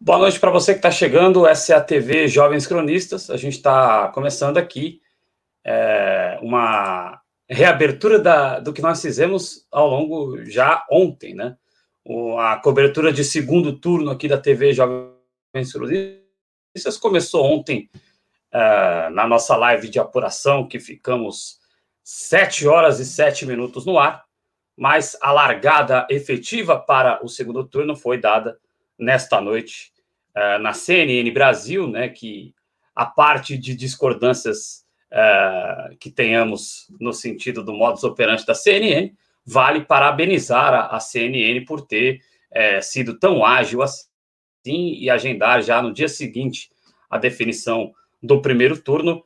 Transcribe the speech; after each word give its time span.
Boa 0.00 0.16
noite 0.20 0.38
para 0.38 0.52
você 0.52 0.74
que 0.74 0.78
está 0.78 0.92
chegando. 0.92 1.44
Essa 1.44 1.72
é 1.72 1.76
a 1.76 1.80
TV 1.80 2.28
Jovens 2.28 2.68
Cronistas. 2.68 3.28
A 3.30 3.36
gente 3.36 3.54
está 3.54 4.06
começando 4.08 4.56
aqui 4.56 5.02
é, 5.64 6.38
uma 6.40 7.20
reabertura 7.48 8.20
da, 8.20 8.60
do 8.60 8.72
que 8.72 8.80
nós 8.80 9.02
fizemos 9.02 9.66
ao 9.72 9.88
longo 9.88 10.44
já 10.44 10.86
ontem, 10.88 11.34
né? 11.34 11.56
O, 12.04 12.38
a 12.38 12.56
cobertura 12.56 13.12
de 13.12 13.24
segundo 13.24 13.76
turno 13.76 14.12
aqui 14.12 14.28
da 14.28 14.38
TV 14.38 14.72
Jovens 14.72 15.72
Cronistas 15.72 16.96
começou 17.00 17.44
ontem 17.44 17.90
é, 18.52 19.10
na 19.10 19.26
nossa 19.26 19.56
live 19.56 19.88
de 19.88 19.98
apuração, 19.98 20.68
que 20.68 20.78
ficamos 20.78 21.58
sete 22.04 22.68
horas 22.68 23.00
e 23.00 23.04
sete 23.04 23.44
minutos 23.44 23.84
no 23.84 23.98
ar, 23.98 24.24
mas 24.76 25.18
a 25.20 25.32
largada 25.32 26.06
efetiva 26.08 26.78
para 26.78 27.18
o 27.24 27.28
segundo 27.28 27.64
turno 27.64 27.96
foi 27.96 28.16
dada 28.16 28.56
nesta 28.98 29.40
noite 29.40 29.92
uh, 30.36 30.58
na 30.60 30.72
CNN 30.72 31.30
Brasil, 31.30 31.86
né, 31.86 32.08
que 32.08 32.54
a 32.94 33.06
parte 33.06 33.56
de 33.56 33.74
discordâncias 33.74 34.84
uh, 35.12 35.96
que 35.98 36.10
tenhamos 36.10 36.88
no 37.00 37.12
sentido 37.12 37.62
do 37.62 37.72
modus 37.72 38.02
operandi 38.04 38.44
da 38.44 38.54
CNN, 38.54 39.12
vale 39.46 39.84
parabenizar 39.84 40.74
a, 40.74 40.96
a 40.96 41.00
CNN 41.00 41.64
por 41.64 41.82
ter 41.82 42.20
uh, 42.50 42.82
sido 42.82 43.18
tão 43.18 43.44
ágil 43.44 43.82
assim 43.82 44.08
e 44.64 45.08
agendar 45.08 45.62
já 45.62 45.80
no 45.80 45.92
dia 45.92 46.08
seguinte 46.08 46.70
a 47.08 47.16
definição 47.16 47.92
do 48.22 48.42
primeiro 48.42 48.76
turno, 48.76 49.24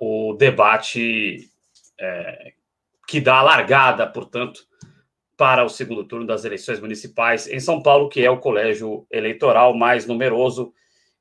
o 0.00 0.32
debate 0.34 1.50
que 3.06 3.20
dá 3.20 3.38
a 3.38 3.42
largada, 3.42 4.06
portanto, 4.06 4.62
para 5.40 5.64
o 5.64 5.70
segundo 5.70 6.04
turno 6.04 6.26
das 6.26 6.44
eleições 6.44 6.80
municipais 6.80 7.46
em 7.46 7.58
São 7.58 7.82
Paulo, 7.82 8.10
que 8.10 8.22
é 8.22 8.30
o 8.30 8.36
colégio 8.36 9.06
eleitoral 9.10 9.72
mais 9.72 10.04
numeroso 10.04 10.74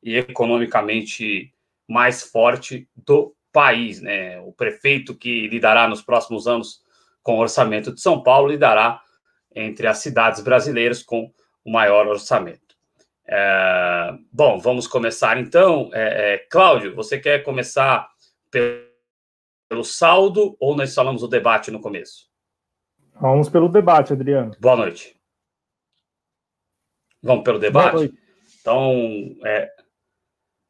e 0.03 0.17
economicamente 0.17 1.53
mais 1.87 2.23
forte 2.23 2.85
do 2.93 3.33
país. 3.49 4.01
Né? 4.01 4.37
O 4.41 4.51
prefeito 4.51 5.15
que 5.15 5.47
lidará 5.47 5.87
nos 5.87 6.01
próximos 6.01 6.47
anos 6.47 6.81
com 7.23 7.37
o 7.37 7.39
orçamento 7.39 7.93
de 7.93 8.01
São 8.01 8.21
Paulo 8.21 8.49
lidará 8.49 9.01
entre 9.55 9.87
as 9.87 9.99
cidades 9.99 10.41
brasileiras 10.41 11.01
com 11.01 11.31
o 11.63 11.71
maior 11.71 12.05
orçamento. 12.05 12.75
É, 13.25 14.13
bom, 14.33 14.59
vamos 14.59 14.85
começar 14.85 15.39
então. 15.39 15.89
É, 15.93 16.33
é, 16.33 16.37
Cláudio, 16.39 16.93
você 16.93 17.17
quer 17.17 17.41
começar 17.41 18.09
pelo 18.51 19.81
saldo 19.81 20.57
ou 20.59 20.75
nós 20.75 20.93
falamos 20.93 21.23
o 21.23 21.27
debate 21.29 21.71
no 21.71 21.79
começo? 21.79 22.28
Vamos 23.19 23.49
pelo 23.49 23.67
debate, 23.67 24.13
Adriano. 24.13 24.55
Boa 24.59 24.77
noite. 24.77 25.15
Vamos 27.21 27.43
pelo 27.43 27.59
debate? 27.59 28.13
Então, 28.61 29.35
é, 29.45 29.69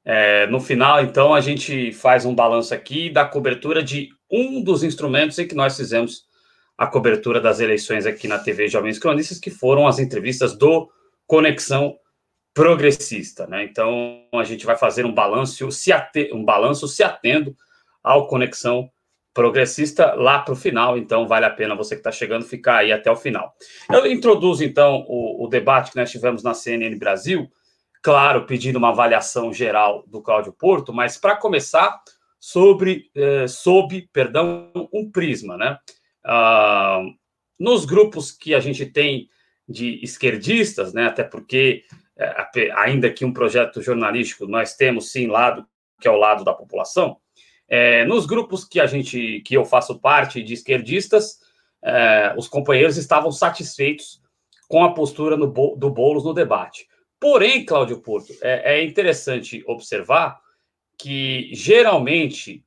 é, 0.03 0.47
no 0.47 0.59
final, 0.59 1.03
então, 1.03 1.33
a 1.33 1.41
gente 1.41 1.91
faz 1.91 2.25
um 2.25 2.33
balanço 2.33 2.73
aqui 2.73 3.11
da 3.11 3.23
cobertura 3.23 3.83
de 3.83 4.09
um 4.31 4.63
dos 4.63 4.83
instrumentos 4.83 5.37
em 5.37 5.47
que 5.47 5.53
nós 5.53 5.77
fizemos 5.77 6.27
a 6.75 6.87
cobertura 6.87 7.39
das 7.39 7.59
eleições 7.59 8.07
aqui 8.07 8.27
na 8.27 8.39
TV 8.39 8.67
Jovens 8.67 8.97
Cronistas, 8.97 9.39
que 9.39 9.51
foram 9.51 9.85
as 9.85 9.99
entrevistas 9.99 10.57
do 10.57 10.89
Conexão 11.27 11.95
Progressista. 12.51 13.45
Né? 13.45 13.63
Então, 13.65 14.23
a 14.33 14.43
gente 14.43 14.65
vai 14.65 14.75
fazer 14.75 15.05
um 15.05 15.13
balanço 15.13 15.71
se, 15.71 15.93
um 16.33 16.43
balanço 16.43 16.87
se 16.87 17.03
atendo 17.03 17.55
ao 18.03 18.27
Conexão 18.27 18.89
progressista 18.89 18.98
lá 20.15 20.39
para 20.39 20.53
o 20.53 20.57
final, 20.57 20.97
então 20.97 21.27
vale 21.27 21.45
a 21.45 21.49
pena 21.49 21.75
você 21.75 21.95
que 21.95 21.99
está 21.99 22.11
chegando 22.11 22.45
ficar 22.45 22.77
aí 22.77 22.91
até 22.91 23.11
o 23.11 23.15
final. 23.15 23.53
Eu 23.91 24.05
introduzo 24.05 24.63
então 24.63 25.05
o, 25.07 25.45
o, 25.45 25.47
debate 25.47 25.91
que 25.91 25.97
nós 25.97 26.11
tivemos 26.11 26.43
na 26.43 26.53
CNN 26.53 26.95
Brasil, 26.97 27.49
claro, 28.01 28.45
pedindo 28.45 28.77
uma 28.77 28.89
avaliação 28.89 29.53
geral 29.53 30.03
do 30.07 30.21
Cláudio 30.21 30.53
Porto, 30.53 30.91
mas 30.93 31.17
para 31.17 31.35
começar, 31.35 32.01
sobre, 32.39 33.11
eh, 33.13 33.47
sob, 33.47 34.07
perdão, 34.13 34.71
um 34.93 35.11
prisma, 35.11 35.57
né? 35.57 35.77
Ah, 36.23 37.01
nos 37.59 37.83
grupos 37.83 38.31
que 38.31 38.55
a 38.55 38.59
gente 38.59 38.85
tem 38.85 39.29
de 39.67 39.99
esquerdistas, 40.01 40.93
né? 40.93 41.05
Até 41.05 41.23
porque, 41.23 41.83
eh, 42.17 42.71
ainda 42.75 43.11
que 43.11 43.25
um 43.25 43.33
projeto 43.33 43.81
jornalístico, 43.81 44.47
nós 44.47 44.75
temos 44.75 45.11
sim 45.11 45.27
lado 45.27 45.67
que 45.99 46.07
é 46.07 46.11
o 46.11 46.15
lado 46.15 46.45
da 46.45 46.53
população, 46.53 47.17
é, 47.69 48.03
nos 48.05 48.25
grupos 48.25 48.65
que 48.65 48.79
a 48.79 48.87
gente, 48.87 49.41
que 49.41 49.55
eu 49.55 49.63
faço 49.63 49.99
parte 49.99 50.41
de 50.41 50.53
esquerdistas, 50.53 51.39
é, 51.83 52.33
os 52.37 52.47
companheiros 52.47 52.97
estavam 52.97 53.31
satisfeitos 53.31 54.21
com 54.67 54.83
a 54.83 54.93
postura 54.93 55.37
no, 55.37 55.47
do 55.47 55.89
Boulos 55.89 56.23
no 56.23 56.33
debate. 56.33 56.87
Porém, 57.19 57.65
Cláudio 57.65 58.01
Porto, 58.01 58.33
é, 58.41 58.79
é 58.79 58.83
interessante 58.83 59.63
observar 59.67 60.39
que 60.97 61.49
geralmente 61.53 62.63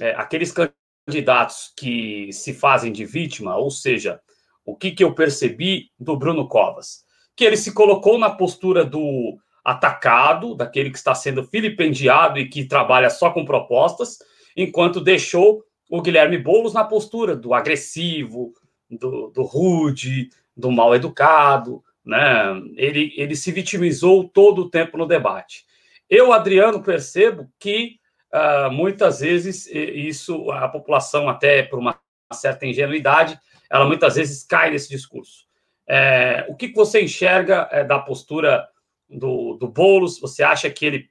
é, 0.00 0.10
aqueles 0.10 0.52
candidatos 0.52 1.72
que 1.76 2.32
se 2.32 2.52
fazem 2.52 2.92
de 2.92 3.04
vítima, 3.04 3.56
ou 3.56 3.70
seja, 3.70 4.20
o 4.64 4.76
que, 4.76 4.90
que 4.90 5.04
eu 5.04 5.14
percebi 5.14 5.90
do 5.98 6.16
Bruno 6.16 6.48
Covas, 6.48 7.04
que 7.36 7.44
ele 7.44 7.56
se 7.56 7.72
colocou 7.72 8.18
na 8.18 8.30
postura 8.30 8.84
do 8.84 9.38
atacado, 9.66 10.54
daquele 10.54 10.90
que 10.90 10.96
está 10.96 11.12
sendo 11.12 11.42
filipendiado 11.42 12.38
e 12.38 12.48
que 12.48 12.64
trabalha 12.64 13.10
só 13.10 13.30
com 13.30 13.44
propostas, 13.44 14.18
enquanto 14.56 15.00
deixou 15.00 15.64
o 15.90 16.00
Guilherme 16.00 16.38
Boulos 16.38 16.72
na 16.72 16.84
postura 16.84 17.34
do 17.34 17.52
agressivo, 17.52 18.54
do, 18.88 19.28
do 19.30 19.42
rude, 19.42 20.30
do 20.56 20.70
mal 20.70 20.94
educado, 20.94 21.82
né? 22.04 22.62
Ele, 22.76 23.12
ele 23.16 23.34
se 23.34 23.50
vitimizou 23.50 24.28
todo 24.28 24.62
o 24.62 24.70
tempo 24.70 24.96
no 24.96 25.04
debate. 25.04 25.64
Eu, 26.08 26.32
Adriano, 26.32 26.80
percebo 26.80 27.50
que 27.58 27.96
uh, 28.32 28.70
muitas 28.70 29.18
vezes 29.18 29.66
isso, 29.66 30.48
a 30.52 30.68
população, 30.68 31.28
até 31.28 31.64
por 31.64 31.80
uma 31.80 31.98
certa 32.32 32.64
ingenuidade, 32.64 33.36
ela 33.68 33.84
muitas 33.84 34.14
vezes 34.14 34.44
cai 34.44 34.70
nesse 34.70 34.88
discurso. 34.88 35.44
É, 35.88 36.46
o 36.48 36.54
que 36.54 36.72
você 36.72 37.02
enxerga 37.02 37.68
é, 37.72 37.82
da 37.82 37.98
postura 37.98 38.68
do, 39.08 39.54
do 39.54 39.68
Boulos? 39.68 40.18
Você 40.20 40.42
acha 40.42 40.70
que 40.70 40.84
ele 40.84 41.10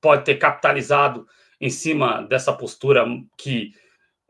pode 0.00 0.24
ter 0.24 0.36
capitalizado 0.36 1.26
em 1.60 1.70
cima 1.70 2.22
dessa 2.22 2.52
postura 2.52 3.04
que 3.36 3.72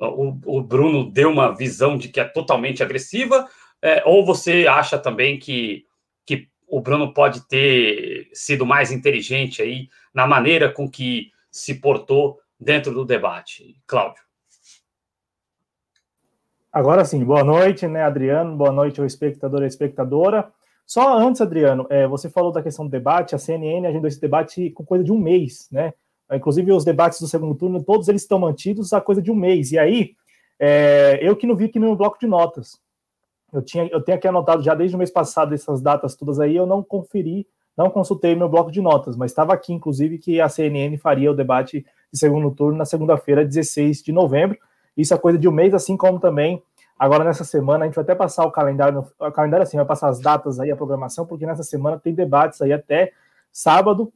o, 0.01 0.59
o 0.59 0.63
Bruno 0.63 1.11
deu 1.11 1.31
uma 1.31 1.55
visão 1.55 1.97
de 1.97 2.09
que 2.09 2.21
é 2.21 2.25
totalmente 2.25 2.83
agressiva? 2.83 3.49
É, 3.83 4.03
ou 4.05 4.25
você 4.25 4.67
acha 4.67 4.99
também 4.99 5.39
que, 5.39 5.85
que 6.25 6.49
o 6.67 6.81
Bruno 6.81 7.13
pode 7.13 7.47
ter 7.47 8.29
sido 8.33 8.65
mais 8.65 8.91
inteligente 8.91 9.63
aí 9.63 9.89
na 10.13 10.27
maneira 10.27 10.73
com 10.73 10.91
que 10.91 11.31
se 11.51 11.75
portou 11.75 12.41
dentro 12.59 12.93
do 12.93 13.05
debate? 13.05 13.77
Cláudio. 13.87 14.23
Agora 16.73 17.05
sim, 17.05 17.25
boa 17.25 17.43
noite, 17.43 17.87
né, 17.87 18.03
Adriano? 18.03 18.57
Boa 18.57 18.71
noite 18.71 19.01
ao 19.01 19.07
espectador 19.07 19.63
e 19.63 19.67
espectadora. 19.67 20.53
Só 20.89 21.19
antes, 21.19 21.43
Adriano, 21.43 21.87
é, 21.91 22.07
você 22.09 22.31
falou 22.31 22.51
da 22.51 22.63
questão 22.63 22.87
do 22.87 22.91
debate, 22.91 23.35
a 23.35 23.39
CNN 23.39 23.87
agendou 23.87 24.09
esse 24.09 24.19
debate 24.19 24.71
com 24.71 24.83
coisa 24.83 25.05
de 25.05 25.13
um 25.13 25.19
mês, 25.19 25.69
né? 25.71 25.93
Inclusive, 26.33 26.73
os 26.73 26.83
debates 26.83 27.21
do 27.21 27.29
segundo 27.29 27.55
turno, 27.55 27.85
todos 27.85 28.09
eles 28.09 28.23
estão 28.23 28.39
mantidos 28.39 28.95
a 28.95 29.01
coisa 29.01 29.21
de 29.21 29.31
um 29.31 29.35
mês. 29.35 29.71
E 29.71 29.79
aí, 29.79 30.13
é, 30.59 31.19
eu 31.21 31.37
que 31.37 31.47
não 31.47 31.55
vi 31.55 31.67
aqui 31.67 31.79
no 31.79 31.89
meu 31.89 31.97
bloco 31.97 32.19
de 32.19 32.27
notas. 32.27 32.81
Eu, 33.53 33.61
tinha, 33.61 33.87
eu 33.89 34.01
tenho 34.01 34.17
aqui 34.17 34.27
anotado 34.27 34.63
já 34.63 34.75
desde 34.75 34.97
o 34.97 34.99
mês 34.99 35.11
passado 35.11 35.55
essas 35.55 35.83
datas 35.83 36.15
todas 36.15 36.41
aí, 36.41 36.57
eu 36.57 36.67
não 36.67 36.83
conferi, 36.83 37.47
não 37.77 37.91
consultei 37.91 38.35
meu 38.35 38.49
bloco 38.49 38.71
de 38.71 38.81
notas, 38.81 39.15
mas 39.15 39.31
estava 39.31 39.53
aqui, 39.53 39.75
inclusive, 39.75 40.17
que 40.17 40.41
a 40.41 40.49
CNN 40.49 40.97
faria 40.97 41.31
o 41.31 41.35
debate 41.35 41.85
de 42.11 42.19
segundo 42.19 42.51
turno 42.51 42.79
na 42.79 42.87
segunda-feira, 42.87 43.45
16 43.45 44.03
de 44.03 44.11
novembro. 44.11 44.57
Isso 44.97 45.13
é 45.13 45.19
coisa 45.19 45.39
de 45.39 45.47
um 45.47 45.53
mês, 45.53 45.75
assim 45.75 45.99
como 45.99 46.19
também 46.19 46.63
Agora, 46.99 47.23
nessa 47.23 47.45
semana, 47.45 47.85
a 47.85 47.87
gente 47.87 47.95
vai 47.95 48.03
até 48.03 48.15
passar 48.15 48.45
o 48.45 48.51
calendário, 48.51 49.07
o 49.19 49.31
calendário 49.31 49.63
assim, 49.63 49.77
vai 49.77 49.87
passar 49.87 50.09
as 50.09 50.21
datas 50.21 50.59
aí, 50.59 50.71
a 50.71 50.77
programação, 50.77 51.25
porque 51.25 51.47
nessa 51.47 51.63
semana 51.63 51.99
tem 51.99 52.13
debates 52.13 52.61
aí 52.61 52.73
até 52.73 53.13
sábado, 53.53 54.13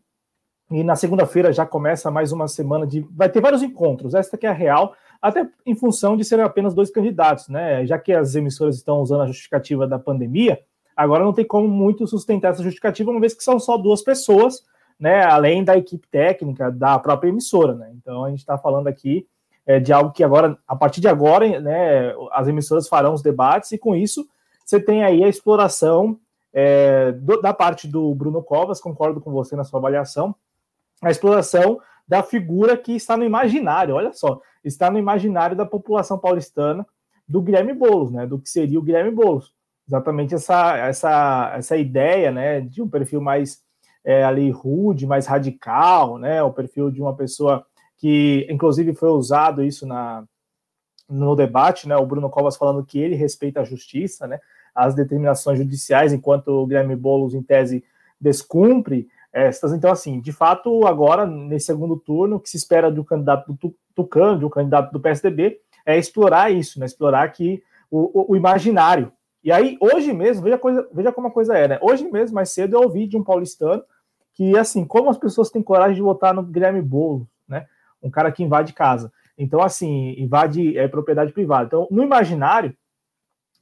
e 0.71 0.83
na 0.83 0.97
segunda-feira 0.97 1.53
já 1.53 1.67
começa 1.67 2.11
mais 2.11 2.33
uma 2.33 2.49
semana 2.49 2.87
de. 2.87 3.07
Vai 3.11 3.29
ter 3.29 3.41
vários 3.41 3.63
encontros, 3.63 4.15
essa 4.15 4.37
que 4.39 4.47
é 4.47 4.49
a 4.49 4.55
real, 4.55 4.95
até 5.21 5.47
em 5.67 5.75
função 5.77 6.17
de 6.17 6.25
serem 6.25 6.45
apenas 6.45 6.75
dois 6.75 6.91
candidatos, 6.91 7.49
né? 7.49 7.87
Já 7.87 7.99
que 7.99 8.13
as 8.13 8.35
emissoras 8.35 8.77
estão 8.77 9.01
usando 9.01 9.23
a 9.23 9.27
justificativa 9.27 9.87
da 9.87 9.99
pandemia, 9.99 10.59
agora 10.97 11.23
não 11.23 11.33
tem 11.33 11.45
como 11.45 11.69
muito 11.69 12.07
sustentar 12.07 12.53
essa 12.53 12.63
justificativa, 12.63 13.11
uma 13.11 13.21
vez 13.21 13.35
que 13.35 13.45
são 13.45 13.61
só 13.61 13.77
duas 13.77 14.03
pessoas, 14.03 14.65
né? 14.99 15.23
Além 15.23 15.63
da 15.63 15.77
equipe 15.77 16.09
técnica 16.09 16.71
da 16.71 16.99
própria 16.99 17.29
emissora, 17.29 17.75
né? 17.75 17.93
Então 17.95 18.25
a 18.25 18.31
gente 18.31 18.41
está 18.41 18.57
falando 18.59 18.89
aqui 18.89 19.27
é, 19.67 19.79
de 19.79 19.93
algo 19.93 20.13
que 20.13 20.25
agora, 20.25 20.59
a 20.67 20.75
partir 20.75 21.01
de 21.01 21.09
agora, 21.09 21.61
né, 21.61 22.15
as 22.33 22.49
emissoras 22.49 22.89
farão 22.89 23.15
os 23.15 23.23
debates, 23.23 23.73
e 23.73 23.79
com 23.79 23.95
isso 23.95 24.27
você 24.65 24.81
tem 24.81 25.05
aí 25.05 25.23
a 25.23 25.29
exploração 25.29 26.19
é, 26.53 27.13
do, 27.13 27.41
da 27.41 27.53
parte 27.53 27.87
do 27.87 28.15
Bruno 28.15 28.43
Covas, 28.43 28.81
concordo 28.81 29.21
com 29.21 29.31
você 29.31 29.57
na 29.57 29.65
sua 29.65 29.79
avaliação, 29.79 30.35
a 31.03 31.11
exploração 31.11 31.81
da 32.07 32.23
figura 32.23 32.77
que 32.77 32.93
está 32.93 33.17
no 33.17 33.25
imaginário, 33.25 33.95
olha 33.95 34.13
só, 34.13 34.41
está 34.65 34.91
no 34.91 34.99
imaginário 34.99 35.57
da 35.57 35.67
população 35.67 36.19
paulistana 36.19 36.87
do 37.27 37.41
Guilherme 37.41 37.73
Boulos, 37.73 38.13
né, 38.13 38.27
do 38.27 38.39
que 38.39 38.49
seria 38.49 38.79
o 38.79 38.83
Guilherme 38.83 39.11
Boulos. 39.11 39.53
Exatamente 39.87 40.35
essa, 40.35 40.77
essa, 40.77 41.53
essa 41.57 41.77
ideia 41.77 42.31
né, 42.31 42.61
de 42.61 42.81
um 42.81 42.89
perfil 42.89 43.21
mais 43.21 43.63
é, 44.05 44.25
ali 44.25 44.51
rude, 44.51 45.07
mais 45.07 45.27
radical, 45.27 46.19
né? 46.19 46.43
O 46.43 46.53
perfil 46.53 46.91
de 46.91 47.01
uma 47.01 47.15
pessoa 47.15 47.65
que, 48.03 48.49
inclusive, 48.51 48.93
foi 48.95 49.11
usado 49.11 49.63
isso 49.63 49.87
na, 49.87 50.25
no 51.09 51.37
debate, 51.37 51.87
né? 51.87 51.97
O 51.97 52.05
Bruno 52.05 52.29
Covas 52.29 52.57
falando 52.57 52.85
que 52.85 52.99
ele 52.99 53.15
respeita 53.15 53.61
a 53.61 53.65
justiça, 53.65 54.27
né? 54.27 54.41
As 54.75 54.93
determinações 54.93 55.57
judiciais, 55.57 56.13
enquanto 56.13 56.49
o 56.49 56.67
Guilherme 56.67 56.97
Boulos, 56.97 57.33
em 57.33 57.45
tese, 57.45 57.85
descumpre 58.21 59.07
estas. 59.33 59.73
Então, 59.73 59.89
assim, 59.89 60.21
de 60.21 60.33
fato, 60.33 60.85
agora, 60.85 61.25
nesse 61.25 61.67
segundo 61.67 61.97
turno, 61.97 62.37
o 62.37 62.41
que 62.41 62.51
se 62.51 62.57
espera 62.57 62.91
do 62.91 63.05
candidato 63.05 63.53
do 63.53 63.73
Tucano, 63.95 64.41
do 64.41 64.51
candidato 64.51 64.93
do 64.93 64.99
PSDB, 64.99 65.61
é 65.87 65.97
explorar 65.97 66.51
isso, 66.51 66.81
né? 66.81 66.87
Explorar 66.87 67.23
aqui 67.23 67.63
o, 67.89 68.33
o, 68.33 68.37
imaginário. 68.37 69.13
E 69.45 69.53
aí, 69.53 69.79
hoje 69.81 70.13
mesmo, 70.13 70.43
veja, 70.43 70.59
coisa, 70.59 70.89
veja 70.93 71.13
como 71.13 71.29
a 71.29 71.31
coisa 71.31 71.57
é, 71.57 71.69
né? 71.69 71.79
Hoje 71.81 72.11
mesmo, 72.11 72.35
mais 72.35 72.51
cedo, 72.51 72.75
eu 72.75 72.83
ouvi 72.83 73.07
de 73.07 73.17
um 73.17 73.23
paulistano 73.23 73.85
que, 74.35 74.59
assim, 74.59 74.85
como 74.85 75.09
as 75.09 75.19
pessoas 75.19 75.51
têm 75.51 75.63
coragem 75.63 75.95
de 75.95 76.03
votar 76.03 76.35
no 76.35 76.43
Guilherme 76.43 76.83
Boulos? 76.83 77.31
Um 78.03 78.11
cara 78.11 78.33
que 78.33 78.43
invade 78.43 78.73
casa. 78.73 79.13
Então, 79.37 79.63
assim, 79.63 80.15
invade 80.19 80.77
é, 80.77 80.87
propriedade 80.89 81.33
privada. 81.33 81.67
Então, 81.67 81.89
no 81.91 82.03
imaginário 82.03 82.75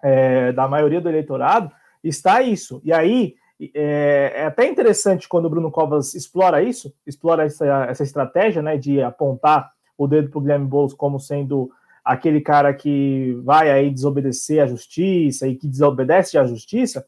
é, 0.03 0.53
da 0.53 0.67
maioria 0.67 1.01
do 1.01 1.09
eleitorado 1.09 1.71
está 2.03 2.43
isso. 2.43 2.81
E 2.85 2.93
aí, 2.93 3.35
é, 3.75 4.33
é, 4.37 4.47
até 4.47 4.67
interessante 4.67 5.29
quando 5.29 5.45
o 5.45 5.51
Bruno 5.51 5.71
Covas 5.71 6.15
explora 6.15 6.63
isso, 6.63 6.93
explora 7.07 7.45
essa, 7.45 7.67
essa 7.85 8.03
estratégia, 8.03 8.63
né, 8.63 8.77
de 8.77 9.03
apontar 9.03 9.71
o 9.97 10.07
dedo 10.07 10.31
para 10.31 10.39
o 10.39 10.41
Guilherme 10.41 10.67
Boulos 10.67 10.95
como 10.95 11.21
sendo 11.21 11.71
aquele 12.03 12.41
cara 12.41 12.73
que 12.73 13.39
vai 13.45 13.71
aí 13.71 13.91
desobedecer 13.91 14.63
à 14.63 14.67
justiça 14.67 15.47
e 15.47 15.55
que 15.55 15.69
desobedece 15.69 16.39
à 16.39 16.45
justiça. 16.45 17.07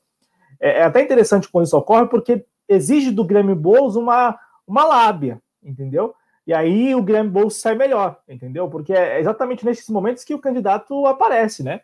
É, 0.61 0.81
é 0.81 0.83
até 0.85 1.03
interessante 1.03 1.49
quando 1.49 1.65
isso 1.65 1.77
ocorre, 1.77 2.07
porque 2.07 2.45
exige 2.69 3.11
do 3.11 3.25
Guilherme 3.25 3.55
Boulos 3.55 3.97
uma, 3.97 4.39
uma 4.67 4.85
lábia, 4.85 5.41
entendeu? 5.63 6.15
E 6.47 6.53
aí 6.53 6.95
o 6.95 7.03
Guilherme 7.03 7.31
Boulos 7.31 7.61
sai 7.61 7.75
melhor, 7.75 8.19
entendeu? 8.29 8.69
Porque 8.69 8.93
é 8.93 9.21
exatamente 9.21 9.65
nesses 9.65 9.89
momentos 9.89 10.25
que 10.25 10.35
o 10.35 10.41
candidato 10.41 11.07
aparece, 11.07 11.63
né? 11.63 11.81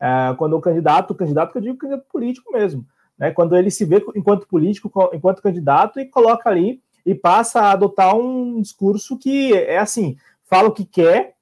É, 0.00 0.34
quando 0.38 0.56
o 0.56 0.60
candidato, 0.60 1.10
o 1.10 1.14
candidato 1.14 1.52
que 1.52 1.58
eu 1.58 1.62
digo 1.62 1.78
candidato 1.78 2.06
político 2.10 2.52
mesmo, 2.52 2.86
né? 3.18 3.30
Quando 3.30 3.56
ele 3.56 3.70
se 3.70 3.84
vê 3.84 4.02
enquanto 4.14 4.46
político, 4.46 4.90
enquanto 5.12 5.42
candidato 5.42 6.00
e 6.00 6.06
coloca 6.06 6.48
ali 6.48 6.80
e 7.04 7.14
passa 7.14 7.60
a 7.60 7.72
adotar 7.72 8.16
um 8.16 8.60
discurso 8.62 9.18
que 9.18 9.54
é 9.54 9.78
assim, 9.78 10.16
fala 10.44 10.68
o 10.68 10.72
que 10.72 10.84
quer, 10.84 11.34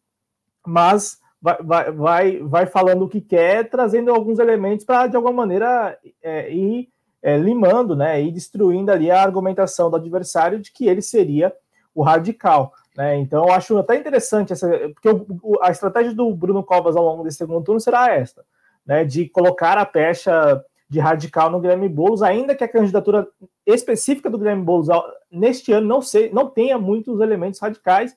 mas 0.66 1.20
vai, 1.40 1.62
vai, 1.62 1.92
vai, 1.92 2.38
vai 2.38 2.66
falando 2.66 3.04
o 3.04 3.08
que 3.08 3.20
quer, 3.20 3.68
trazendo 3.68 4.10
alguns 4.10 4.38
elementos 4.38 4.84
para, 4.84 5.06
de 5.06 5.16
alguma 5.16 5.34
maneira, 5.34 5.96
é, 6.22 6.52
ir 6.52 6.88
é, 7.22 7.36
limando, 7.36 7.94
né? 7.94 8.20
E 8.22 8.32
destruindo 8.32 8.90
ali 8.90 9.10
a 9.10 9.22
argumentação 9.22 9.90
do 9.90 9.96
adversário 9.96 10.58
de 10.58 10.72
que 10.72 10.86
ele 10.88 11.02
seria 11.02 11.52
o 11.96 12.02
radical. 12.02 12.74
Né? 12.94 13.16
Então, 13.16 13.46
eu 13.46 13.52
acho 13.52 13.76
até 13.78 13.96
interessante 13.96 14.52
essa, 14.52 14.68
porque 14.90 15.08
o, 15.08 15.58
a 15.62 15.70
estratégia 15.70 16.14
do 16.14 16.32
Bruno 16.34 16.62
Covas 16.62 16.94
ao 16.94 17.04
longo 17.04 17.24
desse 17.24 17.38
segundo 17.38 17.64
turno 17.64 17.80
será 17.80 18.14
esta, 18.14 18.44
né? 18.84 19.04
De 19.04 19.28
colocar 19.28 19.78
a 19.78 19.86
pecha 19.86 20.62
de 20.88 21.00
radical 21.00 21.50
no 21.50 21.58
Guilherme 21.58 21.88
Boulos, 21.88 22.22
ainda 22.22 22.54
que 22.54 22.62
a 22.62 22.68
candidatura 22.68 23.26
específica 23.66 24.30
do 24.30 24.38
Guilherme 24.38 24.62
Boulos 24.62 24.88
neste 25.30 25.72
ano 25.72 25.88
não, 25.88 26.00
sei, 26.00 26.30
não 26.32 26.48
tenha 26.48 26.78
muitos 26.78 27.20
elementos 27.20 27.58
radicais, 27.58 28.16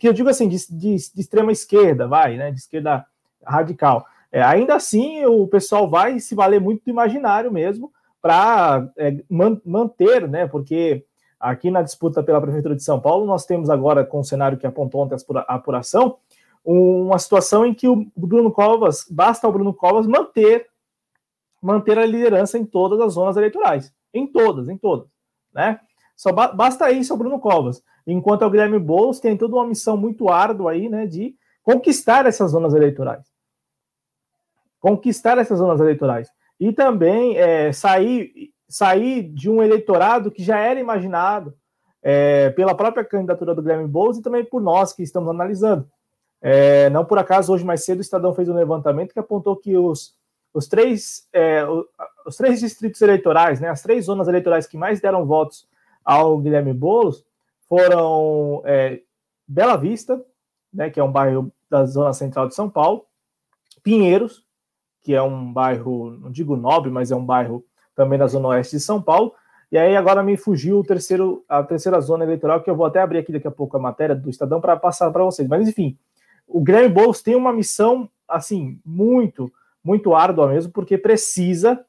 que 0.00 0.08
eu 0.08 0.12
digo 0.12 0.28
assim, 0.28 0.48
de, 0.48 0.56
de, 0.68 0.96
de 0.96 1.20
extrema 1.20 1.52
esquerda, 1.52 2.08
vai, 2.08 2.36
né? 2.36 2.50
De 2.50 2.58
esquerda 2.58 3.06
radical. 3.44 4.06
É, 4.32 4.42
ainda 4.42 4.74
assim, 4.74 5.24
o 5.26 5.46
pessoal 5.46 5.88
vai 5.88 6.18
se 6.18 6.34
valer 6.34 6.60
muito 6.60 6.84
do 6.84 6.90
imaginário 6.90 7.52
mesmo 7.52 7.92
para 8.20 8.88
é, 8.96 9.16
man, 9.28 9.60
manter, 9.64 10.28
né? 10.28 10.46
Porque 10.46 11.04
aqui 11.38 11.70
na 11.70 11.82
disputa 11.82 12.22
pela 12.22 12.40
Prefeitura 12.40 12.74
de 12.74 12.82
São 12.82 13.00
Paulo, 13.00 13.26
nós 13.26 13.46
temos 13.46 13.70
agora, 13.70 14.04
com 14.04 14.20
o 14.20 14.24
cenário 14.24 14.58
que 14.58 14.66
apontou 14.66 15.02
ontem 15.02 15.16
a 15.34 15.54
apuração, 15.54 16.18
uma 16.64 17.18
situação 17.18 17.64
em 17.64 17.72
que 17.72 17.88
o 17.88 18.06
Bruno 18.16 18.50
Covas, 18.50 19.06
basta 19.08 19.48
o 19.48 19.52
Bruno 19.52 19.72
Covas 19.72 20.06
manter 20.06 20.68
manter 21.60 21.98
a 21.98 22.06
liderança 22.06 22.56
em 22.56 22.64
todas 22.64 23.00
as 23.00 23.14
zonas 23.14 23.36
eleitorais. 23.36 23.92
Em 24.14 24.26
todas, 24.26 24.68
em 24.68 24.76
todas. 24.76 25.08
Né? 25.52 25.80
Só 26.16 26.32
ba 26.32 26.48
basta 26.48 26.90
isso 26.90 27.12
ao 27.12 27.18
Bruno 27.18 27.38
Covas. 27.40 27.82
Enquanto 28.06 28.42
o 28.42 28.50
Guilherme 28.50 28.78
Boulos 28.78 29.20
tem 29.20 29.36
toda 29.36 29.56
uma 29.56 29.66
missão 29.66 29.96
muito 29.96 30.28
árdua 30.28 30.72
aí, 30.72 30.88
né, 30.88 31.06
de 31.06 31.36
conquistar 31.62 32.26
essas 32.26 32.52
zonas 32.52 32.74
eleitorais. 32.74 33.26
Conquistar 34.80 35.36
essas 35.38 35.58
zonas 35.58 35.80
eleitorais. 35.80 36.30
E 36.58 36.72
também 36.72 37.36
é, 37.36 37.72
sair, 37.72 38.50
sair 38.68 39.22
de 39.22 39.50
um 39.50 39.62
eleitorado 39.62 40.30
que 40.30 40.42
já 40.42 40.58
era 40.58 40.78
imaginado 40.78 41.54
é, 42.02 42.50
pela 42.50 42.74
própria 42.74 43.04
candidatura 43.04 43.54
do 43.54 43.62
Guilherme 43.62 43.88
Boulos 43.88 44.18
e 44.18 44.22
também 44.22 44.44
por 44.44 44.60
nós 44.60 44.92
que 44.92 45.02
estamos 45.02 45.28
analisando. 45.28 45.88
É, 46.40 46.88
não 46.90 47.04
por 47.04 47.18
acaso, 47.18 47.52
hoje 47.52 47.64
mais 47.64 47.84
cedo, 47.84 47.98
o 47.98 48.02
Estadão 48.02 48.34
fez 48.34 48.48
um 48.48 48.54
levantamento 48.54 49.12
que 49.12 49.18
apontou 49.18 49.56
que 49.56 49.76
os 49.76 50.16
os 50.52 50.66
três, 50.66 51.28
é, 51.32 51.64
os 52.26 52.36
três 52.36 52.60
distritos 52.60 53.00
eleitorais, 53.00 53.60
né, 53.60 53.68
as 53.68 53.82
três 53.82 54.06
zonas 54.06 54.28
eleitorais 54.28 54.66
que 54.66 54.76
mais 54.76 55.00
deram 55.00 55.26
votos 55.26 55.68
ao 56.04 56.38
Guilherme 56.38 56.72
Boulos 56.72 57.24
foram 57.68 58.62
é, 58.64 59.00
Bela 59.46 59.76
Vista, 59.76 60.20
né, 60.72 60.90
que 60.90 60.98
é 60.98 61.04
um 61.04 61.12
bairro 61.12 61.52
da 61.68 61.84
zona 61.84 62.12
central 62.12 62.48
de 62.48 62.54
São 62.54 62.68
Paulo, 62.68 63.04
Pinheiros, 63.82 64.44
que 65.02 65.14
é 65.14 65.22
um 65.22 65.52
bairro, 65.52 66.10
não 66.10 66.30
digo 66.30 66.56
nobre, 66.56 66.90
mas 66.90 67.10
é 67.10 67.16
um 67.16 67.24
bairro 67.24 67.64
também 67.98 68.18
da 68.18 68.28
zona 68.28 68.48
oeste 68.48 68.76
de 68.76 68.82
São 68.82 69.02
Paulo, 69.02 69.34
e 69.72 69.76
aí 69.76 69.96
agora 69.96 70.22
me 70.22 70.36
fugiu 70.36 70.78
o 70.78 70.84
terceiro, 70.84 71.44
a 71.48 71.62
terceira 71.62 72.00
zona 72.00 72.24
eleitoral, 72.24 72.62
que 72.62 72.70
eu 72.70 72.76
vou 72.76 72.86
até 72.86 73.00
abrir 73.00 73.18
aqui 73.18 73.32
daqui 73.32 73.48
a 73.48 73.50
pouco 73.50 73.76
a 73.76 73.80
matéria 73.80 74.14
do 74.14 74.30
Estadão 74.30 74.60
para 74.60 74.76
passar 74.76 75.10
para 75.10 75.24
vocês. 75.24 75.48
Mas 75.48 75.68
enfim, 75.68 75.98
o 76.46 76.62
Guilherme 76.62 76.88
Boulos 76.88 77.20
tem 77.20 77.34
uma 77.34 77.52
missão 77.52 78.08
assim 78.26 78.80
muito 78.86 79.52
muito 79.82 80.14
árdua 80.14 80.48
mesmo, 80.48 80.72
porque 80.72 80.98
precisa, 80.98 81.82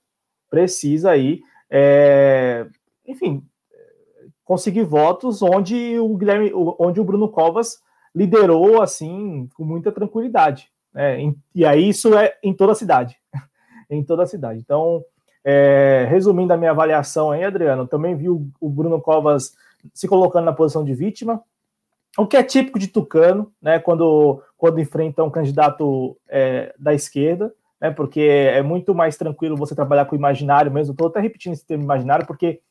precisa 0.49 1.11
aí, 1.11 1.41
é, 1.69 2.65
enfim, 3.05 3.43
conseguir 4.45 4.83
votos 4.83 5.41
onde 5.41 5.99
o 5.99 6.15
Guilherme, 6.15 6.51
onde 6.53 6.99
o 6.99 7.03
Bruno 7.03 7.29
Covas 7.29 7.81
liderou 8.15 8.81
assim 8.81 9.49
com 9.55 9.63
muita 9.63 9.91
tranquilidade. 9.91 10.71
Né? 10.93 11.33
E 11.53 11.65
aí 11.65 11.89
isso 11.89 12.17
é 12.17 12.37
em 12.41 12.53
toda 12.53 12.71
a 12.71 12.75
cidade, 12.75 13.17
em 13.89 14.03
toda 14.03 14.23
a 14.23 14.27
cidade. 14.27 14.59
Então, 14.59 15.03
é, 15.43 16.05
resumindo 16.09 16.53
a 16.53 16.57
minha 16.57 16.71
avaliação 16.71 17.31
aí, 17.31 17.43
Adriano, 17.43 17.87
também 17.87 18.15
vi 18.15 18.29
o, 18.29 18.47
o, 18.59 18.69
Bruno 18.69 19.01
Covas 19.01 19.55
se 19.93 20.07
colocando 20.07 20.45
na 20.45 20.53
posição 20.53 20.83
de 20.83 20.93
vítima, 20.93 21.41
o 22.17 22.27
que 22.27 22.35
é 22.35 22.43
típico 22.43 22.79
de 22.79 22.87
Tucano, 22.87 23.51
né? 23.61 23.79
Quando, 23.79 24.41
quando 24.57 24.79
enfrenta 24.79 25.23
um 25.23 25.29
candidato 25.29 26.17
é, 26.27 26.73
da 26.77 26.93
esquerda 26.93 27.53
né? 27.79 27.91
Porque 27.91 28.21
é 28.21 28.61
muito 28.61 28.93
mais 28.93 29.15
tranquilo 29.15 29.55
você 29.55 29.73
trabalhar 29.73 30.05
com 30.05 30.15
o 30.15 30.19
imaginário 30.19 30.71
mesmo. 30.71 30.91
Estou 30.91 31.07
até 31.07 31.19
repetindo 31.19 31.53
esse 31.53 31.65
termo 31.65 31.83
imaginário, 31.83 32.25
porque 32.25 32.61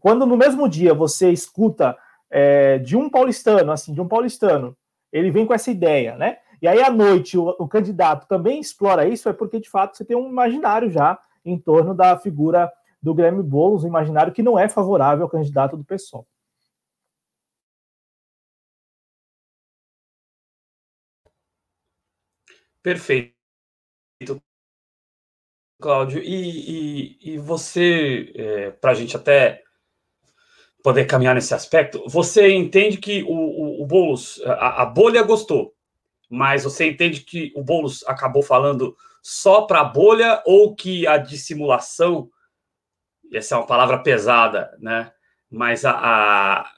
quando 0.00 0.26
no 0.26 0.36
mesmo 0.36 0.68
dia 0.68 0.92
você 0.92 1.30
escuta 1.30 1.96
é, 2.30 2.78
de 2.78 2.96
um 2.96 3.08
paulistano, 3.08 3.72
assim, 3.72 3.92
de 3.92 4.00
um 4.00 4.08
paulistano, 4.08 4.76
ele 5.12 5.30
vem 5.30 5.46
com 5.46 5.54
essa 5.54 5.70
ideia, 5.70 6.16
né? 6.16 6.38
E 6.60 6.68
aí 6.68 6.82
à 6.82 6.90
noite 6.90 7.36
o, 7.36 7.54
o 7.58 7.66
candidato 7.66 8.26
também 8.28 8.60
explora 8.60 9.08
isso, 9.08 9.28
é 9.28 9.32
porque 9.32 9.60
de 9.60 9.68
fato 9.68 9.96
você 9.96 10.04
tem 10.04 10.16
um 10.16 10.28
imaginário 10.28 10.90
já 10.90 11.18
em 11.44 11.58
torno 11.58 11.94
da 11.94 12.18
figura 12.18 12.72
do 13.02 13.14
Guilherme 13.14 13.42
Boulos, 13.42 13.84
um 13.84 13.88
imaginário 13.88 14.32
que 14.32 14.42
não 14.42 14.58
é 14.58 14.68
favorável 14.68 15.24
ao 15.24 15.30
candidato 15.30 15.76
do 15.76 15.84
PSOL. 15.84 16.26
Perfeito. 22.82 23.32
Cláudio. 25.80 26.22
E, 26.22 27.16
e, 27.22 27.32
e 27.34 27.38
você, 27.38 28.32
é, 28.36 28.70
para 28.70 28.92
a 28.92 28.94
gente 28.94 29.16
até 29.16 29.62
poder 30.82 31.06
caminhar 31.06 31.34
nesse 31.34 31.54
aspecto, 31.54 32.02
você 32.08 32.52
entende 32.52 32.98
que 32.98 33.22
o, 33.22 33.32
o, 33.32 33.82
o 33.82 33.86
Boulos, 33.86 34.40
a, 34.44 34.82
a, 34.82 34.86
bolha 34.86 35.22
gostou, 35.22 35.74
mas 36.32 36.64
você 36.64 36.88
entende 36.88 37.20
que 37.20 37.52
o 37.54 37.62
Boulos 37.62 38.02
acabou 38.06 38.42
falando 38.42 38.96
só 39.20 39.62
para 39.62 39.80
a 39.80 39.84
bolha 39.84 40.42
ou 40.46 40.74
que 40.74 41.06
a 41.06 41.18
dissimulação, 41.18 42.30
essa 43.30 43.54
é 43.54 43.58
uma 43.58 43.66
palavra 43.66 43.98
pesada, 44.02 44.74
né? 44.80 45.12
Mas 45.50 45.84
a, 45.84 45.92
a 45.92 46.70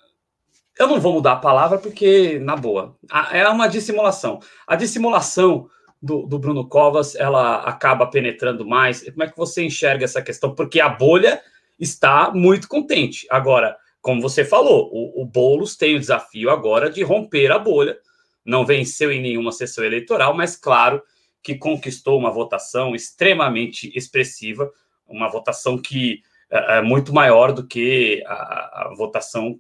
eu 0.77 0.89
não 0.89 1.01
vou 1.01 1.13
mudar 1.13 1.35
a 1.35 1.37
palavra 1.37 1.79
porque, 1.79 2.41
na 2.41 2.57
boa, 2.57 2.97
a, 3.09 3.37
é 3.37 3.49
uma 3.49 3.69
dissimulação. 3.69 4.41
A 4.67 4.75
dissimulação 4.75 5.69
do, 6.03 6.27
do, 6.27 6.37
Bruno 6.37 6.69
Covas 6.69 7.15
ela 7.15 7.59
acaba 7.59 8.09
penetrando 8.09 8.67
mais? 8.67 9.09
Como 9.09 9.23
é 9.23 9.29
que 9.29 9.37
você 9.37 9.65
enxerga 9.65 10.05
essa 10.05 10.21
questão? 10.21 10.53
Porque 10.53 10.81
a 10.81 10.89
bolha 10.89 11.41
está 11.79 12.33
muito 12.33 12.67
contente. 12.67 13.25
Agora, 13.31 13.77
como 14.03 14.21
você 14.21 14.45
falou, 14.45 14.91
o, 14.93 15.23
o 15.23 15.25
Boulos 15.25 15.77
tem 15.77 15.95
o 15.95 16.01
desafio 16.01 16.51
agora 16.51 16.91
de 16.91 17.05
romper 17.05 17.53
a 17.53 17.59
bolha. 17.59 17.97
Não 18.45 18.67
venceu 18.67 19.11
em 19.11 19.21
nenhuma 19.21 19.53
sessão 19.53 19.85
eleitoral, 19.85 20.35
mas 20.35 20.57
claro 20.57 21.03
que 21.43 21.55
conquistou 21.55 22.19
uma 22.19 22.31
votação 22.31 22.95
extremamente 22.95 23.93
expressiva, 23.97 24.71
uma 25.07 25.29
votação 25.29 25.77
que 25.77 26.23
é, 26.51 26.79
é 26.79 26.83
muito 26.83 27.13
maior 27.13 27.53
do 27.53 27.67
que 27.67 28.23
a, 28.27 28.33
a, 28.35 28.95
votação 28.97 29.59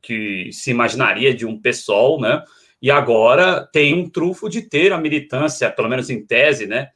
que 0.00 0.50
se 0.52 0.70
imaginaria 0.70 1.34
de 1.34 1.44
um 1.44 1.60
PSOL, 1.60 2.20
né? 2.20 2.42
E 2.80 2.90
agora 2.90 3.66
tem 3.72 3.94
um 3.94 4.08
trufo 4.08 4.48
de 4.48 4.62
ter 4.62 4.92
a 4.92 4.98
militância, 4.98 5.70
pelo 5.70 5.88
menos 5.88 6.08
em 6.10 6.24
tese, 6.24 6.66
né, 6.66 6.90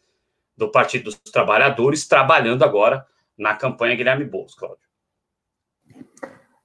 do 0.57 0.71
Partido 0.71 1.05
dos 1.05 1.17
Trabalhadores, 1.17 2.07
trabalhando 2.07 2.63
agora 2.63 3.05
na 3.37 3.55
campanha 3.55 3.97
Guilherme 3.97 4.25
Boulos, 4.25 4.55
Cláudio. 4.55 4.85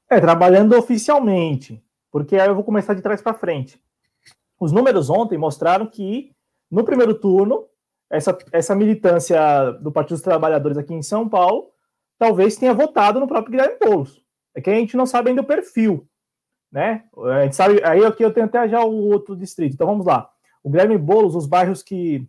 É, 0.10 0.20
trabalhando 0.20 0.78
oficialmente, 0.78 1.82
porque 2.12 2.36
aí 2.36 2.48
eu 2.48 2.56
vou 2.56 2.64
começar 2.64 2.94
de 2.94 3.02
trás 3.02 3.22
para 3.22 3.34
frente. 3.34 3.82
Os 4.60 4.72
números 4.72 5.10
ontem 5.10 5.38
mostraram 5.38 5.86
que 5.86 6.32
no 6.70 6.84
primeiro 6.84 7.14
turno, 7.14 7.66
essa, 8.10 8.38
essa 8.52 8.76
militância 8.76 9.72
do 9.82 9.92
Partido 9.92 10.16
dos 10.16 10.24
Trabalhadores 10.24 10.78
aqui 10.78 10.94
em 10.94 11.02
São 11.02 11.28
Paulo 11.28 11.72
talvez 12.18 12.56
tenha 12.56 12.74
votado 12.74 13.20
no 13.20 13.28
próprio 13.28 13.52
Guilherme 13.52 13.78
Boulos. 13.80 14.24
É 14.56 14.62
que 14.62 14.70
a 14.70 14.74
gente 14.74 14.96
não 14.96 15.06
sabe 15.06 15.30
ainda 15.30 15.42
o 15.42 15.46
perfil, 15.46 16.08
né? 16.72 17.04
A 17.18 17.44
gente 17.44 17.56
sabe, 17.56 17.82
aí 17.84 18.06
aqui 18.06 18.24
eu 18.24 18.34
tenho 18.34 18.46
até 18.46 18.68
já 18.70 18.84
o 18.84 19.10
outro 19.10 19.36
distrito. 19.36 19.74
Então 19.74 19.88
vamos 19.88 20.06
lá. 20.06 20.30
O 20.64 20.70
Guilherme 20.70 20.98
Boulos, 20.98 21.36
os 21.36 21.46
bairros 21.46 21.84
que 21.84 22.28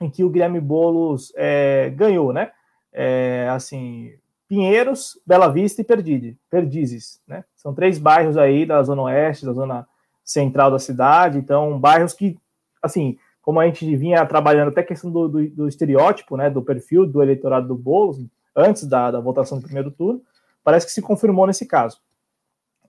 em 0.00 0.10
que 0.10 0.24
o 0.24 0.30
Guilherme 0.30 0.60
Boulos 0.60 1.32
é, 1.36 1.90
ganhou, 1.90 2.32
né? 2.32 2.50
É, 2.92 3.48
assim, 3.50 4.12
Pinheiros, 4.48 5.18
Bela 5.24 5.48
Vista 5.48 5.80
e 5.80 5.84
Perdizes, 5.84 6.36
Perdizes, 6.50 7.22
né? 7.26 7.44
São 7.54 7.72
três 7.72 7.98
bairros 7.98 8.36
aí 8.36 8.66
da 8.66 8.82
zona 8.82 9.02
oeste, 9.02 9.46
da 9.46 9.52
zona 9.52 9.86
central 10.24 10.70
da 10.70 10.78
cidade. 10.78 11.38
Então, 11.38 11.78
bairros 11.78 12.12
que, 12.12 12.36
assim, 12.82 13.18
como 13.40 13.60
a 13.60 13.66
gente 13.66 13.96
vinha 13.96 14.24
trabalhando 14.24 14.68
até 14.68 14.80
a 14.80 14.86
questão 14.86 15.10
do, 15.10 15.28
do, 15.28 15.50
do 15.50 15.68
estereótipo, 15.68 16.36
né, 16.36 16.48
do 16.48 16.62
perfil 16.62 17.06
do 17.06 17.22
eleitorado 17.22 17.68
do 17.68 17.74
Boulos, 17.74 18.24
antes 18.54 18.86
da, 18.86 19.10
da 19.10 19.20
votação 19.20 19.58
do 19.58 19.64
primeiro 19.64 19.90
turno, 19.90 20.22
parece 20.62 20.86
que 20.86 20.92
se 20.92 21.02
confirmou 21.02 21.46
nesse 21.46 21.66
caso. 21.66 22.00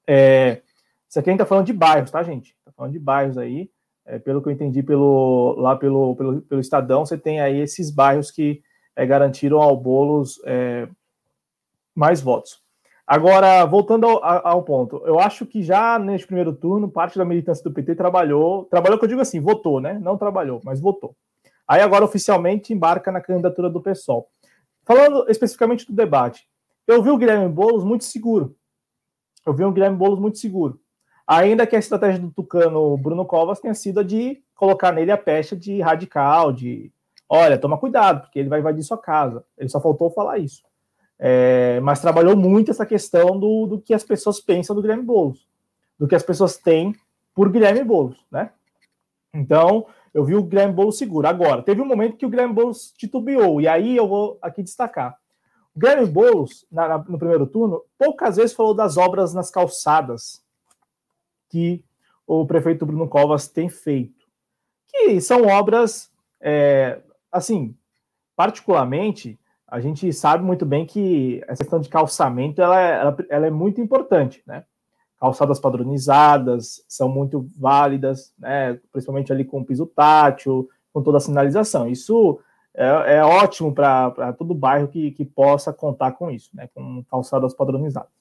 É, 0.06 0.62
isso 1.10 1.20
aqui 1.20 1.30
a 1.30 1.34
gente 1.34 1.42
está 1.42 1.46
falando 1.46 1.66
de 1.66 1.74
bairros, 1.74 2.12
tá, 2.12 2.22
gente? 2.24 2.56
Está 2.60 2.72
falando 2.72 2.94
de 2.94 3.00
bairros 3.00 3.38
aí. 3.38 3.70
É, 4.06 4.20
pelo 4.20 4.42
que 4.42 4.50
eu 4.50 4.52
entendi 4.52 4.84
pelo, 4.84 5.56
lá 5.58 5.78
pelo, 5.78 6.16
pelo, 6.16 6.42
pelo 6.42 6.60
Estadão, 6.60 7.06
você 7.06 7.18
tem 7.18 7.40
aí 7.40 7.60
esses 7.62 7.90
bairros 7.90 8.30
que 8.30 8.62
é, 8.96 9.06
garantiram 9.06 9.62
ao 9.62 9.78
Boulos 9.78 10.42
é, 10.44 10.90
mais 11.96 12.20
votos. 12.20 12.63
Agora, 13.06 13.66
voltando 13.66 14.08
ao, 14.08 14.48
ao, 14.48 14.64
ponto, 14.64 15.02
eu 15.06 15.20
acho 15.20 15.46
que 15.46 15.62
já 15.62 16.00
neste 16.00 16.26
primeiro 16.26 16.54
turno, 16.54 16.90
parte 16.90 17.18
da 17.18 17.26
militância 17.26 17.64
do 17.64 17.74
PT 17.74 17.96
trabalhou, 17.96 18.64
trabalhou 18.66 18.98
que 18.98 19.04
eu 19.04 19.10
digo 19.10 19.22
assim, 19.22 19.42
votou, 19.42 19.82
né? 19.82 20.00
Não 20.02 20.18
trabalhou, 20.18 20.62
mas 20.64 20.80
votou. 20.80 21.14
Aí 21.68 21.82
agora 21.82 22.06
oficialmente 22.06 22.74
embarca 22.74 23.12
na 23.12 23.20
candidatura 23.20 23.70
do 23.70 23.82
PSOL. 23.82 24.30
Falando 24.86 25.26
especificamente 25.30 25.86
do 25.86 25.94
debate, 25.94 26.48
eu 26.88 27.02
vi 27.02 27.10
o 27.10 27.18
Guilherme 27.18 27.50
Boulos 27.50 27.84
muito 27.84 28.06
seguro. 28.06 28.56
Eu 29.46 29.54
vi 29.54 29.64
o 29.64 29.72
Guilherme 29.72 29.98
Boulos 29.98 30.20
muito 30.20 30.38
seguro. 30.38 30.80
Ainda 31.28 31.68
que 31.68 31.76
a 31.76 31.80
estratégia 31.80 32.22
do 32.22 32.32
Tucano 32.32 32.98
Bruno 32.98 33.26
Covas 33.26 33.60
tenha 33.60 33.74
sido 33.74 34.00
a 34.00 34.04
de 34.04 34.42
colocar 34.56 34.92
nele 34.92 35.12
a 35.12 35.18
pecha 35.18 35.56
de 35.56 35.82
radical, 35.82 36.52
de 36.52 36.92
olha, 37.30 37.58
toma 37.58 37.78
cuidado, 37.78 38.22
porque 38.22 38.40
ele 38.40 38.50
vai 38.50 38.60
invadir 38.60 38.84
sua 38.84 38.98
casa. 38.98 39.44
Ele 39.58 39.70
só 39.70 39.80
faltou 39.80 40.10
falar 40.12 40.38
isso. 40.38 40.64
É, 41.26 41.80
mas 41.80 42.02
trabalhou 42.02 42.36
muito 42.36 42.70
essa 42.70 42.86
questão 42.86 43.40
do, 43.40 43.66
do 43.66 43.80
que 43.80 43.94
as 43.94 44.04
pessoas 44.04 44.42
pensam 44.42 44.76
do 44.76 44.82
Guilherme 44.82 45.04
Boulos, 45.04 45.48
do 45.98 46.06
que 46.06 46.16
as 46.16 46.22
pessoas 46.22 46.58
têm 46.58 46.94
por 47.34 47.50
Guilherme 47.50 47.82
Boulos, 47.82 48.18
né? 48.30 48.52
Então, 49.34 49.88
eu 50.14 50.26
vi 50.26 50.36
o 50.36 50.44
Guilherme 50.44 50.74
Boulos 50.74 50.98
seguro. 50.98 51.26
Agora, 51.26 51.64
teve 51.64 51.82
um 51.82 51.86
momento 51.86 52.18
que 52.18 52.26
o 52.26 52.30
Guilherme 52.30 52.54
Boulos 52.54 52.92
titubeou, 52.98 53.62
e 53.62 53.70
aí 53.70 53.96
eu 53.96 54.06
vou 54.06 54.38
aqui 54.42 54.62
destacar. 54.62 55.18
O 55.74 55.80
Guilherme 55.80 56.08
Boulos, 56.08 56.66
na, 56.70 56.90
na, 56.90 56.98
no 56.98 57.18
primeiro 57.18 57.48
turno, 57.48 57.82
poucas 57.98 58.36
vezes 58.36 58.54
falou 58.54 58.74
das 58.74 58.98
obras 58.98 59.34
nas 59.34 59.50
calçadas 59.50 60.44
que 61.48 61.86
o 62.28 62.46
prefeito 62.46 62.86
Bruno 62.86 63.08
Covas 63.08 63.48
tem 63.48 63.70
feito, 63.70 64.28
que 64.88 65.22
são 65.22 65.48
obras, 65.48 66.12
é, 66.42 67.02
assim, 67.32 67.74
particularmente, 68.36 69.40
a 69.74 69.80
gente 69.80 70.14
sabe 70.14 70.44
muito 70.44 70.68
bem 70.68 70.86
que 70.86 71.44
essa 71.48 71.64
questão 71.64 71.80
de 71.80 71.90
calçamento 71.90 72.62
ela, 72.62 72.80
é, 72.80 72.92
ela, 72.92 73.18
ela 73.28 73.48
é 73.48 73.50
muito 73.50 73.82
importante, 73.82 74.44
né? 74.46 74.64
calçadas 75.20 75.60
padronizadas 75.60 76.86
são 76.88 77.10
muito 77.10 77.50
válidas, 77.58 78.32
né? 78.38 78.80
principalmente 78.92 79.34
ali 79.34 79.44
com 79.44 79.64
piso 79.64 79.88
tátil, 79.88 80.70
com 80.94 81.02
toda 81.02 81.18
a 81.18 81.22
sinalização. 81.22 81.90
Isso 81.90 82.40
é, 82.72 83.16
é 83.16 83.26
ótimo 83.26 83.74
para 83.74 84.32
todo 84.34 84.54
bairro 84.54 84.90
que, 84.90 85.10
que 85.10 85.26
possa 85.26 85.74
contar 85.74 86.12
com 86.12 86.30
isso, 86.30 86.52
né? 86.54 86.70
com 86.76 87.04
calçadas 87.06 87.56
padronizadas. 87.56 88.12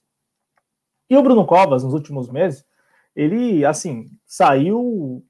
E 1.10 1.14
o 1.18 1.22
Bruno 1.22 1.44
Covas, 1.44 1.84
nos 1.84 1.92
últimos 1.92 2.30
meses, 2.30 2.64
ele, 3.14 3.62
assim, 3.62 4.08
saiu 4.24 5.22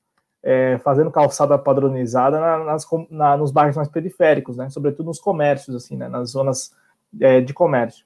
é, 0.42 0.78
fazendo 0.78 1.10
calçada 1.10 1.56
padronizada 1.56 2.40
nas, 2.64 2.86
na, 3.10 3.36
nos 3.36 3.52
bairros 3.52 3.76
mais 3.76 3.88
periféricos, 3.88 4.56
né? 4.56 4.68
sobretudo 4.68 5.06
nos 5.06 5.20
comércios, 5.20 5.76
assim, 5.76 5.96
né? 5.96 6.08
nas 6.08 6.30
zonas 6.30 6.74
é, 7.20 7.40
de 7.40 7.54
comércio. 7.54 8.04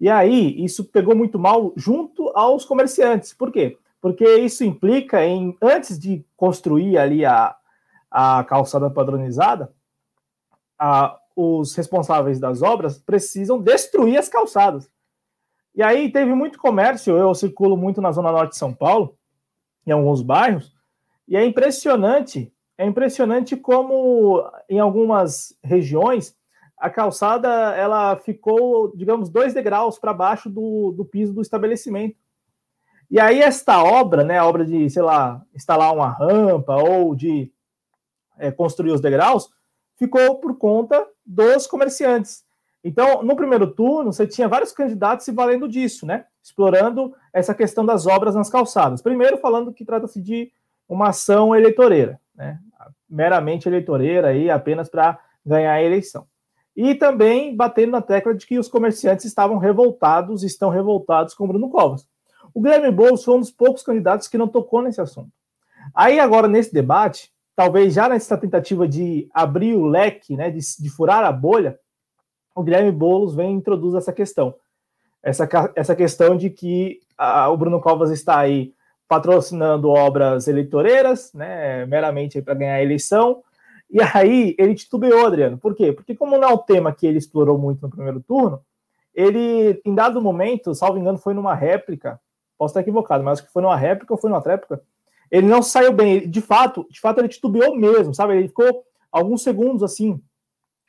E 0.00 0.08
aí, 0.08 0.64
isso 0.64 0.84
pegou 0.84 1.14
muito 1.14 1.38
mal 1.38 1.72
junto 1.76 2.30
aos 2.30 2.64
comerciantes. 2.64 3.34
Por 3.34 3.52
quê? 3.52 3.76
Porque 4.00 4.24
isso 4.36 4.64
implica 4.64 5.22
em, 5.22 5.54
antes 5.60 5.98
de 5.98 6.24
construir 6.34 6.96
ali 6.96 7.24
a, 7.26 7.54
a 8.10 8.42
calçada 8.44 8.88
padronizada, 8.88 9.70
a, 10.78 11.18
os 11.36 11.74
responsáveis 11.74 12.40
das 12.40 12.62
obras 12.62 12.98
precisam 12.98 13.60
destruir 13.60 14.16
as 14.16 14.28
calçadas. 14.28 14.90
E 15.74 15.82
aí 15.82 16.10
teve 16.10 16.34
muito 16.34 16.58
comércio, 16.58 17.16
eu 17.16 17.34
circulo 17.34 17.76
muito 17.76 18.00
na 18.00 18.10
zona 18.10 18.32
norte 18.32 18.52
de 18.52 18.58
São 18.58 18.72
Paulo, 18.72 19.16
em 19.86 19.92
alguns 19.92 20.22
bairros, 20.22 20.74
e 21.30 21.36
é 21.36 21.44
impressionante, 21.46 22.52
é 22.76 22.84
impressionante 22.84 23.56
como 23.56 24.44
em 24.68 24.80
algumas 24.80 25.56
regiões 25.62 26.36
a 26.76 26.90
calçada 26.90 27.48
ela 27.76 28.16
ficou, 28.16 28.90
digamos, 28.96 29.28
dois 29.28 29.54
degraus 29.54 29.96
para 29.96 30.12
baixo 30.12 30.50
do, 30.50 30.90
do 30.90 31.04
piso 31.04 31.32
do 31.32 31.40
estabelecimento. 31.40 32.16
E 33.08 33.20
aí 33.20 33.40
esta 33.40 33.80
obra, 33.80 34.24
né, 34.24 34.38
a 34.38 34.46
obra 34.46 34.64
de, 34.64 34.90
sei 34.90 35.02
lá, 35.02 35.40
instalar 35.54 35.94
uma 35.94 36.08
rampa 36.08 36.74
ou 36.76 37.14
de 37.14 37.52
é, 38.36 38.50
construir 38.50 38.90
os 38.90 39.00
degraus, 39.00 39.50
ficou 39.96 40.36
por 40.36 40.56
conta 40.56 41.06
dos 41.24 41.66
comerciantes. 41.66 42.44
Então, 42.82 43.22
no 43.22 43.36
primeiro 43.36 43.68
turno, 43.72 44.12
você 44.12 44.26
tinha 44.26 44.48
vários 44.48 44.72
candidatos 44.72 45.26
se 45.26 45.32
valendo 45.32 45.68
disso, 45.68 46.06
né? 46.06 46.24
Explorando 46.42 47.14
essa 47.32 47.54
questão 47.54 47.84
das 47.84 48.06
obras 48.06 48.34
nas 48.34 48.48
calçadas. 48.48 49.02
Primeiro, 49.02 49.36
falando 49.36 49.72
que 49.72 49.84
trata-se 49.84 50.20
de 50.20 50.50
uma 50.94 51.08
ação 51.08 51.54
eleitoreira, 51.54 52.20
né? 52.34 52.58
Meramente 53.08 53.68
eleitoreira 53.68 54.28
aí, 54.28 54.50
apenas 54.50 54.88
para 54.88 55.18
ganhar 55.44 55.72
a 55.72 55.82
eleição 55.82 56.26
e 56.76 56.94
também 56.94 57.54
batendo 57.54 57.92
na 57.92 58.00
tecla 58.00 58.34
de 58.34 58.46
que 58.46 58.58
os 58.58 58.68
comerciantes 58.68 59.24
estavam 59.24 59.58
revoltados, 59.58 60.42
estão 60.42 60.70
revoltados 60.70 61.34
com 61.34 61.46
Bruno 61.46 61.68
Covas. 61.68 62.08
O 62.54 62.60
Guilherme 62.62 62.90
Boulos 62.90 63.24
foi 63.24 63.34
um 63.34 63.40
dos 63.40 63.50
poucos 63.50 63.82
candidatos 63.82 64.28
que 64.28 64.38
não 64.38 64.48
tocou 64.48 64.80
nesse 64.82 65.00
assunto. 65.00 65.30
Aí 65.94 66.18
agora, 66.18 66.48
nesse 66.48 66.72
debate, 66.72 67.30
talvez 67.54 67.92
já 67.92 68.08
nessa 68.08 68.36
tentativa 68.36 68.88
de 68.88 69.28
abrir 69.32 69.74
o 69.74 69.86
leque, 69.86 70.36
né, 70.36 70.50
de, 70.50 70.60
de 70.78 70.88
furar 70.90 71.24
a 71.24 71.32
bolha, 71.32 71.78
o 72.54 72.62
Guilherme 72.62 72.92
Boulos 72.92 73.34
vem 73.34 73.52
e 73.52 73.56
introduz 73.56 73.94
essa 73.94 74.12
questão. 74.12 74.54
Essa, 75.22 75.48
essa 75.74 75.94
questão 75.94 76.36
de 76.36 76.48
que 76.48 77.00
a, 77.16 77.50
o 77.50 77.56
Bruno 77.56 77.80
Covas 77.80 78.10
está 78.10 78.38
aí 78.38 78.72
patrocinando 79.10 79.88
obras 79.88 80.46
eleitoreiras, 80.46 81.32
né, 81.34 81.84
meramente 81.84 82.40
para 82.40 82.54
ganhar 82.54 82.74
a 82.74 82.82
eleição, 82.82 83.42
e 83.90 83.98
aí 84.00 84.54
ele 84.56 84.72
titubeou, 84.72 85.26
Adriano. 85.26 85.58
Por 85.58 85.74
quê? 85.74 85.92
Porque, 85.92 86.14
como 86.14 86.38
não 86.38 86.48
é 86.48 86.52
o 86.52 86.58
tema 86.58 86.92
que 86.92 87.08
ele 87.08 87.18
explorou 87.18 87.58
muito 87.58 87.82
no 87.82 87.90
primeiro 87.90 88.20
turno, 88.20 88.60
ele, 89.12 89.82
em 89.84 89.96
dado 89.96 90.22
momento, 90.22 90.76
salvo 90.76 90.96
engano, 90.96 91.18
foi 91.18 91.34
numa 91.34 91.56
réplica. 91.56 92.20
Posso 92.56 92.70
estar 92.70 92.82
equivocado, 92.82 93.24
mas 93.24 93.40
acho 93.40 93.48
que 93.48 93.52
foi 93.52 93.62
numa 93.62 93.76
réplica 93.76 94.14
ou 94.14 94.16
foi 94.16 94.30
numa 94.30 94.40
tréplica. 94.40 94.80
Ele 95.28 95.48
não 95.48 95.60
saiu 95.60 95.92
bem. 95.92 96.30
de 96.30 96.40
fato, 96.40 96.86
de 96.88 97.00
fato, 97.00 97.18
ele 97.18 97.26
titubeou 97.26 97.74
mesmo, 97.74 98.14
sabe? 98.14 98.36
Ele 98.36 98.46
ficou 98.46 98.84
alguns 99.10 99.42
segundos 99.42 99.82
assim, 99.82 100.22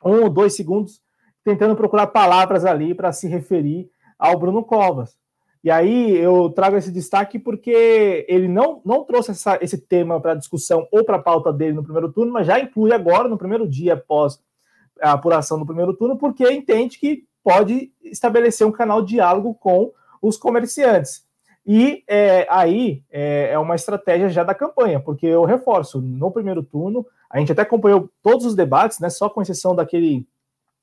um 0.04 0.22
ou 0.22 0.30
dois 0.30 0.54
segundos, 0.54 1.02
tentando 1.42 1.74
procurar 1.74 2.06
palavras 2.06 2.64
ali 2.64 2.94
para 2.94 3.10
se 3.10 3.26
referir 3.26 3.90
ao 4.16 4.38
Bruno 4.38 4.62
Covas. 4.62 5.20
E 5.64 5.70
aí 5.70 6.16
eu 6.16 6.50
trago 6.50 6.76
esse 6.76 6.90
destaque 6.90 7.38
porque 7.38 8.26
ele 8.28 8.48
não, 8.48 8.80
não 8.84 9.04
trouxe 9.04 9.30
essa, 9.30 9.58
esse 9.60 9.78
tema 9.78 10.20
para 10.20 10.34
discussão 10.34 10.88
ou 10.90 11.04
para 11.04 11.18
pauta 11.20 11.52
dele 11.52 11.72
no 11.72 11.84
primeiro 11.84 12.12
turno, 12.12 12.32
mas 12.32 12.46
já 12.46 12.58
inclui 12.58 12.92
agora, 12.92 13.28
no 13.28 13.38
primeiro 13.38 13.68
dia 13.68 13.94
após 13.94 14.40
a 15.00 15.12
apuração 15.12 15.58
do 15.58 15.66
primeiro 15.66 15.94
turno, 15.94 16.18
porque 16.18 16.50
entende 16.50 16.98
que 16.98 17.24
pode 17.44 17.92
estabelecer 18.02 18.66
um 18.66 18.72
canal 18.72 19.02
de 19.02 19.14
diálogo 19.14 19.54
com 19.54 19.92
os 20.20 20.36
comerciantes. 20.36 21.24
E 21.64 22.02
é, 22.08 22.46
aí 22.50 23.04
é, 23.10 23.50
é, 23.52 23.58
uma 23.58 23.76
estratégia 23.76 24.28
já 24.28 24.42
da 24.42 24.54
campanha, 24.54 24.98
porque 24.98 25.26
eu 25.26 25.44
reforço, 25.44 26.00
no 26.00 26.30
primeiro 26.30 26.62
turno, 26.62 27.06
a 27.30 27.38
gente 27.38 27.52
até 27.52 27.62
acompanhou 27.62 28.10
todos 28.20 28.44
os 28.44 28.54
debates, 28.54 28.98
né, 28.98 29.08
só 29.08 29.28
com 29.28 29.40
exceção 29.42 29.74
daquele 29.74 30.26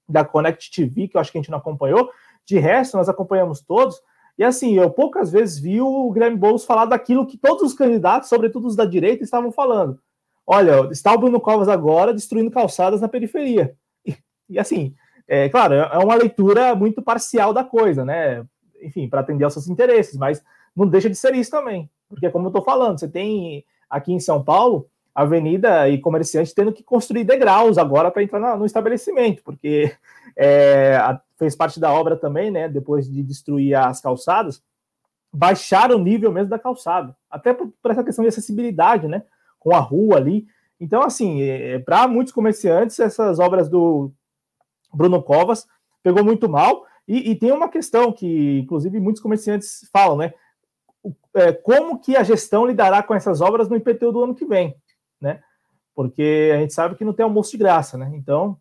da 0.08 0.26
Connect 0.26 0.72
TV, 0.72 1.08
que 1.08 1.18
eu 1.18 1.22
acho 1.22 1.32
que 1.32 1.38
a 1.38 1.42
gente 1.42 1.52
não 1.52 1.60
acompanhou, 1.60 2.10
De 2.46 2.58
resto, 2.58 2.98
nós 2.98 3.08
acompanhamos 3.08 3.62
todos, 3.62 4.02
e 4.40 4.44
assim, 4.46 4.80
eu 4.80 4.90
poucas 4.90 5.34
vezes 5.34 5.60
vi 5.60 5.82
o 5.82 6.10
Guilherme 6.12 6.38
Boulos 6.38 6.64
falar 6.64 6.86
daquilo 6.86 7.28
que 7.28 7.38
todos 7.38 7.62
os 7.62 7.74
candidatos, 7.74 8.30
sobretudo 8.30 8.70
os 8.70 8.76
da 8.76 8.86
direita, 8.86 9.22
estavam 9.22 9.52
falando. 9.52 10.00
Olha, 10.48 10.88
está 10.92 11.14
o 11.14 11.18
Bruno 11.18 11.42
Covas 11.42 11.68
agora 11.68 12.14
destruindo 12.14 12.50
calçadas 12.50 13.02
na 13.02 13.10
periferia. 13.10 13.76
E, 14.06 14.16
e 14.50 14.58
assim, 14.58 14.96
é 15.28 15.50
claro, 15.50 15.74
é 15.74 15.98
uma 15.98 16.16
leitura 16.16 16.74
muito 16.74 17.02
parcial 17.02 17.52
da 17.54 17.66
coisa, 17.66 18.06
né? 18.06 18.46
Enfim, 18.82 19.10
para 19.10 19.20
atender 19.20 19.44
aos 19.44 19.52
seus 19.52 19.68
interesses, 19.68 20.16
mas 20.16 20.42
não 20.74 20.88
deixa 20.88 21.10
de 21.10 21.18
ser 21.18 21.36
isso 21.36 21.52
também. 21.52 21.90
Porque, 22.08 22.30
como 22.30 22.46
eu 22.46 22.50
estou 22.50 22.64
falando, 22.64 22.98
você 22.98 23.10
tem 23.10 23.66
aqui 23.90 24.14
em 24.14 24.22
São 24.22 24.42
Paulo 24.42 24.88
avenida 25.14 25.90
e 25.90 25.98
comerciante 26.00 26.56
tendo 26.56 26.72
que 26.72 26.82
construir 26.82 27.26
degraus 27.26 27.78
agora 27.78 28.10
para 28.10 28.24
entrar 28.24 28.58
no 28.58 28.66
estabelecimento, 28.66 29.44
porque 29.44 29.92
é, 30.34 30.96
a, 30.96 31.20
fez 31.40 31.56
parte 31.56 31.80
da 31.80 31.92
obra 31.92 32.18
também, 32.18 32.52
né? 32.52 32.68
Depois 32.68 33.10
de 33.10 33.24
destruir 33.24 33.74
as 33.74 34.02
calçadas, 34.02 34.62
baixar 35.32 35.92
o 35.92 35.98
nível 35.98 36.32
mesmo 36.32 36.50
da 36.50 36.60
calçada, 36.60 37.16
até 37.32 37.54
por, 37.54 37.72
por 37.82 37.92
essa 37.92 38.04
questão 38.04 38.24
de 38.24 38.30
acessibilidade, 38.30 39.08
né? 39.08 39.24
Com 39.58 39.74
a 39.74 39.80
rua 39.80 40.18
ali. 40.18 40.46
Então, 40.80 41.02
assim, 41.02 41.42
é, 41.42 41.80
para 41.80 42.08
muitos 42.08 42.34
comerciantes, 42.34 43.00
essas 43.00 43.40
obras 43.40 43.70
do 43.70 44.12
Bruno 44.94 45.24
Covas 45.24 45.66
pegou 46.04 46.24
muito 46.24 46.50
mal. 46.50 46.86
E, 47.08 47.32
e, 47.32 47.36
tem 47.36 47.52
uma 47.52 47.70
questão 47.70 48.12
que, 48.12 48.60
inclusive, 48.60 49.00
muitos 49.00 49.22
comerciantes 49.22 49.90
falam, 49.92 50.18
né? 50.18 50.34
É, 51.34 51.52
como 51.54 52.00
que 52.00 52.16
a 52.16 52.24
gestão 52.24 52.66
lidará 52.66 53.02
com 53.02 53.16
essas 53.16 53.42
obras 53.42 53.68
no 53.68 53.76
IPTU 53.76 54.12
do 54.12 54.24
ano 54.24 54.36
que 54.36 54.46
vem, 54.46 54.76
né? 55.20 55.42
Porque 55.96 56.52
a 56.54 56.58
gente 56.60 56.74
sabe 56.74 56.96
que 56.96 57.06
não 57.06 57.14
tem 57.14 57.24
almoço 57.24 57.52
de 57.52 57.58
graça, 57.58 57.98
né? 57.98 58.12
Então, 58.14 58.58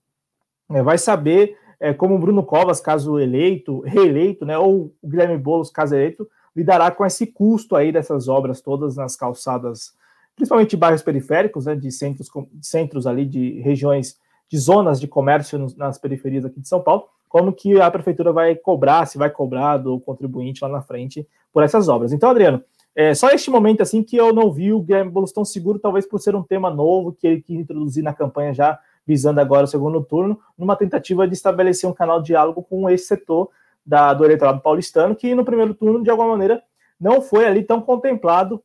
é, 0.70 0.82
vai 0.82 0.97
saber 0.97 1.58
é, 1.80 1.92
como 1.92 2.14
o 2.14 2.18
Bruno 2.18 2.42
Covas, 2.42 2.80
caso 2.80 3.18
eleito, 3.18 3.80
reeleito, 3.80 4.44
né, 4.44 4.58
ou 4.58 4.92
o 5.02 5.08
Guilherme 5.08 5.38
Boulos, 5.38 5.70
caso 5.70 5.94
eleito, 5.94 6.28
lidará 6.54 6.90
com 6.90 7.06
esse 7.06 7.26
custo 7.26 7.76
aí 7.76 7.92
dessas 7.92 8.28
obras 8.28 8.61
todas 8.61 8.97
nas 8.97 9.14
calçadas, 9.14 9.92
principalmente 10.35 10.76
bairros 10.76 11.02
periféricos, 11.02 11.66
né, 11.66 11.76
de 11.76 11.90
centros, 11.92 12.28
centros 12.61 13.06
ali 13.06 13.25
de 13.25 13.61
regiões, 13.61 14.18
de 14.49 14.58
zonas 14.58 14.99
de 14.99 15.06
comércio 15.06 15.66
nas 15.76 15.99
periferias 15.99 16.44
aqui 16.44 16.61
de 16.61 16.68
São 16.68 16.80
Paulo, 16.80 17.04
como 17.28 17.52
que 17.52 17.80
a 17.80 17.90
prefeitura 17.90 18.32
vai 18.32 18.54
cobrar, 18.54 19.06
se 19.06 19.18
vai 19.18 19.30
cobrar 19.30 19.76
do 19.76 20.00
contribuinte 20.00 20.62
lá 20.62 20.68
na 20.68 20.80
frente 20.80 21.28
por 21.52 21.62
essas 21.62 21.88
obras. 21.88 22.12
Então, 22.12 22.30
Adriano, 22.30 22.62
é 22.97 23.14
só 23.14 23.28
este 23.28 23.50
momento 23.50 23.82
assim 23.82 24.02
que 24.02 24.16
eu 24.16 24.32
não 24.32 24.50
vi 24.50 24.73
o 24.73 24.80
Guilherme 24.80 25.11
Boulos 25.11 25.32
tão 25.32 25.44
seguro, 25.44 25.78
talvez 25.78 26.06
por 26.06 26.18
ser 26.18 26.35
um 26.35 26.42
tema 26.42 26.70
novo 26.70 27.12
que 27.12 27.26
ele 27.26 27.42
quis 27.42 27.61
introduzir 27.61 28.02
na 28.02 28.14
campanha 28.14 28.52
já 28.54 28.78
visando 29.08 29.40
agora 29.40 29.64
o 29.64 29.66
segundo 29.66 30.04
turno, 30.04 30.38
numa 30.56 30.76
tentativa 30.76 31.26
de 31.26 31.32
estabelecer 31.32 31.88
um 31.88 31.94
canal 31.94 32.20
de 32.20 32.26
diálogo 32.26 32.62
com 32.62 32.90
esse 32.90 33.06
setor 33.06 33.48
da, 33.84 34.12
do 34.12 34.22
eleitorado 34.22 34.60
paulistano, 34.60 35.16
que 35.16 35.34
no 35.34 35.46
primeiro 35.46 35.72
turno, 35.72 36.02
de 36.02 36.10
alguma 36.10 36.28
maneira, 36.28 36.62
não 37.00 37.22
foi 37.22 37.46
ali 37.46 37.62
tão 37.62 37.80
contemplado 37.80 38.62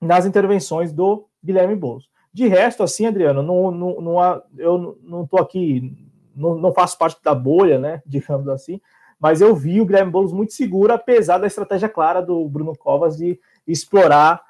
nas 0.00 0.24
intervenções 0.24 0.92
do 0.92 1.26
Guilherme 1.44 1.74
Boulos. 1.74 2.08
De 2.32 2.46
resto, 2.46 2.84
assim, 2.84 3.06
Adriano, 3.06 3.42
não, 3.42 3.72
não, 3.72 4.00
não 4.00 4.42
eu 4.56 4.98
não 5.02 5.24
estou 5.24 5.40
aqui, 5.40 5.92
não, 6.36 6.54
não 6.54 6.72
faço 6.72 6.96
parte 6.96 7.20
da 7.24 7.34
bolha, 7.34 7.76
né, 7.76 8.00
digamos 8.06 8.46
assim, 8.48 8.80
mas 9.18 9.40
eu 9.40 9.52
vi 9.56 9.80
o 9.80 9.86
Guilherme 9.86 10.12
Boulos 10.12 10.32
muito 10.32 10.52
seguro, 10.52 10.92
apesar 10.92 11.38
da 11.38 11.48
estratégia 11.48 11.88
clara 11.88 12.22
do 12.22 12.48
Bruno 12.48 12.76
Covas 12.76 13.16
de 13.16 13.40
explorar 13.66 14.40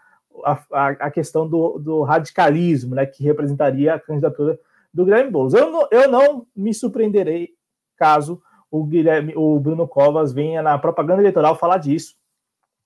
a, 0.45 0.59
a, 0.71 0.89
a 0.89 1.11
questão 1.11 1.49
do, 1.49 1.79
do 1.79 2.03
radicalismo, 2.03 2.95
né, 2.95 3.07
que 3.07 3.25
representaria 3.25 3.95
a 3.95 4.01
candidatura 4.01 4.59
do 4.97 5.05
Guilherme 5.05 5.31
Boulos. 5.31 5.53
Eu 5.53 5.71
não, 5.71 5.89
eu 5.91 6.09
não 6.11 6.47
me 6.57 6.73
surpreenderei 6.73 7.51
caso 7.97 8.41
o 8.71 8.83
Guilherme, 8.83 9.35
o 9.37 9.61
Bruno 9.61 9.87
Covas 9.87 10.33
venha 10.33 10.63
na 10.63 10.79
propaganda 10.79 11.21
eleitoral 11.21 11.55
falar 11.55 11.77
disso. 11.77 12.17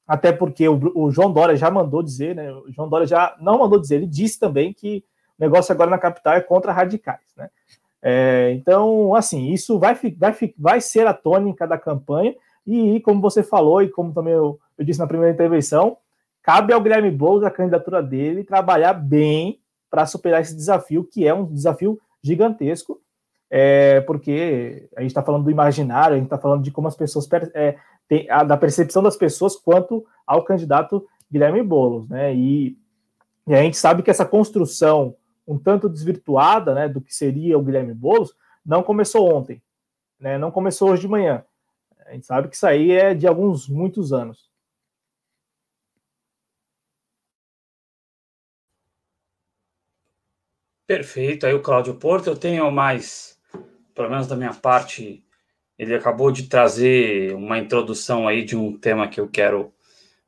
Até 0.07 0.33
porque 0.33 0.69
o, 0.69 0.79
o, 0.97 1.11
João 1.13 1.33
Dória 1.33 1.55
já 1.55 1.71
mandou 1.71 2.03
dizer, 2.03 2.35
né? 2.35 2.53
O 2.53 2.71
João 2.73 2.89
Dória 2.89 3.07
já 3.07 3.37
não 3.41 3.59
mandou 3.59 3.79
dizer, 3.79 3.97
ele 3.97 4.07
disse 4.07 4.41
também 4.41 4.73
que 4.73 5.05
o 5.39 5.43
negócio 5.43 5.73
agora 5.73 5.89
na 5.89 5.99
capital 5.99 6.35
é 6.35 6.41
contra 6.41 6.73
radicais, 6.73 7.33
né? 7.37 7.49
É, 8.03 8.53
então, 8.57 9.15
assim, 9.15 9.53
isso 9.53 9.79
vai, 9.79 9.95
vai, 9.95 10.35
vai 10.59 10.81
ser 10.81 11.07
a 11.07 11.15
tônica 11.15 11.67
da 11.67 11.79
campanha, 11.79 12.35
e 12.67 12.99
como 13.01 13.21
você 13.21 13.43
falou, 13.43 13.83
e 13.83 13.89
como 13.89 14.13
também 14.13 14.33
eu, 14.33 14.59
eu 14.77 14.85
disse 14.85 14.99
na 14.99 15.07
primeira 15.07 15.33
intervenção, 15.33 15.97
cabe 16.43 16.73
ao 16.73 16.81
Guilherme 16.81 17.11
Boulos, 17.11 17.45
a 17.45 17.51
candidatura 17.51 18.03
dele, 18.03 18.43
trabalhar 18.43 18.95
bem 18.95 19.60
para 19.91 20.07
superar 20.07 20.41
esse 20.41 20.55
desafio, 20.55 21.05
que 21.05 21.27
é 21.27 21.35
um 21.35 21.45
desafio 21.45 22.01
gigantesco, 22.23 23.01
é, 23.51 24.01
porque 24.03 24.89
a 24.97 25.01
gente 25.01 25.11
está 25.11 25.23
falando 25.23 25.45
do 25.45 25.51
imaginário, 25.51 26.15
a 26.15 26.17
gente 26.17 26.27
está 26.27 26.39
falando 26.39 26.63
de 26.63 26.71
como 26.71 26.87
as 26.87 26.95
pessoas 26.95 27.29
é, 27.55 27.77
a, 28.29 28.45
da 28.45 28.57
percepção 28.57 29.03
das 29.03 29.17
pessoas 29.17 29.57
quanto 29.57 30.07
ao 30.27 30.45
candidato 30.45 31.05
Guilherme 31.31 31.63
Boulos, 31.63 32.09
né? 32.09 32.35
E, 32.35 32.79
e, 33.47 33.55
a 33.55 33.63
gente 33.63 33.77
sabe 33.77 34.03
que 34.03 34.11
essa 34.11 34.25
construção 34.25 35.17
um 35.47 35.59
tanto 35.59 35.89
desvirtuada, 35.89 36.73
né, 36.75 36.89
do 36.89 37.01
que 37.01 37.13
seria 37.13 37.59
o 37.59 37.63
Guilherme 37.63 37.93
Boulos, 37.93 38.33
não 38.65 38.85
começou 38.85 39.33
ontem, 39.35 39.61
né? 40.19 40.39
Não 40.39 40.51
começou 40.51 40.91
hoje 40.91 41.03
de 41.03 41.09
manhã. 41.09 41.45
A 42.07 42.13
gente 42.13 42.27
sabe 42.27 42.49
que 42.49 42.55
isso 42.55 42.67
aí 42.67 42.93
é 42.93 43.15
de 43.15 43.27
alguns 43.27 43.69
muitos 43.69 44.13
anos. 44.13 44.50
Perfeito. 50.91 51.47
Aí 51.47 51.55
o 51.55 51.63
Cláudio 51.63 51.95
Porto, 51.95 52.27
eu 52.27 52.35
tenho 52.35 52.69
mais, 52.69 53.39
pelo 53.95 54.11
menos 54.11 54.27
da 54.27 54.35
minha 54.35 54.53
parte, 54.53 55.23
ele 55.79 55.95
acabou 55.95 56.33
de 56.33 56.49
trazer 56.49 57.33
uma 57.33 57.59
introdução 57.59 58.27
aí 58.27 58.45
de 58.45 58.57
um 58.57 58.77
tema 58.77 59.07
que 59.07 59.21
eu 59.21 59.29
quero 59.29 59.73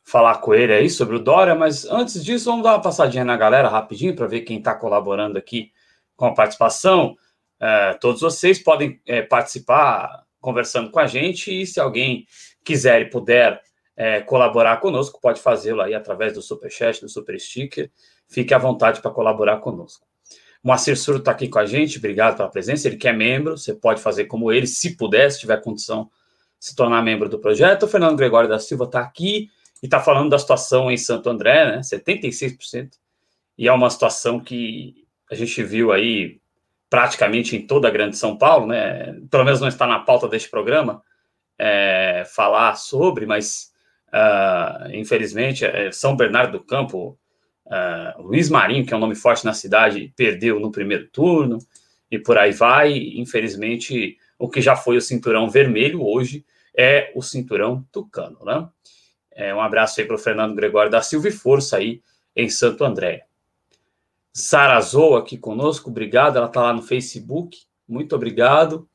falar 0.04 0.36
com 0.36 0.54
ele 0.54 0.72
aí 0.72 0.88
sobre 0.88 1.16
o 1.16 1.18
Dória, 1.18 1.56
mas 1.56 1.84
antes 1.86 2.24
disso, 2.24 2.44
vamos 2.44 2.62
dar 2.62 2.74
uma 2.74 2.80
passadinha 2.80 3.24
na 3.24 3.36
galera 3.36 3.68
rapidinho 3.68 4.14
para 4.14 4.28
ver 4.28 4.42
quem 4.42 4.58
está 4.58 4.72
colaborando 4.72 5.36
aqui 5.36 5.72
com 6.14 6.26
a 6.26 6.32
participação. 6.32 7.16
É, 7.58 7.94
todos 7.94 8.20
vocês 8.20 8.60
podem 8.60 9.00
é, 9.04 9.20
participar 9.20 10.22
conversando 10.40 10.92
com 10.92 11.00
a 11.00 11.08
gente 11.08 11.50
e 11.60 11.66
se 11.66 11.80
alguém 11.80 12.24
quiser 12.62 13.00
e 13.00 13.10
puder 13.10 13.60
é, 13.96 14.20
colaborar 14.20 14.76
conosco, 14.76 15.20
pode 15.20 15.40
fazê-lo 15.40 15.80
aí 15.80 15.92
através 15.92 16.34
do 16.34 16.40
Superchat, 16.40 17.00
do 17.00 17.08
Super 17.08 17.36
Sticker. 17.40 17.90
Fique 18.28 18.54
à 18.54 18.58
vontade 18.58 19.00
para 19.02 19.10
colaborar 19.10 19.56
conosco. 19.56 20.11
Moacir 20.62 20.96
Suro 20.96 21.18
está 21.18 21.32
aqui 21.32 21.48
com 21.48 21.58
a 21.58 21.66
gente, 21.66 21.98
obrigado 21.98 22.36
pela 22.36 22.48
presença. 22.48 22.86
Ele 22.86 22.96
que 22.96 23.08
é 23.08 23.12
membro, 23.12 23.58
você 23.58 23.74
pode 23.74 24.00
fazer 24.00 24.26
como 24.26 24.52
ele, 24.52 24.66
se 24.66 24.96
puder, 24.96 25.30
se 25.30 25.40
tiver 25.40 25.60
condição, 25.60 26.08
se 26.58 26.76
tornar 26.76 27.02
membro 27.02 27.28
do 27.28 27.38
projeto. 27.38 27.82
O 27.82 27.88
Fernando 27.88 28.16
Gregório 28.16 28.48
da 28.48 28.58
Silva 28.58 28.84
está 28.84 29.00
aqui 29.00 29.50
e 29.82 29.86
está 29.86 29.98
falando 29.98 30.30
da 30.30 30.38
situação 30.38 30.90
em 30.90 30.96
Santo 30.96 31.28
André, 31.28 31.76
né? 31.76 31.80
76%. 31.80 32.92
E 33.58 33.66
é 33.66 33.72
uma 33.72 33.90
situação 33.90 34.38
que 34.38 35.04
a 35.30 35.34
gente 35.34 35.62
viu 35.64 35.90
aí 35.90 36.40
praticamente 36.88 37.56
em 37.56 37.66
toda 37.66 37.88
a 37.88 37.90
grande 37.90 38.16
São 38.16 38.36
Paulo, 38.36 38.66
né? 38.66 39.18
Pelo 39.30 39.44
menos 39.44 39.60
não 39.60 39.68
está 39.68 39.86
na 39.86 39.98
pauta 39.98 40.28
deste 40.28 40.48
programa 40.48 41.02
é, 41.58 42.24
falar 42.26 42.76
sobre, 42.76 43.26
mas 43.26 43.72
uh, 44.08 44.94
infelizmente 44.94 45.64
é, 45.64 45.90
São 45.90 46.16
Bernardo 46.16 46.58
do 46.58 46.64
Campo 46.64 47.18
Uh, 47.66 48.22
Luiz 48.22 48.48
Marinho, 48.48 48.84
que 48.84 48.92
é 48.92 48.96
um 48.96 49.00
nome 49.00 49.14
forte 49.14 49.44
na 49.44 49.54
cidade, 49.54 50.12
perdeu 50.16 50.58
no 50.60 50.72
primeiro 50.72 51.08
turno 51.08 51.58
e 52.10 52.18
por 52.18 52.36
aí 52.36 52.52
vai. 52.52 52.96
Infelizmente, 53.16 54.18
o 54.38 54.48
que 54.48 54.60
já 54.60 54.76
foi 54.76 54.96
o 54.96 55.00
cinturão 55.00 55.48
vermelho 55.48 56.04
hoje 56.04 56.44
é 56.76 57.12
o 57.14 57.22
cinturão 57.22 57.86
tucano, 57.92 58.38
né? 58.44 58.68
É, 59.34 59.54
um 59.54 59.60
abraço 59.60 60.00
aí 60.00 60.06
para 60.06 60.16
o 60.16 60.18
Fernando 60.18 60.54
Gregório 60.54 60.90
da 60.90 61.00
Silva 61.00 61.28
e 61.28 61.32
força 61.32 61.78
aí 61.78 62.02
em 62.36 62.48
Santo 62.48 62.84
André. 62.84 63.26
Sarazou 64.32 65.16
aqui 65.16 65.36
conosco, 65.38 65.90
obrigado. 65.90 66.36
Ela 66.36 66.46
está 66.46 66.62
lá 66.62 66.72
no 66.72 66.82
Facebook, 66.82 67.62
muito 67.88 68.14
obrigado. 68.14 68.88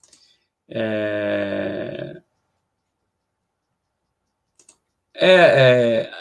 É... 0.70 2.22
É, 5.20 5.32
é, 5.32 6.12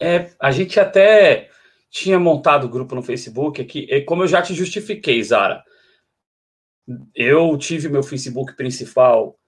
é, 0.00 0.30
a 0.40 0.50
gente 0.50 0.80
até 0.80 1.47
tinha 1.90 2.18
montado 2.18 2.64
o 2.64 2.68
grupo 2.68 2.94
no 2.94 3.02
Facebook 3.02 3.60
aqui, 3.60 3.86
e 3.90 4.02
como 4.02 4.22
eu 4.22 4.28
já 4.28 4.42
te 4.42 4.54
justifiquei, 4.54 5.22
Zara, 5.22 5.64
eu 7.14 7.56
tive 7.56 7.88
meu 7.88 8.02
Facebook 8.02 8.54
principal 8.56 9.38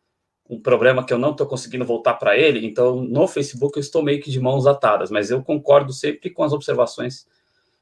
um 0.48 0.61
problema 0.61 1.07
que 1.07 1.12
eu 1.12 1.18
não 1.18 1.31
estou 1.31 1.46
conseguindo 1.46 1.85
voltar 1.85 2.14
para 2.14 2.37
ele, 2.37 2.66
então 2.66 3.03
no 3.03 3.29
Facebook 3.29 3.76
eu 3.76 3.81
estou 3.81 4.03
meio 4.03 4.20
que 4.20 4.31
de 4.31 4.40
mãos 4.40 4.66
atadas, 4.66 5.09
mas 5.09 5.31
eu 5.31 5.42
concordo 5.44 5.92
sempre 5.92 6.29
com 6.29 6.42
as 6.42 6.53
observações 6.53 7.24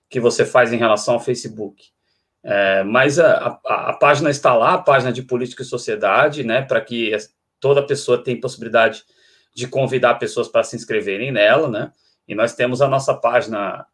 que 0.08 0.20
você 0.20 0.44
faz 0.44 0.70
em 0.70 0.76
relação 0.76 1.14
ao 1.14 1.20
Facebook. 1.20 1.90
É, 2.42 2.84
mas 2.84 3.18
a, 3.18 3.58
a, 3.66 3.90
a, 3.90 3.92
página 3.94 4.30
está 4.30 4.54
lá, 4.54 4.74
a 4.74 4.78
página 4.78 5.10
de 5.10 5.22
política 5.22 5.62
e 5.62 5.66
sociedade, 5.66 6.44
né, 6.44 6.62
para 6.62 6.80
que 6.80 7.10
toda 7.58 7.86
pessoa 7.86 8.22
tenha 8.22 8.40
possibilidade 8.40 9.02
de 9.54 9.66
convidar 9.66 10.14
pessoas 10.16 10.46
para 10.46 10.62
se 10.62 10.76
inscreverem 10.76 11.32
nela, 11.32 11.68
né, 11.68 11.92
e 12.28 12.34
nós 12.34 12.54
temos 12.54 12.82
a 12.82 12.88
nossa 12.88 13.14
página 13.14 13.86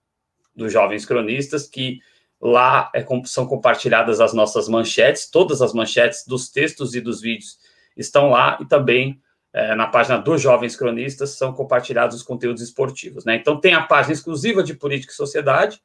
dos 0.55 0.73
Jovens 0.73 1.05
Cronistas, 1.05 1.67
que 1.67 2.01
lá 2.41 2.91
é, 2.95 3.05
são 3.25 3.47
compartilhadas 3.47 4.21
as 4.21 4.33
nossas 4.33 4.69
manchetes, 4.69 5.31
todas 5.31 5.63
as 5.63 5.73
manchetes 5.73 6.27
dos 6.27 6.51
textos 6.51 6.95
e 6.95 7.01
dos 7.01 7.21
vídeos 7.21 7.59
estão 7.97 8.31
lá, 8.31 8.59
e 8.61 8.67
também 8.67 9.21
é, 9.53 9.75
na 9.75 9.87
página 9.87 10.19
dos 10.19 10.43
Jovens 10.43 10.75
Cronistas, 10.77 11.31
são 11.31 11.53
compartilhados 11.53 12.17
os 12.17 12.23
conteúdos 12.23 12.61
esportivos. 12.61 13.25
Né? 13.25 13.37
Então, 13.37 13.61
tem 13.61 13.73
a 13.73 13.83
página 13.83 14.13
exclusiva 14.13 14.63
de 14.63 14.75
Política 14.75 15.13
e 15.13 15.17
Sociedade, 15.17 15.81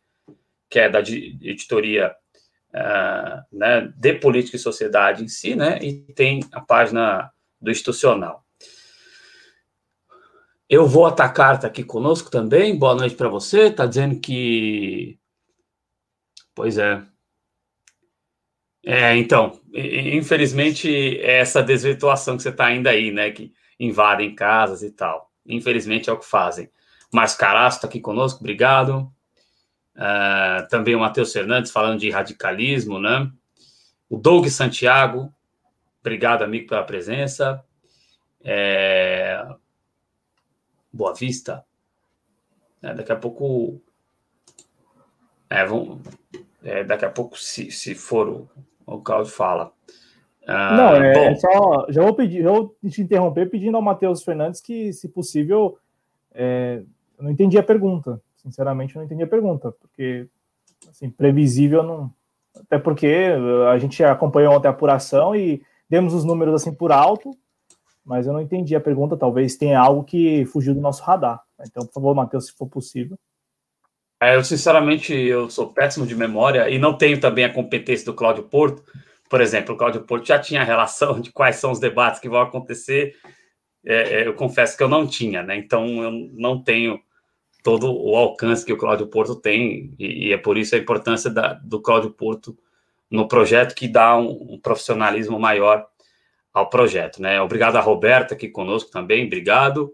que 0.68 0.80
é 0.80 0.90
da 0.90 1.00
editoria 1.00 2.16
uh, 2.74 3.56
né, 3.56 3.92
de 3.96 4.14
Política 4.14 4.56
e 4.56 4.60
Sociedade 4.60 5.24
em 5.24 5.28
si, 5.28 5.56
né? 5.56 5.80
e 5.82 5.94
tem 6.14 6.42
a 6.52 6.62
página 6.62 7.32
do 7.62 7.72
Institucional. 7.72 8.44
Eu 10.70 10.86
vou 10.86 11.08
atacar, 11.08 11.56
está 11.56 11.66
aqui 11.66 11.84
conosco 11.84 12.30
também. 12.30 12.78
Boa 12.78 12.94
noite 12.94 13.16
para 13.16 13.28
você. 13.28 13.64
Está 13.64 13.88
dizendo 13.88 14.20
que. 14.20 15.18
Pois 16.54 16.78
é. 16.78 17.02
É, 18.86 19.18
então, 19.18 19.60
infelizmente, 19.74 21.20
é 21.22 21.40
essa 21.40 21.64
desvirtuação 21.64 22.38
que 22.38 22.44
você 22.44 22.50
está 22.50 22.68
ainda 22.68 22.92
aí, 22.92 23.12
né? 23.12 23.32
Que 23.32 23.52
invadem 23.80 24.36
casas 24.36 24.84
e 24.84 24.92
tal. 24.92 25.32
Infelizmente 25.44 26.08
é 26.08 26.14
o 26.14 26.20
que 26.20 26.26
fazem. 26.26 26.70
Márcio 27.12 27.40
Caraço 27.40 27.78
está 27.78 27.88
aqui 27.88 28.00
conosco, 28.00 28.40
obrigado. 28.40 29.12
Uh, 29.96 30.68
também 30.70 30.96
o 30.96 31.00
Matheus 31.00 31.34
Fernandes 31.34 31.72
falando 31.72 32.00
de 32.00 32.12
radicalismo, 32.12 33.00
né? 33.00 33.32
O 34.08 34.18
Doug 34.18 34.48
Santiago, 34.50 35.34
obrigado, 36.00 36.44
amigo, 36.44 36.68
pela 36.68 36.84
presença. 36.84 37.64
É... 38.44 39.44
Boa 40.92 41.14
Vista. 41.14 41.66
É, 42.82 42.94
daqui 42.94 43.12
a 43.12 43.16
pouco. 43.16 43.82
É, 45.50 45.66
vamos... 45.66 46.00
É, 46.64 46.84
daqui 46.84 47.06
a 47.06 47.10
pouco, 47.10 47.38
se, 47.38 47.72
se 47.72 47.96
for 47.96 48.28
o, 48.28 48.50
o 48.86 49.02
Claudio 49.02 49.32
fala. 49.32 49.72
Ah, 50.46 50.76
não, 50.76 50.96
é, 50.96 51.14
bom. 51.14 51.36
só. 51.36 51.86
Já 51.90 52.02
vou 52.02 52.14
pedir, 52.14 52.44
já 52.44 52.52
vou 52.52 52.76
te 52.88 53.02
interromper 53.02 53.50
pedindo 53.50 53.78
ao 53.78 53.84
Matheus 53.84 54.24
Fernandes 54.24 54.60
que, 54.60 54.92
se 54.92 55.08
possível, 55.08 55.78
é, 56.34 56.82
eu 57.18 57.24
não 57.24 57.32
entendi 57.32 57.58
a 57.58 57.64
pergunta. 57.64 58.22
Sinceramente, 58.38 58.96
eu 58.96 59.00
não 59.00 59.06
entendi 59.06 59.22
a 59.22 59.28
pergunta, 59.28 59.72
porque 59.74 60.28
assim, 60.90 61.10
previsível 61.10 61.84
não. 61.84 62.12
Até 62.56 62.80
porque 62.80 63.28
a 63.72 63.78
gente 63.78 64.04
acompanhou 64.04 64.54
ontem 64.54 64.68
a 64.68 64.72
apuração 64.72 65.36
e 65.36 65.62
demos 65.90 66.14
os 66.14 66.26
números 66.26 66.56
assim 66.56 66.74
por 66.74 66.92
alto, 66.92 67.38
mas 68.06 68.28
eu 68.28 68.34
não 68.34 68.42
entendi 68.42 68.76
a 68.76 68.82
pergunta. 68.82 69.18
Talvez 69.18 69.56
tenha 69.56 69.80
algo 69.80 70.04
que 70.04 70.46
fugiu 70.46 70.74
do 70.74 70.82
nosso 70.82 71.04
radar. 71.04 71.42
Então, 71.62 71.86
por 71.86 71.94
favor, 71.94 72.16
Matheus, 72.16 72.48
se 72.48 72.54
for 72.54 72.68
possível. 72.68 73.18
É, 74.22 74.36
eu, 74.36 74.44
sinceramente, 74.44 75.14
eu 75.14 75.50
sou 75.50 75.72
péssimo 75.72 76.06
de 76.06 76.16
memória 76.16 76.70
e 76.70 76.78
não 76.78 76.98
tenho 76.98 77.20
também 77.20 77.46
a 77.46 77.54
competência 77.54 78.06
do 78.06 78.14
Cláudio 78.14 78.44
Porto. 78.44 78.84
Por 79.30 79.40
exemplo, 79.40 79.76
o 79.76 79.78
Cláudio 79.78 80.02
Porto 80.02 80.28
já 80.28 80.40
tinha 80.40 80.64
relação 80.64 81.22
de 81.22 81.32
quais 81.32 81.56
são 81.56 81.72
os 81.72 81.80
debates 81.80 82.20
que 82.20 82.28
vão 82.28 82.42
acontecer. 82.42 83.16
É, 83.86 84.22
é, 84.22 84.28
eu 84.28 84.34
confesso 84.34 84.76
que 84.76 84.84
eu 84.84 84.90
não 84.90 85.08
tinha, 85.08 85.42
né? 85.42 85.56
Então, 85.56 86.04
eu 86.04 86.12
não 86.34 86.62
tenho 86.62 87.00
todo 87.64 87.94
o 87.94 88.16
alcance 88.16 88.66
que 88.66 88.74
o 88.74 88.78
Cláudio 88.78 89.08
Porto 89.08 89.36
tem, 89.36 89.94
e, 89.98 90.28
e 90.28 90.34
é 90.34 90.38
por 90.38 90.58
isso 90.58 90.76
a 90.76 90.78
importância 90.78 91.30
da, 91.30 91.54
do 91.54 91.82
Cláudio 91.82 92.12
Porto 92.12 92.58
no 93.10 93.28
projeto, 93.28 93.74
que 93.74 93.88
dá 93.88 94.18
um, 94.18 94.54
um 94.54 94.60
profissionalismo 94.60 95.40
maior 95.40 95.89
ao 96.60 96.70
projeto, 96.70 97.22
né? 97.22 97.42
Obrigado 97.42 97.76
a 97.76 97.82
Roberta 97.82 98.34
aqui 98.34 98.48
conosco 98.48 98.92
também, 98.92 99.26
obrigado. 99.26 99.92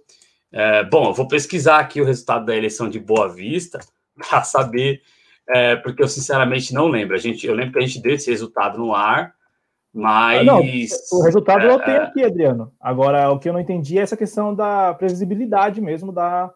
É, 0.51 0.84
bom, 0.84 1.10
eu 1.10 1.13
vou 1.13 1.28
pesquisar 1.28 1.80
aqui 1.80 2.01
o 2.01 2.06
resultado 2.06 2.45
da 2.45 2.56
eleição 2.56 2.89
de 2.89 2.99
Boa 2.99 3.28
Vista, 3.28 3.80
para 4.17 4.43
saber, 4.43 5.01
é, 5.49 5.75
porque 5.75 6.01
eu 6.01 6.08
sinceramente 6.08 6.73
não 6.73 6.88
lembro. 6.88 7.15
A 7.15 7.19
gente, 7.19 7.45
eu 7.45 7.54
lembro 7.54 7.73
que 7.73 7.80
a 7.80 7.86
gente 7.86 8.01
deu 8.01 8.13
esse 8.13 8.30
resultado 8.30 8.78
no 8.78 8.93
ar, 8.93 9.34
mas. 9.93 10.41
Ah, 10.41 10.43
não, 10.43 10.60
o 10.60 11.23
resultado 11.23 11.65
é, 11.65 11.71
eu 11.71 11.80
tenho 11.80 12.01
aqui, 12.01 12.23
Adriano. 12.23 12.71
Agora, 12.80 13.32
o 13.32 13.39
que 13.39 13.47
eu 13.47 13.54
não 13.54 13.60
entendi 13.60 13.97
é 13.97 14.01
essa 14.01 14.17
questão 14.17 14.54
da 14.54 14.93
previsibilidade 14.93 15.80
mesmo 15.80 16.12
da, 16.12 16.51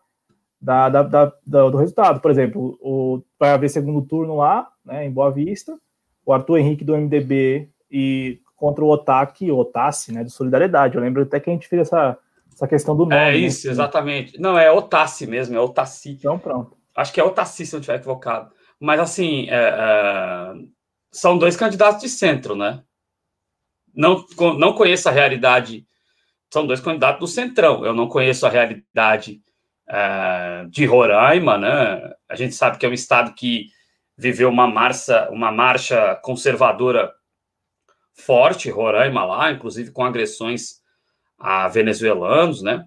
da, 0.61 0.89
da, 0.89 1.03
da 1.03 1.69
do 1.69 1.77
resultado. 1.77 2.19
Por 2.19 2.31
exemplo, 2.31 2.77
o, 2.81 3.21
vai 3.39 3.51
haver 3.51 3.69
segundo 3.69 4.01
turno 4.01 4.37
lá, 4.37 4.67
né, 4.83 5.05
em 5.05 5.11
Boa 5.11 5.31
Vista, 5.31 5.77
o 6.25 6.33
Arthur 6.33 6.57
Henrique 6.57 6.83
do 6.83 6.97
MDB 6.97 7.69
e 7.89 8.39
contra 8.59 8.83
o 8.83 8.89
Otaki, 8.89 9.51
Otassi, 9.51 10.13
né, 10.13 10.23
do 10.23 10.29
Solidariedade. 10.29 10.95
Eu 10.95 11.01
lembro 11.01 11.23
até 11.23 11.39
que 11.39 11.49
a 11.49 11.53
gente 11.53 11.67
fez 11.67 11.83
essa, 11.83 12.17
essa 12.53 12.67
questão 12.67 12.95
do 12.95 13.03
nome. 13.03 13.15
É 13.15 13.31
né? 13.31 13.37
isso, 13.37 13.67
né? 13.67 13.71
exatamente. 13.71 14.39
Não, 14.39 14.59
é 14.59 14.69
Otassi 14.69 15.25
mesmo, 15.25 15.55
é 15.55 15.59
Otassi. 15.59 16.11
Então, 16.11 16.37
pronto. 16.37 16.77
Acho 16.95 17.13
que 17.13 17.21
é 17.21 17.23
o 17.23 17.31
Tassi, 17.31 17.65
se 17.65 17.73
eu 17.73 17.77
não 17.77 17.81
estiver 17.81 17.97
equivocado. 17.97 18.51
Mas, 18.79 18.99
assim, 18.99 19.47
é, 19.49 19.55
é, 19.55 20.53
são 21.11 21.37
dois 21.37 21.55
candidatos 21.55 22.01
de 22.01 22.09
centro, 22.09 22.55
né? 22.55 22.83
Não, 23.95 24.25
não 24.57 24.73
conheço 24.73 25.07
a 25.07 25.11
realidade. 25.11 25.85
São 26.53 26.67
dois 26.67 26.81
candidatos 26.81 27.19
do 27.19 27.27
centrão. 27.27 27.85
Eu 27.85 27.93
não 27.93 28.07
conheço 28.07 28.45
a 28.45 28.49
realidade 28.49 29.41
é, 29.89 30.65
de 30.69 30.85
Roraima, 30.85 31.57
né? 31.57 32.13
A 32.27 32.35
gente 32.35 32.53
sabe 32.53 32.77
que 32.77 32.85
é 32.85 32.89
um 32.89 32.93
estado 32.93 33.33
que 33.33 33.67
viveu 34.17 34.49
uma 34.49 34.67
marcha, 34.67 35.29
uma 35.31 35.51
marcha 35.51 36.15
conservadora 36.17 37.13
forte, 38.19 38.69
Roraima 38.69 39.25
lá, 39.25 39.51
inclusive 39.51 39.91
com 39.91 40.03
agressões 40.03 40.79
a 41.37 41.67
venezuelanos, 41.67 42.61
né? 42.61 42.85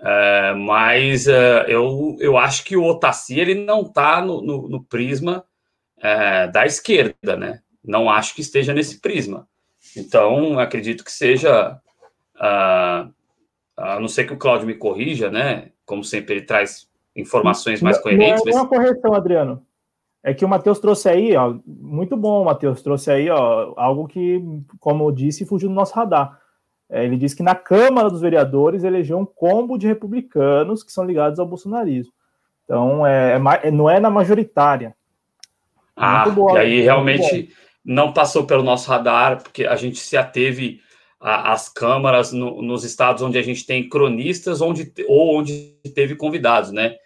É, 0.00 0.54
mas 0.54 1.26
é, 1.26 1.64
eu, 1.68 2.16
eu 2.20 2.38
acho 2.38 2.64
que 2.64 2.76
o 2.76 2.84
Otacci 2.84 3.38
ele 3.38 3.54
não 3.54 3.82
está 3.82 4.20
no, 4.22 4.40
no, 4.40 4.68
no, 4.68 4.84
prisma 4.84 5.44
é, 6.00 6.46
da 6.46 6.64
esquerda, 6.64 7.36
né? 7.36 7.60
Não 7.84 8.08
acho 8.08 8.34
que 8.34 8.40
esteja 8.40 8.72
nesse 8.72 9.00
prisma. 9.00 9.48
Então, 9.96 10.58
acredito 10.58 11.04
que 11.04 11.12
seja. 11.12 11.80
Uh, 12.36 13.12
a 13.76 14.00
não 14.00 14.08
ser 14.08 14.24
que 14.24 14.32
o 14.32 14.36
Cláudio 14.36 14.66
me 14.66 14.74
corrija, 14.74 15.30
né? 15.30 15.70
Como 15.86 16.04
sempre, 16.04 16.34
ele 16.34 16.44
traz 16.44 16.88
informações 17.16 17.80
mais 17.80 17.98
coerentes. 17.98 18.44
Não 18.44 18.52
é 18.52 18.56
uma 18.56 18.68
correção, 18.68 19.14
Adriano. 19.14 19.66
É 20.22 20.34
que 20.34 20.44
o 20.44 20.48
Matheus 20.48 20.78
trouxe 20.78 21.08
aí, 21.08 21.36
ó, 21.36 21.54
muito 21.66 22.16
bom, 22.16 22.44
Matheus, 22.44 22.82
trouxe 22.82 23.10
aí, 23.10 23.30
ó, 23.30 23.72
algo 23.76 24.08
que, 24.08 24.42
como 24.80 25.04
eu 25.04 25.12
disse, 25.12 25.46
fugiu 25.46 25.68
do 25.68 25.74
nosso 25.74 25.94
radar. 25.94 26.38
É, 26.90 27.04
ele 27.04 27.16
diz 27.16 27.34
que 27.34 27.42
na 27.42 27.54
Câmara 27.54 28.10
dos 28.10 28.20
Vereadores 28.20 28.82
elegeu 28.82 29.18
um 29.18 29.26
combo 29.26 29.78
de 29.78 29.86
republicanos 29.86 30.82
que 30.82 30.92
são 30.92 31.04
ligados 31.04 31.38
ao 31.38 31.46
bolsonarismo. 31.46 32.12
Então, 32.64 33.06
é, 33.06 33.34
é, 33.34 33.68
é 33.68 33.70
não 33.70 33.88
é 33.88 34.00
na 34.00 34.10
majoritária. 34.10 34.94
Ah, 35.94 36.28
boa, 36.28 36.54
e 36.54 36.58
aí 36.58 36.80
realmente 36.80 37.50
não 37.84 38.12
passou 38.12 38.44
pelo 38.44 38.62
nosso 38.62 38.88
radar, 38.88 39.42
porque 39.42 39.64
a 39.64 39.76
gente 39.76 39.98
se 39.98 40.16
ateve 40.16 40.80
às 41.20 41.68
câmaras 41.68 42.32
no, 42.32 42.62
nos 42.62 42.84
estados 42.84 43.22
onde 43.22 43.38
a 43.38 43.42
gente 43.42 43.66
tem 43.66 43.88
cronistas 43.88 44.60
onde, 44.60 44.92
ou 45.08 45.38
onde 45.38 45.74
teve 45.94 46.14
convidados, 46.14 46.70
né? 46.70 46.96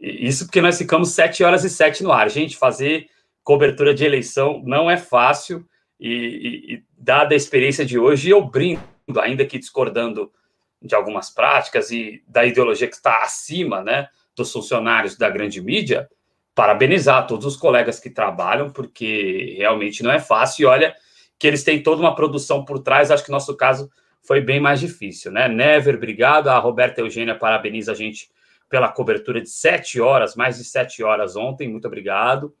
Isso 0.00 0.46
porque 0.46 0.62
nós 0.62 0.78
ficamos 0.78 1.10
sete 1.10 1.44
horas 1.44 1.62
e 1.62 1.70
sete 1.70 2.02
no 2.02 2.10
ar. 2.10 2.30
Gente, 2.30 2.56
fazer 2.56 3.06
cobertura 3.44 3.92
de 3.92 4.04
eleição 4.04 4.62
não 4.64 4.90
é 4.90 4.96
fácil, 4.96 5.66
e, 6.00 6.08
e, 6.08 6.74
e 6.74 6.84
dada 6.96 7.34
a 7.34 7.36
experiência 7.36 7.84
de 7.84 7.98
hoje, 7.98 8.30
eu 8.30 8.42
brinco 8.42 8.82
ainda 9.20 9.44
que 9.44 9.58
discordando 9.58 10.32
de 10.80 10.94
algumas 10.94 11.28
práticas 11.28 11.90
e 11.90 12.22
da 12.26 12.46
ideologia 12.46 12.88
que 12.88 12.94
está 12.94 13.22
acima 13.22 13.82
né, 13.82 14.08
dos 14.34 14.50
funcionários 14.50 15.16
da 15.16 15.28
grande 15.28 15.60
mídia, 15.60 16.08
parabenizar 16.54 17.26
todos 17.26 17.44
os 17.44 17.56
colegas 17.56 18.00
que 18.00 18.08
trabalham, 18.08 18.70
porque 18.70 19.56
realmente 19.58 20.02
não 20.02 20.10
é 20.10 20.18
fácil. 20.18 20.62
E 20.62 20.66
olha 20.66 20.94
que 21.38 21.46
eles 21.46 21.62
têm 21.62 21.82
toda 21.82 22.00
uma 22.00 22.14
produção 22.14 22.64
por 22.64 22.78
trás, 22.78 23.10
acho 23.10 23.24
que 23.24 23.30
nosso 23.30 23.54
caso 23.56 23.90
foi 24.22 24.40
bem 24.40 24.60
mais 24.60 24.80
difícil, 24.80 25.32
né? 25.32 25.48
Never, 25.48 25.96
obrigado. 25.96 26.48
A 26.48 26.58
Roberta 26.58 27.00
Eugênia 27.00 27.34
parabeniza 27.34 27.92
a 27.92 27.94
gente 27.94 28.28
pela 28.70 28.88
cobertura 28.88 29.40
de 29.40 29.50
sete 29.50 30.00
horas, 30.00 30.36
mais 30.36 30.56
de 30.56 30.64
sete 30.64 31.02
horas 31.02 31.34
ontem, 31.34 31.68
muito 31.68 31.86
obrigado. 31.88 32.54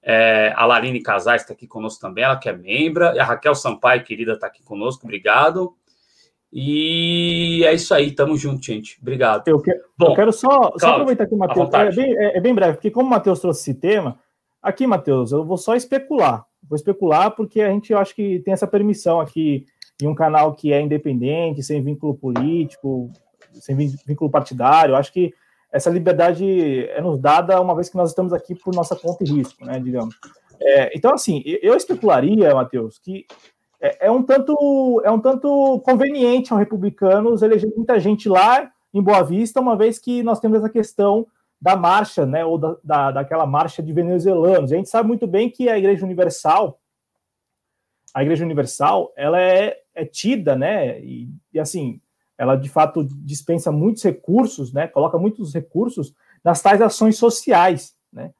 É, 0.00 0.52
a 0.56 0.64
Larine 0.64 1.02
Casais 1.02 1.42
está 1.42 1.52
aqui 1.52 1.66
conosco 1.66 2.00
também, 2.00 2.22
ela 2.22 2.38
que 2.38 2.48
é 2.48 2.56
membra. 2.56 3.12
E 3.14 3.18
a 3.18 3.24
Raquel 3.24 3.54
Sampaio, 3.56 4.04
querida, 4.04 4.32
está 4.32 4.46
aqui 4.46 4.62
conosco, 4.62 5.04
obrigado. 5.04 5.74
E 6.52 7.62
é 7.66 7.74
isso 7.74 7.92
aí, 7.92 8.12
tamo 8.12 8.36
junto, 8.36 8.64
gente. 8.64 8.98
Obrigado. 9.02 9.46
Eu, 9.46 9.60
que, 9.60 9.70
Bom, 9.98 10.12
eu 10.12 10.14
quero 10.14 10.32
só, 10.32 10.72
só 10.78 10.92
aproveitar 10.92 11.26
que 11.26 11.34
o 11.34 11.38
Matheus. 11.38 11.68
É 11.74 11.90
bem, 11.90 12.16
é, 12.16 12.38
é 12.38 12.40
bem 12.40 12.54
breve, 12.54 12.74
porque 12.74 12.90
como 12.90 13.08
o 13.08 13.10
Matheus 13.10 13.40
trouxe 13.40 13.60
esse 13.60 13.74
tema, 13.74 14.18
aqui, 14.62 14.86
Matheus, 14.86 15.32
eu 15.32 15.44
vou 15.44 15.58
só 15.58 15.74
especular. 15.74 16.46
Vou 16.66 16.76
especular 16.76 17.32
porque 17.32 17.60
a 17.60 17.70
gente 17.70 17.92
eu 17.92 17.98
acho 17.98 18.14
que 18.14 18.38
tem 18.40 18.54
essa 18.54 18.66
permissão 18.66 19.20
aqui 19.20 19.66
em 20.00 20.06
um 20.06 20.14
canal 20.14 20.54
que 20.54 20.72
é 20.72 20.80
independente, 20.80 21.62
sem 21.62 21.82
vínculo 21.82 22.14
político, 22.14 23.10
sem 23.52 23.76
vínculo 23.76 24.30
partidário. 24.30 24.92
Eu 24.92 24.96
acho 24.96 25.12
que 25.12 25.34
essa 25.72 25.90
liberdade 25.90 26.88
é 26.88 27.00
nos 27.00 27.20
dada 27.20 27.60
uma 27.60 27.74
vez 27.74 27.88
que 27.88 27.96
nós 27.96 28.10
estamos 28.10 28.32
aqui 28.32 28.54
por 28.54 28.74
nossa 28.74 28.96
conta 28.96 29.22
e 29.24 29.26
risco, 29.26 29.64
né, 29.64 29.78
digamos. 29.78 30.14
É, 30.60 30.96
então, 30.96 31.12
assim, 31.14 31.42
eu 31.44 31.74
especularia, 31.74 32.54
Matheus, 32.54 32.98
que 32.98 33.26
é, 33.80 34.06
é, 34.06 34.10
um 34.10 34.22
tanto 34.22 35.00
é 35.04 35.10
um 35.10 35.20
tanto 35.20 35.80
conveniente 35.84 36.52
ao 36.52 36.58
republicanos 36.58 37.42
eleger 37.42 37.72
muita 37.76 38.00
gente 38.00 38.28
lá 38.28 38.70
em 38.92 39.02
Boa 39.02 39.22
Vista, 39.22 39.60
uma 39.60 39.76
vez 39.76 39.98
que 39.98 40.22
nós 40.22 40.40
temos 40.40 40.58
essa 40.58 40.68
questão 40.68 41.26
da 41.60 41.76
marcha, 41.76 42.24
né, 42.24 42.44
ou 42.44 42.56
da, 42.56 42.76
da, 42.82 43.10
daquela 43.10 43.46
marcha 43.46 43.82
de 43.82 43.92
venezuelanos. 43.92 44.72
A 44.72 44.76
gente 44.76 44.88
sabe 44.88 45.08
muito 45.08 45.26
bem 45.26 45.50
que 45.50 45.68
a 45.68 45.78
Igreja 45.78 46.04
Universal, 46.04 46.80
a 48.14 48.22
Igreja 48.22 48.44
Universal, 48.44 49.12
ela 49.16 49.40
é, 49.40 49.76
é 49.94 50.04
tida, 50.04 50.56
né, 50.56 51.00
e, 51.00 51.28
e 51.52 51.60
assim, 51.60 52.00
ela 52.38 52.54
de 52.54 52.68
fato 52.68 53.04
dispensa 53.04 53.72
muitos 53.72 54.02
recursos, 54.04 54.72
né? 54.72 54.86
Coloca 54.86 55.18
muitos 55.18 55.52
recursos 55.52 56.14
nas 56.44 56.62
tais 56.62 56.80
ações 56.80 57.18
sociais, 57.18 57.94
né? 58.12 58.30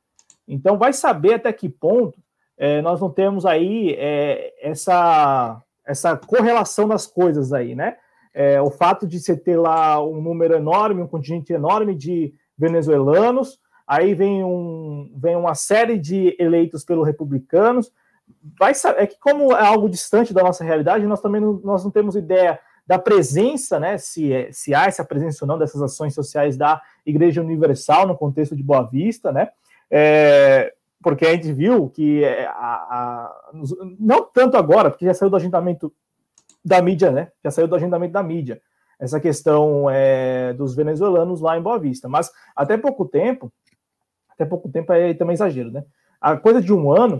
Então, 0.46 0.78
vai 0.78 0.92
saber 0.92 1.34
até 1.34 1.52
que 1.52 1.68
ponto 1.68 2.18
é, 2.56 2.80
nós 2.80 3.00
não 3.00 3.10
temos 3.10 3.44
aí 3.44 3.94
é, 3.98 4.54
essa, 4.62 5.60
essa 5.84 6.16
correlação 6.16 6.88
das 6.88 7.06
coisas 7.06 7.52
aí, 7.52 7.74
né? 7.74 7.96
É, 8.32 8.60
o 8.62 8.70
fato 8.70 9.06
de 9.06 9.18
você 9.18 9.36
ter 9.36 9.56
lá 9.56 10.02
um 10.02 10.22
número 10.22 10.54
enorme, 10.54 11.02
um 11.02 11.08
contingente 11.08 11.52
enorme 11.52 11.94
de 11.94 12.32
venezuelanos, 12.56 13.58
aí 13.86 14.14
vem, 14.14 14.44
um, 14.44 15.12
vem 15.16 15.34
uma 15.34 15.54
série 15.54 15.98
de 15.98 16.36
eleitos 16.38 16.84
pelos 16.84 17.06
republicanos, 17.06 17.90
vai 18.58 18.74
saber, 18.74 19.02
é 19.02 19.06
que 19.06 19.18
como 19.18 19.52
é 19.52 19.66
algo 19.66 19.88
distante 19.88 20.32
da 20.32 20.42
nossa 20.42 20.62
realidade, 20.62 21.06
nós 21.06 21.20
também 21.20 21.40
não, 21.40 21.54
nós 21.64 21.82
não 21.82 21.90
temos 21.90 22.14
ideia 22.14 22.60
da 22.88 22.98
presença, 22.98 23.78
né, 23.78 23.98
se, 23.98 24.32
é, 24.32 24.50
se 24.50 24.74
há 24.74 24.86
essa 24.86 25.04
presença 25.04 25.44
ou 25.44 25.46
não 25.46 25.58
dessas 25.58 25.82
ações 25.82 26.14
sociais 26.14 26.56
da 26.56 26.80
Igreja 27.04 27.42
Universal 27.42 28.06
no 28.06 28.16
contexto 28.16 28.56
de 28.56 28.62
Boa 28.62 28.82
Vista, 28.82 29.30
né, 29.30 29.50
é, 29.90 30.72
porque 31.02 31.26
a 31.26 31.32
gente 31.32 31.52
viu 31.52 31.90
que 31.90 32.24
é, 32.24 32.46
a, 32.46 32.50
a, 32.50 33.50
não 34.00 34.24
tanto 34.24 34.56
agora, 34.56 34.90
porque 34.90 35.04
já 35.04 35.12
saiu 35.12 35.28
do 35.28 35.36
agendamento 35.36 35.92
da 36.64 36.82
mídia, 36.82 37.10
né? 37.10 37.30
Já 37.44 37.50
saiu 37.50 37.68
do 37.68 37.76
agendamento 37.76 38.12
da 38.12 38.22
mídia 38.22 38.60
essa 38.98 39.20
questão 39.20 39.88
é, 39.88 40.52
dos 40.54 40.74
venezuelanos 40.74 41.40
lá 41.40 41.56
em 41.56 41.62
Boa 41.62 41.78
Vista. 41.78 42.08
Mas 42.08 42.32
até 42.56 42.76
pouco 42.76 43.04
tempo, 43.04 43.52
até 44.28 44.44
pouco 44.44 44.68
tempo 44.68 44.92
é 44.92 45.14
também 45.14 45.34
exagero, 45.34 45.70
né? 45.70 45.84
A 46.20 46.36
coisa 46.36 46.60
de 46.60 46.72
um 46.72 46.90
ano, 46.90 47.18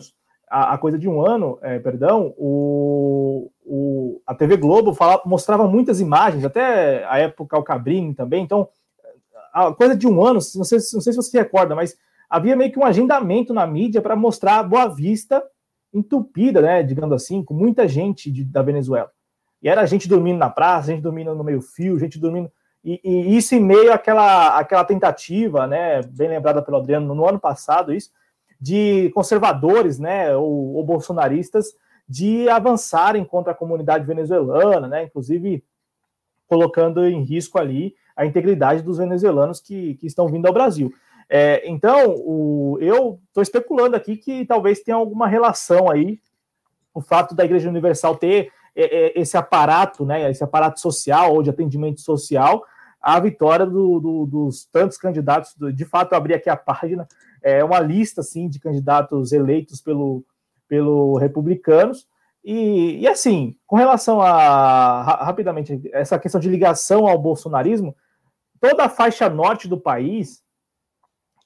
a, 0.51 0.75
a 0.75 0.79
coisa 0.79 0.99
de 0.99 1.09
um 1.09 1.25
ano, 1.25 1.59
é, 1.63 1.79
perdão, 1.79 2.35
o, 2.37 3.51
o, 3.65 4.21
a 4.27 4.35
TV 4.35 4.57
Globo 4.57 4.95
fala, 4.95 5.21
mostrava 5.25 5.67
muitas 5.67 6.01
imagens, 6.01 6.45
até 6.45 7.05
a 7.07 7.19
época 7.19 7.59
o 7.59 7.63
Cabrini 7.63 8.15
também. 8.15 8.43
Então, 8.43 8.69
a 9.53 9.73
coisa 9.73 9.97
de 9.97 10.07
um 10.07 10.23
ano, 10.23 10.35
não 10.55 10.65
sei, 10.65 10.79
não 10.93 11.01
sei 11.01 11.13
se 11.13 11.17
você 11.17 11.31
se 11.31 11.39
recorda, 11.39 11.75
mas 11.75 11.97
havia 12.29 12.57
meio 12.57 12.73
que 12.73 12.79
um 12.79 12.85
agendamento 12.85 13.53
na 13.53 13.67
mídia 13.67 14.03
para 14.03 14.17
mostrar 14.17 14.63
Boa 14.63 14.87
Vista 14.87 15.43
entupida, 15.93 16.61
né, 16.61 16.83
digamos 16.83 17.15
assim, 17.15 17.43
com 17.43 17.55
muita 17.55 17.89
gente 17.89 18.31
de, 18.31 18.45
da 18.45 18.63
Venezuela. 18.63 19.11
E 19.63 19.69
era 19.69 19.87
gente 19.87 20.09
dormindo 20.09 20.39
na 20.39 20.51
praça, 20.51 20.93
gente 20.93 21.03
dormindo 21.03 21.35
no 21.35 21.43
meio 21.43 21.61
fio, 21.61 21.99
gente 21.99 22.19
dormindo. 22.19 22.51
E, 22.85 23.01
e, 23.03 23.37
isso 23.37 23.55
em 23.55 23.61
meio 23.61 23.93
àquela, 23.93 24.59
àquela 24.59 24.85
tentativa, 24.85 25.67
né, 25.67 26.03
bem 26.03 26.29
lembrada 26.29 26.63
pelo 26.63 26.77
Adriano, 26.77 27.15
no 27.15 27.27
ano 27.27 27.41
passado, 27.41 27.93
isso, 27.93 28.11
de 28.61 29.11
conservadores, 29.11 29.99
né, 29.99 30.35
ou, 30.37 30.75
ou 30.75 30.85
bolsonaristas, 30.85 31.75
de 32.09 32.49
avançarem 32.49 33.25
contra 33.25 33.53
a 33.53 33.57
comunidade 33.57 34.07
venezuelana, 34.07 34.89
né, 34.89 35.05
inclusive 35.05 35.63
colocando 36.47 37.07
em 37.07 37.23
risco 37.23 37.59
ali 37.59 37.95
a 38.17 38.25
integridade 38.25 38.83
dos 38.83 38.99
venezuelanos 38.99 39.61
que, 39.61 39.95
que 39.95 40.07
estão 40.07 40.27
vindo 40.29 40.47
ao 40.47 40.53
Brasil. 40.53 40.93
É, 41.29 41.69
então, 41.69 42.15
o, 42.17 42.79
eu 42.81 43.21
estou 43.29 43.43
especulando 43.43 43.95
aqui 43.95 44.17
que 44.17 44.47
talvez 44.47 44.81
tenha 44.81 44.97
alguma 44.97 45.29
relação 45.29 45.91
aí, 45.91 46.19
o 46.95 47.01
fato 47.01 47.35
da 47.35 47.45
Igreja 47.45 47.69
Universal 47.69 48.17
ter 48.17 48.51
é, 48.75 48.85
é, 48.85 49.21
esse 49.21 49.37
aparato, 49.37 50.07
né, 50.07 50.31
esse 50.31 50.43
aparato 50.43 50.81
social 50.81 51.35
ou 51.35 51.43
de 51.43 51.51
atendimento 51.51 52.01
social, 52.01 52.65
a 53.01 53.21
vitória 53.21 53.67
do, 53.67 54.01
do, 54.01 54.27
dos 54.27 54.65
tantos 54.67 54.97
candidatos. 54.97 55.55
De 55.75 55.85
fato, 55.85 56.13
eu 56.13 56.19
abri 56.19 56.35
aqui 56.35 56.51
a 56.51 56.57
página, 56.57 57.07
é 57.43 57.63
uma 57.65 57.81
lista 57.81 58.21
assim 58.21 58.49
de 58.49 58.59
candidatos 58.59 59.33
eleitos 59.33 59.81
pelo, 59.81 60.25
pelo 60.67 61.17
republicanos. 61.17 62.07
E, 62.45 62.99
e 63.01 63.09
assim, 63.09 63.57
com 63.67 63.77
relação 63.77 64.21
a 64.21 65.03
rapidamente 65.25 65.81
essa 65.93 66.19
questão 66.19 66.41
de 66.41 66.49
ligação 66.49 67.07
ao 67.07 67.19
bolsonarismo, 67.19 67.95
toda 68.61 68.85
a 68.85 68.89
faixa 68.89 69.29
norte 69.29 69.69
do 69.69 69.79
país 69.79 70.43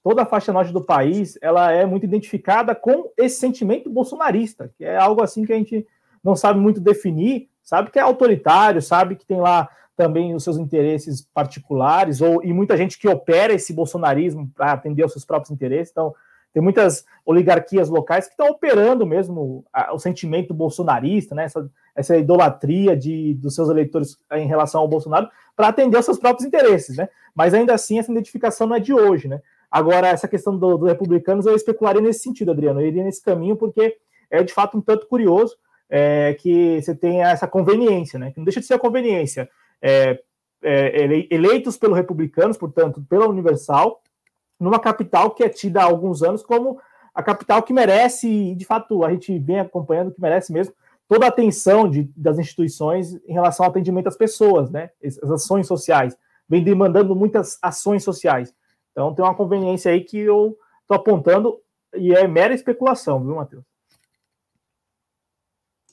toda 0.02 0.22
a 0.22 0.26
faixa 0.26 0.52
norte 0.52 0.72
do 0.72 0.85
país 0.85 1.38
ela 1.40 1.70
é 1.70 1.87
muito 1.87 2.05
identificada 2.05 2.74
com 2.74 3.11
esse 3.16 3.38
sentimento 3.38 3.88
bolsonarista, 3.88 4.72
que 4.76 4.85
é 4.85 4.96
algo 4.96 5.22
assim 5.22 5.44
que 5.44 5.52
a 5.52 5.57
gente 5.57 5.87
não 6.22 6.35
sabe 6.35 6.59
muito 6.59 6.81
definir, 6.81 7.48
sabe 7.62 7.90
que 7.90 7.98
é 7.98 8.02
autoritário, 8.02 8.83
sabe 8.83 9.16
que 9.16 9.24
tem 9.24 9.40
lá 9.40 9.68
também 9.96 10.35
os 10.35 10.44
seus 10.44 10.57
interesses 10.57 11.26
particulares, 11.35 12.20
ou 12.20 12.42
e 12.42 12.52
muita 12.52 12.76
gente 12.76 12.98
que 12.98 13.09
opera 13.09 13.52
esse 13.52 13.72
bolsonarismo 13.72 14.50
para 14.55 14.72
atender 14.72 15.02
aos 15.02 15.12
seus 15.12 15.24
próprios 15.24 15.50
interesses. 15.50 15.90
Então, 15.90 16.14
tem 16.52 16.62
muitas 16.62 17.05
oligarquias 17.24 17.88
locais 17.88 18.26
que 18.26 18.33
estão 18.33 18.48
operando 18.48 19.07
mesmo 19.07 19.64
a, 19.72 19.94
o 19.94 19.98
sentimento 19.98 20.52
bolsonarista, 20.52 21.35
né? 21.35 21.44
essa, 21.44 21.70
essa 21.94 22.16
idolatria 22.16 22.96
de, 22.96 23.35
dos 23.35 23.55
seus 23.55 23.70
eleitores 23.70 24.18
em 24.33 24.46
relação 24.46 24.83
ao 24.83 24.88
Bolsonaro 24.88 25.28
para 25.57 25.68
atender 25.68 25.96
aos 25.96 26.05
seus 26.05 26.18
próprios 26.18 26.46
interesses, 26.46 26.96
né? 26.96 27.09
Mas 27.35 27.55
ainda 27.55 27.74
assim, 27.74 27.98
essa 27.98 28.12
identificação 28.12 28.66
não 28.66 28.76
é 28.76 28.81
de 28.81 28.92
hoje, 28.92 29.28
né? 29.28 29.40
Agora, 29.70 30.09
essa 30.09 30.28
questão 30.28 30.57
do, 30.57 30.76
do 30.76 30.87
republicanos, 30.87 31.46
eu 31.46 31.57
especularia 31.57 32.02
nesse 32.02 32.20
sentido, 32.20 32.50
Adriano. 32.50 32.81
Eu 32.81 32.87
iria 32.87 33.02
nesse 33.02 33.22
caminho, 33.22 33.57
porque 33.57 33.96
é 34.31 34.42
de 34.42 34.52
fato 34.52 34.76
um 34.76 34.83
tanto 34.83 35.07
curioso 35.07 35.57
é, 35.88 36.35
que 36.35 36.81
você 36.83 36.94
tenha 36.94 37.31
essa 37.31 37.46
conveniência, 37.46 38.18
né? 38.18 38.31
Que 38.31 38.38
não 38.38 38.44
deixa 38.44 38.61
de 38.61 38.66
ser 38.66 38.74
a 38.74 38.78
conveniência. 38.78 39.48
É, 39.83 40.23
é, 40.62 41.27
eleitos 41.29 41.77
pelos 41.77 41.97
republicanos, 41.97 42.57
portanto, 42.57 43.05
pela 43.09 43.29
Universal, 43.29 44.01
numa 44.59 44.79
capital 44.79 45.33
que 45.33 45.42
é 45.42 45.49
tida 45.49 45.81
há 45.81 45.85
alguns 45.85 46.23
anos 46.23 46.42
como 46.42 46.81
a 47.12 47.23
capital 47.23 47.62
que 47.62 47.73
merece, 47.73 48.29
e 48.29 48.55
de 48.55 48.64
fato 48.64 49.05
a 49.05 49.11
gente 49.11 49.38
vem 49.38 49.61
acompanhando 49.61 50.12
que 50.12 50.21
merece 50.21 50.53
mesmo, 50.53 50.75
toda 51.09 51.27
a 51.27 51.29
atenção 51.29 51.88
de, 51.88 52.05
das 52.16 52.38
instituições 52.38 53.14
em 53.27 53.33
relação 53.33 53.66
ao 53.66 53.71
atendimento 53.71 54.07
às 54.07 54.16
pessoas, 54.16 54.71
né? 54.71 54.90
As 55.03 55.31
ações 55.31 55.66
sociais. 55.66 56.16
Vem 56.49 56.64
demandando 56.64 57.14
muitas 57.14 57.59
ações 57.61 58.03
sociais. 58.03 58.55
Então 58.92 59.14
tem 59.14 59.25
uma 59.25 59.35
conveniência 59.35 59.90
aí 59.90 60.01
que 60.01 60.18
eu 60.18 60.57
estou 60.83 60.97
apontando 60.97 61.61
e 61.95 62.14
é 62.14 62.27
mera 62.27 62.55
especulação, 62.55 63.23
viu, 63.23 63.35
Matheus? 63.35 63.64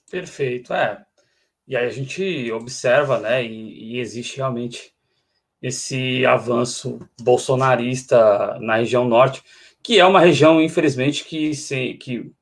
Perfeito, 0.09 0.73
é. 0.73 1.05
E 1.69 1.77
aí 1.77 1.85
a 1.85 1.91
gente 1.91 2.51
observa, 2.51 3.19
né, 3.19 3.45
e, 3.45 3.93
e 3.93 3.99
existe 3.99 4.37
realmente 4.37 4.91
esse 5.61 6.25
avanço 6.25 6.97
bolsonarista 7.21 8.57
na 8.59 8.77
região 8.77 9.07
norte, 9.07 9.43
que 9.83 9.99
é 9.99 10.05
uma 10.05 10.19
região, 10.19 10.59
infelizmente, 10.59 11.23
que, 11.23 11.53
se, 11.53 11.93
que 11.93 12.33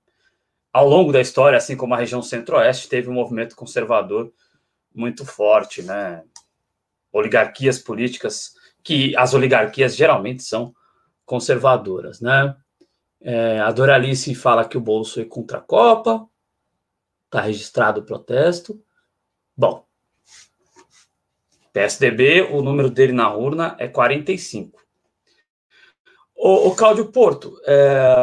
ao 0.72 0.88
longo 0.88 1.12
da 1.12 1.20
história, 1.20 1.58
assim 1.58 1.76
como 1.76 1.94
a 1.94 1.98
região 1.98 2.22
centro-oeste, 2.22 2.88
teve 2.88 3.10
um 3.10 3.14
movimento 3.14 3.54
conservador 3.54 4.32
muito 4.96 5.26
forte, 5.26 5.82
né? 5.82 6.24
Oligarquias 7.12 7.80
políticas 7.80 8.54
que 8.82 9.14
as 9.18 9.34
oligarquias 9.34 9.94
geralmente 9.94 10.44
são 10.44 10.74
conservadoras, 11.26 12.22
né? 12.22 12.56
É, 13.20 13.60
a 13.60 13.72
Doralice 13.72 14.34
fala 14.34 14.64
que 14.64 14.78
o 14.78 14.82
Bolso 14.82 15.20
é 15.20 15.26
contra 15.26 15.58
a 15.58 15.62
Copa, 15.62 16.26
está 17.26 17.42
registrado 17.42 18.00
o 18.00 18.06
protesto. 18.06 18.82
Bom, 19.58 19.84
PSDB, 21.74 22.44
o 22.52 22.62
número 22.62 22.92
dele 22.92 23.12
na 23.12 23.34
urna 23.34 23.76
é 23.80 23.88
45. 23.88 24.80
O, 26.36 26.68
o 26.68 26.76
Cláudio 26.76 27.12
Porto, 27.12 27.60
é, 27.66 28.14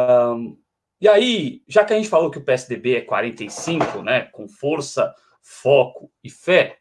e 1.01 1.09
aí, 1.09 1.61
já 1.67 1.83
que 1.83 1.93
a 1.93 1.97
gente 1.97 2.07
falou 2.07 2.31
que 2.31 2.37
o 2.37 2.43
PSDB 2.43 2.95
é 2.95 3.01
45, 3.01 4.01
né, 4.01 4.21
com 4.31 4.47
força, 4.47 5.13
foco 5.41 6.09
e 6.23 6.29
fé, 6.29 6.77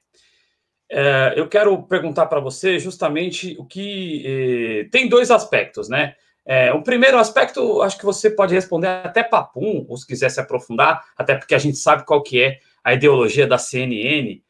é, 0.88 1.34
eu 1.36 1.48
quero 1.48 1.82
perguntar 1.82 2.26
para 2.26 2.38
você 2.38 2.78
justamente 2.78 3.56
o 3.58 3.64
que. 3.64 4.22
Eh, 4.24 4.88
tem 4.90 5.08
dois 5.08 5.30
aspectos, 5.30 5.88
né? 5.88 6.14
É, 6.46 6.72
o 6.72 6.82
primeiro 6.82 7.18
aspecto, 7.18 7.80
acho 7.82 7.98
que 7.98 8.04
você 8.04 8.30
pode 8.30 8.54
responder 8.54 8.86
até 8.86 9.22
papum, 9.22 9.84
ou 9.88 9.96
se 9.96 10.06
quiser 10.06 10.28
se 10.28 10.38
aprofundar, 10.38 11.02
até 11.16 11.34
porque 11.34 11.54
a 11.54 11.58
gente 11.58 11.78
sabe 11.78 12.04
qual 12.04 12.22
que 12.22 12.40
é 12.40 12.58
a 12.84 12.92
ideologia 12.92 13.46
da 13.46 13.56
CNN, 13.56 14.42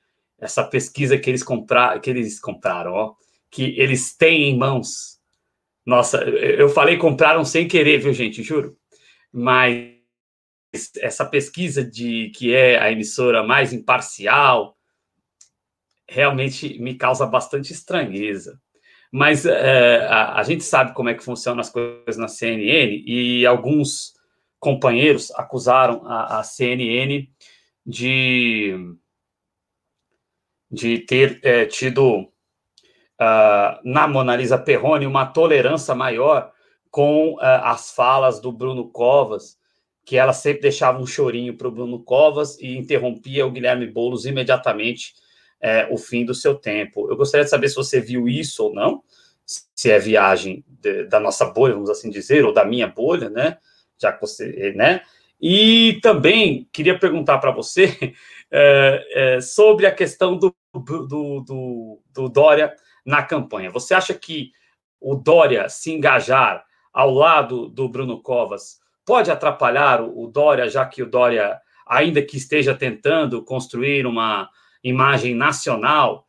essa 0.44 0.62
pesquisa 0.62 1.18
que 1.18 1.30
eles, 1.30 1.42
compra, 1.42 1.98
que 1.98 2.10
eles 2.10 2.38
compraram, 2.38 2.92
ó, 2.92 3.14
que 3.50 3.74
eles 3.78 4.16
têm 4.16 4.50
em 4.50 4.58
mãos. 4.58 5.18
Nossa, 5.86 6.18
eu 6.22 6.68
falei 6.68 6.96
compraram 6.96 7.44
sem 7.44 7.66
querer, 7.66 7.98
viu, 7.98 8.12
gente? 8.12 8.42
Juro. 8.42 8.76
Mas 9.32 9.94
essa 11.00 11.24
pesquisa 11.24 11.84
de 11.84 12.30
que 12.36 12.54
é 12.54 12.78
a 12.78 12.90
emissora 12.90 13.42
mais 13.42 13.72
imparcial, 13.72 14.76
realmente 16.08 16.78
me 16.78 16.94
causa 16.94 17.26
bastante 17.26 17.72
estranheza. 17.72 18.60
Mas 19.10 19.46
é, 19.46 20.06
a, 20.06 20.40
a, 20.40 20.42
gente 20.42 20.64
sabe 20.64 20.92
como 20.92 21.08
é 21.08 21.14
que 21.14 21.24
funcionam 21.24 21.60
as 21.60 21.70
coisas 21.70 22.16
na 22.16 22.26
CNN 22.26 23.02
e 23.06 23.46
alguns 23.46 24.12
companheiros 24.58 25.30
acusaram 25.32 26.04
a, 26.06 26.40
a 26.40 26.42
CNN 26.42 27.28
de, 27.86 28.74
de 30.74 30.98
ter 30.98 31.38
é, 31.42 31.64
tido 31.64 32.20
uh, 32.20 33.80
na 33.84 34.08
Mona 34.08 34.36
Lisa 34.36 34.58
Perrone 34.58 35.06
uma 35.06 35.26
tolerância 35.26 35.94
maior 35.94 36.52
com 36.90 37.34
uh, 37.34 37.38
as 37.40 37.92
falas 37.92 38.40
do 38.40 38.52
Bruno 38.52 38.88
Covas, 38.88 39.56
que 40.04 40.16
ela 40.16 40.32
sempre 40.32 40.62
deixava 40.62 41.00
um 41.00 41.06
chorinho 41.06 41.56
para 41.56 41.68
o 41.68 41.70
Bruno 41.70 42.02
Covas 42.02 42.58
e 42.60 42.76
interrompia 42.76 43.46
o 43.46 43.50
Guilherme 43.50 43.86
Boulos 43.86 44.26
imediatamente 44.26 45.14
é, 45.60 45.88
o 45.90 45.96
fim 45.96 46.26
do 46.26 46.34
seu 46.34 46.54
tempo. 46.54 47.10
Eu 47.10 47.16
gostaria 47.16 47.44
de 47.44 47.50
saber 47.50 47.68
se 47.70 47.74
você 47.74 47.98
viu 47.98 48.28
isso 48.28 48.64
ou 48.64 48.74
não, 48.74 49.02
se 49.46 49.90
é 49.90 49.98
viagem 49.98 50.62
de, 50.68 51.04
da 51.04 51.18
nossa 51.18 51.46
bolha, 51.46 51.72
vamos 51.72 51.88
assim 51.88 52.10
dizer, 52.10 52.44
ou 52.44 52.52
da 52.52 52.64
minha 52.66 52.86
bolha, 52.86 53.30
né? 53.30 53.56
Já 53.98 54.12
que 54.12 54.20
você, 54.20 54.74
né? 54.76 55.00
E 55.40 55.98
também 56.02 56.68
queria 56.70 56.98
perguntar 56.98 57.38
para 57.38 57.50
você 57.50 58.14
é, 58.52 59.36
é, 59.36 59.40
sobre 59.40 59.86
a 59.86 59.92
questão 59.92 60.36
do, 60.36 60.54
do, 60.80 61.40
do, 61.40 62.00
do 62.12 62.28
Dória 62.28 62.74
na 63.04 63.22
campanha. 63.22 63.70
Você 63.70 63.94
acha 63.94 64.14
que 64.14 64.52
o 65.00 65.14
Dória 65.14 65.68
se 65.68 65.92
engajar 65.92 66.64
ao 66.92 67.10
lado 67.10 67.68
do 67.68 67.88
Bruno 67.88 68.22
Covas 68.22 68.80
pode 69.04 69.30
atrapalhar 69.30 70.00
o, 70.00 70.26
Dória, 70.26 70.68
já 70.68 70.86
que 70.86 71.02
o 71.02 71.10
Dória, 71.10 71.60
ainda 71.86 72.22
que 72.22 72.36
esteja 72.36 72.74
tentando 72.74 73.44
construir 73.44 74.06
uma 74.06 74.48
imagem 74.82 75.34
nacional, 75.34 76.26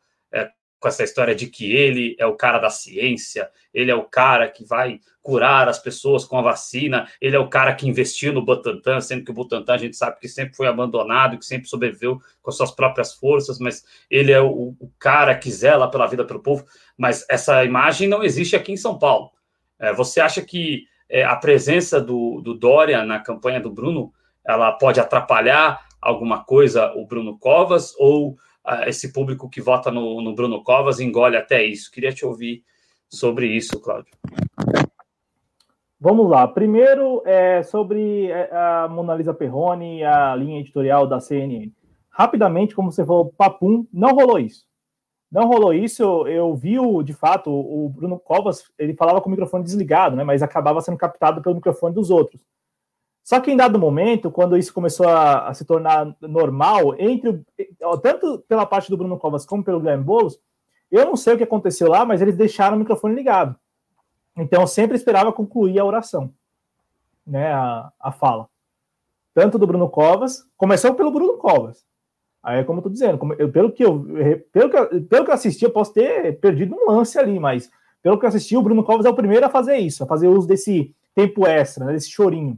com 0.78 0.88
essa 0.88 1.02
história 1.02 1.34
de 1.34 1.46
que 1.46 1.74
ele 1.74 2.14
é 2.18 2.26
o 2.26 2.36
cara 2.36 2.58
da 2.58 2.70
ciência, 2.70 3.50
ele 3.72 3.90
é 3.90 3.94
o 3.94 4.04
cara 4.04 4.48
que 4.48 4.64
vai 4.64 5.00
curar 5.22 5.68
as 5.68 5.78
pessoas 5.78 6.24
com 6.24 6.38
a 6.38 6.42
vacina, 6.42 7.08
ele 7.20 7.34
é 7.34 7.38
o 7.38 7.48
cara 7.48 7.74
que 7.74 7.88
investiu 7.88 8.32
no 8.32 8.44
Butantan, 8.44 9.00
sendo 9.00 9.24
que 9.24 9.30
o 9.30 9.34
Butantan 9.34 9.74
a 9.74 9.78
gente 9.78 9.96
sabe 9.96 10.20
que 10.20 10.28
sempre 10.28 10.54
foi 10.54 10.66
abandonado, 10.66 11.38
que 11.38 11.44
sempre 11.44 11.68
sobreviveu 11.68 12.20
com 12.40 12.52
suas 12.52 12.70
próprias 12.70 13.14
forças, 13.14 13.58
mas 13.58 13.84
ele 14.10 14.30
é 14.30 14.40
o, 14.40 14.76
o 14.78 14.92
cara 14.98 15.34
que 15.34 15.50
zela 15.50 15.90
pela 15.90 16.06
vida 16.06 16.24
pelo 16.24 16.42
povo. 16.42 16.64
Mas 16.96 17.26
essa 17.28 17.64
imagem 17.64 18.08
não 18.08 18.22
existe 18.22 18.54
aqui 18.54 18.72
em 18.72 18.76
São 18.76 18.98
Paulo. 18.98 19.32
É, 19.78 19.92
você 19.92 20.20
acha 20.20 20.42
que 20.42 20.84
é, 21.08 21.24
a 21.24 21.36
presença 21.36 22.00
do, 22.00 22.40
do 22.40 22.54
Dória 22.54 23.04
na 23.04 23.18
campanha 23.18 23.60
do 23.60 23.70
Bruno 23.70 24.12
ela 24.46 24.70
pode 24.72 25.00
atrapalhar 25.00 25.84
alguma 26.00 26.44
coisa 26.44 26.92
o 26.94 27.04
Bruno 27.04 27.36
Covas 27.38 27.94
ou 27.98 28.38
esse 28.86 29.12
público 29.12 29.48
que 29.48 29.60
vota 29.60 29.90
no, 29.90 30.20
no 30.20 30.34
Bruno 30.34 30.62
Covas 30.62 31.00
engole 31.00 31.36
até 31.36 31.64
isso. 31.64 31.90
Queria 31.90 32.12
te 32.12 32.24
ouvir 32.24 32.64
sobre 33.08 33.46
isso, 33.46 33.80
Cláudio. 33.80 34.12
Vamos 35.98 36.28
lá. 36.28 36.46
Primeiro, 36.46 37.22
é 37.24 37.62
sobre 37.62 38.30
é, 38.30 38.50
a 38.52 38.88
Mona 38.88 39.14
Lisa 39.14 39.32
Perrone 39.32 39.98
e 39.98 40.04
a 40.04 40.36
linha 40.36 40.60
editorial 40.60 41.06
da 41.06 41.20
CNN. 41.20 41.72
Rapidamente, 42.10 42.74
como 42.74 42.92
você 42.92 43.04
falou, 43.04 43.32
papum, 43.36 43.86
não 43.92 44.14
rolou 44.14 44.38
isso. 44.38 44.66
Não 45.30 45.46
rolou 45.46 45.72
isso. 45.72 46.02
Eu, 46.02 46.28
eu 46.28 46.54
vi, 46.54 46.78
o, 46.78 47.02
de 47.02 47.12
fato, 47.12 47.50
o 47.50 47.88
Bruno 47.88 48.18
Covas, 48.18 48.64
ele 48.78 48.94
falava 48.94 49.20
com 49.20 49.28
o 49.28 49.30
microfone 49.30 49.64
desligado, 49.64 50.16
né, 50.16 50.24
mas 50.24 50.42
acabava 50.42 50.80
sendo 50.80 50.98
captado 50.98 51.42
pelo 51.42 51.54
microfone 51.54 51.94
dos 51.94 52.10
outros. 52.10 52.40
Só 53.26 53.40
que 53.40 53.50
em 53.50 53.56
dado 53.56 53.76
momento, 53.76 54.30
quando 54.30 54.56
isso 54.56 54.72
começou 54.72 55.08
a, 55.08 55.48
a 55.48 55.52
se 55.52 55.64
tornar 55.64 56.16
normal, 56.20 56.94
entre 56.96 57.42
tanto 58.00 58.38
pela 58.46 58.64
parte 58.64 58.88
do 58.88 58.96
Bruno 58.96 59.18
Covas 59.18 59.44
como 59.44 59.64
pelo 59.64 59.80
Guilherme 59.80 60.04
Boulos, 60.04 60.38
eu 60.92 61.04
não 61.04 61.16
sei 61.16 61.34
o 61.34 61.36
que 61.36 61.42
aconteceu 61.42 61.88
lá, 61.88 62.04
mas 62.04 62.22
eles 62.22 62.36
deixaram 62.36 62.76
o 62.76 62.78
microfone 62.78 63.16
ligado. 63.16 63.56
Então 64.36 64.60
eu 64.60 64.66
sempre 64.68 64.96
esperava 64.96 65.32
concluir 65.32 65.76
a 65.80 65.84
oração, 65.84 66.32
né, 67.26 67.52
a, 67.52 67.90
a 67.98 68.12
fala. 68.12 68.48
Tanto 69.34 69.58
do 69.58 69.66
Bruno 69.66 69.90
Covas, 69.90 70.46
começou 70.56 70.94
pelo 70.94 71.10
Bruno 71.10 71.36
Covas. 71.36 71.84
Aí, 72.40 72.62
como 72.62 72.78
eu 72.78 72.84
tô 72.84 72.90
dizendo, 72.90 73.18
como, 73.18 73.34
eu, 73.34 73.50
pelo, 73.50 73.72
que 73.72 73.84
eu, 73.84 74.06
pelo, 74.52 74.70
que 74.70 75.00
pelo 75.00 75.24
que 75.24 75.30
eu 75.32 75.34
assisti, 75.34 75.64
eu 75.64 75.72
posso 75.72 75.92
ter 75.92 76.38
perdido 76.38 76.76
um 76.76 76.92
lance 76.92 77.18
ali, 77.18 77.40
mas 77.40 77.72
pelo 78.00 78.20
que 78.20 78.24
eu 78.24 78.28
assisti, 78.28 78.56
o 78.56 78.62
Bruno 78.62 78.84
Covas 78.84 79.04
é 79.04 79.10
o 79.10 79.16
primeiro 79.16 79.44
a 79.44 79.50
fazer 79.50 79.78
isso, 79.78 80.04
a 80.04 80.06
fazer 80.06 80.28
uso 80.28 80.46
desse 80.46 80.94
tempo 81.12 81.44
extra, 81.44 81.86
né, 81.86 81.92
desse 81.92 82.08
chorinho. 82.08 82.56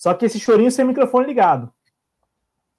Só 0.00 0.14
que 0.14 0.24
esse 0.24 0.40
chorinho 0.40 0.70
sem 0.70 0.82
microfone 0.82 1.26
ligado. 1.26 1.70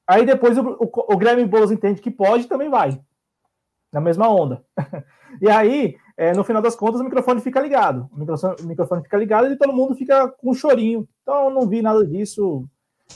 Aí 0.08 0.26
depois 0.26 0.58
o, 0.58 0.62
o, 0.62 1.14
o 1.14 1.18
Guilherme 1.18 1.46
Boulos 1.46 1.70
entende 1.70 2.02
que 2.02 2.10
pode 2.10 2.46
e 2.46 2.48
também 2.48 2.68
vai. 2.68 3.00
Na 3.94 4.02
mesma 4.02 4.28
onda. 4.28 4.66
e 5.40 5.48
aí, 5.48 5.96
é, 6.18 6.34
no 6.34 6.44
final 6.44 6.64
das 6.64 6.76
contas, 6.76 7.00
o 7.00 7.04
microfone 7.04 7.40
fica 7.40 7.62
ligado. 7.62 8.10
O 8.12 8.18
microfone, 8.18 8.56
o 8.60 8.66
microfone 8.66 9.04
fica 9.04 9.18
ligado 9.18 9.54
e 9.54 9.56
todo 9.56 9.72
mundo 9.72 9.94
fica 9.94 10.30
com 10.30 10.52
chorinho. 10.52 11.08
Então 11.22 11.46
eu 11.46 11.52
não 11.52 11.70
vi 11.70 11.84
nada 11.84 12.04
disso. 12.04 12.68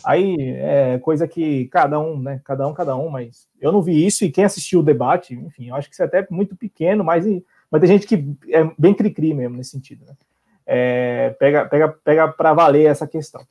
Aí 0.03 0.35
é 0.39 0.99
coisa 0.99 1.27
que 1.27 1.65
cada 1.69 1.99
um, 1.99 2.19
né? 2.19 2.39
Cada 2.43 2.67
um, 2.67 2.75
cada 2.75 2.95
um, 2.95 3.09
mas 3.09 3.47
eu 3.59 3.71
não 3.71 3.81
vi 3.81 4.05
isso. 4.05 4.23
E 4.23 4.31
quem 4.31 4.43
assistiu 4.45 4.81
o 4.81 4.83
debate, 4.83 5.33
enfim, 5.33 5.69
eu 5.69 5.75
acho 5.75 5.87
que 5.87 5.95
isso 5.95 6.03
é 6.03 6.05
até 6.05 6.27
muito 6.29 6.55
pequeno, 6.55 7.03
mas, 7.03 7.25
mas 7.71 7.81
tem 7.81 7.89
gente 7.89 8.05
que 8.05 8.37
é 8.49 8.69
bem 8.77 8.93
cri-cri 8.93 9.33
mesmo 9.33 9.57
nesse 9.57 9.71
sentido, 9.71 10.05
né? 10.05 10.13
É, 10.63 11.31
pega 11.39 11.65
pega, 11.65 11.87
pega 12.03 12.27
para 12.27 12.53
valer 12.53 12.85
essa 12.85 13.07
questão. 13.07 13.43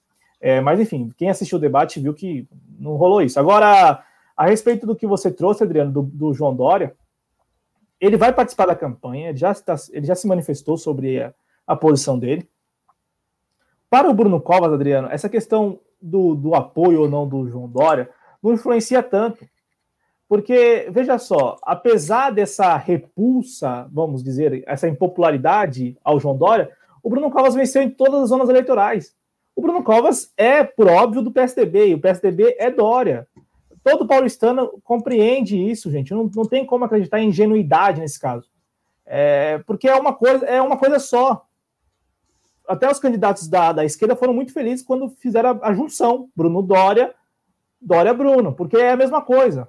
É, 0.44 0.61
mas, 0.61 0.78
enfim, 0.78 1.11
quem 1.16 1.30
assistiu 1.30 1.57
o 1.57 1.61
debate 1.61 1.98
viu 1.98 2.12
que 2.12 2.46
não 2.78 2.96
rolou 2.96 3.22
isso. 3.22 3.40
Agora, 3.40 4.04
a 4.37 4.44
respeito 4.44 4.87
do 4.87 4.94
que 4.94 5.07
você 5.07 5.30
trouxe, 5.30 5.64
Adriano, 5.64 5.90
do, 5.90 6.02
do 6.02 6.35
João 6.35 6.54
Dória, 6.54 6.94
ele 7.98 8.18
vai 8.18 8.30
participar 8.30 8.66
da 8.66 8.76
campanha, 8.76 9.30
ele 9.30 9.38
já, 9.38 9.52
está, 9.52 9.74
ele 9.90 10.04
já 10.04 10.14
se 10.14 10.28
manifestou 10.28 10.76
sobre 10.76 11.22
a, 11.22 11.33
a, 11.66 11.74
posição 11.74 12.18
dele. 12.18 12.46
Para 13.88 14.11
o 14.11 14.12
Bruno 14.12 14.38
Covas, 14.38 14.70
Adriano, 14.70 15.09
essa 15.11 15.30
questão 15.30 15.80
do, 15.98 16.35
do 16.35 16.54
apoio 16.54 17.00
ou 17.00 17.09
não 17.09 17.26
do 17.26 17.48
João 17.48 17.66
Dória 17.66 18.11
não 18.42 18.52
influencia 18.52 19.02
tanto. 19.02 19.48
Porque, 20.28 20.90
veja 20.90 21.16
só, 21.16 21.57
apesar 21.62 22.30
dessa 22.30 22.76
repulsa, 22.76 23.88
vamos 23.90 24.22
dizer, 24.22 24.62
essa 24.66 24.87
impopularidade 24.87 25.96
ao 26.04 26.20
João 26.20 26.37
Dória, 26.37 26.70
o 27.02 27.09
Bruno 27.09 27.30
Covas 27.30 27.54
venceu 27.54 27.80
em 27.80 27.88
todas 27.88 28.24
as 28.24 28.28
zonas 28.28 28.50
eleitorais. 28.50 29.16
O 29.56 29.62
Bruno 29.62 29.82
Covas 29.82 30.32
é, 30.36 30.64
por 30.64 30.88
óbvio, 30.88 31.22
do 31.22 31.30
PSDB, 31.30 31.88
e 31.88 31.94
o 31.94 32.00
PSDB 32.00 32.56
é 32.58 32.70
Dória. 32.70 33.28
Todo 33.84 34.06
paulistano 34.06 34.80
compreende 34.82 35.56
isso, 35.56 35.90
gente. 35.90 36.12
Não, 36.12 36.28
não 36.34 36.44
tem 36.44 36.66
como 36.66 36.84
acreditar 36.84 37.20
em 37.20 37.28
ingenuidade 37.28 38.00
nesse 38.00 38.18
caso. 38.18 38.48
É, 39.06 39.58
porque 39.66 39.88
é 39.88 39.94
uma 39.94 40.12
coisa, 40.12 40.44
é 40.46 40.60
uma 40.60 40.76
coisa 40.76 40.98
só. 40.98 41.46
Até 42.66 42.90
os 42.90 42.98
candidatos 42.98 43.46
da, 43.46 43.72
da 43.72 43.84
esquerda 43.84 44.16
foram 44.16 44.32
muito 44.32 44.52
felizes 44.52 44.84
quando 44.84 45.10
fizeram 45.10 45.60
a, 45.62 45.68
a 45.68 45.74
junção 45.74 46.30
Bruno 46.34 46.62
Dória, 46.62 47.14
Dória 47.80 48.14
Bruno, 48.14 48.54
porque 48.54 48.78
é 48.78 48.90
a 48.90 48.96
mesma 48.96 49.20
coisa. 49.20 49.68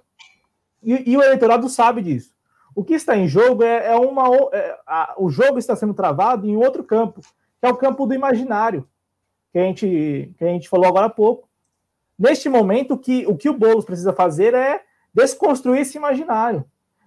E, 0.82 1.12
e 1.12 1.17
o 1.17 1.21
eleitorado 1.21 1.67
sabe 1.67 2.02
disso. 2.02 2.34
O 2.74 2.84
que 2.84 2.93
está 2.93 3.17
em 3.17 3.28
jogo 3.28 3.63
é, 3.63 3.88
é 3.88 3.95
uma. 3.95 4.28
É, 4.54 4.80
a, 4.88 5.13
o 5.17 5.30
jogo 5.30 5.60
está 5.60 5.76
sendo 5.76 5.93
travado 5.93 6.48
em 6.48 6.56
outro 6.56 6.84
campo, 6.84 7.21
que 7.21 7.67
é 7.67 7.69
o 7.69 7.78
campo 7.78 8.06
do 8.08 8.13
imaginário 8.13 8.88
que 9.56 9.60
a 9.60 9.63
gente, 9.63 10.36
que 10.38 10.44
a 10.44 10.50
gente 10.50 10.68
falou 10.68 10.86
agora 10.86 11.06
há 11.06 11.10
pouco. 11.10 11.48
Neste 12.20 12.50
momento, 12.50 12.98
que, 12.98 13.26
o 13.26 13.38
que 13.38 13.48
o 13.48 13.58
Boulos 13.58 13.86
precisa 13.86 14.12
fazer 14.12 14.54
é 14.54 14.84
desconstruir 15.13 15.80
esse 15.80 15.98
imaginário. 15.98 16.65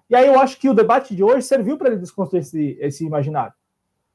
E 0.08 0.16
aí 0.16 0.26
eu 0.26 0.40
acho 0.40 0.58
que 0.58 0.66
o 0.66 0.72
debate 0.72 1.14
de 1.14 1.22
hoje 1.22 1.42
serviu 1.42 1.76
para 1.76 1.88
ele 1.88 1.98
desconstruir 1.98 2.40
esse, 2.40 2.78
esse 2.80 3.04
imaginário. 3.04 3.52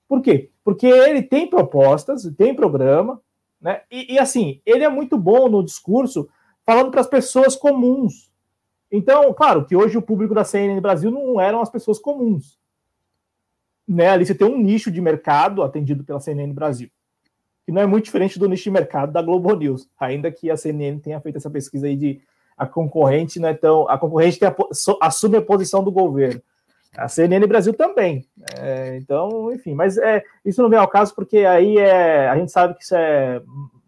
Por 0.08 0.19
quê? 0.19 0.50
Porque 0.63 0.88
ele 0.88 1.22
tem 1.22 1.48
propostas, 1.48 2.28
tem 2.36 2.56
programa, 2.56 3.22
né? 3.62 3.84
E, 3.91 4.15
e 4.15 4.19
assim, 4.19 4.60
ele 4.65 4.84
é 4.84 4.89
muito 4.89 5.15
bom 5.15 5.48
no 5.48 5.63
discurso 5.63 6.28
falando 6.65 6.89
para 6.89 7.02
as 7.02 7.08
pessoas 7.08 7.56
comuns. 7.56 8.32
Então, 8.91 9.32
claro 9.36 9.63
que 9.63 9.76
hoje 9.76 9.96
o 9.96 10.02
público 10.02 10.34
da 10.34 10.43
CNN 10.43 10.82
Brasil 10.82 11.12
não 11.12 11.39
eram 11.39 11.62
as 11.62 11.69
pessoas 11.69 12.00
comuns. 12.00 12.60
Né? 13.88 14.10
Ali 14.10 14.25
você 14.25 14.34
tem 14.34 14.48
um 14.48 14.58
nicho 14.58 14.90
de 14.90 15.00
mercado 15.00 15.62
atendido 15.62 16.04
pela 16.04 16.19
CNN 16.19 16.52
Brasil 16.52 16.90
que 17.66 17.72
não 17.72 17.82
é 17.82 17.86
muito 17.86 18.06
diferente 18.06 18.38
do 18.38 18.48
nicho 18.48 18.64
de 18.64 18.72
mercado 18.72 19.12
da 19.12 19.22
Globo 19.22 19.54
News, 19.56 19.90
ainda 20.00 20.32
que 20.32 20.52
a 20.52 20.58
CNN 20.58 21.00
tenha 21.00 21.20
feito 21.20 21.38
essa 21.38 21.50
pesquisa 21.50 21.88
aí 21.88 21.96
de 21.96 22.22
a 22.58 22.66
concorrente 22.66 23.40
não 23.40 23.50
é 23.50 23.54
tão. 23.54 23.90
A 23.90 23.98
concorrente 23.98 24.40
tem 24.40 24.48
a, 24.48 24.56
assume 25.02 25.38
a 25.38 25.42
posição 25.42 25.84
do 25.84 25.92
governo. 25.92 26.42
A 26.96 27.08
CNN 27.08 27.46
Brasil 27.48 27.74
também. 27.74 28.28
É, 28.60 28.98
então, 28.98 29.52
enfim, 29.52 29.74
mas 29.74 29.98
é, 29.98 30.24
isso 30.46 30.62
não 30.62 30.70
vem 30.70 30.78
ao 30.78 30.88
caso 30.88 31.16
porque 31.16 31.40
aí 31.40 31.78
é, 31.78 32.30
a 32.30 32.38
gente 32.38 32.52
sabe 32.52 32.76
que 32.76 32.84
isso 32.84 32.96
é 32.96 33.42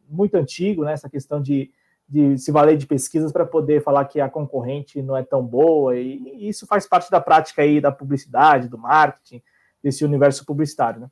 muito 0.09 0.35
antigo, 0.35 0.83
né? 0.83 0.93
Essa 0.93 1.09
questão 1.09 1.39
de, 1.39 1.69
de 2.09 2.37
se 2.37 2.51
valer 2.51 2.77
de 2.77 2.87
pesquisas 2.87 3.31
para 3.31 3.45
poder 3.45 3.83
falar 3.83 4.05
que 4.05 4.19
a 4.19 4.29
concorrente 4.29 5.01
não 5.01 5.15
é 5.15 5.23
tão 5.23 5.45
boa, 5.45 5.95
e, 5.95 6.17
e, 6.35 6.49
isso 6.49 6.65
faz 6.65 6.87
parte 6.87 7.11
da 7.11 7.21
prática 7.21 7.61
aí 7.61 7.79
da 7.79 7.91
publicidade, 7.91 8.67
do 8.67 8.77
marketing, 8.77 9.41
desse 9.83 10.03
universo 10.03 10.43
publicitário, 10.45 11.01
né? 11.01 11.07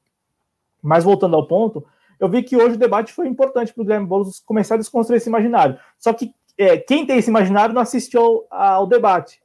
Mas 0.81 1.03
voltando 1.03 1.35
ao 1.35 1.47
ponto, 1.47 1.85
eu 2.23 2.29
vi 2.29 2.41
que 2.41 2.55
hoje 2.55 2.75
o 2.75 2.79
debate 2.79 3.11
foi 3.11 3.27
importante 3.27 3.73
para 3.73 3.81
o 3.81 3.83
Guilherme 3.83 4.07
Boulos 4.07 4.39
começar 4.45 4.75
a 4.75 4.77
desconstruir 4.77 5.17
esse 5.17 5.27
imaginário. 5.27 5.77
Só 5.99 6.13
que 6.13 6.33
é, 6.57 6.77
quem 6.77 7.05
tem 7.05 7.17
esse 7.17 7.29
imaginário 7.29 7.75
não 7.75 7.81
assistiu 7.81 8.21
ao, 8.21 8.47
ao, 8.49 8.87
debate. 8.87 9.41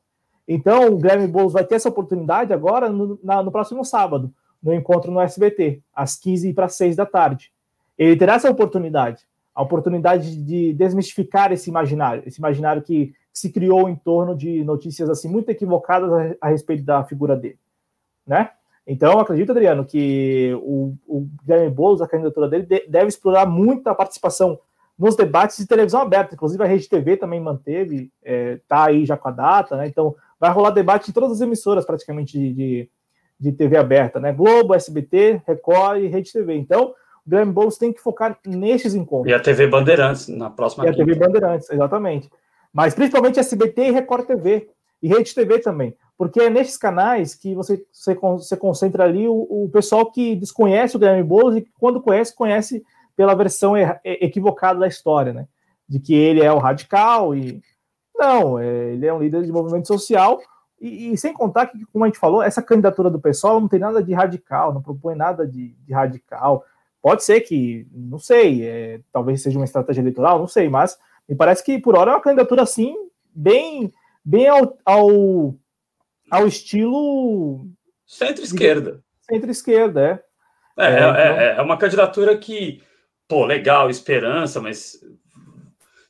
Então, 0.47 0.93
o 0.93 0.97
Guilherme 0.97 1.27
Boulos 1.27 1.53
vai 1.53 1.65
ter 1.65 1.75
essa 1.75 1.89
oportunidade 1.89 2.53
agora 2.53 2.89
no, 2.89 3.19
na, 3.21 3.43
no 3.43 3.51
próximo 3.51 3.85
sábado, 3.85 4.33
no 4.63 4.73
encontro 4.73 5.11
no 5.11 5.21
SBT, 5.21 5.83
às 5.93 6.17
15 6.17 6.53
para 6.53 6.69
6 6.69 6.95
da 6.95 7.05
tarde. 7.05 7.53
Ele 7.99 8.17
terá 8.17 8.35
essa 8.35 8.49
oportunidade, 8.49 9.27
a 9.53 9.61
oportunidade 9.61 10.37
de 10.37 10.73
desmistificar 10.73 11.51
esse 11.51 11.69
imaginário, 11.69 12.23
esse 12.27 12.39
imaginário 12.39 12.81
que, 12.81 13.13
se 13.39 13.53
criou 13.53 13.89
em 13.89 13.95
torno 13.95 14.37
de 14.37 14.65
notícias 14.65 15.09
assim 15.09 15.29
muito 15.29 15.49
equivocadas 15.49 16.11
a, 16.13 16.37
a 16.41 16.49
respeito 16.49 16.83
da 16.83 17.05
figura 17.05 17.37
dele, 17.37 17.59
né? 18.27 18.51
Então, 18.91 19.13
eu 19.13 19.21
acredito, 19.21 19.51
Adriano, 19.51 19.85
que 19.85 20.51
o, 20.63 20.95
o 21.07 21.29
Guilherme 21.45 21.69
Boulos, 21.69 22.01
a 22.01 22.09
candidatura 22.09 22.49
dele, 22.49 22.65
de, 22.65 22.87
deve 22.89 23.09
explorar 23.09 23.45
muito 23.45 23.87
a 23.87 23.95
participação 23.95 24.59
nos 24.99 25.15
debates 25.15 25.59
de 25.59 25.67
televisão 25.67 26.01
aberta. 26.01 26.35
Inclusive, 26.35 26.65
a 26.65 26.67
Rede 26.67 26.89
TV 26.89 27.19
também 27.19 27.39
manteve, 27.39 28.11
está 28.25 28.87
é, 28.87 28.89
aí 28.89 29.05
já 29.05 29.15
com 29.15 29.29
a 29.29 29.31
data, 29.31 29.77
né? 29.77 29.87
Então, 29.87 30.17
vai 30.41 30.51
rolar 30.51 30.71
debate 30.71 31.11
em 31.11 31.13
todas 31.13 31.33
as 31.33 31.43
emissoras 31.43 31.85
praticamente 31.85 32.39
de, 32.39 32.55
de, 32.55 32.91
de 33.39 33.53
TV 33.53 33.77
aberta, 33.77 34.19
né? 34.19 34.33
Globo, 34.33 34.75
SBT, 34.75 35.43
Record 35.47 36.01
e 36.01 36.07
Rede 36.07 36.33
TV. 36.33 36.55
Então, 36.55 36.95
o 37.27 37.29
Guilherme 37.29 37.53
Boulos 37.53 37.77
tem 37.77 37.93
que 37.93 38.01
focar 38.01 38.39
nesses 38.47 38.95
encontros. 38.95 39.31
E 39.31 39.35
a 39.35 39.39
TV 39.41 39.67
Bandeirantes 39.67 40.29
na 40.29 40.49
próxima. 40.49 40.87
E 40.87 40.89
a 40.89 40.95
TV 40.95 41.15
Bandeirantes, 41.15 41.71
exatamente. 41.71 42.31
Mas 42.73 42.95
principalmente 42.95 43.39
SBT 43.39 43.89
e 43.89 43.91
Record 43.91 44.27
TV 44.27 44.71
e 45.03 45.09
Rede 45.09 45.35
TV 45.35 45.59
também, 45.59 45.95
porque 46.19 46.41
é 46.41 46.51
nesses 46.51 46.77
canais 46.77 47.37
que 47.37 47.55
você, 47.55 47.81
você, 47.93 48.15
você 48.17 48.57
concentra 48.57 49.05
ali 49.05 49.29
o, 49.29 49.47
o, 49.49 49.71
pessoal 49.73 50.11
que 50.11 50.35
desconhece 50.35 50.97
o 50.97 50.99
Guilherme 50.99 51.23
Boulos 51.23 51.57
e 51.57 51.67
quando 51.79 52.03
conhece, 52.03 52.35
conhece 52.35 52.85
pela 53.17 53.37
versão 53.37 53.75
equivocada 54.05 54.81
da 54.81 54.89
história, 54.89 55.33
né? 55.33 55.47
De 55.89 56.01
que 56.01 56.13
ele 56.13 56.43
é 56.43 56.53
o 56.53 56.59
radical 56.59 57.37
e 57.37 57.63
não, 58.17 58.59
é, 58.59 58.93
ele 58.93 59.07
é 59.07 59.15
um 59.15 59.21
líder 59.21 59.45
de 59.45 59.53
movimento 59.53 59.87
social 59.87 60.41
e, 60.81 61.13
e, 61.13 61.17
sem 61.17 61.33
contar 61.33 61.67
que, 61.67 61.87
como 61.87 62.05
a 62.05 62.09
gente 62.09 62.19
falou, 62.19 62.43
essa 62.43 62.63
candidatura 62.63 63.09
do 63.09 63.21
pessoal 63.21 63.61
não 63.61 63.69
tem 63.69 63.79
nada 63.79 64.03
de 64.03 64.13
radical, 64.13 64.75
não 64.75 64.83
propõe 64.83 65.15
nada 65.15 65.47
de, 65.47 65.69
de 65.69 65.93
radical. 65.93 66.65
Pode 67.01 67.23
ser 67.23 67.43
que, 67.43 67.87
não 67.93 68.19
sei, 68.19 68.65
é, 68.65 69.01
talvez 69.13 69.41
seja 69.41 69.59
uma 69.59 69.65
estratégia 69.65 70.01
eleitoral, 70.01 70.39
não 70.39 70.49
sei, 70.49 70.69
mas 70.69 70.99
me 71.29 71.37
parece 71.37 71.65
que 71.65 71.79
por 71.79 71.97
hora 71.97 72.11
é 72.11 72.15
uma 72.15 72.21
candidatura 72.21 72.63
assim, 72.63 72.95
bem 73.33 73.93
bem 74.25 74.47
ao, 74.47 74.77
ao, 74.85 75.55
ao 76.31 76.47
estilo. 76.47 77.67
Centro-esquerda. 78.07 79.03
Centro-esquerda, 79.31 80.01
é. 80.01 80.29
É, 80.79 80.87
é, 80.87 80.97
então... 80.97 81.15
é, 81.17 81.57
é, 81.59 81.63
uma 81.63 81.77
candidatura 81.77 82.37
que, 82.39 82.83
pô, 83.27 83.45
legal, 83.45 83.91
esperança, 83.91 84.61
mas 84.61 85.01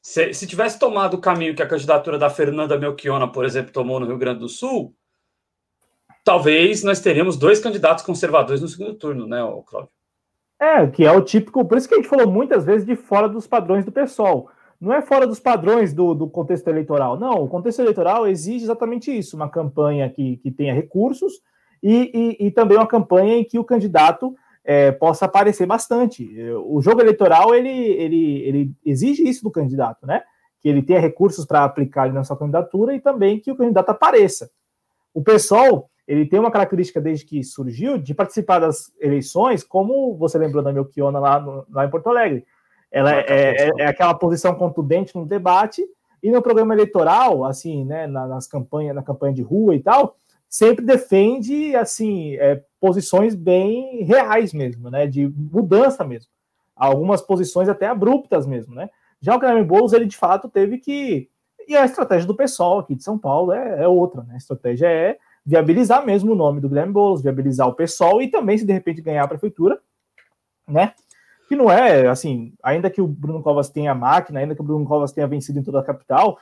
se, 0.03 0.33
se 0.33 0.47
tivesse 0.47 0.79
tomado 0.79 1.14
o 1.14 1.21
caminho 1.21 1.55
que 1.55 1.62
a 1.62 1.69
candidatura 1.69 2.19
da 2.19 2.31
Fernanda 2.31 2.79
Melchiona, 2.79 3.27
por 3.31 3.45
exemplo, 3.45 3.73
tomou 3.73 3.99
no 3.99 4.07
Rio 4.07 4.19
Grande 4.19 4.41
do 4.41 4.49
Sul, 4.49 4.95
talvez 6.25 6.83
nós 6.83 7.01
teríamos 7.01 7.37
dois 7.37 7.59
candidatos 7.59 8.05
conservadores 8.05 8.61
no 8.61 8.69
segundo 8.69 8.95
turno, 8.95 9.27
né, 9.27 9.39
Cláudio? 9.66 9.91
É, 10.61 10.87
que 10.89 11.05
é 11.05 11.12
o 11.12 11.23
típico, 11.23 11.64
por 11.64 11.79
isso 11.79 11.89
que 11.89 11.95
a 11.95 11.99
gente 11.99 12.09
falou 12.09 12.31
muitas 12.31 12.64
vezes 12.64 12.85
de 12.85 12.97
fora 12.97 13.29
dos 13.29 13.47
padrões 13.47 13.85
do 13.85 13.93
pessoal 13.93 14.51
não 14.81 14.93
é 14.93 15.03
fora 15.03 15.26
dos 15.26 15.41
padrões 15.41 15.93
do, 15.93 16.14
do, 16.14 16.29
contexto 16.29 16.68
eleitoral. 16.68 17.18
Não, 17.18 17.43
o 17.43 17.49
contexto 17.49 17.81
eleitoral 17.81 18.26
exige 18.26 18.64
exatamente 18.64 19.16
isso: 19.16 19.37
uma 19.37 19.49
campanha 19.49 20.09
que, 20.09 20.37
que 20.37 20.51
tenha 20.51 20.74
recursos 20.74 21.41
e, 21.83 22.37
e, 22.41 22.47
e 22.47 22.51
também 22.51 22.76
uma 22.76 22.87
campanha 22.87 23.37
em 23.37 23.45
que 23.45 23.59
o 23.59 23.64
candidato 23.64 24.35
é, 24.64 24.93
possa 24.93 25.24
aparecer 25.24 25.66
bastante. 25.66 26.29
O 26.64 26.81
jogo 26.81 27.01
eleitoral 27.01 27.55
ele, 27.55 27.68
ele, 27.68 28.43
ele 28.43 28.72
exige 28.85 29.29
isso 29.29 29.43
do 29.43 29.51
candidato, 29.51 30.07
né? 30.07 30.22
Que 30.61 30.68
ele 30.68 30.83
tenha 30.83 31.01
recursos 31.01 31.45
para 31.45 31.64
aplicar 31.64 32.12
na 32.12 32.22
sua 32.22 32.37
candidatura 32.37 32.95
e 32.95 33.01
também 33.01 33.41
que 33.41 33.51
o 33.51 33.57
candidato 33.57 33.91
apareça. 33.91 34.51
O 35.12 35.22
pessoal 35.22 35.91
ele 36.07 36.24
tem 36.24 36.41
uma 36.41 36.51
característica 36.51 37.01
desde 37.01 37.26
que 37.26 37.43
surgiu 37.43 37.99
de 37.99 38.14
participar 38.14 38.61
das 38.61 38.91
eleições, 38.99 39.62
como 39.62 40.16
você 40.16 40.39
lembrou 40.39 40.62
da 40.62 40.72
Melchiona 40.72 41.18
lá, 41.18 41.64
lá 41.70 41.85
em 41.85 41.91
Porto 41.91 42.09
Alegre 42.09 42.47
ela 42.91 43.14
é, 43.14 43.24
é, 43.28 43.70
é, 43.78 43.86
aquela 43.86 44.14
posição 44.14 44.55
contundente 44.55 45.14
no 45.14 45.26
debate 45.26 45.86
e 46.22 46.30
no 46.30 46.43
programa 46.43 46.74
eleitoral, 46.74 47.45
assim, 47.45 47.84
né, 47.84 48.07
nas 48.07 48.47
campanhas, 48.47 48.95
na 48.95 49.03
campanha 49.03 49.34
de 49.34 49.43
rua 49.43 49.74
e 49.74 49.80
tal, 49.80 50.16
sempre 50.49 50.84
defende 50.84 51.76
assim 51.76 52.34
é, 52.36 52.62
posições 52.80 53.34
bem 53.34 54.03
reais 54.03 54.53
mesmo, 54.53 54.91
né, 54.91 55.07
de 55.07 55.28
mudança 55.28 56.03
mesmo, 56.05 56.30
algumas 56.74 57.20
posições 57.20 57.68
até 57.68 57.86
abruptas 57.86 58.47
mesmo, 58.47 58.74
né. 58.74 58.89
Já 59.20 59.36
o 59.36 59.39
Guilherme 59.39 59.64
Boulos 59.64 59.93
ele 59.93 60.07
de 60.07 60.16
fato 60.16 60.49
teve 60.49 60.78
que 60.78 61.28
e 61.66 61.76
a 61.76 61.84
estratégia 61.84 62.26
do 62.26 62.34
pessoal 62.34 62.78
aqui 62.78 62.95
de 62.95 63.05
São 63.05 63.18
Paulo 63.18 63.53
é, 63.53 63.82
é 63.82 63.89
outra, 63.89 64.22
né, 64.22 64.34
a 64.34 64.39
estratégia 64.39 64.89
é 64.89 65.18
viabilizar 65.45 66.05
mesmo 66.05 66.32
o 66.32 66.36
nome 66.36 66.61
do 66.61 66.68
Guilherme 66.68 66.93
Boulos, 66.93 67.22
viabilizar 67.22 67.68
o 67.68 67.74
pessoal 67.74 68.22
e 68.22 68.28
também 68.28 68.57
se 68.57 68.64
de 68.64 68.72
repente 68.72 69.03
ganhar 69.03 69.24
a 69.24 69.28
prefeitura, 69.28 69.78
né, 70.66 70.95
que 71.49 71.57
não 71.57 71.70
é, 71.70 72.07
assim, 72.07 72.53
ainda 72.62 72.90
que 72.90 73.01
o 73.01 73.07
Bruno 73.07 73.42
Covas 73.42 73.70
tenha 73.70 73.94
máquina, 73.94 74.40
ainda 74.40 74.55
que 74.55 74.61
o 74.61 74.64
Bruno 74.64 74.86
Covas 74.86 75.12
tenha 75.12 75.26
vencido 75.26 75.59
em 75.59 75.62
toda 75.62 75.80
a 75.80 75.84
capital, 75.84 76.38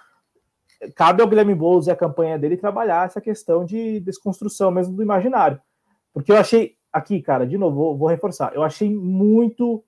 cabe 0.97 1.23
ao 1.23 1.29
Guilherme 1.29 1.55
Boulos 1.55 1.87
e 1.87 1.93
a 1.93 1.97
campanha 1.97 2.37
dele 2.37 2.57
trabalhar 2.57 3.07
essa 3.07 3.21
questão 3.21 3.65
de 3.65 4.01
desconstrução 4.01 4.71
mesmo 4.73 4.97
do 4.97 5.03
imaginário. 5.03 5.61
Porque 6.13 6.33
eu 6.33 6.37
achei, 6.37 6.77
aqui, 6.93 7.23
cara, 7.23 7.47
de 7.47 7.57
novo, 7.57 7.77
vou, 7.77 7.97
vou 7.97 8.09
reforçar, 8.09 8.53
eu 8.53 8.65
achei 8.65 8.93
muito, 8.93 9.85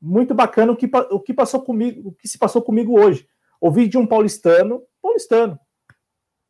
muito 0.00 0.34
bacana 0.34 0.70
o 0.70 0.76
que, 0.76 0.90
o 1.10 1.18
que 1.18 1.32
passou 1.32 1.62
comigo, 1.62 2.10
o 2.10 2.12
que 2.12 2.28
se 2.28 2.38
passou 2.38 2.60
comigo 2.60 3.00
hoje. 3.00 3.26
Ouvi 3.58 3.88
de 3.88 3.96
um 3.96 4.06
paulistano, 4.06 4.82
paulistano. 5.00 5.58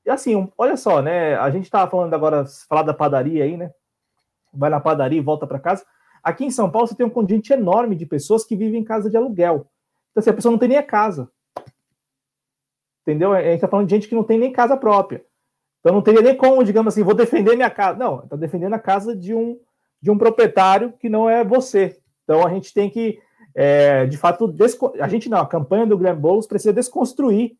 E 0.04 0.10
assim, 0.10 0.50
olha 0.58 0.76
só, 0.76 1.00
né? 1.00 1.36
A 1.36 1.50
gente 1.50 1.64
estava 1.64 1.88
falando 1.88 2.12
agora, 2.14 2.44
falar 2.68 2.82
da 2.82 2.92
padaria 2.92 3.44
aí, 3.44 3.56
né? 3.56 3.70
Vai 4.52 4.70
na 4.70 4.80
padaria 4.80 5.18
e 5.18 5.22
volta 5.22 5.46
para 5.46 5.60
casa. 5.60 5.84
Aqui 6.28 6.44
em 6.44 6.50
São 6.50 6.70
Paulo 6.70 6.86
você 6.86 6.94
tem 6.94 7.06
um 7.06 7.10
contingente 7.10 7.54
enorme 7.54 7.96
de 7.96 8.04
pessoas 8.04 8.44
que 8.44 8.54
vivem 8.54 8.82
em 8.82 8.84
casa 8.84 9.08
de 9.08 9.16
aluguel. 9.16 9.66
Então, 10.10 10.20
assim, 10.20 10.28
a 10.28 10.34
pessoa 10.34 10.52
não 10.52 10.58
tem 10.58 10.68
nem 10.68 10.76
a 10.76 10.82
casa. 10.82 11.30
Entendeu? 13.00 13.32
A 13.32 13.40
gente 13.40 13.54
está 13.54 13.66
falando 13.66 13.86
de 13.86 13.94
gente 13.94 14.06
que 14.06 14.14
não 14.14 14.22
tem 14.22 14.38
nem 14.38 14.52
casa 14.52 14.76
própria. 14.76 15.24
Então 15.80 15.94
não 15.94 16.02
teria 16.02 16.20
nem 16.20 16.36
como, 16.36 16.62
digamos 16.62 16.92
assim, 16.92 17.02
vou 17.02 17.14
defender 17.14 17.56
minha 17.56 17.70
casa. 17.70 17.98
Não, 17.98 18.20
está 18.20 18.36
defendendo 18.36 18.74
a 18.74 18.78
casa 18.78 19.16
de 19.16 19.34
um, 19.34 19.58
de 20.02 20.10
um 20.10 20.18
proprietário 20.18 20.92
que 21.00 21.08
não 21.08 21.30
é 21.30 21.42
você. 21.42 21.98
Então 22.24 22.46
a 22.46 22.50
gente 22.50 22.74
tem 22.74 22.90
que, 22.90 23.18
é, 23.54 24.04
de 24.04 24.18
fato, 24.18 24.54
a 25.00 25.08
gente 25.08 25.30
não, 25.30 25.38
a 25.38 25.46
campanha 25.46 25.86
do 25.86 25.96
Guilherme 25.96 26.20
Boulos 26.20 26.46
precisa 26.46 26.74
desconstruir, 26.74 27.56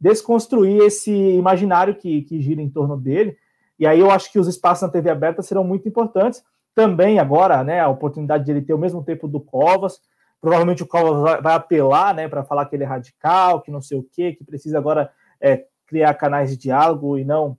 desconstruir 0.00 0.80
esse 0.84 1.12
imaginário 1.12 1.96
que, 1.96 2.22
que 2.22 2.40
gira 2.40 2.62
em 2.62 2.70
torno 2.70 2.96
dele. 2.96 3.36
E 3.78 3.86
aí 3.86 4.00
eu 4.00 4.10
acho 4.10 4.32
que 4.32 4.38
os 4.38 4.48
espaços 4.48 4.80
na 4.80 4.88
TV 4.88 5.10
aberta 5.10 5.42
serão 5.42 5.64
muito 5.64 5.86
importantes 5.86 6.42
também 6.76 7.18
agora, 7.18 7.64
né, 7.64 7.80
a 7.80 7.88
oportunidade 7.88 8.44
de 8.44 8.50
ele 8.50 8.60
ter 8.60 8.74
o 8.74 8.78
mesmo 8.78 9.02
tempo 9.02 9.26
do 9.26 9.40
Covas. 9.40 9.98
Provavelmente 10.42 10.82
o 10.82 10.86
Covas 10.86 11.40
vai, 11.42 11.54
apelar, 11.54 12.14
né, 12.14 12.28
para 12.28 12.44
falar 12.44 12.66
que 12.66 12.76
ele 12.76 12.84
é 12.84 12.86
radical, 12.86 13.62
que 13.62 13.70
não 13.70 13.80
sei 13.80 13.98
o 13.98 14.06
quê, 14.12 14.34
que 14.34 14.44
precisa 14.44 14.76
agora 14.76 15.10
é, 15.40 15.64
criar 15.86 16.12
canais 16.12 16.50
de 16.50 16.58
diálogo 16.58 17.16
e 17.16 17.24
não 17.24 17.58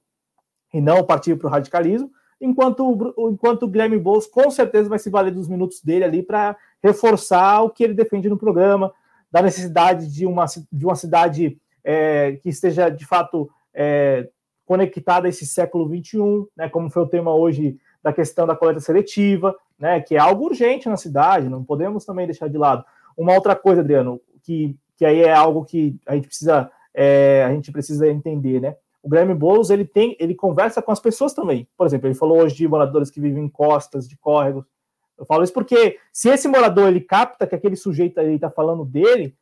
e 0.71 0.79
não 0.79 1.03
partir 1.03 1.35
para 1.35 1.47
o 1.47 1.49
radicalismo. 1.49 2.11
Enquanto, 2.39 3.15
enquanto 3.31 3.63
o 3.63 3.67
Guilherme 3.67 3.97
Boulos 3.97 4.27
com 4.27 4.51
certeza 4.51 4.87
vai 4.87 4.99
se 4.99 5.09
valer 5.09 5.33
dos 5.33 5.47
minutos 5.47 5.81
dele 5.81 6.03
ali 6.03 6.21
para 6.21 6.55
reforçar 6.83 7.63
o 7.63 7.71
que 7.71 7.83
ele 7.83 7.95
defende 7.95 8.29
no 8.29 8.37
programa, 8.37 8.93
da 9.31 9.41
necessidade 9.41 10.13
de 10.13 10.27
uma, 10.27 10.45
de 10.71 10.85
uma 10.85 10.95
cidade 10.95 11.57
é, 11.83 12.33
que 12.43 12.49
esteja 12.49 12.89
de 12.89 13.05
fato 13.05 13.49
é, 13.73 14.29
conectada 14.63 15.25
a 15.25 15.29
esse 15.29 15.47
século 15.47 15.87
XXI, 15.87 16.19
né, 16.55 16.69
como 16.69 16.91
foi 16.91 17.01
o 17.01 17.07
tema 17.07 17.33
hoje 17.33 17.79
da 18.07 18.13
questão 18.13 18.47
da 18.47 18.55
coleta 18.55 18.79
seletiva, 18.79 19.53
né, 19.77 19.99
que 19.99 20.15
é 20.15 20.17
algo 20.17 20.45
urgente 20.45 20.87
na 20.87 20.95
cidade, 20.95 21.49
não 21.49 21.61
podemos 21.61 22.05
também 22.05 22.25
deixar 22.25 22.47
de 22.47 22.57
lado. 22.57 22.85
Uma 23.17 23.33
outra 23.33 23.53
coisa, 23.53 23.81
Adriano, 23.81 24.21
que, 24.41 24.77
que 24.95 25.03
aí 25.03 25.23
é 25.23 25.33
algo 25.33 25.65
que 25.65 25.99
a 26.05 26.15
gente 26.15 26.27
precisa 26.27 26.71
é, 26.93 27.43
a 27.43 27.53
gente 27.53 27.69
precisa 27.71 28.07
entender, 28.07 28.61
né? 28.61 28.75
O 29.03 29.09
Guilherme 29.09 29.35
Boulos 29.35 29.69
ele 29.69 29.85
tem, 29.85 30.15
ele 30.19 30.33
conversa 30.33 30.81
com 30.81 30.91
as 30.91 30.99
pessoas 30.99 31.33
também. 31.33 31.67
Por 31.77 31.85
exemplo, 31.85 32.07
ele 32.07 32.15
falou 32.15 32.41
hoje 32.41 32.55
de 32.55 32.67
moradores 32.67 33.11
que 33.11 33.19
vivem 33.19 33.43
em 33.43 33.49
costas, 33.49 34.07
de 34.07 34.17
córregos. 34.17 34.65
Eu 35.17 35.25
falo 35.25 35.43
isso 35.43 35.53
porque 35.53 35.99
se 36.13 36.29
esse 36.29 36.47
morador 36.47 36.87
ele 36.87 37.01
capta 37.01 37.45
que 37.45 37.53
aquele 37.53 37.75
sujeito 37.75 38.19
aí 38.19 38.35
está 38.35 38.49
falando 38.49 38.85
dele, 38.85 39.35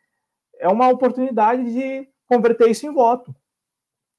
é 0.60 0.68
uma 0.68 0.90
oportunidade 0.90 1.64
de 1.72 2.08
converter 2.28 2.70
isso 2.70 2.86
em 2.86 2.94
voto, 2.94 3.34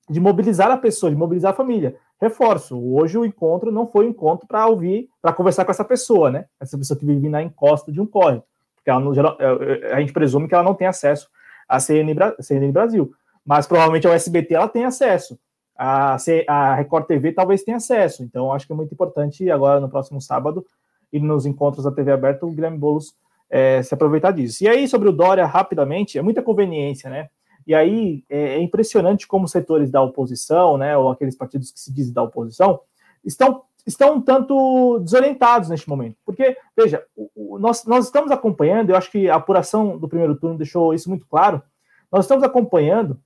de 0.08 0.20
mobilizar 0.20 0.70
a 0.70 0.78
pessoa, 0.78 1.10
de 1.10 1.16
mobilizar 1.16 1.52
a 1.52 1.56
família 1.56 1.98
reforço, 2.20 2.78
hoje 2.78 3.18
o 3.18 3.24
encontro 3.24 3.70
não 3.70 3.86
foi 3.86 4.06
um 4.06 4.10
encontro 4.10 4.46
para 4.46 4.66
ouvir, 4.66 5.08
para 5.20 5.32
conversar 5.32 5.64
com 5.64 5.70
essa 5.70 5.84
pessoa, 5.84 6.30
né? 6.30 6.46
Essa 6.60 6.78
pessoa 6.78 6.98
que 6.98 7.04
vive 7.04 7.28
na 7.28 7.42
encosta 7.42 7.92
de 7.92 8.00
um 8.00 8.06
córrego, 8.06 8.44
porque 8.74 8.90
ela, 8.90 9.36
é, 9.38 9.90
é, 9.90 9.94
a 9.94 10.00
gente 10.00 10.12
presume 10.12 10.48
que 10.48 10.54
ela 10.54 10.64
não 10.64 10.74
tem 10.74 10.86
acesso 10.86 11.28
à 11.68 11.78
CNN, 11.78 12.14
Brasil, 12.72 13.12
mas 13.44 13.66
provavelmente 13.66 14.08
a 14.08 14.14
SBT 14.14 14.54
ela 14.54 14.68
tem 14.68 14.84
acesso, 14.84 15.38
a, 15.76 16.16
a 16.48 16.74
Record 16.74 17.06
TV 17.06 17.32
talvez 17.32 17.62
tenha 17.62 17.76
acesso, 17.76 18.22
então 18.22 18.52
acho 18.52 18.66
que 18.66 18.72
é 18.72 18.76
muito 18.76 18.92
importante 18.92 19.50
agora 19.50 19.78
no 19.78 19.90
próximo 19.90 20.20
sábado 20.20 20.64
e 21.12 21.20
nos 21.20 21.44
encontros 21.44 21.84
da 21.84 21.92
TV 21.92 22.12
aberta 22.12 22.46
o 22.46 22.50
Guilherme 22.50 22.78
Boulos 22.78 23.14
é, 23.50 23.82
se 23.82 23.94
aproveitar 23.94 24.32
disso. 24.32 24.64
E 24.64 24.68
aí 24.68 24.88
sobre 24.88 25.08
o 25.08 25.12
Dória 25.12 25.44
rapidamente, 25.46 26.18
é 26.18 26.22
muita 26.22 26.42
conveniência, 26.42 27.10
né? 27.10 27.28
E 27.66 27.74
aí 27.74 28.24
é, 28.28 28.54
é 28.54 28.60
impressionante 28.60 29.26
como 29.26 29.48
setores 29.48 29.90
da 29.90 30.00
oposição, 30.00 30.78
né, 30.78 30.96
ou 30.96 31.10
aqueles 31.10 31.36
partidos 31.36 31.70
que 31.70 31.80
se 31.80 31.92
dizem 31.92 32.14
da 32.14 32.22
oposição, 32.22 32.80
estão, 33.24 33.62
estão 33.86 34.14
um 34.14 34.20
tanto 34.20 35.00
desorientados 35.00 35.68
neste 35.68 35.88
momento. 35.88 36.16
Porque, 36.24 36.56
veja, 36.76 37.04
o, 37.16 37.30
o, 37.34 37.58
nós, 37.58 37.84
nós 37.84 38.04
estamos 38.04 38.30
acompanhando, 38.30 38.90
eu 38.90 38.96
acho 38.96 39.10
que 39.10 39.28
a 39.28 39.34
apuração 39.34 39.98
do 39.98 40.08
primeiro 40.08 40.36
turno 40.36 40.56
deixou 40.56 40.94
isso 40.94 41.08
muito 41.08 41.26
claro, 41.26 41.60
nós 42.10 42.24
estamos 42.24 42.44
acompanhando 42.44 43.20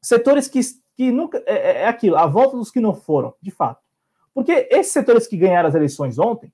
setores 0.00 0.46
que, 0.46 0.60
que 0.96 1.10
nunca. 1.10 1.42
É, 1.44 1.54
é, 1.54 1.82
é 1.82 1.86
aquilo, 1.88 2.16
a 2.16 2.26
volta 2.26 2.56
dos 2.56 2.70
que 2.70 2.80
não 2.80 2.94
foram, 2.94 3.34
de 3.42 3.50
fato. 3.50 3.80
Porque 4.32 4.68
esses 4.70 4.92
setores 4.92 5.26
que 5.26 5.36
ganharam 5.36 5.68
as 5.68 5.74
eleições 5.74 6.18
ontem, 6.18 6.52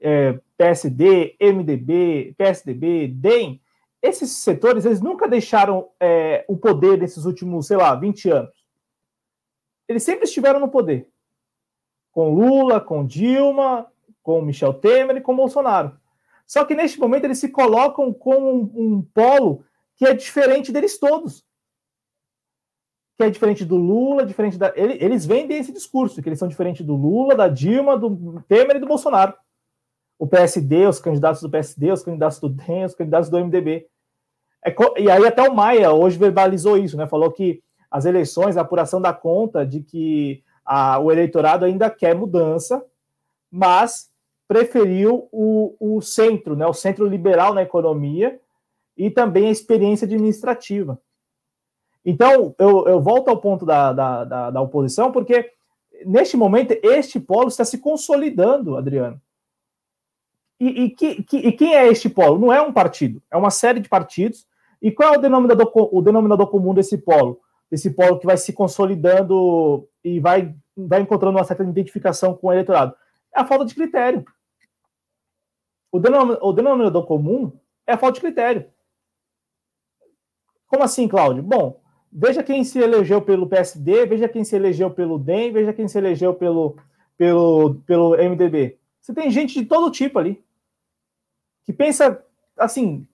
é, 0.00 0.38
PSD, 0.56 1.36
MDB, 1.40 2.34
PSDB, 2.36 3.08
DEM, 3.08 3.60
esses 4.02 4.30
setores 4.30 4.84
eles 4.84 5.00
nunca 5.00 5.28
deixaram 5.28 5.88
é, 6.00 6.44
o 6.48 6.56
poder 6.56 6.98
nesses 6.98 7.24
últimos, 7.24 7.68
sei 7.68 7.76
lá, 7.76 7.94
20 7.94 8.30
anos. 8.30 8.66
eles 9.88 10.02
sempre 10.02 10.24
estiveram 10.24 10.58
no 10.58 10.68
poder. 10.68 11.08
Com 12.10 12.34
Lula, 12.34 12.80
com 12.80 13.06
Dilma, 13.06 13.86
com 14.22 14.42
Michel 14.42 14.74
Temer 14.74 15.16
e 15.16 15.20
com 15.20 15.36
Bolsonaro. 15.36 15.96
Só 16.46 16.64
que 16.64 16.74
neste 16.74 16.98
momento 16.98 17.24
eles 17.24 17.38
se 17.38 17.48
colocam 17.48 18.12
como 18.12 18.52
um, 18.52 18.72
um 18.74 19.02
polo 19.02 19.64
que 19.96 20.04
é 20.04 20.12
diferente 20.12 20.72
deles 20.72 20.98
todos. 20.98 21.44
Que 23.16 23.24
é 23.24 23.30
diferente 23.30 23.64
do 23.64 23.76
Lula, 23.76 24.26
diferente 24.26 24.58
da. 24.58 24.72
Eles 24.74 25.24
vendem 25.24 25.58
esse 25.58 25.72
discurso, 25.72 26.20
que 26.20 26.28
eles 26.28 26.38
são 26.38 26.48
diferentes 26.48 26.84
do 26.84 26.96
Lula, 26.96 27.34
da 27.34 27.48
Dilma, 27.48 27.96
do 27.96 28.42
Temer 28.48 28.76
e 28.76 28.80
do 28.80 28.86
Bolsonaro. 28.86 29.34
O 30.18 30.26
PSD, 30.26 30.86
os 30.86 30.98
candidatos 30.98 31.42
do 31.42 31.50
PSD, 31.50 31.90
os 31.90 32.02
candidatos 32.02 32.38
do 32.38 32.48
DEM, 32.48 32.84
os 32.84 32.94
candidatos 32.94 33.28
do 33.28 33.38
MDB. 33.38 33.88
É, 34.64 34.74
e 34.98 35.10
aí 35.10 35.26
até 35.26 35.42
o 35.48 35.54
Maia 35.54 35.92
hoje 35.92 36.18
verbalizou 36.18 36.76
isso, 36.76 36.96
né? 36.96 37.06
Falou 37.06 37.30
que 37.30 37.62
as 37.90 38.04
eleições, 38.04 38.56
a 38.56 38.62
apuração 38.62 39.00
dá 39.00 39.12
conta 39.12 39.66
de 39.66 39.80
que 39.80 40.42
a, 40.64 40.98
o 40.98 41.10
eleitorado 41.10 41.64
ainda 41.64 41.90
quer 41.90 42.14
mudança, 42.14 42.84
mas 43.50 44.10
preferiu 44.48 45.28
o, 45.32 45.74
o 45.78 46.00
centro, 46.00 46.54
né, 46.54 46.66
o 46.66 46.74
centro 46.74 47.06
liberal 47.06 47.54
na 47.54 47.62
economia 47.62 48.38
e 48.96 49.10
também 49.10 49.48
a 49.48 49.50
experiência 49.50 50.04
administrativa. 50.04 51.00
Então, 52.04 52.54
eu, 52.58 52.86
eu 52.86 53.00
volto 53.00 53.28
ao 53.28 53.40
ponto 53.40 53.64
da, 53.64 53.92
da, 53.92 54.24
da, 54.24 54.50
da 54.50 54.60
oposição, 54.60 55.12
porque 55.12 55.52
neste 56.04 56.36
momento 56.36 56.74
este 56.82 57.20
polo 57.20 57.48
está 57.48 57.64
se 57.64 57.78
consolidando, 57.78 58.76
Adriano. 58.76 59.20
E, 60.58 60.84
e, 60.84 60.90
que, 60.90 61.22
que, 61.22 61.36
e, 61.38 61.52
quem 61.52 61.74
é 61.74 61.88
este 61.88 62.08
polo? 62.08 62.38
Não 62.38 62.52
é 62.52 62.60
um 62.60 62.72
partido, 62.72 63.22
é 63.30 63.36
uma 63.36 63.50
série 63.50 63.80
de 63.80 63.88
partidos. 63.88 64.46
E 64.82 64.90
qual 64.90 65.14
é 65.14 65.18
o 65.18 65.20
denominador, 65.20 65.70
o 65.74 66.02
denominador 66.02 66.48
comum 66.48 66.74
desse 66.74 66.98
polo? 66.98 67.40
Esse 67.70 67.90
polo 67.90 68.18
que 68.18 68.26
vai 68.26 68.36
se 68.36 68.52
consolidando 68.52 69.88
e 70.02 70.18
vai, 70.18 70.54
vai 70.76 71.00
encontrando 71.00 71.38
uma 71.38 71.44
certa 71.44 71.62
identificação 71.62 72.36
com 72.36 72.48
o 72.48 72.52
eleitorado? 72.52 72.94
É 73.34 73.40
a 73.40 73.46
falta 73.46 73.64
de 73.64 73.74
critério. 73.74 74.24
O 75.92 76.00
denominador 76.52 77.06
comum 77.06 77.52
é 77.86 77.92
a 77.92 77.98
falta 77.98 78.14
de 78.14 78.20
critério. 78.22 78.66
Como 80.66 80.82
assim, 80.82 81.06
Cláudio? 81.06 81.42
Bom, 81.42 81.80
veja 82.10 82.42
quem 82.42 82.64
se 82.64 82.78
elegeu 82.78 83.22
pelo 83.22 83.46
PSD, 83.46 84.06
veja 84.06 84.28
quem 84.28 84.42
se 84.42 84.56
elegeu 84.56 84.90
pelo 84.90 85.18
DEM, 85.18 85.52
veja 85.52 85.72
quem 85.72 85.86
se 85.86 85.96
elegeu 85.96 86.34
pelo, 86.34 86.76
pelo, 87.16 87.76
pelo 87.86 88.16
MDB. 88.16 88.78
Você 89.00 89.14
tem 89.14 89.30
gente 89.30 89.60
de 89.60 89.66
todo 89.66 89.90
tipo 89.90 90.18
ali. 90.18 90.42
Que 91.64 91.72
pensa, 91.72 92.24
assim, 92.56 93.06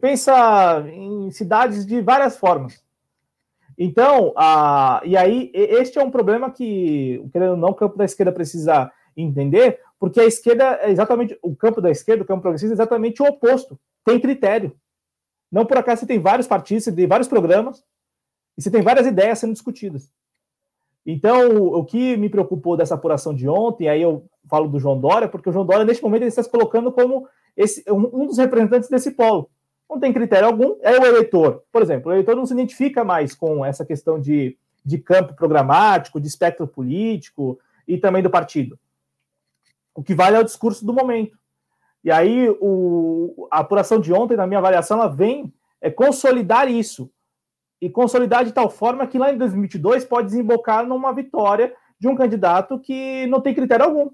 pensa 0.00 0.84
em 0.88 1.30
cidades 1.30 1.86
de 1.86 2.00
várias 2.00 2.36
formas. 2.36 2.82
Então, 3.78 4.32
a, 4.36 5.02
e 5.04 5.16
aí, 5.16 5.50
este 5.52 5.98
é 5.98 6.02
um 6.02 6.10
problema 6.10 6.50
que, 6.50 7.22
querendo 7.32 7.52
ou 7.52 7.56
não, 7.56 7.70
o 7.70 7.74
campo 7.74 7.98
da 7.98 8.04
esquerda 8.04 8.32
precisa 8.32 8.90
entender, 9.16 9.80
porque 9.98 10.20
a 10.20 10.24
esquerda 10.24 10.78
é 10.82 10.90
exatamente, 10.90 11.38
o 11.42 11.54
campo 11.54 11.80
da 11.80 11.90
esquerda, 11.90 12.22
o 12.22 12.26
campo 12.26 12.42
progressista, 12.42 12.72
é 12.72 12.76
exatamente 12.76 13.22
o 13.22 13.26
oposto. 13.26 13.78
Tem 14.04 14.20
critério. 14.20 14.74
Não 15.50 15.66
por 15.66 15.76
acaso 15.76 16.00
você 16.00 16.06
tem 16.06 16.18
vários 16.18 16.46
partidos, 16.46 16.84
você 16.84 16.92
tem 16.92 17.06
vários 17.06 17.28
programas, 17.28 17.84
e 18.56 18.62
você 18.62 18.70
tem 18.70 18.82
várias 18.82 19.06
ideias 19.06 19.38
sendo 19.38 19.52
discutidas. 19.52 20.10
Então, 21.04 21.56
o, 21.56 21.84
que 21.84 22.16
me 22.16 22.28
preocupou 22.28 22.76
dessa 22.76 22.94
apuração 22.94 23.32
de 23.32 23.48
ontem, 23.48 23.88
aí 23.88 24.02
eu 24.02 24.26
falo 24.50 24.68
do 24.68 24.80
João 24.80 24.98
Dória, 24.98 25.28
porque 25.28 25.48
o 25.48 25.52
João 25.52 25.64
Dória, 25.64 25.84
neste 25.84 26.02
momento, 26.02 26.22
ele 26.22 26.28
está 26.28 26.42
se 26.42 26.50
colocando 26.50 26.90
como 26.90 27.28
esse, 27.56 27.84
um 27.90 28.26
dos 28.26 28.38
representantes 28.38 28.88
desse 28.88 29.12
polo. 29.12 29.48
Não 29.88 30.00
tem 30.00 30.12
critério 30.12 30.48
algum, 30.48 30.76
é 30.82 30.98
o 30.98 31.04
eleitor. 31.04 31.62
Por 31.70 31.80
exemplo, 31.80 32.10
o 32.10 32.14
eleitor 32.14 32.34
não 32.34 32.44
se 32.44 32.52
identifica 32.52 33.04
mais 33.04 33.34
com 33.34 33.64
essa 33.64 33.84
questão 33.84 34.20
de, 34.20 34.56
de 34.84 34.98
campo 34.98 35.34
programático, 35.34 36.20
de 36.20 36.26
espectro 36.26 36.66
político 36.66 37.58
e 37.86 37.96
também 37.96 38.22
do 38.22 38.30
partido. 38.30 38.78
O 39.94 40.02
que 40.02 40.14
vale 40.14 40.36
é 40.36 40.40
o 40.40 40.44
discurso 40.44 40.84
do 40.84 40.92
momento. 40.92 41.38
E 42.04 42.10
aí, 42.10 42.48
o, 42.60 43.48
a 43.50 43.60
apuração 43.60 43.98
de 43.98 44.12
ontem, 44.12 44.36
na 44.36 44.46
minha 44.46 44.58
avaliação, 44.58 44.98
ela 44.98 45.08
vem 45.08 45.52
é, 45.80 45.90
consolidar 45.90 46.70
isso. 46.70 47.10
E 47.80 47.90
consolidar 47.90 48.44
de 48.44 48.52
tal 48.52 48.70
forma 48.70 49.06
que 49.06 49.18
lá 49.18 49.32
em 49.32 49.38
2022 49.38 50.04
pode 50.04 50.28
desembocar 50.28 50.86
numa 50.86 51.12
vitória 51.12 51.74
de 51.98 52.08
um 52.08 52.14
candidato 52.14 52.78
que 52.78 53.26
não 53.26 53.40
tem 53.40 53.54
critério 53.54 53.86
algum. 53.86 54.10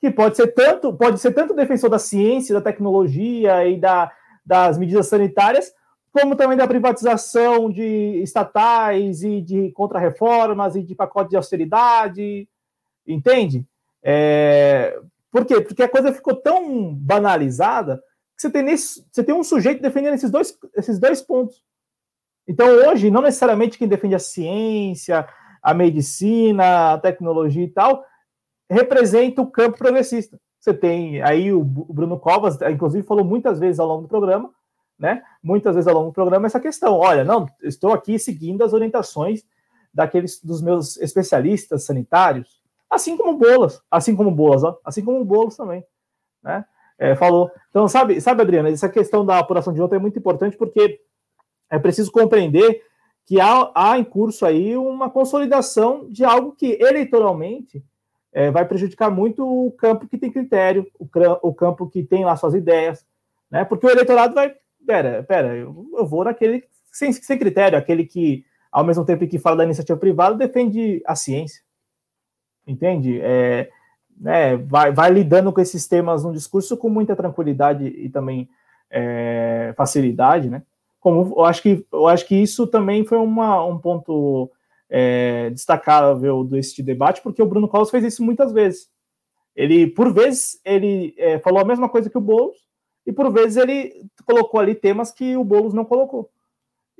Que 0.00 0.10
pode 0.10 0.36
ser 0.36 0.48
tanto, 0.48 0.92
pode 0.92 1.18
ser 1.18 1.32
tanto 1.32 1.54
defensor 1.54 1.90
da 1.90 1.98
ciência, 1.98 2.54
da 2.54 2.60
tecnologia 2.60 3.66
e 3.66 3.78
da, 3.78 4.10
das 4.46 4.78
medidas 4.78 5.08
sanitárias, 5.08 5.72
como 6.12 6.36
também 6.36 6.56
da 6.56 6.66
privatização 6.66 7.70
de 7.70 8.22
estatais 8.22 9.22
e 9.22 9.42
de 9.42 9.70
contrarreformas 9.72 10.76
e 10.76 10.82
de 10.82 10.94
pacote 10.94 11.30
de 11.30 11.36
austeridade, 11.36 12.48
entende? 13.06 13.66
É, 14.02 14.98
por 15.30 15.44
quê? 15.44 15.60
Porque 15.60 15.82
a 15.82 15.88
coisa 15.88 16.12
ficou 16.12 16.34
tão 16.34 16.94
banalizada 16.94 18.02
que 18.36 18.42
você 18.42 18.50
tem, 18.50 18.62
nesse, 18.62 19.04
você 19.10 19.24
tem 19.24 19.34
um 19.34 19.42
sujeito 19.42 19.82
defendendo 19.82 20.14
esses 20.14 20.30
dois, 20.30 20.56
esses 20.74 20.98
dois 20.98 21.20
pontos. 21.20 21.62
Então, 22.46 22.66
hoje, 22.68 23.10
não 23.10 23.22
necessariamente 23.22 23.76
quem 23.76 23.88
defende 23.88 24.14
a 24.14 24.20
ciência, 24.20 25.26
a 25.62 25.74
medicina, 25.74 26.92
a 26.92 26.98
tecnologia 26.98 27.64
e 27.64 27.68
tal, 27.68 28.04
representa 28.70 29.42
o 29.42 29.50
campo 29.50 29.76
progressista. 29.76 30.40
Você 30.66 30.74
tem 30.74 31.22
aí 31.22 31.52
o 31.52 31.62
Bruno 31.62 32.18
Covas, 32.18 32.60
inclusive, 32.62 33.06
falou 33.06 33.24
muitas 33.24 33.60
vezes 33.60 33.78
ao 33.78 33.86
longo 33.86 34.02
do 34.02 34.08
programa, 34.08 34.50
né? 34.98 35.22
Muitas 35.40 35.76
vezes 35.76 35.86
ao 35.86 35.94
longo 35.94 36.10
do 36.10 36.14
programa, 36.14 36.46
essa 36.46 36.58
questão. 36.58 36.94
Olha, 36.94 37.22
não, 37.22 37.46
estou 37.62 37.92
aqui 37.92 38.18
seguindo 38.18 38.64
as 38.64 38.72
orientações 38.72 39.44
daqueles 39.94 40.42
dos 40.42 40.60
meus 40.60 40.96
especialistas 40.96 41.84
sanitários, 41.84 42.60
Assim 42.88 43.16
como 43.16 43.36
bolas, 43.36 43.82
assim 43.90 44.14
como 44.14 44.30
bolas, 44.30 44.62
ó, 44.62 44.78
assim 44.84 45.04
como 45.04 45.24
bolos 45.24 45.56
também, 45.56 45.84
né? 46.42 46.64
É, 46.98 47.14
falou. 47.14 47.50
Então, 47.68 47.86
sabe, 47.88 48.20
sabe, 48.20 48.42
Adriana, 48.42 48.70
essa 48.70 48.88
questão 48.88 49.26
da 49.26 49.38
apuração 49.38 49.72
de 49.72 49.82
ontem 49.82 49.96
é 49.96 49.98
muito 49.98 50.18
importante 50.18 50.56
porque 50.56 51.00
é 51.68 51.78
preciso 51.78 52.12
compreender 52.12 52.82
que 53.26 53.40
há, 53.40 53.70
há 53.74 53.98
em 53.98 54.04
curso 54.04 54.46
aí 54.46 54.76
uma 54.76 55.10
consolidação 55.10 56.08
de 56.08 56.24
algo 56.24 56.52
que 56.52 56.78
eleitoralmente 56.80 57.84
é, 58.36 58.50
vai 58.50 58.66
prejudicar 58.66 59.10
muito 59.10 59.42
o 59.42 59.72
campo 59.72 60.06
que 60.06 60.18
tem 60.18 60.30
critério, 60.30 60.86
o, 60.98 61.08
o, 61.48 61.54
campo 61.54 61.88
que 61.88 62.02
tem 62.02 62.22
lá 62.22 62.36
suas 62.36 62.52
ideias, 62.52 63.02
né? 63.50 63.64
Porque 63.64 63.86
o 63.86 63.88
eleitorado 63.88 64.34
vai, 64.34 64.54
pera, 64.86 65.22
pera, 65.22 65.56
eu, 65.56 65.88
eu 65.96 66.06
vou 66.06 66.22
naquele 66.22 66.62
sem, 66.92 67.10
sem 67.14 67.38
critério, 67.38 67.78
aquele 67.78 68.04
que, 68.04 68.44
ao 68.70 68.84
mesmo 68.84 69.06
tempo 69.06 69.26
que 69.26 69.38
fala 69.38 69.56
da 69.56 69.64
iniciativa 69.64 69.98
privada, 69.98 70.36
defende 70.36 71.02
a 71.06 71.16
ciência, 71.16 71.62
entende? 72.66 73.18
É, 73.22 73.70
né, 74.20 74.58
vai, 74.58 74.92
vai, 74.92 75.10
lidando 75.10 75.50
com 75.50 75.60
esses 75.62 75.88
temas 75.88 76.22
no 76.22 76.30
discurso 76.30 76.76
com 76.76 76.90
muita 76.90 77.16
tranquilidade 77.16 77.86
e 77.86 78.10
também 78.10 78.50
é, 78.90 79.72
facilidade, 79.78 80.50
né? 80.50 80.62
Como 81.00 81.32
eu 81.38 81.44
acho 81.46 81.62
que 81.62 81.86
eu 81.90 82.06
acho 82.06 82.26
que 82.26 82.34
isso 82.34 82.66
também 82.66 83.02
foi 83.02 83.16
uma, 83.16 83.64
um 83.64 83.78
ponto 83.78 84.50
é, 84.88 85.50
destacável 85.50 86.44
deste 86.44 86.82
debate, 86.82 87.20
porque 87.22 87.42
o 87.42 87.46
Bruno 87.46 87.68
Covas 87.68 87.90
fez 87.90 88.04
isso 88.04 88.24
muitas 88.24 88.52
vezes. 88.52 88.88
Ele, 89.54 89.86
por 89.86 90.12
vezes, 90.12 90.60
ele 90.64 91.14
é, 91.16 91.38
falou 91.38 91.60
a 91.60 91.64
mesma 91.64 91.88
coisa 91.88 92.10
que 92.10 92.18
o 92.18 92.20
Boulos, 92.20 92.56
e 93.06 93.12
por 93.12 93.32
vezes 93.32 93.56
ele 93.56 94.04
colocou 94.26 94.60
ali 94.60 94.74
temas 94.74 95.10
que 95.10 95.36
o 95.36 95.44
Boulos 95.44 95.72
não 95.72 95.84
colocou. 95.84 96.30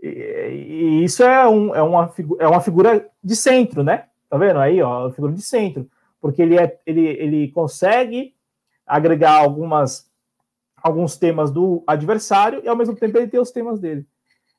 E, 0.03 0.09
e 0.09 1.05
isso 1.05 1.22
é, 1.22 1.49
um, 1.49 1.74
é, 1.74 1.82
uma, 1.82 2.12
é 2.39 2.47
uma 2.47 2.61
figura 2.61 3.09
de 3.22 3.37
centro, 3.37 3.82
né? 3.82 4.07
Tá 4.28 4.37
vendo 4.39 4.59
aí, 4.59 4.80
ó, 4.82 5.11
figura 5.11 5.32
de 5.32 5.43
centro, 5.43 5.89
porque 6.20 6.43
ele 6.43 6.59
é 6.59 6.78
ele, 6.84 7.07
ele 7.07 7.49
consegue 7.53 8.34
agregar 8.87 9.32
algumas 9.32 10.11
alguns 10.82 11.16
temas 11.16 11.51
do 11.51 11.82
adversário 11.87 12.61
e 12.62 12.68
ao 12.68 12.76
mesmo 12.76 12.95
tempo 12.95 13.16
ele 13.18 13.28
tem 13.28 13.41
os 13.41 13.51
temas 13.51 13.80
dele. 13.80 14.07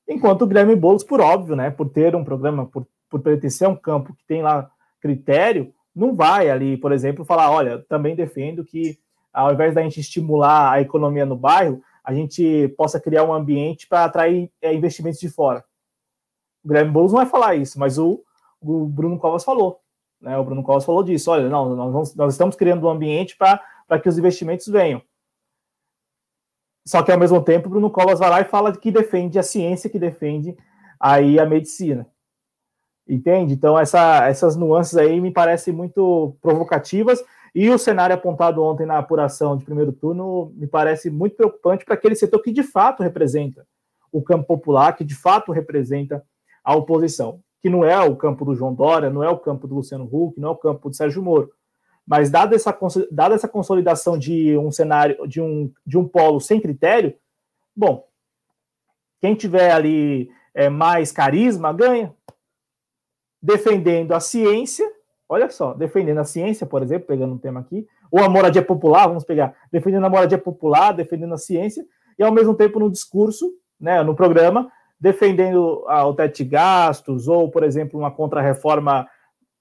Enquanto 0.08 0.42
o 0.44 0.48
Guilherme 0.48 0.76
Boulos, 0.76 1.04
por 1.04 1.20
óbvio, 1.20 1.56
né, 1.56 1.70
por 1.70 1.90
ter 1.90 2.16
um 2.16 2.24
programa, 2.24 2.66
por, 2.66 2.88
por 3.10 3.22
pertencer 3.22 3.68
a 3.68 3.72
um 3.72 3.76
campo 3.76 4.14
que 4.14 4.26
tem 4.26 4.42
lá 4.42 4.70
critério, 5.00 5.74
não 5.96 6.16
vai 6.16 6.50
ali, 6.50 6.78
por 6.78 6.92
exemplo, 6.92 7.26
falar, 7.26 7.52
olha, 7.52 7.84
também 7.90 8.16
defendo 8.16 8.64
que 8.64 9.00
ao 9.34 9.54
invés 9.54 9.74
da 9.76 9.84
gente 9.84 10.00
estimular 10.00 10.72
a 10.72 10.82
economia 10.82 11.26
no 11.26 11.36
bairro, 11.36 11.82
a 12.04 12.14
gente 12.14 12.68
possa 12.78 13.00
criar 13.00 13.24
um 13.24 13.34
ambiente 13.34 13.88
para 13.88 14.06
atrair 14.06 14.52
é, 14.62 14.74
investimentos 14.74 15.20
de 15.20 15.30
fora. 15.30 15.64
O 16.64 16.68
Guilherme 16.68 16.92
Boulos 16.92 17.12
não 17.12 17.20
vai 17.20 17.28
falar 17.28 17.56
isso, 17.56 17.80
mas 17.80 17.98
o 17.98 18.24
o 18.62 18.86
Bruno 18.86 19.18
Covas 19.18 19.44
falou. 19.44 19.82
Né? 20.22 20.38
O 20.38 20.44
Bruno 20.44 20.64
Covas 20.64 20.86
falou 20.86 21.04
disso. 21.04 21.32
Olha, 21.32 21.50
não, 21.50 21.76
nós, 21.76 21.92
vamos, 21.92 22.16
nós 22.16 22.34
estamos 22.34 22.56
criando 22.56 22.86
um 22.86 22.90
ambiente 22.90 23.38
para 23.38 24.00
que 24.02 24.10
os 24.10 24.18
investimentos 24.18 24.68
venham. 24.68 25.02
Só 26.86 27.04
que 27.04 27.12
ao 27.12 27.20
mesmo 27.20 27.42
tempo, 27.44 27.70
Bruno 27.70 27.92
Covas 27.92 28.20
vai 28.20 28.30
lá 28.30 28.42
e 28.42 28.46
fala 28.46 28.76
que 28.76 28.92
defende 28.92 29.38
a 29.38 29.44
ciência, 29.44 29.90
que 29.90 30.00
defende 30.00 30.58
aí 31.00 31.40
a 31.40 31.46
medicina. 31.46 32.08
Entende? 33.10 33.54
Então, 33.54 33.80
essa, 33.80 34.28
essas 34.28 34.56
nuances 34.56 34.98
aí 34.98 35.22
me 35.22 35.32
parecem 35.32 35.74
muito 35.74 36.36
provocativas. 36.42 37.24
E 37.56 37.70
o 37.70 37.78
cenário 37.78 38.14
apontado 38.14 38.62
ontem 38.62 38.86
na 38.86 38.98
apuração 38.98 39.58
de 39.58 39.66
primeiro 39.66 39.92
turno 39.92 40.52
me 40.56 40.68
parece 40.68 41.10
muito 41.10 41.36
preocupante 41.36 41.86
para 41.86 41.96
aquele 41.96 42.16
setor 42.16 42.42
que 42.42 42.52
de 42.52 42.64
fato 42.64 43.02
representa 43.02 43.66
o 44.12 44.22
campo 44.22 44.46
popular, 44.46 44.96
que 44.96 45.04
de 45.04 45.16
fato 45.16 45.52
representa 45.52 46.24
a 46.64 46.76
oposição. 46.76 47.40
que 47.60 47.70
não 47.70 47.84
é 47.84 48.00
o 48.00 48.16
campo 48.16 48.46
do 48.46 48.54
João 48.54 48.74
Dória, 48.74 49.10
não 49.10 49.24
é 49.24 49.30
o 49.30 49.40
campo 49.40 49.68
do 49.68 49.76
Luciano 49.76 50.08
Huck, 50.12 50.40
não 50.40 50.50
é 50.50 50.52
o 50.52 50.56
campo 50.56 50.90
do 50.90 50.96
Sérgio 50.96 51.24
Moro. 51.24 51.52
Mas 52.06 52.30
dada 52.30 52.56
essa, 52.56 52.78
dada 53.12 53.34
essa 53.34 53.48
consolidação 53.48 54.18
de 54.18 54.56
um 54.58 54.72
cenário, 54.72 55.28
de 55.28 55.42
um, 55.42 55.72
de 55.86 55.98
um 55.98 56.08
polo 56.08 56.40
sem 56.40 56.62
critério, 56.62 57.16
bom, 57.76 58.08
quem 59.20 59.34
tiver 59.34 59.72
ali 59.72 60.30
é, 60.54 60.70
mais 60.70 61.12
carisma 61.12 61.74
ganha. 61.74 62.14
Defendendo 63.48 64.12
a 64.12 64.20
ciência, 64.20 64.86
olha 65.30 65.50
só, 65.50 65.74
defendendo 65.74 66.18
a 66.18 66.26
ciência, 66.26 66.68
por 66.68 66.84
exemplo, 66.84 67.08
pegando 67.08 67.34
um 67.34 67.38
tema 67.38 67.62
aqui, 67.62 67.88
ou 68.12 68.22
a 68.22 68.28
moradia 68.28 68.62
popular, 68.62 69.08
vamos 69.08 69.24
pegar, 69.24 69.56
defendendo 69.72 70.06
a 70.06 70.10
moradia 70.10 70.38
popular, 70.38 70.92
defendendo 70.92 71.34
a 71.34 71.38
ciência, 71.38 71.86
e 72.20 72.24
ao 72.24 72.30
mesmo 72.30 72.54
tempo 72.54 72.78
no 72.78 72.92
discurso, 72.92 73.50
né, 73.80 74.04
no 74.04 74.14
programa, 74.14 74.70
defendendo 75.00 75.86
o 75.88 76.14
teto 76.14 76.36
de 76.36 76.44
gastos, 76.44 77.30
ou, 77.30 77.50
por 77.50 77.64
exemplo, 77.64 77.98
uma 77.98 78.12
contra-reforma, 78.12 79.08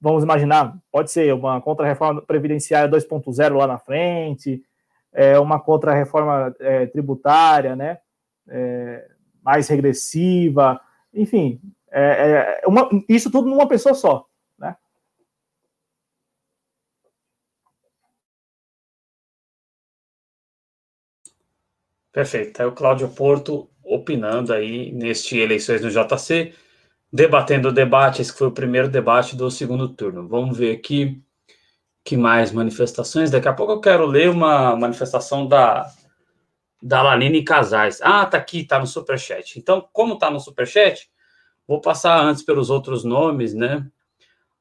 vamos 0.01 0.25
imaginar, 0.25 0.77
pode 0.91 1.13
ser 1.13 1.33
uma 1.33 1.61
contra-reforma 1.61 2.21
previdenciária 2.21 2.91
2.0 2.91 3.57
lá 3.57 3.69
na 3.69 3.79
frente, 3.79 4.65
é, 5.13 5.39
uma 5.39 5.61
contra-reforma 5.61 6.53
é, 6.59 6.87
tributária, 6.87 7.77
né, 7.77 7.99
é, 8.49 9.07
mais 9.45 9.69
regressiva, 9.69 10.81
enfim, 11.15 11.61
é, 12.01 12.61
é 12.63 12.67
uma, 12.67 12.89
isso 13.09 13.31
tudo 13.31 13.49
numa 13.49 13.69
pessoa 13.69 13.95
só, 13.95 14.27
né? 14.59 14.77
Perfeito. 22.13 22.63
É 22.63 22.67
o 22.67 22.73
Cláudio 22.73 23.09
Porto 23.11 23.71
opinando 23.85 24.53
aí 24.53 24.91
neste 24.93 25.39
eleições 25.39 25.83
no 25.83 25.91
JC, 25.91 26.55
debatendo 27.13 27.69
o 27.69 27.73
debate. 27.73 28.23
Esse 28.23 28.33
foi 28.33 28.49
o 28.49 28.53
primeiro 28.53 28.89
debate 28.89 29.37
do 29.37 29.51
segundo 29.51 29.89
turno. 29.89 30.29
Vamos 30.29 30.57
ver 30.59 30.77
aqui 30.77 31.23
que 32.05 32.17
mais 32.17 32.53
manifestações. 32.53 33.31
Daqui 33.31 33.49
a 33.49 33.53
pouco 33.53 33.73
eu 33.73 33.81
quero 33.81 34.07
ler 34.07 34.31
uma 34.31 34.77
manifestação 34.77 35.47
da 35.47 35.91
da 36.83 37.03
Lanine 37.03 37.43
Casais. 37.43 38.01
Ah, 38.03 38.25
tá 38.27 38.39
aqui, 38.39 38.65
tá 38.65 38.79
no 38.79 38.87
superchat. 38.87 39.59
Então, 39.59 39.89
como 39.93 40.19
tá 40.19 40.31
no 40.31 40.39
superchat, 40.39 41.11
vou 41.67 41.81
passar 41.81 42.23
antes 42.23 42.43
pelos 42.43 42.71
outros 42.71 43.05
nomes, 43.05 43.55
né? 43.55 43.87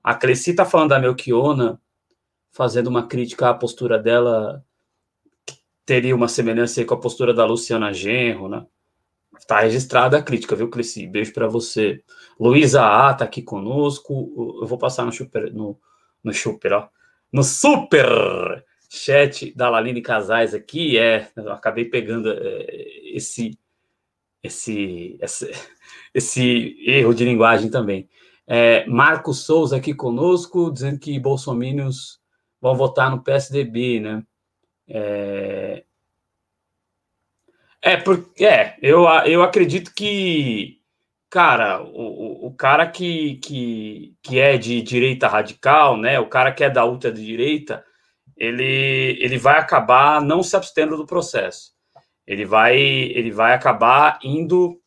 A 0.04 0.14
Cresci 0.14 0.54
tá 0.54 0.66
falando 0.66 0.90
da 0.90 1.00
Melchiona, 1.00 1.82
fazendo 2.52 2.88
uma 2.88 3.08
crítica 3.08 3.50
à 3.50 3.54
postura 3.54 3.98
dela 4.00 4.64
teria 5.86 6.16
uma 6.16 6.28
semelhança 6.28 6.84
com 6.84 6.96
a 6.96 7.00
postura 7.00 7.34
da 7.34 7.46
Luciana 7.46 7.94
Genro, 7.94 8.50
né? 8.50 8.66
Tá 9.48 9.60
registrada 9.60 10.18
a 10.18 10.24
crítica, 10.24 10.56
viu, 10.56 10.70
Cresci? 10.70 11.06
Beijo 11.06 11.34
para 11.34 11.48
você. 11.48 12.02
Luísa 12.40 12.84
A 12.84 13.14
tá 13.14 13.26
aqui 13.26 13.42
conosco. 13.42 14.58
Eu 14.62 14.66
vou 14.66 14.78
passar 14.78 15.06
no 15.06 15.12
super, 15.12 15.54
no, 15.54 15.78
no 16.24 16.34
super, 16.34 16.74
ó. 16.74 16.90
No 17.32 17.44
super 17.44 18.66
chat 18.90 19.54
da 19.56 19.70
Laline 19.70 20.02
Casais 20.02 20.54
aqui. 20.54 20.98
É, 20.98 21.30
eu 21.36 21.52
acabei 21.52 21.86
pegando 21.86 22.32
é, 22.32 22.66
esse, 23.14 23.60
esse, 24.42 25.18
esse, 25.22 25.52
esse 26.16 26.78
erro 26.88 27.14
de 27.14 27.26
linguagem 27.26 27.70
também. 27.70 28.10
É, 28.48 28.86
Marcos 28.88 29.46
Souza 29.46 29.76
aqui 29.76 29.94
conosco, 29.94 30.72
dizendo 30.72 30.98
que 30.98 31.20
bolsominions 31.20 32.20
vão 32.62 32.74
votar 32.74 33.12
no 33.12 33.22
PSDB, 33.22 34.00
né? 34.00 34.24
É, 34.88 35.84
é 37.82 37.98
porque 37.98 38.46
é, 38.46 38.78
eu, 38.82 39.04
eu 39.26 39.44
acredito 39.44 39.94
que, 39.94 40.80
cara, 41.30 41.84
o, 41.84 42.48
o 42.48 42.56
cara 42.56 42.88
que, 42.90 43.36
que, 43.36 44.16
que 44.24 44.40
é 44.40 44.58
de 44.58 44.82
direita 44.82 45.28
radical, 45.28 45.98
né? 45.98 46.18
O 46.18 46.30
cara 46.30 46.54
que 46.54 46.64
é 46.64 46.70
da 46.70 46.86
ultra-direita, 46.86 47.84
ele, 48.38 49.18
ele 49.20 49.38
vai 49.38 49.60
acabar 49.60 50.22
não 50.22 50.42
se 50.42 50.56
abstendo 50.56 50.96
do 50.96 51.06
processo. 51.06 51.74
Ele 52.26 52.46
vai, 52.46 52.78
ele 52.80 53.32
vai 53.32 53.54
acabar 53.54 54.18
indo 54.24 54.80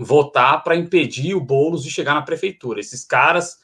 votar 0.00 0.62
para 0.62 0.76
impedir 0.76 1.34
o 1.34 1.40
Boulos 1.40 1.82
de 1.82 1.90
chegar 1.90 2.14
na 2.14 2.22
prefeitura. 2.22 2.80
Esses 2.80 3.04
caras, 3.04 3.58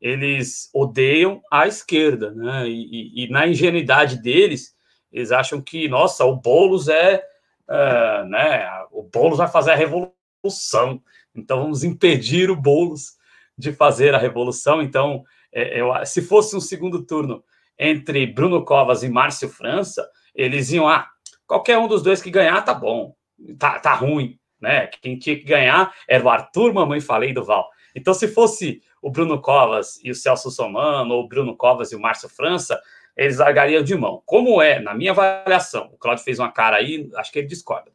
eles 0.00 0.68
odeiam 0.74 1.40
a 1.50 1.66
esquerda, 1.66 2.32
né? 2.32 2.68
E, 2.68 3.22
e, 3.22 3.24
e 3.24 3.30
na 3.30 3.46
ingenuidade 3.46 4.20
deles, 4.20 4.74
eles 5.12 5.30
acham 5.30 5.60
que, 5.60 5.88
nossa, 5.88 6.24
o 6.24 6.36
Boulos 6.36 6.88
é, 6.88 7.22
é, 7.68 8.24
né? 8.24 8.68
O 8.90 9.02
Boulos 9.04 9.38
vai 9.38 9.48
fazer 9.48 9.70
a 9.70 9.76
revolução. 9.76 11.00
Então 11.34 11.62
vamos 11.62 11.84
impedir 11.84 12.50
o 12.50 12.56
Boulos 12.56 13.16
de 13.56 13.72
fazer 13.72 14.14
a 14.14 14.18
revolução. 14.18 14.82
Então, 14.82 15.24
é, 15.52 15.80
eu, 15.80 15.92
se 16.04 16.22
fosse 16.22 16.56
um 16.56 16.60
segundo 16.60 17.04
turno 17.04 17.44
entre 17.78 18.26
Bruno 18.26 18.64
Covas 18.64 19.02
e 19.02 19.08
Márcio 19.08 19.48
França, 19.48 20.08
eles 20.34 20.70
iam, 20.72 20.88
ah, 20.88 21.08
qualquer 21.46 21.78
um 21.78 21.86
dos 21.86 22.02
dois 22.02 22.20
que 22.20 22.30
ganhar 22.30 22.60
tá 22.62 22.74
bom, 22.74 23.14
tá, 23.58 23.78
tá 23.78 23.94
ruim, 23.94 24.38
né? 24.60 24.86
Quem 24.86 25.18
tinha 25.18 25.36
que 25.36 25.44
ganhar 25.44 25.94
era 26.06 26.24
o 26.24 26.28
Arthur, 26.28 26.72
mamãe 26.72 27.00
falei 27.00 27.32
do 27.32 27.44
Val. 27.44 27.68
Então, 27.94 28.14
se 28.14 28.28
fosse 28.28 28.82
o 29.02 29.10
Bruno 29.10 29.40
Covas 29.40 29.98
e 30.02 30.10
o 30.10 30.14
Celso 30.14 30.50
Somano, 30.50 31.14
ou 31.14 31.24
o 31.24 31.28
Bruno 31.28 31.56
Covas 31.56 31.92
e 31.92 31.96
o 31.96 32.00
Márcio 32.00 32.28
França, 32.28 32.80
eles 33.16 33.38
largariam 33.38 33.82
de 33.82 33.94
mão. 33.96 34.22
Como 34.24 34.62
é, 34.62 34.78
na 34.80 34.94
minha 34.94 35.10
avaliação, 35.10 35.90
o 35.92 35.98
Claudio 35.98 36.24
fez 36.24 36.38
uma 36.38 36.52
cara 36.52 36.76
aí, 36.76 37.10
acho 37.16 37.32
que 37.32 37.40
ele 37.40 37.48
discorda. 37.48 37.90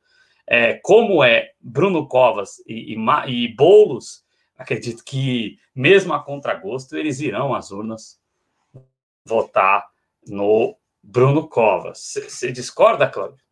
É, 0.46 0.74
como 0.84 1.24
é 1.24 1.52
Bruno 1.62 2.06
Covas 2.08 2.62
e, 2.68 2.94
e, 2.94 2.98
e 3.28 3.48
Boulos, 3.56 4.24
acredito 4.58 5.04
que, 5.04 5.58
mesmo 5.74 6.14
a 6.14 6.22
contragosto, 6.22 6.98
eles 6.98 7.22
irão 7.22 7.54
às 7.54 7.72
urnas 7.72 8.20
votar 9.26 9.88
no 10.28 10.78
Bruno 11.02 11.48
Covas. 11.48 12.14
Você 12.28 12.52
discorda, 12.52 13.08
Cláudio? 13.08 13.43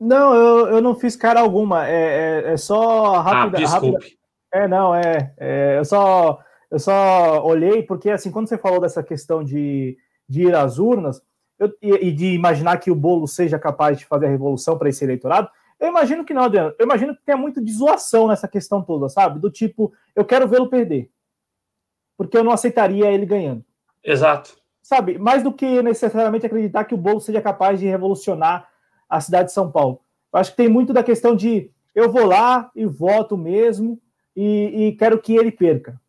Não, 0.00 0.34
eu, 0.34 0.68
eu 0.68 0.82
não 0.82 0.94
fiz 0.94 1.16
cara 1.16 1.40
alguma. 1.40 1.88
É, 1.88 2.44
é, 2.46 2.52
é 2.52 2.56
só 2.56 3.18
rápida. 3.20 3.58
Ah, 3.58 3.60
desculpe. 3.60 4.04
Rápida. 4.04 4.18
É, 4.52 4.68
não, 4.68 4.94
é, 4.94 5.34
é. 5.36 5.78
eu, 5.78 5.84
só, 5.84 6.38
eu 6.70 6.78
só 6.78 7.44
olhei, 7.44 7.82
porque 7.82 8.10
assim, 8.10 8.30
quando 8.30 8.48
você 8.48 8.56
falou 8.56 8.80
dessa 8.80 9.02
questão 9.02 9.44
de, 9.44 9.96
de 10.28 10.44
ir 10.44 10.54
às 10.54 10.78
urnas 10.78 11.20
eu, 11.58 11.70
e, 11.82 12.08
e, 12.08 12.12
de 12.12 12.32
imaginar 12.32 12.78
que 12.78 12.90
o 12.90 12.94
bolo 12.94 13.26
seja 13.26 13.58
capaz 13.58 13.98
de 13.98 14.06
fazer 14.06 14.26
a 14.26 14.30
revolução 14.30 14.78
para 14.78 14.88
esse 14.88 15.04
eleitorado, 15.04 15.50
eu 15.78 15.88
imagino 15.88 16.24
que 16.24 16.32
não, 16.32 16.44
Adriano. 16.44 16.74
Eu 16.78 16.84
imagino 16.84 17.14
que 17.14 17.22
tenha 17.24 17.36
muito 17.36 17.62
de 17.62 17.72
zoação 17.72 18.28
nessa 18.28 18.48
questão 18.48 18.82
toda, 18.82 19.08
sabe? 19.08 19.38
Do 19.38 19.50
tipo, 19.50 19.92
eu 20.14 20.24
quero 20.24 20.48
vê-lo 20.48 20.68
perder. 20.68 21.10
Porque 22.16 22.36
eu 22.36 22.42
não 22.42 22.52
aceitaria 22.52 23.10
ele 23.12 23.26
ganhando. 23.26 23.64
Exato. 24.02 24.56
Sabe, 24.82 25.18
mais 25.18 25.42
do 25.42 25.52
que 25.52 25.82
necessariamente 25.82 26.46
acreditar 26.46 26.84
que 26.84 26.94
o 26.94 26.98
Boulos 26.98 27.24
seja 27.24 27.42
capaz 27.42 27.78
de 27.78 27.86
revolucionar 27.86 28.66
a 29.08 29.20
cidade 29.20 29.48
de 29.48 29.54
São 29.54 29.70
Paulo. 29.70 30.00
Eu 30.32 30.40
acho 30.40 30.50
que 30.50 30.56
tem 30.56 30.68
muito 30.68 30.92
da 30.92 31.02
questão 31.02 31.34
de 31.34 31.70
eu 31.94 32.10
vou 32.10 32.26
lá 32.26 32.70
e 32.76 32.84
voto 32.86 33.36
mesmo 33.36 33.98
e, 34.36 34.86
e 34.86 34.92
quero 34.92 35.18
que 35.18 35.34
ele 35.34 35.50
perca. 35.50 36.00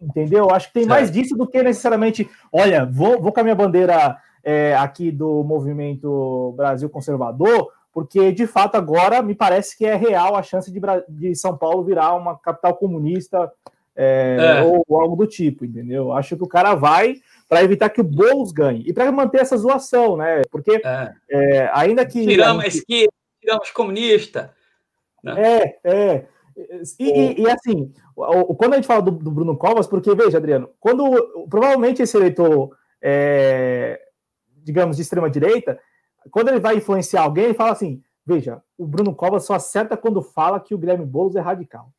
Entendeu? 0.00 0.44
Eu 0.44 0.50
acho 0.50 0.68
que 0.68 0.74
tem 0.74 0.86
mais 0.86 1.10
disso 1.10 1.36
do 1.36 1.46
que 1.46 1.62
necessariamente, 1.62 2.28
olha, 2.52 2.84
vou, 2.84 3.20
vou 3.20 3.32
com 3.32 3.40
a 3.40 3.42
minha 3.42 3.54
bandeira 3.54 4.16
é, 4.42 4.76
aqui 4.76 5.10
do 5.10 5.42
movimento 5.42 6.52
Brasil 6.56 6.88
Conservador, 6.88 7.72
porque 7.92 8.30
de 8.30 8.46
fato 8.46 8.76
agora 8.76 9.22
me 9.22 9.34
parece 9.34 9.76
que 9.76 9.86
é 9.86 9.94
real 9.94 10.36
a 10.36 10.42
chance 10.42 10.70
de, 10.70 10.80
de 11.08 11.34
São 11.34 11.56
Paulo 11.56 11.84
virar 11.84 12.14
uma 12.14 12.36
capital 12.36 12.76
comunista 12.76 13.50
é, 13.96 14.36
é. 14.38 14.62
Ou, 14.62 14.84
ou, 14.86 15.00
algo 15.00 15.16
do 15.16 15.26
tipo, 15.26 15.64
entendeu? 15.64 16.12
Acho 16.12 16.36
que 16.36 16.44
o 16.44 16.48
cara 16.48 16.74
vai 16.74 17.16
para 17.48 17.62
evitar 17.62 17.88
que 17.90 18.00
o 18.00 18.04
Boulos 18.04 18.52
ganhe 18.52 18.82
e 18.86 18.92
para 18.92 19.10
manter 19.12 19.40
essa 19.40 19.56
zoação, 19.56 20.16
né? 20.16 20.42
Porque 20.50 20.80
é. 20.84 21.12
é 21.30 21.70
ainda 21.72 22.04
que. 22.04 22.26
Tiramos 22.26 22.64
a 22.64 22.66
esquerda, 22.66 23.12
tiramos 23.40 23.70
comunista. 23.70 24.54
Né? 25.22 25.34
É, 25.40 25.78
é. 25.84 26.26
E, 26.98 27.04
e, 27.10 27.42
e, 27.42 27.50
assim, 27.50 27.92
quando 28.56 28.72
a 28.72 28.76
gente 28.76 28.86
fala 28.86 29.02
do, 29.02 29.10
do, 29.10 29.30
Bruno 29.30 29.56
Covas, 29.56 29.86
porque 29.86 30.14
veja, 30.14 30.38
Adriano, 30.38 30.70
quando 30.80 31.46
provavelmente 31.50 32.00
esse 32.00 32.16
eleitor, 32.16 32.74
é, 33.02 34.00
digamos, 34.62 34.96
de 34.96 35.02
extrema 35.02 35.28
direita, 35.28 35.78
quando 36.30 36.48
ele 36.48 36.58
vai 36.58 36.76
influenciar 36.76 37.22
alguém, 37.22 37.44
ele 37.44 37.54
fala 37.54 37.72
assim: 37.72 38.02
veja, 38.24 38.62
o 38.78 38.86
Bruno 38.86 39.14
Covas 39.14 39.44
só 39.44 39.54
acerta 39.54 39.96
quando 39.96 40.22
fala 40.22 40.58
que 40.58 40.74
o 40.74 40.78
Guilherme 40.78 41.04
Boulos 41.04 41.36
é 41.36 41.40
radical. 41.40 41.92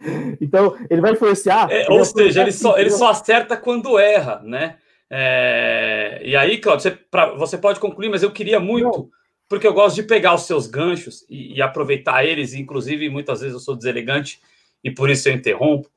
Então, 0.40 0.76
ele 0.90 1.00
vai 1.00 1.12
influenciar. 1.12 1.70
É, 1.70 1.86
ou 1.90 2.04
seja, 2.04 2.42
ele 2.42 2.52
só, 2.52 2.78
ele 2.78 2.90
só 2.90 3.10
acerta 3.10 3.56
quando 3.56 3.98
erra, 3.98 4.40
né? 4.44 4.76
É, 5.08 6.20
e 6.24 6.34
aí, 6.36 6.58
Claudio, 6.58 6.82
você, 6.82 6.90
pra, 6.90 7.34
você 7.34 7.56
pode 7.56 7.78
concluir, 7.78 8.08
mas 8.08 8.22
eu 8.22 8.30
queria 8.30 8.58
muito, 8.58 8.98
Não. 8.98 9.10
porque 9.48 9.66
eu 9.66 9.72
gosto 9.72 9.96
de 9.96 10.02
pegar 10.02 10.34
os 10.34 10.42
seus 10.42 10.66
ganchos 10.66 11.24
e, 11.28 11.54
e, 11.54 11.62
aproveitar 11.62 12.24
eles, 12.24 12.54
inclusive 12.54 13.08
muitas 13.08 13.40
vezes 13.40 13.54
eu 13.54 13.60
sou 13.60 13.76
deselegante 13.76 14.40
e 14.82 14.90
por 14.90 15.08
isso 15.08 15.28
eu 15.28 15.32
interrompo, 15.32 15.88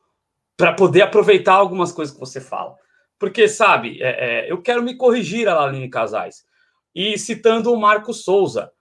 para 0.56 0.74
poder 0.74 1.02
aproveitar 1.02 1.54
algumas 1.54 1.92
coisas 1.92 2.14
que 2.14 2.20
você 2.20 2.40
fala. 2.40 2.76
Porque, 3.18 3.48
sabe, 3.48 4.02
é, 4.02 4.46
é, 4.48 4.52
eu 4.52 4.62
quero 4.62 4.84
me 4.84 4.96
corrigir, 4.96 5.48
Alaline 5.48 5.90
Casais, 5.90 6.46
e 6.94 7.18
citando 7.18 7.74
o 7.74 7.80
Marcos 7.80 8.24
Souza. 8.24 8.72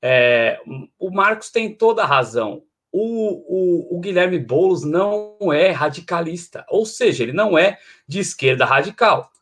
É, 0.00 0.60
o 0.98 1.10
Marcos 1.10 1.50
tem 1.50 1.74
toda 1.74 2.02
a 2.02 2.06
razão 2.06 2.62
o, 2.96 3.90
o, 3.92 3.96
o 3.96 4.00
Guilherme 4.00 4.38
Boulos 4.38 4.84
não 4.84 5.52
é 5.52 5.72
radicalista, 5.72 6.64
ou 6.68 6.86
seja, 6.86 7.24
ele 7.24 7.32
não 7.32 7.58
é 7.58 7.76
de 8.06 8.20
esquerda 8.20 8.64
radical. 8.64 9.32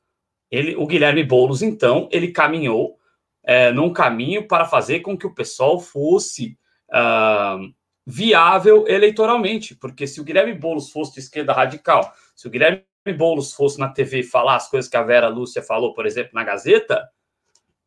Ele, 0.51 0.75
o 0.75 0.87
Guilherme 0.87 1.23
Boulos, 1.23 1.61
então, 1.61 2.09
ele 2.11 2.33
caminhou 2.33 2.97
é, 3.45 3.71
num 3.71 3.93
caminho 3.93 4.49
para 4.49 4.65
fazer 4.65 5.01
com 5.01 5.19
que 5.19 5.27
o 5.27 5.35
pessoal 5.35 5.79
fosse 5.79 6.57
uh, 6.89 7.71
viável 8.07 8.89
eleitoralmente, 8.89 9.75
porque 9.75 10.07
se 10.07 10.19
o 10.19 10.25
Guilherme 10.25 10.55
Boulos 10.55 10.91
fosse 10.91 11.13
de 11.13 11.21
esquerda 11.21 11.53
radical, 11.53 12.11
se 12.35 12.47
o 12.47 12.51
Guilherme 12.51 12.83
Boulos 13.19 13.53
fosse 13.53 13.79
na 13.79 13.91
TV 13.91 14.23
falar 14.23 14.57
as 14.57 14.71
coisas 14.71 14.91
que 14.91 14.97
a 14.97 15.03
Vera 15.03 15.29
Lúcia 15.29 15.63
falou, 15.63 15.93
por 15.93 16.07
exemplo, 16.07 16.31
na 16.33 16.43
Gazeta, 16.43 17.07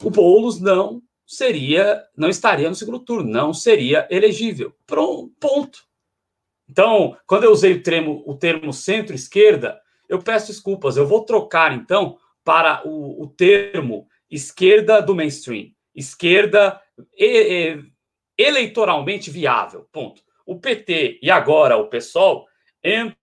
o 0.03 0.11
Boulos 0.11 0.61
não 0.61 1.01
seria, 1.26 2.03
não 2.15 2.30
estaria 2.30 2.69
no 2.69 2.76
segundo 2.76 2.99
turno, 2.99 3.30
não 3.30 3.53
seria 3.53 4.07
elegível. 4.09 4.73
Pronto, 4.86 5.34
ponto. 5.39 5.86
Então, 6.69 7.17
quando 7.26 7.43
eu 7.43 7.51
usei 7.51 7.73
o 7.73 7.84
termo, 7.84 8.23
o 8.26 8.36
termo 8.36 8.73
centro-esquerda, 8.73 9.80
eu 10.07 10.21
peço 10.21 10.47
desculpas. 10.47 10.97
Eu 10.97 11.07
vou 11.07 11.26
trocar, 11.26 11.73
então, 11.73 12.17
para 12.43 12.88
o, 12.88 13.23
o 13.23 13.28
termo 13.28 14.07
esquerda 14.30 15.01
do 15.01 15.15
mainstream. 15.15 15.71
Esquerda 15.93 16.82
e, 17.17 17.26
e, 17.26 17.84
eleitoralmente 18.38 19.32
viável. 19.32 19.88
Ponto. 19.91 20.23
O 20.45 20.59
PT 20.59 21.19
e 21.21 21.32
agora 21.32 21.78
o 21.78 21.88
PSOL 21.88 22.45
entram 22.84 23.15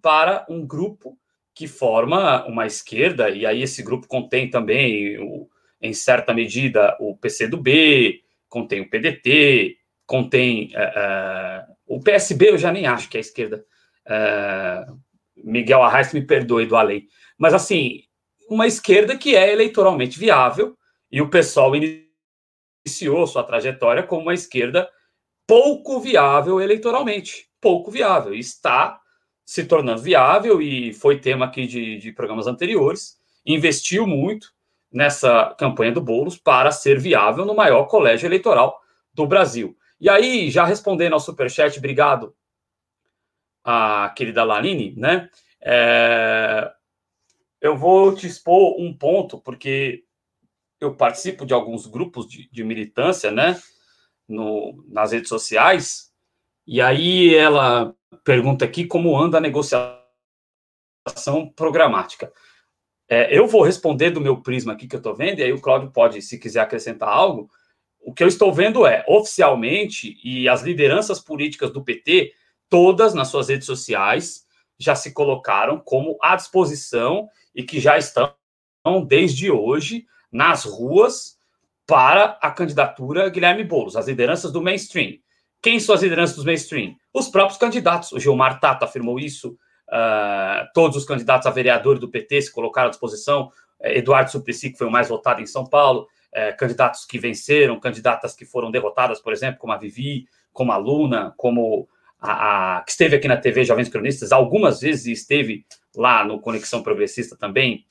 para 0.00 0.46
um 0.48 0.66
grupo 0.66 1.18
que 1.54 1.68
forma 1.68 2.44
uma 2.46 2.66
esquerda, 2.66 3.30
e 3.30 3.46
aí 3.46 3.62
esse 3.62 3.80
grupo 3.80 4.08
contém 4.08 4.50
também 4.50 5.16
o, 5.18 5.48
em 5.84 5.92
certa 5.92 6.32
medida, 6.32 6.96
o 6.98 7.14
PCdoB, 7.14 8.22
contém 8.48 8.80
o 8.80 8.88
PDT, 8.88 9.76
contém 10.06 10.72
uh, 10.74 11.70
uh, 11.70 11.74
o 11.86 12.00
PSB, 12.00 12.50
eu 12.50 12.58
já 12.58 12.72
nem 12.72 12.86
acho 12.86 13.10
que 13.10 13.18
é 13.18 13.20
a 13.20 13.20
esquerda. 13.20 13.64
Uh, 14.06 14.98
Miguel 15.36 15.82
Arraes 15.82 16.14
me 16.14 16.22
perdoe 16.22 16.64
do 16.64 16.74
além. 16.74 17.06
Mas, 17.36 17.52
assim, 17.52 18.00
uma 18.48 18.66
esquerda 18.66 19.18
que 19.18 19.36
é 19.36 19.52
eleitoralmente 19.52 20.18
viável, 20.18 20.74
e 21.12 21.20
o 21.20 21.28
pessoal 21.28 21.74
iniciou 21.76 23.26
sua 23.26 23.44
trajetória 23.44 24.02
como 24.02 24.22
uma 24.22 24.34
esquerda 24.34 24.88
pouco 25.46 26.00
viável 26.00 26.62
eleitoralmente. 26.62 27.50
Pouco 27.60 27.90
viável. 27.90 28.32
Está 28.32 28.98
se 29.44 29.64
tornando 29.64 30.00
viável, 30.00 30.62
e 30.62 30.94
foi 30.94 31.20
tema 31.20 31.44
aqui 31.44 31.66
de, 31.66 31.98
de 31.98 32.10
programas 32.10 32.46
anteriores, 32.46 33.18
investiu 33.44 34.06
muito, 34.06 34.54
nessa 34.94 35.52
campanha 35.58 35.90
do 35.90 36.00
Boulos 36.00 36.38
para 36.38 36.70
ser 36.70 37.00
viável 37.00 37.44
no 37.44 37.54
maior 37.54 37.86
colégio 37.86 38.28
eleitoral 38.28 38.80
do 39.12 39.26
Brasil. 39.26 39.76
E 40.00 40.08
aí, 40.08 40.48
já 40.50 40.64
respondendo 40.64 41.14
ao 41.14 41.20
superchat, 41.20 41.76
obrigado 41.78 42.32
a 43.64 44.12
querida 44.16 44.44
Laline, 44.44 44.94
né? 44.96 45.28
É, 45.60 46.72
eu 47.60 47.76
vou 47.76 48.14
te 48.14 48.28
expor 48.28 48.80
um 48.80 48.96
ponto, 48.96 49.40
porque 49.40 50.04
eu 50.80 50.94
participo 50.94 51.44
de 51.44 51.52
alguns 51.52 51.86
grupos 51.86 52.28
de, 52.28 52.48
de 52.50 52.62
militância, 52.62 53.32
né? 53.32 53.60
No, 54.28 54.84
nas 54.88 55.12
redes 55.12 55.28
sociais, 55.28 56.12
e 56.66 56.80
aí 56.80 57.34
ela 57.34 57.94
pergunta 58.22 58.64
aqui 58.64 58.86
como 58.86 59.18
anda 59.18 59.36
a 59.38 59.40
negociação 59.40 59.98
programática. 61.54 62.32
É, 63.08 63.36
eu 63.36 63.46
vou 63.46 63.62
responder 63.62 64.10
do 64.10 64.20
meu 64.20 64.40
prisma 64.40 64.72
aqui 64.72 64.88
que 64.88 64.96
eu 64.96 64.98
estou 64.98 65.14
vendo, 65.14 65.38
e 65.38 65.42
aí 65.42 65.52
o 65.52 65.60
Cláudio 65.60 65.90
pode, 65.90 66.22
se 66.22 66.38
quiser 66.38 66.60
acrescentar 66.60 67.08
algo. 67.08 67.50
O 68.00 68.12
que 68.12 68.22
eu 68.22 68.28
estou 68.28 68.52
vendo 68.52 68.86
é, 68.86 69.04
oficialmente, 69.08 70.18
e 70.22 70.48
as 70.48 70.62
lideranças 70.62 71.20
políticas 71.20 71.70
do 71.70 71.84
PT, 71.84 72.32
todas 72.68 73.14
nas 73.14 73.28
suas 73.28 73.48
redes 73.48 73.66
sociais, 73.66 74.44
já 74.78 74.94
se 74.94 75.12
colocaram 75.12 75.78
como 75.78 76.18
à 76.20 76.34
disposição 76.36 77.28
e 77.54 77.62
que 77.62 77.78
já 77.78 77.96
estão, 77.96 78.34
desde 79.06 79.50
hoje, 79.50 80.06
nas 80.32 80.64
ruas 80.64 81.38
para 81.86 82.38
a 82.40 82.50
candidatura 82.50 83.28
Guilherme 83.28 83.64
Boulos, 83.64 83.96
as 83.96 84.08
lideranças 84.08 84.50
do 84.50 84.62
mainstream. 84.62 85.18
Quem 85.62 85.78
são 85.78 85.94
as 85.94 86.02
lideranças 86.02 86.36
do 86.36 86.44
mainstream? 86.44 86.94
Os 87.12 87.28
próprios 87.28 87.58
candidatos. 87.58 88.12
O 88.12 88.18
Gilmar 88.18 88.60
Tato 88.60 88.84
afirmou 88.84 89.18
isso, 89.18 89.56
Uh, 89.94 90.66
todos 90.74 90.96
os 90.96 91.04
candidatos 91.04 91.46
a 91.46 91.50
vereador 91.50 92.00
do 92.00 92.10
PT 92.10 92.42
se 92.42 92.52
colocaram 92.52 92.88
à 92.88 92.90
disposição. 92.90 93.52
Uh, 93.78 93.86
Eduardo 93.86 94.32
Suplicy, 94.32 94.70
que 94.70 94.78
foi 94.78 94.88
o 94.88 94.90
mais 94.90 95.08
votado 95.08 95.40
em 95.40 95.46
São 95.46 95.64
Paulo, 95.64 96.08
uh, 96.32 96.56
candidatos 96.58 97.04
que 97.04 97.16
venceram, 97.16 97.78
candidatas 97.78 98.34
que 98.34 98.44
foram 98.44 98.72
derrotadas, 98.72 99.20
por 99.20 99.32
exemplo, 99.32 99.60
como 99.60 99.72
a 99.72 99.76
Vivi, 99.76 100.26
como 100.52 100.72
a 100.72 100.76
Luna, 100.76 101.32
como 101.36 101.88
a, 102.18 102.78
a 102.78 102.82
que 102.82 102.90
esteve 102.90 103.14
aqui 103.14 103.28
na 103.28 103.36
TV 103.36 103.64
Jovens 103.64 103.88
Cronistas 103.88 104.32
algumas 104.32 104.80
vezes 104.80 105.06
esteve 105.06 105.64
lá 105.94 106.24
no 106.24 106.40
Conexão 106.40 106.82
Progressista 106.82 107.36
também, 107.36 107.86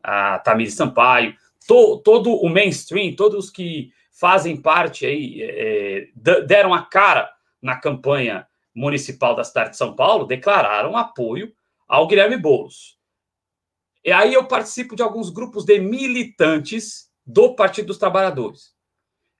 a 0.00 0.38
Tamir 0.38 0.72
Sampaio, 0.72 1.34
to, 1.66 1.98
todo 2.04 2.34
o 2.34 2.48
mainstream, 2.48 3.16
todos 3.16 3.50
que 3.50 3.92
fazem 4.12 4.56
parte 4.56 5.06
aí, 5.06 5.42
é, 5.42 6.08
deram 6.46 6.72
a 6.72 6.82
cara 6.82 7.32
na 7.60 7.76
campanha 7.76 8.46
municipal 8.74 9.34
da 9.34 9.44
cidade 9.44 9.70
de 9.70 9.76
São 9.76 9.94
Paulo 9.94 10.26
declararam 10.26 10.96
apoio 10.96 11.52
ao 11.86 12.06
Guilherme 12.06 12.36
Boulos. 12.36 12.98
E 14.04 14.10
aí 14.10 14.34
eu 14.34 14.46
participo 14.46 14.96
de 14.96 15.02
alguns 15.02 15.30
grupos 15.30 15.64
de 15.64 15.78
militantes 15.78 17.10
do 17.24 17.54
Partido 17.54 17.86
dos 17.86 17.98
Trabalhadores. 17.98 18.74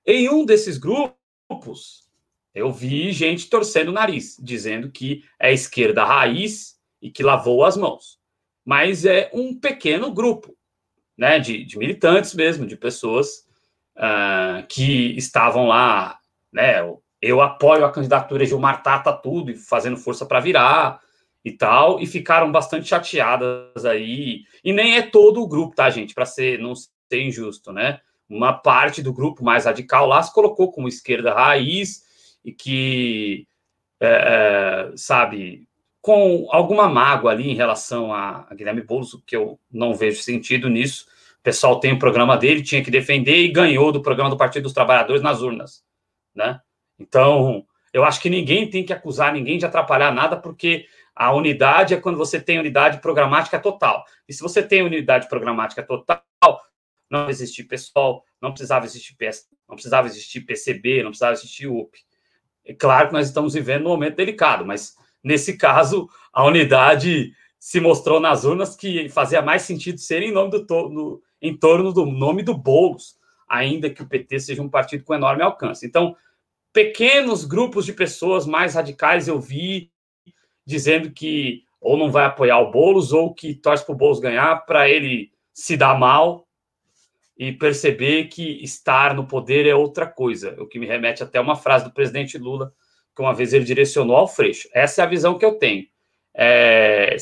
Em 0.05 0.29
um 0.29 0.45
desses 0.45 0.77
grupos, 0.77 2.09
eu 2.53 2.71
vi 2.71 3.11
gente 3.11 3.49
torcendo 3.49 3.89
o 3.89 3.93
nariz, 3.93 4.37
dizendo 4.39 4.91
que 4.91 5.23
é 5.39 5.51
esquerda 5.51 6.05
raiz 6.05 6.79
e 7.01 7.09
que 7.09 7.23
lavou 7.23 7.65
as 7.65 7.75
mãos. 7.75 8.19
Mas 8.63 9.05
é 9.05 9.29
um 9.33 9.59
pequeno 9.59 10.13
grupo, 10.13 10.55
né, 11.17 11.39
de, 11.39 11.65
de 11.65 11.77
militantes 11.77 12.33
mesmo, 12.33 12.65
de 12.65 12.77
pessoas 12.77 13.45
uh, 13.97 14.65
que 14.69 15.17
estavam 15.17 15.67
lá, 15.67 16.19
né, 16.51 16.81
eu 17.23 17.41
apoio 17.41 17.85
a 17.85 17.91
candidatura 17.91 18.43
de 18.43 18.49
Gilmar 18.49 18.83
Tata 18.83 19.13
tudo, 19.13 19.49
e 19.49 19.55
fazendo 19.55 19.95
força 19.95 20.25
para 20.25 20.41
virar 20.41 20.99
e 21.43 21.53
tal, 21.53 22.01
e 22.01 22.05
ficaram 22.05 22.51
bastante 22.51 22.87
chateadas 22.87 23.85
aí. 23.85 24.43
E 24.61 24.73
nem 24.73 24.97
é 24.97 25.01
todo 25.01 25.41
o 25.41 25.47
grupo, 25.47 25.73
tá, 25.73 25.89
gente? 25.89 26.13
Para 26.13 26.25
ser 26.25 26.59
não 26.59 26.73
ser 26.75 27.21
injusto, 27.21 27.71
né? 27.71 28.01
Uma 28.29 28.51
parte 28.51 29.01
do 29.01 29.13
grupo 29.13 29.43
mais 29.43 29.63
radical 29.63 30.05
lá 30.05 30.21
se 30.21 30.33
colocou 30.33 30.69
como 30.69 30.89
esquerda 30.89 31.33
raiz 31.33 32.03
e 32.43 32.51
que, 32.51 33.47
é, 34.01 34.91
é, 34.91 34.97
sabe, 34.97 35.65
com 36.01 36.47
alguma 36.51 36.89
mágoa 36.89 37.31
ali 37.31 37.49
em 37.49 37.55
relação 37.55 38.13
a, 38.13 38.45
a 38.49 38.53
Guilherme 38.53 38.81
Boulos, 38.81 39.17
que 39.25 39.35
eu 39.35 39.57
não 39.71 39.93
vejo 39.93 40.21
sentido 40.21 40.67
nisso. 40.67 41.07
O 41.39 41.43
pessoal 41.43 41.79
tem 41.79 41.93
o 41.93 41.99
programa 41.99 42.35
dele, 42.35 42.61
tinha 42.61 42.83
que 42.83 42.91
defender 42.91 43.37
e 43.37 43.51
ganhou 43.51 43.93
do 43.93 44.01
programa 44.01 44.29
do 44.29 44.37
Partido 44.37 44.63
dos 44.63 44.73
Trabalhadores 44.73 45.21
nas 45.21 45.41
urnas, 45.41 45.83
né? 46.35 46.59
Então, 46.99 47.65
eu 47.91 48.03
acho 48.03 48.21
que 48.21 48.29
ninguém 48.29 48.69
tem 48.69 48.83
que 48.83 48.93
acusar 48.93 49.33
ninguém 49.33 49.57
de 49.57 49.65
atrapalhar 49.65 50.11
nada, 50.11 50.35
porque 50.35 50.85
a 51.15 51.33
unidade 51.33 51.93
é 51.93 51.99
quando 51.99 52.17
você 52.17 52.39
tem 52.39 52.59
unidade 52.59 52.99
programática 52.99 53.59
total. 53.59 54.03
E 54.27 54.33
se 54.33 54.41
você 54.41 54.63
tem 54.63 54.81
unidade 54.81 55.29
programática 55.29 55.83
total, 55.83 56.23
não 57.09 57.29
existir 57.29 57.65
pessoal, 57.65 58.23
não 58.41 58.51
precisava 58.51 58.85
existir 58.85 59.15
PS, 59.15 59.47
não 59.69 59.75
precisava 59.75 60.07
existir 60.07 60.41
PCB, 60.41 61.03
não 61.03 61.11
precisava 61.11 61.33
existir 61.33 61.67
UP. 61.67 61.95
É 62.65 62.73
claro 62.73 63.09
que 63.09 63.13
nós 63.13 63.27
estamos 63.27 63.53
vivendo 63.53 63.85
um 63.85 63.89
momento 63.89 64.15
delicado, 64.15 64.65
mas 64.65 64.95
nesse 65.23 65.57
caso 65.57 66.09
a 66.31 66.43
unidade 66.43 67.31
se 67.59 67.79
mostrou 67.79 68.19
nas 68.19 68.43
urnas 68.43 68.75
que 68.75 69.07
fazia 69.09 69.41
mais 69.41 69.61
sentido 69.61 69.99
ser 69.99 70.21
em 70.21 70.31
nome 70.31 70.51
do 70.51 70.89
no, 70.89 71.21
em 71.41 71.55
torno 71.55 71.93
do 71.93 72.05
nome 72.05 72.41
do 72.41 72.57
Boulos, 72.57 73.15
ainda 73.47 73.89
que 73.89 74.01
o 74.01 74.07
PT 74.07 74.39
seja 74.39 74.61
um 74.61 74.69
partido 74.69 75.03
com 75.03 75.13
enorme 75.13 75.43
alcance. 75.43 75.85
Então, 75.85 76.15
pequenos 76.73 77.45
grupos 77.45 77.85
de 77.85 77.93
pessoas 77.93 78.45
mais 78.45 78.73
radicais 78.73 79.27
eu 79.27 79.39
vi 79.39 79.91
dizendo 80.65 81.11
que 81.11 81.63
ou 81.79 81.97
não 81.97 82.11
vai 82.11 82.25
apoiar 82.25 82.59
o 82.59 82.71
Boulos 82.71 83.13
ou 83.13 83.33
que 83.33 83.53
torce 83.53 83.85
para 83.85 83.93
o 83.93 83.97
Boulos 83.97 84.19
ganhar 84.19 84.65
para 84.65 84.89
ele 84.89 85.31
se 85.53 85.77
dar 85.77 85.97
mal 85.97 86.47
e 87.37 87.51
perceber 87.51 88.25
que 88.25 88.63
estar 88.63 89.13
no 89.13 89.27
poder 89.27 89.67
é 89.67 89.75
outra 89.75 90.07
coisa, 90.07 90.55
o 90.59 90.67
que 90.67 90.79
me 90.79 90.85
remete 90.87 91.21
até 91.21 91.39
uma 91.39 91.55
frase 91.55 91.85
do 91.85 91.93
presidente 91.93 92.37
Lula 92.37 92.73
que 93.15 93.21
uma 93.21 93.33
vez 93.33 93.53
ele 93.53 93.65
direcionou 93.65 94.15
ao 94.15 94.27
Freixo. 94.27 94.67
Essa 94.73 95.01
é 95.01 95.05
a 95.05 95.07
visão 95.07 95.37
que 95.37 95.45
eu 95.45 95.57
tenho. 95.57 95.85
É, 96.35 97.15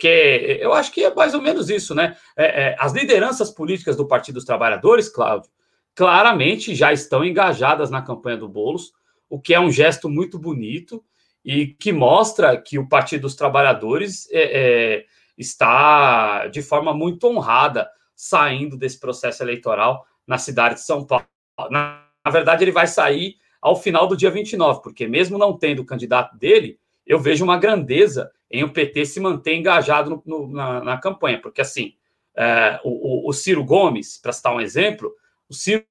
quer. 0.00 0.58
Eu 0.60 0.72
acho 0.72 0.90
que 0.90 1.04
é 1.04 1.14
mais 1.14 1.34
ou 1.34 1.42
menos 1.42 1.68
isso, 1.68 1.94
né? 1.94 2.16
É, 2.34 2.44
é, 2.44 2.76
as 2.78 2.92
lideranças 2.92 3.50
políticas 3.50 3.94
do 3.94 4.08
Partido 4.08 4.36
dos 4.36 4.44
Trabalhadores, 4.44 5.08
Cláudio, 5.08 5.50
claramente 5.94 6.74
já 6.74 6.92
estão 6.92 7.24
engajadas 7.24 7.90
na 7.90 8.02
campanha 8.02 8.36
do 8.36 8.48
Bolos, 8.48 8.92
o 9.28 9.40
que 9.40 9.54
é 9.54 9.60
um 9.60 9.70
gesto 9.70 10.08
muito 10.08 10.38
bonito 10.38 11.04
e 11.44 11.66
que 11.66 11.92
mostra 11.92 12.56
que 12.56 12.78
o 12.78 12.88
Partido 12.88 13.22
dos 13.22 13.34
Trabalhadores 13.34 14.28
é, 14.30 14.42
é, 14.42 15.06
está 15.36 16.46
de 16.46 16.62
forma 16.62 16.94
muito 16.94 17.26
honrada 17.26 17.88
saindo 18.14 18.76
desse 18.76 18.98
processo 18.98 19.42
eleitoral 19.42 20.06
na 20.26 20.38
cidade 20.38 20.76
de 20.76 20.80
São 20.82 21.04
Paulo, 21.04 21.26
na, 21.70 22.04
na 22.24 22.30
verdade, 22.30 22.64
ele 22.64 22.72
vai 22.72 22.86
sair 22.86 23.36
ao 23.60 23.76
final 23.76 24.06
do 24.06 24.16
dia 24.16 24.30
29, 24.30 24.82
porque 24.82 25.06
mesmo 25.06 25.38
não 25.38 25.56
tendo 25.56 25.80
o 25.80 25.86
candidato 25.86 26.36
dele, 26.36 26.78
eu 27.06 27.18
vejo 27.18 27.44
uma 27.44 27.58
grandeza 27.58 28.30
em 28.50 28.64
o 28.64 28.72
PT 28.72 29.04
se 29.06 29.20
manter 29.20 29.54
engajado 29.54 30.10
no, 30.10 30.22
no, 30.24 30.52
na, 30.52 30.82
na, 30.82 30.98
campanha, 30.98 31.40
porque 31.40 31.60
assim, 31.60 31.94
é, 32.36 32.80
o, 32.84 33.28
o, 33.28 33.32
Ciro 33.32 33.64
Gomes, 33.64 34.18
para 34.18 34.32
citar 34.32 34.54
um 34.54 34.60
exemplo, 34.60 35.12
o 35.54 35.56
Ciro 35.56 35.84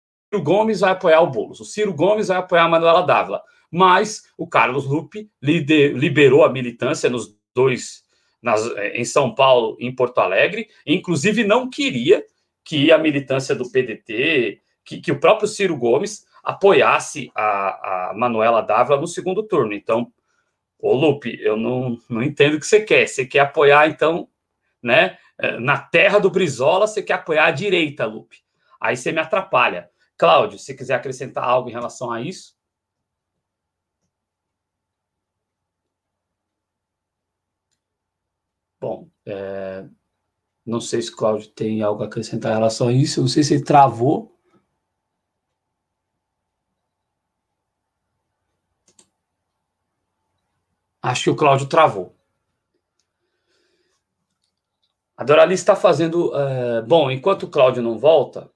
Gomes 0.43 0.81
vai 0.81 0.91
apoiar 0.91 1.21
o 1.21 1.29
Boulos, 1.29 1.59
o 1.59 1.65
Ciro 1.65 1.93
Gomes 1.93 2.27
vai 2.27 2.37
apoiar 2.37 2.65
a 2.65 2.69
Manuela 2.69 3.01
Dávila, 3.01 3.41
mas 3.71 4.23
o 4.37 4.47
Carlos 4.47 4.85
Lupe 4.85 5.29
liberou 5.41 6.43
a 6.43 6.51
militância 6.51 7.09
nos 7.09 7.35
dois, 7.55 8.03
nas, 8.41 8.65
é, 8.75 8.97
em 8.97 9.05
São 9.05 9.33
Paulo 9.33 9.77
e 9.79 9.87
em 9.87 9.95
Porto 9.95 10.19
Alegre, 10.19 10.67
inclusive 10.85 11.43
não 11.43 11.69
queria 11.69 12.23
que 12.63 12.91
a 12.91 12.97
militância 12.97 13.55
do 13.55 13.69
PDT, 13.69 14.59
que, 14.85 14.99
que 14.99 15.11
o 15.11 15.19
próprio 15.19 15.47
Ciro 15.47 15.77
Gomes 15.77 16.25
apoiasse 16.43 17.31
a, 17.33 18.09
a 18.09 18.13
Manuela 18.13 18.61
Dávila 18.61 18.99
no 18.99 19.07
segundo 19.07 19.43
turno. 19.43 19.73
Então, 19.73 20.11
ô 20.77 20.93
Lupe, 20.93 21.39
eu 21.41 21.55
não, 21.55 21.97
não 22.09 22.21
entendo 22.21 22.55
o 22.55 22.59
que 22.59 22.65
você 22.65 22.81
quer. 22.81 23.07
Você 23.07 23.25
quer 23.25 23.39
apoiar, 23.39 23.87
então, 23.87 24.27
né? 24.81 25.17
É, 25.39 25.57
na 25.59 25.77
terra 25.77 26.19
do 26.19 26.29
Brizola, 26.29 26.85
você 26.85 27.01
quer 27.01 27.13
apoiar 27.13 27.45
a 27.45 27.51
direita, 27.51 28.05
Lupe. 28.05 28.42
Aí 28.83 28.97
você 28.97 29.13
me 29.13 29.19
atrapalha. 29.21 29.89
Cláudio, 30.17 30.59
se 30.59 30.75
quiser 30.75 30.95
acrescentar 30.95 31.45
algo 31.45 31.69
em 31.69 31.71
relação 31.71 32.11
a 32.11 32.21
isso. 32.21 32.53
Bom, 38.81 39.09
é, 39.25 39.87
não 40.65 40.81
sei 40.81 41.01
se 41.01 41.15
Cláudio 41.15 41.49
tem 41.51 41.81
algo 41.81 42.03
a 42.03 42.07
acrescentar 42.07 42.51
em 42.51 42.55
relação 42.55 42.89
a 42.89 42.91
isso. 42.91 43.21
Não 43.21 43.27
sei 43.29 43.41
se 43.43 43.53
ele 43.53 43.63
travou. 43.63 44.37
Acho 51.01 51.23
que 51.23 51.29
o 51.29 51.35
Cláudio 51.37 51.69
travou. 51.69 52.13
A 55.15 55.23
Doralice 55.23 55.63
está 55.63 55.75
fazendo. 55.75 56.33
Uh, 56.33 56.85
bom, 56.85 57.09
enquanto 57.09 57.43
o 57.43 57.49
Cláudio 57.49 57.81
não 57.81 57.97
volta, 57.97 58.52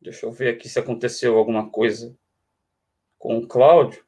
deixa 0.00 0.26
eu 0.26 0.32
ver 0.32 0.54
aqui 0.54 0.68
se 0.68 0.78
aconteceu 0.78 1.36
alguma 1.36 1.68
coisa 1.68 2.16
com 3.18 3.38
o 3.38 3.46
Cláudio. 3.46 4.04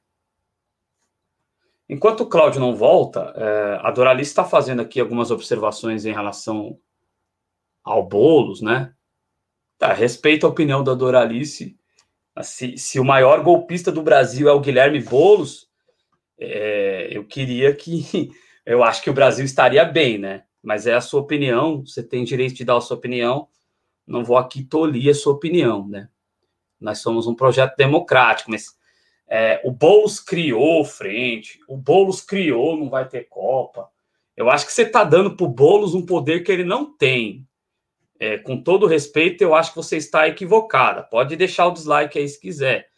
Enquanto 1.89 2.23
o 2.23 2.29
Cláudio 2.29 2.61
não 2.61 2.75
volta, 2.75 3.33
uh, 3.33 3.87
a 3.87 3.91
Doralice 3.91 4.31
está 4.31 4.45
fazendo 4.45 4.81
aqui 4.81 4.99
algumas 4.99 5.31
observações 5.31 6.07
em 6.07 6.13
relação 6.13 6.79
ao 7.85 8.07
Boulos, 8.07 8.63
né? 8.63 8.95
Tá, 9.79 9.93
respeito 9.93 10.47
a 10.47 10.49
opinião 10.49 10.83
da 10.83 10.95
Doralice. 10.95 11.77
Se, 12.41 12.79
se 12.79 12.99
o 12.99 13.05
maior 13.05 13.43
golpista 13.43 13.93
do 13.93 14.03
Brasil 14.03 14.49
é 14.49 14.53
o 14.53 14.61
Guilherme 14.61 15.03
Boulos, 15.03 15.69
é, 16.39 17.09
eu 17.11 17.25
queria 17.25 17.75
que. 17.75 18.31
Eu 18.65 18.85
acho 18.85 19.03
que 19.03 19.11
o 19.11 19.13
Brasil 19.13 19.45
estaria 19.45 19.85
bem, 19.85 20.19
né? 20.19 20.45
Mas 20.63 20.87
é 20.87 20.95
a 20.95 21.01
sua 21.01 21.21
opinião, 21.21 21.85
você 21.85 22.01
tem 22.01 22.23
direito 22.23 22.55
de 22.55 22.65
dar 22.65 22.77
a 22.77 22.81
sua 22.81 22.97
opinião. 22.97 23.49
Não 24.07 24.25
vou 24.25 24.37
aqui 24.37 24.65
tolir 24.65 25.11
a 25.11 25.15
sua 25.15 25.33
opinião, 25.33 25.87
né? 25.89 26.09
Nós 26.81 26.99
somos 26.99 27.27
um 27.27 27.35
projeto 27.35 27.77
democrático, 27.77 28.51
mas 28.51 28.77
é, 29.29 29.61
o 29.65 29.71
Boulos 29.71 30.19
criou 30.19 30.85
frente, 30.85 31.61
o 31.69 31.77
Boulos 31.77 32.21
criou, 32.21 32.77
não 32.77 32.91
vai 32.91 33.09
ter 33.09 33.25
Copa. 33.29 33.89
Eu 34.37 34.51
acho 34.51 34.67
que 34.67 34.73
você 34.73 34.83
está 34.83 35.05
dando 35.05 35.37
para 35.37 35.47
o 35.47 35.49
Boulos 35.49 35.95
um 35.95 36.05
poder 36.05 36.43
que 36.43 36.51
ele 36.51 36.65
não 36.65 36.97
tem. 36.97 37.47
É, 38.19 38.39
com 38.39 38.63
todo 38.63 38.87
respeito, 38.87 39.43
eu 39.43 39.55
acho 39.55 39.71
que 39.71 39.77
você 39.77 39.97
está 39.97 40.29
equivocada. 40.29 41.03
Pode 41.03 41.35
deixar 41.37 41.67
o 41.67 41.73
dislike 41.73 42.19
aí 42.19 42.29
se 42.29 42.41
quiser. 42.41 42.89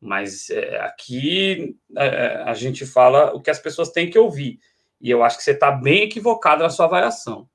Mas 0.00 0.48
é, 0.50 0.80
aqui 0.80 1.76
é, 1.96 2.42
a 2.46 2.54
gente 2.54 2.86
fala 2.86 3.34
o 3.34 3.40
que 3.40 3.50
as 3.50 3.58
pessoas 3.58 3.90
têm 3.90 4.08
que 4.08 4.18
ouvir. 4.18 4.58
E 5.00 5.10
eu 5.10 5.24
acho 5.24 5.38
que 5.38 5.42
você 5.42 5.52
está 5.52 5.70
bem 5.70 6.02
equivocado 6.02 6.62
na 6.62 6.70
sua 6.70 6.86
avaliação. 6.86 7.48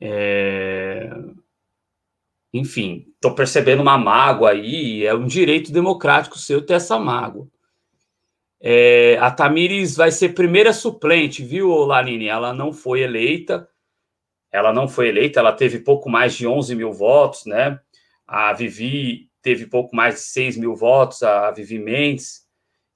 É... 0.00 1.08
Enfim, 2.58 3.06
estou 3.14 3.34
percebendo 3.34 3.82
uma 3.82 3.98
mágoa 3.98 4.50
aí, 4.50 5.04
é 5.04 5.14
um 5.14 5.26
direito 5.26 5.70
democrático 5.70 6.38
seu 6.38 6.64
ter 6.64 6.74
essa 6.74 6.98
mágoa. 6.98 7.46
É, 8.58 9.18
a 9.20 9.30
Tamires 9.30 9.94
vai 9.94 10.10
ser 10.10 10.30
primeira 10.30 10.72
suplente, 10.72 11.44
viu, 11.44 11.68
Lanine? 11.84 12.28
Ela 12.28 12.54
não 12.54 12.72
foi 12.72 13.02
eleita, 13.02 13.68
ela 14.50 14.72
não 14.72 14.88
foi 14.88 15.08
eleita, 15.08 15.38
ela 15.38 15.52
teve 15.52 15.80
pouco 15.80 16.08
mais 16.08 16.34
de 16.34 16.46
11 16.46 16.74
mil 16.74 16.92
votos, 16.92 17.44
né? 17.44 17.78
A 18.26 18.54
Vivi 18.54 19.28
teve 19.42 19.66
pouco 19.66 19.94
mais 19.94 20.14
de 20.14 20.20
6 20.22 20.56
mil 20.56 20.74
votos, 20.74 21.22
a 21.22 21.50
Vivi 21.50 21.78
Mendes, 21.78 22.46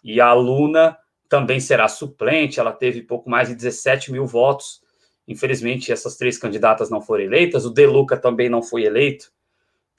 e 0.02 0.22
a 0.22 0.32
Luna 0.32 0.96
também 1.28 1.60
será 1.60 1.86
suplente, 1.86 2.58
ela 2.58 2.72
teve 2.72 3.02
pouco 3.02 3.28
mais 3.28 3.48
de 3.48 3.54
17 3.54 4.10
mil 4.10 4.26
votos. 4.26 4.80
Infelizmente, 5.28 5.92
essas 5.92 6.16
três 6.16 6.38
candidatas 6.38 6.88
não 6.88 7.02
foram 7.02 7.24
eleitas, 7.24 7.66
o 7.66 7.70
Deluca 7.70 8.16
também 8.16 8.48
não 8.48 8.62
foi 8.62 8.84
eleito, 8.84 9.30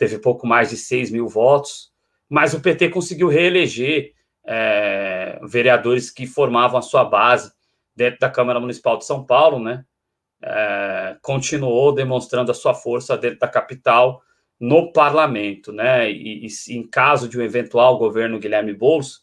teve 0.01 0.17
pouco 0.17 0.47
mais 0.47 0.71
de 0.71 0.77
6 0.77 1.11
mil 1.11 1.27
votos, 1.27 1.91
mas 2.27 2.55
o 2.55 2.59
PT 2.59 2.89
conseguiu 2.89 3.27
reeleger 3.27 4.13
é, 4.43 5.39
vereadores 5.43 6.09
que 6.09 6.25
formavam 6.25 6.79
a 6.79 6.81
sua 6.81 7.05
base 7.05 7.51
dentro 7.95 8.19
da 8.19 8.27
Câmara 8.27 8.59
Municipal 8.59 8.97
de 8.97 9.05
São 9.05 9.23
Paulo, 9.23 9.59
né? 9.59 9.85
É, 10.41 11.17
continuou 11.21 11.93
demonstrando 11.93 12.49
a 12.49 12.55
sua 12.55 12.73
força 12.73 13.15
dentro 13.15 13.37
da 13.37 13.47
capital 13.47 14.23
no 14.59 14.91
parlamento, 14.91 15.71
né? 15.71 16.11
E, 16.11 16.47
e 16.47 16.73
em 16.75 16.81
caso 16.81 17.29
de 17.29 17.37
um 17.37 17.43
eventual 17.43 17.99
governo 17.99 18.39
Guilherme 18.39 18.73
Boulos, 18.73 19.21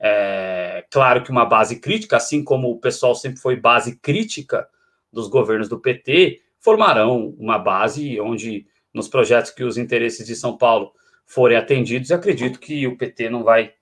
é, 0.00 0.84
claro 0.90 1.22
que 1.22 1.30
uma 1.30 1.44
base 1.44 1.78
crítica, 1.78 2.16
assim 2.16 2.42
como 2.42 2.72
o 2.72 2.80
pessoal 2.80 3.14
sempre 3.14 3.38
foi 3.38 3.54
base 3.54 3.96
crítica 4.00 4.68
dos 5.12 5.28
governos 5.28 5.68
do 5.68 5.78
PT, 5.78 6.40
formarão 6.58 7.36
uma 7.38 7.56
base 7.56 8.20
onde, 8.20 8.66
nos 8.92 9.08
projetos 9.08 9.50
que 9.50 9.64
os 9.64 9.76
interesses 9.76 10.26
de 10.26 10.34
São 10.34 10.56
Paulo 10.56 10.92
forem 11.26 11.56
atendidos, 11.56 12.10
acredito 12.10 12.58
que 12.58 12.86
o 12.86 12.96
PT 12.96 13.28
não 13.28 13.44
vai 13.44 13.74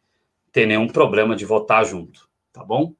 ter 0.50 0.66
nenhum 0.66 0.88
problema 0.88 1.36
de 1.36 1.44
votar 1.44 1.84
junto, 1.84 2.28
tá 2.52 2.64
bom? 2.64 2.94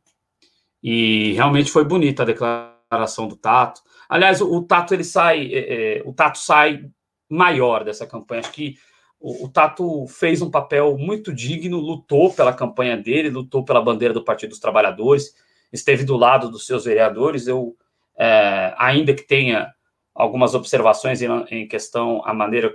E 0.83 1.33
realmente 1.33 1.71
foi 1.71 1.85
bonita 1.85 2.23
a 2.23 2.27
declaração 2.27 3.27
do 3.27 3.37
Tato. 3.37 3.83
Aliás, 4.09 4.41
o, 4.41 4.53
o 4.53 4.63
Tato 4.63 4.95
ele 4.95 5.03
sai, 5.03 5.53
é, 5.53 5.99
é, 5.99 6.03
o 6.05 6.13
Tato 6.13 6.39
sai 6.39 6.89
maior 7.29 7.83
dessa 7.83 8.07
campanha. 8.07 8.41
Acho 8.41 8.53
que 8.53 8.77
o, 9.19 9.47
o, 9.47 9.49
Tato 9.49 10.07
fez 10.07 10.41
um 10.43 10.51
papel 10.51 10.97
muito 10.97 11.33
digno, 11.33 11.81
lutou 11.81 12.33
pela 12.33 12.53
campanha 12.53 12.97
dele, 12.97 13.31
lutou 13.31 13.65
pela 13.65 13.83
bandeira 13.83 14.15
do 14.15 14.23
Partido 14.23 14.51
dos 14.51 14.61
Trabalhadores, 14.61 15.35
esteve 15.73 16.05
do 16.05 16.17
lado 16.17 16.51
dos 16.51 16.67
seus 16.67 16.85
vereadores. 16.85 17.49
Eu, 17.49 17.77
é, 18.17 18.75
ainda 18.79 19.13
que 19.13 19.23
tenha 19.23 19.75
algumas 20.17 20.55
observações 20.55 21.21
em, 21.23 21.29
em 21.51 21.69
questão 21.69 22.23
a 22.25 22.33
maneira, 22.33 22.75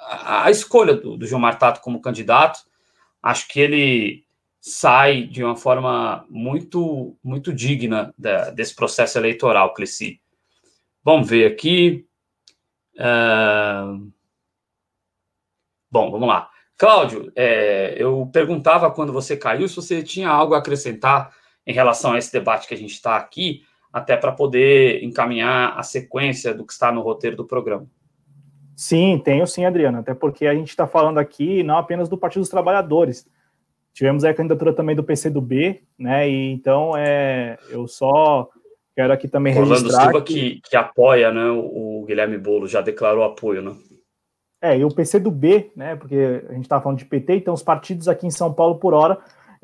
a, 0.00 0.46
a 0.46 0.50
escolha 0.50 0.94
do, 0.94 1.16
do 1.16 1.26
Gilmar 1.26 1.58
Tato 1.58 1.80
como 1.80 2.00
candidato, 2.00 2.60
acho 3.22 3.46
que 3.48 3.60
ele 3.60 4.24
sai 4.60 5.22
de 5.22 5.44
uma 5.44 5.54
forma 5.54 6.26
muito 6.28 7.16
muito 7.22 7.52
digna 7.52 8.12
da, 8.18 8.50
desse 8.50 8.74
processo 8.74 9.18
eleitoral, 9.18 9.72
Cleci. 9.74 10.20
Vamos 11.04 11.28
ver 11.28 11.52
aqui. 11.52 12.04
Uh... 12.96 14.10
Bom, 15.88 16.10
vamos 16.10 16.26
lá. 16.26 16.50
Cláudio, 16.76 17.32
é, 17.34 17.94
eu 17.96 18.28
perguntava 18.32 18.90
quando 18.90 19.12
você 19.12 19.36
caiu 19.36 19.68
se 19.68 19.76
você 19.76 20.02
tinha 20.02 20.28
algo 20.28 20.54
a 20.54 20.58
acrescentar 20.58 21.32
em 21.66 21.72
relação 21.72 22.12
a 22.12 22.18
esse 22.18 22.32
debate 22.32 22.68
que 22.68 22.74
a 22.74 22.76
gente 22.76 22.92
está 22.92 23.16
aqui, 23.16 23.62
até 23.96 24.14
para 24.14 24.30
poder 24.30 25.02
encaminhar 25.02 25.78
a 25.78 25.82
sequência 25.82 26.52
do 26.52 26.66
que 26.66 26.72
está 26.72 26.92
no 26.92 27.00
roteiro 27.00 27.36
do 27.36 27.46
programa. 27.46 27.86
Sim, 28.76 29.18
tenho 29.24 29.46
sim, 29.46 29.64
Adriano, 29.64 29.98
até 29.98 30.12
porque 30.12 30.46
a 30.46 30.54
gente 30.54 30.68
está 30.68 30.86
falando 30.86 31.16
aqui 31.16 31.62
não 31.62 31.78
apenas 31.78 32.08
do 32.08 32.18
Partido 32.18 32.40
dos 32.40 32.50
Trabalhadores. 32.50 33.26
Tivemos 33.94 34.22
a 34.22 34.34
candidatura 34.34 34.74
também 34.74 34.94
do 34.94 35.02
PCdoB, 35.02 35.80
né? 35.98 36.28
E 36.28 36.52
então 36.52 36.94
é, 36.94 37.56
eu 37.70 37.88
só 37.88 38.50
Quero 38.94 39.12
aqui 39.12 39.28
também 39.28 39.52
Orlando 39.52 39.74
registrar. 39.74 40.04
Silva 40.04 40.22
que, 40.22 40.54
que, 40.54 40.70
que 40.70 40.76
apoia, 40.76 41.30
né? 41.30 41.50
O, 41.50 42.00
o 42.00 42.04
Guilherme 42.06 42.38
Bolo 42.38 42.66
já 42.66 42.80
declarou 42.80 43.24
apoio, 43.24 43.60
né? 43.60 43.76
É, 44.62 44.78
e 44.78 44.84
o 44.84 44.94
PC 44.94 45.20
do 45.20 45.30
B, 45.30 45.70
né? 45.76 45.96
Porque 45.96 46.42
a 46.48 46.52
gente 46.54 46.62
está 46.62 46.80
falando 46.80 46.98
de 46.98 47.04
PT, 47.04 47.36
então 47.36 47.52
os 47.52 47.62
partidos 47.62 48.08
aqui 48.08 48.26
em 48.26 48.30
São 48.30 48.52
Paulo, 48.54 48.76
por 48.76 48.94
hora, 48.94 49.18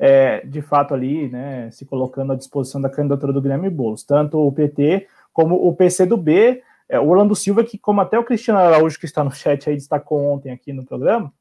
é, 0.05 0.45
de 0.45 0.61
fato 0.61 0.93
ali, 0.93 1.29
né, 1.29 1.71
se 1.71 1.85
colocando 1.85 2.33
à 2.33 2.35
disposição 2.35 2.81
da 2.81 2.89
candidatura 2.89 3.31
do 3.31 3.41
Guilherme 3.41 3.69
Boulos, 3.69 4.03
tanto 4.03 4.37
o 4.37 4.51
PT 4.51 5.07
como 5.31 5.55
o 5.55 5.73
PC 5.73 6.05
do 6.05 6.17
B, 6.17 6.61
é, 6.89 6.99
o 6.99 7.07
Orlando 7.07 7.33
Silva, 7.33 7.63
que 7.63 7.77
como 7.77 8.01
até 8.01 8.19
o 8.19 8.23
Cristiano 8.25 8.59
Araújo, 8.59 8.99
que 8.99 9.05
está 9.05 9.23
no 9.23 9.31
chat 9.31 9.69
aí, 9.69 9.77
destacou 9.77 10.21
ontem 10.21 10.51
aqui 10.51 10.73
no 10.73 10.85
programa, 10.85 11.31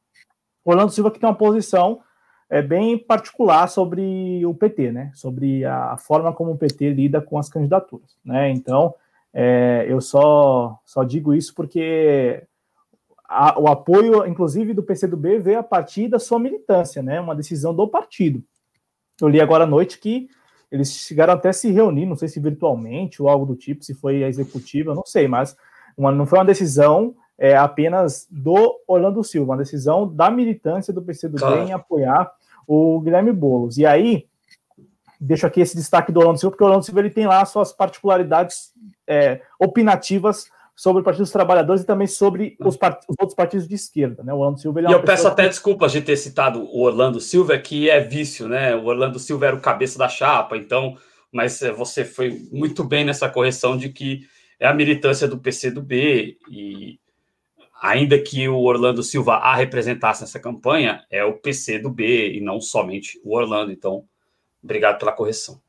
o 0.65 0.71
Orlando 0.71 0.93
Silva 0.93 1.11
que 1.11 1.19
tem 1.19 1.29
uma 1.29 1.35
posição 1.35 2.03
é 2.49 2.63
bem 2.63 2.97
particular 2.97 3.67
sobre 3.67 4.47
o 4.47 4.55
PT, 4.55 4.93
né? 4.93 5.11
Sobre 5.13 5.65
a, 5.65 5.97
forma 5.97 6.33
como 6.33 6.53
o 6.53 6.57
PT 6.57 6.91
lida 6.91 7.21
com 7.21 7.39
as 7.39 7.49
candidaturas, 7.49 8.17
né? 8.25 8.49
Então, 8.51 8.95
é, 9.35 9.87
eu 9.89 10.01
só, 10.01 10.79
só 10.85 11.03
digo 11.03 11.35
isso 11.35 11.53
porque 11.53 12.45
a, 13.29 13.59
o 13.59 13.67
apoio, 13.67 14.25
inclusive, 14.25 14.73
do 14.73 14.85
PCdoB 14.85 15.41
veio 15.41 15.59
a 15.59 15.65
partir 15.65 16.07
da 16.07 16.21
sua 16.21 16.39
militância, 16.39 17.03
né? 17.03 17.21
Uma 17.21 17.35
decisão 17.35 17.75
do 17.75 17.89
partido. 17.89 18.45
Eu 19.21 19.29
li 19.29 19.41
agora 19.41 19.65
à 19.65 19.67
noite 19.67 19.99
que 19.99 20.29
eles 20.71 20.93
chegaram 20.93 21.35
até 21.35 21.51
a 21.51 21.53
se 21.53 21.71
reunir, 21.71 22.07
não 22.07 22.17
sei 22.17 22.29
se 22.29 22.41
virtualmente 22.41 23.21
ou 23.21 23.29
algo 23.29 23.45
do 23.45 23.55
tipo, 23.55 23.85
se 23.85 23.95
foi 23.95 24.25
a 24.25 24.29
executiva, 24.29 24.95
não 24.95 25.05
sei, 25.05 25.29
mas 25.29 25.55
uma, 25.97 26.11
não 26.11 26.27
foi 26.27 26.39
uma 26.39 26.45
decisão 26.47 27.15
é, 27.39 27.57
apenas 27.57 28.27
do 28.31 28.81
Orlando 28.87 29.23
Silva, 29.23 29.53
uma 29.53 29.59
decisão 29.59 30.09
da 30.09 30.31
militância 30.31 30.93
do 30.93 31.03
PCdoB 31.03 31.39
claro. 31.39 31.63
em 31.63 31.73
apoiar 31.73 32.33
o 32.67 33.01
Guilherme 33.01 33.33
Boulos. 33.33 33.77
E 33.77 33.85
aí, 33.85 34.27
deixo 35.21 35.47
aqui 35.47 35.61
esse 35.61 35.77
destaque 35.77 36.11
do 36.11 36.21
Orlando 36.21 36.39
Silva, 36.39 36.53
porque 36.53 36.65
o 36.65 36.67
Orlando 36.67 36.85
Silva 36.85 37.01
ele 37.01 37.11
tem 37.11 37.27
lá 37.27 37.45
suas 37.45 37.73
particularidades 37.73 38.73
é, 39.07 39.43
opinativas 39.59 40.47
sobre 40.75 41.03
o 41.03 41.05
Partido 41.05 41.23
dos 41.23 41.31
Trabalhadores 41.31 41.83
e 41.83 41.87
também 41.87 42.07
sobre 42.07 42.57
os, 42.61 42.77
part... 42.77 43.05
os 43.09 43.17
outros 43.19 43.35
partidos 43.35 43.69
de 43.69 43.75
esquerda. 43.75 44.23
Né? 44.23 44.33
O 44.33 44.39
Orlando 44.39 44.61
Silva. 44.61 44.81
É 44.81 44.85
e 44.85 44.93
eu 44.93 45.03
peço 45.03 45.29
até 45.29 45.47
desculpas 45.49 45.93
de 45.93 46.01
ter 46.01 46.17
citado 46.17 46.63
o 46.63 46.83
Orlando 46.83 47.21
Silva, 47.21 47.59
que 47.59 47.89
é 47.89 48.01
vício, 48.01 48.49
né? 48.49 48.75
O 48.75 48.87
Orlando 48.87 49.19
Silva 49.19 49.47
era 49.47 49.57
o 49.57 49.61
cabeça 49.61 49.99
da 49.99 50.09
chapa, 50.09 50.57
então, 50.57 50.97
mas 51.31 51.61
eh, 51.63 51.73
você 51.73 52.05
foi 52.05 52.39
muito 52.51 52.83
bem 52.85 53.05
nessa 53.05 53.29
correção 53.29 53.77
de 53.77 53.91
que 53.91 54.27
é 54.59 54.67
a 54.67 54.75
militância 54.75 55.29
do 55.29 55.39
PCdoB 55.39 56.39
e 56.51 56.99
ainda 57.83 58.17
que 58.17 58.49
o 58.49 58.61
Orlando 58.61 59.03
Silva 59.03 59.35
a 59.35 59.57
representasse 59.57 60.21
nessa 60.21 60.39
campanha, 60.39 61.05
é 61.11 61.25
o 61.25 61.35
PCdoB 61.35 62.37
e 62.37 62.41
não 62.41 62.61
somente 62.61 63.21
o 63.25 63.37
Orlando. 63.37 63.73
Então, 63.73 64.05
obrigado 64.63 65.01
pela 65.01 65.11
correção. 65.11 65.61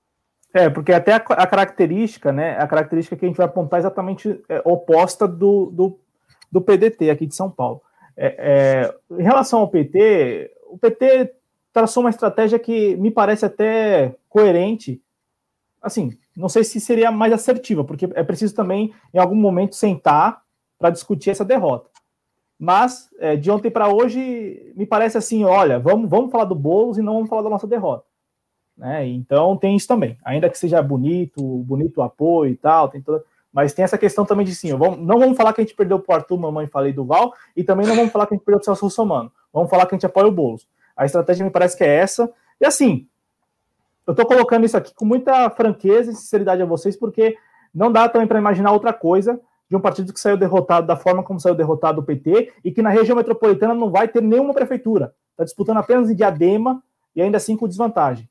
É, 0.53 0.69
porque 0.69 0.93
até 0.93 1.13
a, 1.13 1.17
a, 1.17 1.47
característica, 1.47 2.31
né? 2.31 2.55
A 2.59 2.67
característica 2.67 3.15
que 3.15 3.25
a 3.25 3.27
gente 3.27 3.37
vai 3.37 3.47
apontar 3.47 3.79
é 3.79 3.81
exatamente 3.81 4.39
é, 4.47 4.61
oposta 4.63 5.27
do, 5.27 5.71
do, 5.71 5.99
do, 6.51 6.61
PDT 6.61 7.09
aqui 7.09 7.25
de 7.25 7.35
São 7.35 7.49
Paulo. 7.49 7.81
É, 8.15 8.35
é, 8.37 9.19
em 9.19 9.23
relação 9.23 9.61
ao 9.61 9.67
PT, 9.67 10.51
o 10.67 10.77
PT 10.77 11.33
traçou 11.73 12.03
uma 12.03 12.11
estratégia 12.11 12.59
que 12.59 12.95
me 12.97 13.09
parece 13.09 13.45
até 13.45 14.15
coerente. 14.29 15.01
Assim, 15.81 16.11
não 16.37 16.47
sei 16.47 16.63
se 16.63 16.79
seria 16.79 17.11
mais 17.11 17.33
assertiva, 17.33 17.83
porque 17.83 18.07
é 18.13 18.23
preciso 18.23 18.53
também, 18.53 18.93
em 19.11 19.17
algum 19.17 19.35
momento, 19.35 19.75
sentar 19.75 20.43
para 20.77 20.91
discutir 20.91 21.31
essa 21.31 21.43
derrota. 21.43 21.89
Mas, 22.59 23.09
é, 23.19 23.35
de 23.35 23.49
ontem 23.49 23.71
para 23.71 23.91
hoje, 23.91 24.71
me 24.75 24.85
parece 24.85 25.17
assim: 25.17 25.43
olha, 25.43 25.79
vamos, 25.79 26.07
vamos 26.07 26.31
falar 26.31 26.45
do 26.45 26.53
Boulos 26.53 26.99
e 26.99 27.01
não 27.01 27.15
vamos 27.15 27.29
falar 27.29 27.41
da 27.41 27.49
nossa 27.49 27.65
derrota. 27.65 28.05
Né? 28.78 29.07
Então 29.07 29.55
tem 29.55 29.76
isso 29.76 29.88
também, 29.88 30.17
ainda 30.24 30.49
que 30.49 30.57
seja 30.57 30.82
bonito, 30.82 31.41
bonito 31.59 31.97
o 31.97 32.01
apoio 32.01 32.51
e 32.51 32.55
tal, 32.55 32.89
tem 32.89 33.01
toda, 33.01 33.24
mas 33.51 33.74
tem 33.74 33.86
essa 33.86 33.97
questão 33.97 34.26
também 34.26 34.45
de 34.45 34.55
sim, 34.55 34.76
vamos, 34.76 34.97
não 34.99 35.19
vamos 35.19 35.38
falar 35.38 35.53
que 35.53 35.61
a 35.61 35.63
gente 35.63 35.76
perdeu 35.76 35.99
pro 35.99 36.15
Arthur, 36.15 36.39
mamãe, 36.39 36.65
falei 36.65 36.91
do 36.91 37.05
Val, 37.05 37.34
e 37.55 37.63
também 37.63 37.86
não 37.86 37.95
vamos 37.95 38.11
falar 38.11 38.26
que 38.26 38.34
a 38.34 38.38
gente 38.38 38.45
perdeu 38.45 38.59
pro 38.59 38.65
Celso 38.65 38.86
Russomano, 38.86 39.32
vamos 39.53 39.69
falar 39.69 39.86
que 39.86 39.93
a 39.93 39.97
gente 39.97 40.05
apoia 40.07 40.28
o 40.28 40.32
Boulos. 40.32 40.67
A 40.97 41.05
estratégia 41.05 41.45
me 41.45 41.51
parece 41.51 41.78
que 41.78 41.84
é 41.84 41.95
essa, 41.95 42.32
e 42.59 42.65
assim, 42.65 43.07
eu 44.05 44.13
tô 44.13 44.26
colocando 44.26 44.65
isso 44.65 44.76
aqui 44.76 44.93
com 44.93 45.05
muita 45.05 45.49
franqueza 45.51 46.11
e 46.11 46.15
sinceridade 46.15 46.61
a 46.61 46.65
vocês, 46.65 46.95
porque 46.97 47.38
não 47.74 47.91
dá 47.91 48.09
também 48.09 48.28
para 48.28 48.39
imaginar 48.39 48.71
outra 48.71 48.91
coisa 48.91 49.39
de 49.69 49.76
um 49.76 49.80
partido 49.80 50.13
que 50.13 50.19
saiu 50.19 50.38
derrotado 50.38 50.86
da 50.86 50.95
forma 50.95 51.24
como 51.24 51.39
saiu 51.39 51.55
derrotado 51.55 52.01
o 52.01 52.03
PT 52.03 52.53
e 52.63 52.71
que 52.71 52.82
na 52.82 52.89
região 52.89 53.15
metropolitana 53.15 53.74
não 53.74 53.89
vai 53.89 54.07
ter 54.07 54.21
nenhuma 54.21 54.53
prefeitura. 54.53 55.13
Está 55.32 55.43
disputando 55.43 55.78
apenas 55.78 56.09
em 56.09 56.15
Diadema 56.15 56.84
e 57.15 57.21
ainda 57.21 57.38
assim 57.38 57.55
com 57.55 57.67
desvantagem. 57.67 58.30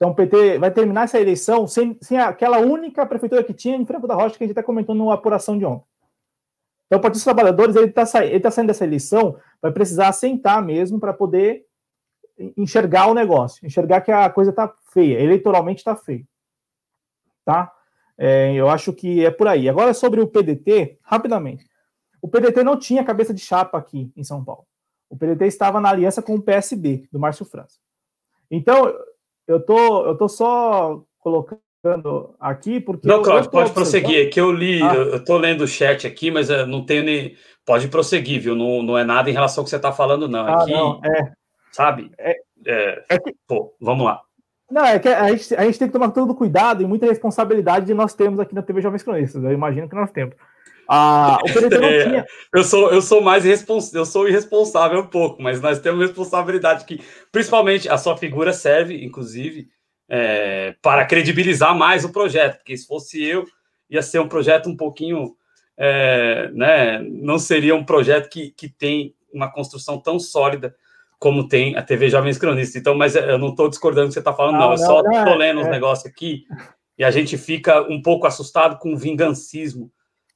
Então 0.00 0.12
o 0.12 0.14
PT 0.14 0.58
vai 0.58 0.70
terminar 0.70 1.04
essa 1.04 1.20
eleição 1.20 1.66
sem, 1.66 1.94
sem 2.00 2.18
aquela 2.18 2.58
única 2.58 3.04
prefeitura 3.04 3.44
que 3.44 3.52
tinha 3.52 3.76
em 3.76 3.84
Franco 3.84 4.08
da 4.08 4.14
Rocha 4.14 4.38
que 4.38 4.42
a 4.42 4.46
gente 4.46 4.52
está 4.52 4.62
comentando 4.62 5.04
na 5.04 5.12
apuração 5.12 5.58
de 5.58 5.64
ontem. 5.66 5.84
Então 6.86 6.98
o 6.98 7.02
Partido 7.02 7.18
dos 7.18 7.24
Trabalhadores 7.24 7.76
ele 7.76 7.88
está 7.88 8.06
tá 8.06 8.50
saindo 8.50 8.68
dessa 8.68 8.84
eleição, 8.84 9.36
vai 9.60 9.70
precisar 9.70 10.08
assentar 10.08 10.64
mesmo 10.64 10.98
para 10.98 11.12
poder 11.12 11.66
enxergar 12.56 13.08
o 13.08 13.14
negócio, 13.14 13.66
enxergar 13.66 14.00
que 14.00 14.10
a 14.10 14.30
coisa 14.30 14.48
está 14.48 14.74
feia, 14.90 15.20
eleitoralmente 15.20 15.80
está 15.80 15.94
feia. 15.94 16.24
Tá? 17.44 17.70
É, 18.16 18.54
eu 18.54 18.70
acho 18.70 18.94
que 18.94 19.22
é 19.22 19.30
por 19.30 19.48
aí. 19.48 19.68
Agora 19.68 19.92
sobre 19.92 20.22
o 20.22 20.26
PDT, 20.26 20.98
rapidamente. 21.02 21.68
O 22.22 22.28
PDT 22.28 22.64
não 22.64 22.78
tinha 22.78 23.04
cabeça 23.04 23.34
de 23.34 23.40
chapa 23.42 23.76
aqui 23.76 24.10
em 24.16 24.24
São 24.24 24.42
Paulo. 24.42 24.66
O 25.10 25.16
PDT 25.16 25.44
estava 25.44 25.78
na 25.78 25.90
aliança 25.90 26.22
com 26.22 26.36
o 26.36 26.42
PSB, 26.42 27.06
do 27.12 27.18
Márcio 27.18 27.44
França. 27.44 27.76
Então, 28.50 28.92
eu 29.50 29.60
tô, 29.60 30.06
eu 30.06 30.16
tô 30.16 30.28
só 30.28 31.02
colocando 31.18 32.36
aqui 32.38 32.78
porque. 32.78 33.08
Não, 33.08 33.20
Cláudio, 33.20 33.50
pode 33.50 33.72
prosseguir. 33.72 34.26
É 34.26 34.30
que 34.30 34.40
eu 34.40 34.52
li, 34.52 34.80
ah. 34.80 34.94
eu 34.94 35.24
tô 35.24 35.36
lendo 35.36 35.64
o 35.64 35.68
chat 35.68 36.06
aqui, 36.06 36.30
mas 36.30 36.48
eu 36.48 36.66
não 36.66 36.84
tenho 36.84 37.02
nem. 37.02 37.34
Pode 37.66 37.88
prosseguir, 37.88 38.40
viu? 38.40 38.54
Não, 38.54 38.82
não 38.82 38.96
é 38.96 39.04
nada 39.04 39.28
em 39.28 39.32
relação 39.32 39.62
ao 39.62 39.64
que 39.64 39.70
você 39.70 39.76
está 39.76 39.92
falando, 39.92 40.28
não. 40.28 40.48
É 40.48 40.52
ah, 40.52 40.64
que, 40.64 40.72
não, 40.72 41.00
é. 41.04 41.32
Sabe? 41.72 42.10
É, 42.18 42.36
é, 42.66 43.04
é 43.08 43.18
que... 43.18 43.34
Pô, 43.46 43.74
vamos 43.80 44.04
lá. 44.04 44.22
Não, 44.70 44.84
é 44.84 44.98
que 44.98 45.08
a 45.08 45.30
gente, 45.30 45.54
a 45.54 45.64
gente 45.64 45.78
tem 45.78 45.88
que 45.88 45.92
tomar 45.92 46.10
todo 46.10 46.34
cuidado 46.34 46.82
e 46.82 46.86
muita 46.86 47.06
responsabilidade 47.06 47.86
de 47.86 47.94
nós 47.94 48.14
temos 48.14 48.38
aqui 48.38 48.54
na 48.54 48.62
TV 48.62 48.80
Jovens 48.80 49.02
Cronistas. 49.02 49.42
Eu 49.42 49.52
imagino 49.52 49.88
que 49.88 49.94
nós 49.94 50.10
temos. 50.10 50.34
Ah, 50.92 51.38
o 51.46 51.52
PDT 51.52 51.78
não 51.78 51.88
é, 51.88 52.02
tinha. 52.02 52.26
Eu 52.52 52.64
sou, 52.64 52.90
eu 52.90 53.00
sou 53.00 53.20
mais 53.20 53.44
irresponsável, 53.44 54.00
eu 54.00 54.04
sou 54.04 54.28
irresponsável 54.28 54.98
um 54.98 55.06
pouco, 55.06 55.40
mas 55.40 55.60
nós 55.60 55.78
temos 55.78 56.04
responsabilidade 56.04 56.84
que, 56.84 57.00
principalmente, 57.30 57.88
a 57.88 57.96
sua 57.96 58.16
figura 58.16 58.52
serve, 58.52 59.04
inclusive, 59.04 59.68
é, 60.08 60.74
para 60.82 61.06
credibilizar 61.06 61.76
mais 61.76 62.04
o 62.04 62.10
projeto, 62.10 62.56
porque 62.56 62.76
se 62.76 62.88
fosse 62.88 63.22
eu, 63.22 63.44
ia 63.88 64.02
ser 64.02 64.18
um 64.18 64.28
projeto 64.28 64.68
um 64.68 64.76
pouquinho. 64.76 65.36
É, 65.82 66.50
né, 66.52 66.98
não 67.00 67.38
seria 67.38 67.74
um 67.74 67.82
projeto 67.82 68.28
que, 68.28 68.50
que 68.50 68.68
tem 68.68 69.14
uma 69.32 69.50
construção 69.50 69.98
tão 69.98 70.18
sólida 70.18 70.76
como 71.18 71.48
tem 71.48 71.74
a 71.74 71.82
TV 71.82 72.10
Jovens 72.10 72.36
Cronistas. 72.36 72.76
Então, 72.76 72.94
mas 72.94 73.14
eu 73.14 73.38
não 73.38 73.48
estou 73.48 73.66
discordando 73.66 74.08
do 74.08 74.10
que 74.10 74.14
você 74.14 74.18
está 74.18 74.34
falando, 74.34 74.58
não. 74.58 74.60
não. 74.60 74.72
Eu 74.72 74.78
só 74.78 75.00
estou 75.00 75.34
lendo 75.36 75.60
é, 75.60 75.62
uns 75.62 75.70
negócios 75.70 76.04
aqui 76.04 76.44
e 76.98 77.04
a 77.04 77.10
gente 77.10 77.38
fica 77.38 77.80
um 77.82 78.02
pouco 78.02 78.26
assustado 78.26 78.78
com 78.78 78.92
o 78.92 78.96
vingancismo 78.96 79.90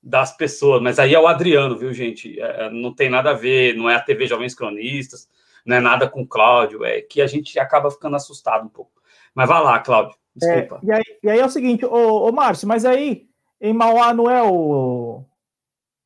das 0.05 0.37
pessoas, 0.37 0.83
mas 0.83 0.99
aí 0.99 1.15
é 1.15 1.19
o 1.19 1.27
Adriano, 1.27 1.79
viu, 1.79 1.91
gente? 1.95 2.39
É, 2.39 2.67
é, 2.67 2.71
não 2.71 2.95
tem 2.95 3.09
nada 3.09 3.31
a 3.31 3.35
ver, 3.35 3.75
não 3.75 3.89
é 3.89 3.97
a 3.97 4.01
TV 4.01 4.27
Jovens 4.27 4.55
Cronistas, 4.55 5.27
não 5.65 5.77
é 5.77 5.81
nada 5.81 6.09
com 6.09 6.21
o 6.21 6.27
Cláudio, 6.27 6.85
é 6.85 7.01
que 7.01 7.23
a 7.23 7.27
gente 7.27 7.59
acaba 7.59 7.91
ficando 7.91 8.15
assustado 8.15 8.67
um 8.67 8.69
pouco. 8.69 8.93
Mas 9.35 9.49
vai 9.49 9.63
lá, 9.63 9.81
Cláudio, 9.81 10.15
desculpa. 10.37 10.81
É, 10.83 10.87
e, 10.87 10.93
aí, 10.93 11.03
e, 11.23 11.31
aí, 11.31 11.41
é 11.41 11.45
o 11.47 11.49
seguinte, 11.49 11.87
ô, 11.87 12.29
ô 12.29 12.33
Márcio, 12.33 12.69
mas 12.69 12.85
aí 12.85 13.27
em 13.59 13.73
Mauá 13.73 14.13
não 14.13 14.31
é 14.31 14.43
o. 14.43 15.25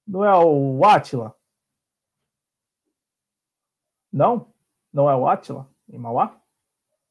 Não 0.07 0.25
é 0.25 0.33
o 0.39 0.85
Átila? 0.85 1.35
Não? 4.13 4.47
Não 4.93 5.11
é 5.11 5.17
o 5.17 5.27
Átila 5.29 5.69
em 5.91 5.99
Mauá? 5.99 6.41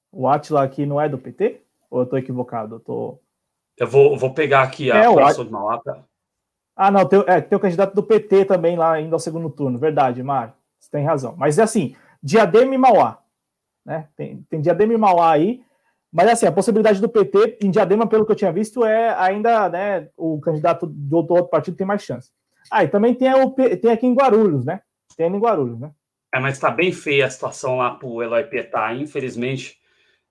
O 0.10 0.28
Átila 0.28 0.64
aqui 0.64 0.86
não 0.86 1.02
é 1.02 1.10
do 1.10 1.18
PT? 1.18 1.62
Ou 1.92 2.00
eu 2.00 2.06
tô 2.06 2.18
equivocado? 2.18 2.76
Eu 2.76 2.80
tô. 2.80 3.20
Eu 3.76 3.88
vou, 3.88 4.18
vou 4.18 4.34
pegar 4.34 4.64
aqui 4.64 4.90
a 4.90 4.98
é, 4.98 5.02
de 5.02 5.50
Mauá 5.52 5.80
pra... 5.80 6.04
Ah, 6.78 6.92
não, 6.92 7.08
tem, 7.08 7.24
é, 7.26 7.42
tem 7.42 7.58
o 7.58 7.60
candidato 7.60 7.96
do 7.96 8.04
PT 8.04 8.46
também 8.46 8.78
lá 8.78 9.02
indo 9.02 9.14
ao 9.14 9.20
segundo 9.20 9.50
turno. 9.50 9.80
Verdade, 9.80 10.22
Mário. 10.22 10.54
Você 10.80 10.92
tem 10.92 11.04
razão. 11.04 11.34
Mas 11.36 11.58
é 11.58 11.64
assim, 11.64 11.96
Diadema 12.22 12.76
e 12.76 12.78
Mauá. 12.78 13.18
Né? 13.84 14.08
Tem, 14.16 14.46
tem 14.48 14.62
Diadema 14.62 14.94
e 14.94 14.98
Mauá 14.98 15.32
aí. 15.32 15.64
Mas 16.14 16.30
assim, 16.30 16.46
a 16.46 16.52
possibilidade 16.52 17.02
do 17.02 17.10
PT 17.10 17.58
em 17.64 17.72
Diadema, 17.72 18.06
pelo 18.06 18.26
que 18.26 18.32
eu 18.32 18.36
tinha 18.36 18.52
visto, 18.52 18.86
é 18.86 19.14
ainda, 19.18 19.68
né? 19.70 20.08
O 20.16 20.40
candidato 20.40 20.86
do 20.86 21.18
outro, 21.18 21.36
outro 21.36 21.50
partido 21.50 21.76
tem 21.76 21.86
mais 21.86 22.04
chance. 22.04 22.30
Ah, 22.72 22.84
e 22.84 22.88
também 22.88 23.14
tem, 23.14 23.34
o, 23.34 23.50
tem 23.50 23.92
aqui 23.92 24.06
em 24.06 24.14
Guarulhos, 24.14 24.64
né? 24.64 24.82
Tem 25.18 25.28
em 25.28 25.40
Guarulhos, 25.40 25.80
né? 25.80 25.92
É, 26.34 26.40
mas 26.40 26.56
está 26.56 26.70
bem 26.70 26.92
feia 26.92 27.26
a 27.26 27.30
situação 27.30 27.78
lá 27.78 27.92
para 27.92 28.08
o 28.08 28.22
Eloy 28.22 28.44
Pietá. 28.44 28.94
Infelizmente, 28.94 29.78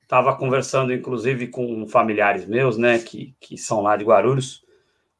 estava 0.02 0.34
conversando, 0.36 0.92
inclusive, 0.92 1.48
com 1.48 1.86
familiares 1.88 2.46
meus, 2.46 2.78
né? 2.78 2.98
Que, 2.98 3.34
que 3.40 3.58
são 3.58 3.82
lá 3.82 3.96
de 3.96 4.04
Guarulhos 4.04 4.65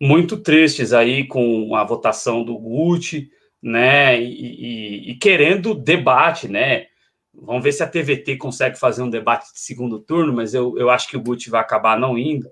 muito 0.00 0.36
tristes 0.36 0.92
aí 0.92 1.26
com 1.26 1.74
a 1.74 1.84
votação 1.84 2.44
do 2.44 2.58
Gucci, 2.58 3.30
né? 3.62 4.20
E, 4.20 4.30
e, 4.30 5.10
e, 5.10 5.14
querendo 5.16 5.74
debate, 5.74 6.48
né? 6.48 6.86
Vamos 7.34 7.62
ver 7.62 7.72
se 7.72 7.82
a 7.82 7.88
TVT 7.88 8.36
consegue 8.36 8.78
fazer 8.78 9.02
um 9.02 9.10
debate 9.10 9.52
de 9.52 9.60
segundo 9.60 9.98
turno, 9.98 10.32
mas 10.32 10.54
eu, 10.54 10.76
eu 10.78 10.88
acho 10.90 11.08
que 11.08 11.16
o 11.16 11.20
Gucci 11.20 11.50
vai 11.50 11.60
acabar 11.60 11.98
não 11.98 12.16
indo, 12.16 12.50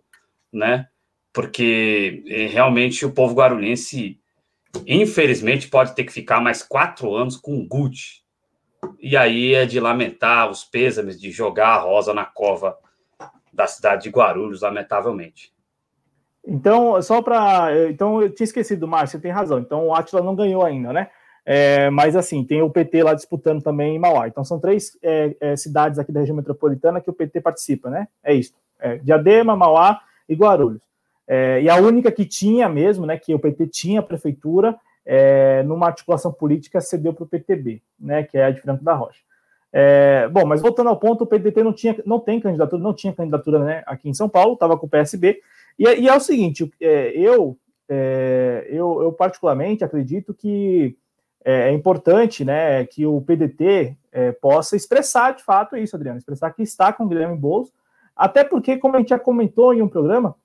né? 0.53 0.87
Porque 1.33 2.23
é, 2.29 2.47
realmente 2.47 3.05
o 3.05 3.13
povo 3.13 3.35
guarulhense, 3.35 4.19
infelizmente, 4.87 5.69
pode 5.69 5.95
ter 5.95 6.05
que 6.05 6.13
ficar 6.13 6.41
mais 6.41 6.63
quatro 6.63 7.15
anos 7.15 7.37
com 7.37 7.59
o 7.59 7.67
Gucci. 7.67 8.23
E 9.01 9.17
aí 9.17 9.55
é 9.55 9.65
de 9.65 9.81
lamentar 9.81 10.51
os 10.51 10.65
pêsames 10.65 11.19
de 11.19 11.31
jogar 11.31 11.69
a 11.69 11.79
rosa 11.79 12.13
na 12.13 12.25
cova 12.25 12.77
da 13.53 13.67
cidade 13.67 14.05
de 14.05 14.11
Guarulhos, 14.11 14.63
lamentavelmente. 14.63 15.54
Então, 16.47 17.01
só 17.03 17.23
para. 17.23 17.89
Então, 17.89 18.23
eu 18.23 18.31
tinha 18.31 18.45
esquecido, 18.45 18.87
Márcio, 18.87 19.21
tem 19.21 19.31
razão. 19.31 19.59
Então, 19.59 19.89
o 19.89 19.95
Atila 19.95 20.23
não 20.23 20.35
ganhou 20.35 20.65
ainda, 20.65 20.93
né? 20.93 21.09
É, 21.47 21.91
mas, 21.91 22.17
assim, 22.17 22.45
tem 22.45 22.63
o 22.63 22.71
PT 22.71 23.03
lá 23.03 23.15
disputando 23.15 23.63
também 23.63 23.97
em 23.97 23.99
Mauá. 23.99 24.29
Então, 24.29 24.45
são 24.45 24.59
três 24.59 24.99
é, 25.03 25.37
é, 25.41 25.57
cidades 25.57 25.99
aqui 25.99 26.13
da 26.13 26.21
região 26.21 26.37
metropolitana 26.37 27.01
que 27.01 27.11
o 27.11 27.15
PT 27.15 27.41
participa, 27.41 27.91
né? 27.91 28.09
É 28.23 28.35
isso. 28.35 28.55
É, 28.79 28.97
Diadema, 28.99 29.57
Mauá 29.57 30.01
e 30.29 30.35
Guarulhos. 30.35 30.83
É, 31.27 31.63
e 31.63 31.71
a 31.71 31.77
única 31.77 32.13
que 32.13 32.25
tinha 32.25 32.69
mesmo, 32.69 33.07
né, 33.07 33.19
que 33.19 33.35
o 33.35 33.39
PT 33.39 33.67
tinha 33.69 34.01
a 34.01 34.03
prefeitura, 34.03 34.77
é, 35.05 35.63
numa 35.63 35.87
articulação 35.87 36.33
política, 36.33 36.81
cedeu 36.81 37.13
para 37.13 37.25
o 37.25 37.27
PTB, 37.27 37.83
né, 37.99 38.23
que 38.23 38.37
é 38.37 38.45
a 38.45 38.51
de 38.51 38.61
Franco 38.61 38.85
da 38.85 38.95
Rocha. 38.95 39.21
É, 39.73 40.29
bom, 40.29 40.47
mas 40.47 40.61
voltando 40.61 40.89
ao 40.89 40.97
ponto, 40.97 41.25
o 41.25 41.27
PDT 41.27 41.63
não, 41.63 41.73
tinha, 41.73 41.97
não 42.07 42.21
tem 42.21 42.41
candidatura, 42.41 42.81
não 42.81 42.95
tinha 42.95 43.13
candidatura 43.13 43.59
né, 43.59 43.83
aqui 43.87 44.09
em 44.09 44.15
São 44.15 44.29
Paulo, 44.29 44.55
estava 44.55 44.79
com 44.79 44.87
o 44.87 44.89
PSB, 44.89 45.41
e, 45.79 45.85
e, 45.85 46.09
é 46.09 46.17
o 46.17 46.21
seguinte, 46.21 46.71
é, 46.81 47.11
eu, 47.19 47.59
é, 47.89 48.67
eu, 48.69 49.03
eu, 49.03 49.13
particularmente 49.13 49.85
acredito 49.85 50.33
que 50.33 50.97
é, 51.45 51.69
é 51.69 51.73
importante 51.73 52.45
né, 52.45 52.85
que 52.87 53.05
o 53.07 53.21
PDT 53.21 53.97
é, 54.13 54.33
possa 54.33 54.77
expressar 54.77 55.35
de 55.35 55.43
fato 55.43 55.77
isso, 55.77 55.97
Adriano, 55.97 56.19
expressar 56.19 56.53
que 56.53 56.63
está 56.63 56.93
com 56.93 57.05
o 57.05 57.09
Guilherme 57.09 57.37
Boulos, 57.37 57.73
até 58.17 58.45
porque, 58.45 58.77
como 58.77 58.97
a 58.97 58.99
gente 59.01 59.09
já 59.09 59.19
comentou 59.19 59.75
em 59.75 59.83
um 59.83 59.89
programa, 59.89 60.37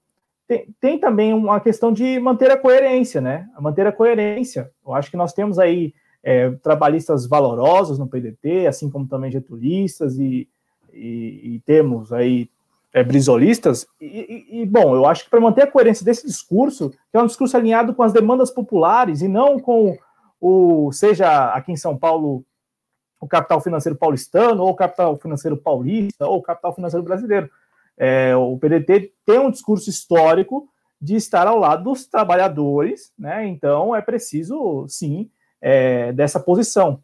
tem, 0.47 0.67
tem, 0.81 0.99
também 0.99 1.31
uma 1.31 1.59
questão 1.59 1.93
de 1.93 2.19
manter 2.19 2.49
a 2.49 2.57
coerência, 2.57 3.21
né? 3.21 3.47
Manter 3.59 3.85
a 3.85 3.91
coerência. 3.91 4.71
Eu 4.83 4.95
acho 4.95 5.11
que 5.11 5.17
nós 5.17 5.31
temos 5.31 5.59
aí 5.59 5.93
é, 6.23 6.49
trabalhistas 6.63 7.27
valorosos 7.27 7.99
no 7.99 8.07
PDT, 8.07 8.65
assim 8.65 8.89
como 8.89 9.07
também 9.07 9.31
getulistas 9.31 10.17
e, 10.17 10.49
e, 10.91 11.55
e 11.55 11.61
temos 11.63 12.11
aí 12.11 12.49
é, 12.93 13.03
brisolistas. 13.03 13.87
E, 14.01 14.61
e, 14.61 14.65
bom, 14.65 14.95
eu 14.95 15.05
acho 15.05 15.23
que 15.23 15.29
para 15.29 15.39
manter 15.39 15.63
a 15.63 15.71
coerência 15.71 16.03
desse 16.03 16.25
discurso, 16.25 16.89
que 16.89 17.17
é 17.17 17.21
um 17.21 17.27
discurso 17.27 17.55
alinhado 17.55 17.93
com 17.93 18.03
as 18.03 18.13
demandas 18.13 18.51
populares 18.51 19.21
e 19.21 19.27
não 19.27 19.59
com 19.59 19.97
o, 20.39 20.91
seja 20.91 21.53
aqui 21.53 21.71
em 21.71 21.77
São 21.77 21.97
Paulo, 21.97 22.43
o 23.19 23.27
capital 23.27 23.59
financeiro 23.61 23.97
paulistano, 23.97 24.63
ou 24.63 24.69
o 24.69 24.75
capital 24.75 25.17
financeiro 25.17 25.57
paulista, 25.57 26.25
ou 26.25 26.37
o 26.37 26.41
capital 26.41 26.73
financeiro 26.73 27.03
brasileiro. 27.03 27.49
É, 27.97 28.35
o 28.35 28.57
PDT 28.57 29.13
tem 29.25 29.39
um 29.39 29.51
discurso 29.51 29.89
histórico 29.89 30.69
de 31.01 31.15
estar 31.15 31.47
ao 31.47 31.57
lado 31.57 31.83
dos 31.83 32.05
trabalhadores, 32.07 33.11
né? 33.17 33.45
Então 33.45 33.95
é 33.95 34.01
preciso, 34.01 34.85
sim, 34.87 35.29
é, 35.61 36.13
dessa 36.13 36.39
posição, 36.39 37.03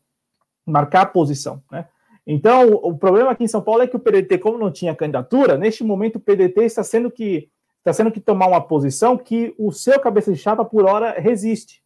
marcar 0.66 1.02
a 1.02 1.06
posição, 1.06 1.62
né? 1.70 1.88
Então, 2.26 2.74
o, 2.74 2.98
problema 2.98 3.32
aqui 3.32 3.44
em 3.44 3.48
São 3.48 3.62
Paulo 3.62 3.84
é 3.84 3.88
que 3.88 3.96
o 3.96 4.00
PDT, 4.00 4.40
como 4.40 4.58
não 4.58 4.72
tinha 4.72 4.96
candidatura, 4.96 5.58
neste 5.58 5.84
momento 5.84 6.16
o 6.16 6.20
PDT 6.20 6.64
está 6.64 6.84
sendo 6.84 7.12
que 7.12 7.50
está 7.78 7.94
sendo 7.94 8.12
que 8.12 8.20
tomar 8.20 8.48
uma 8.48 8.62
posição 8.62 9.16
que 9.16 9.54
o 9.60 9.72
seu 9.72 10.00
cabeça 10.00 10.34
de 10.34 10.40
chapa 10.40 10.66
por 10.66 10.86
hora 10.86 11.20
resiste. 11.20 11.84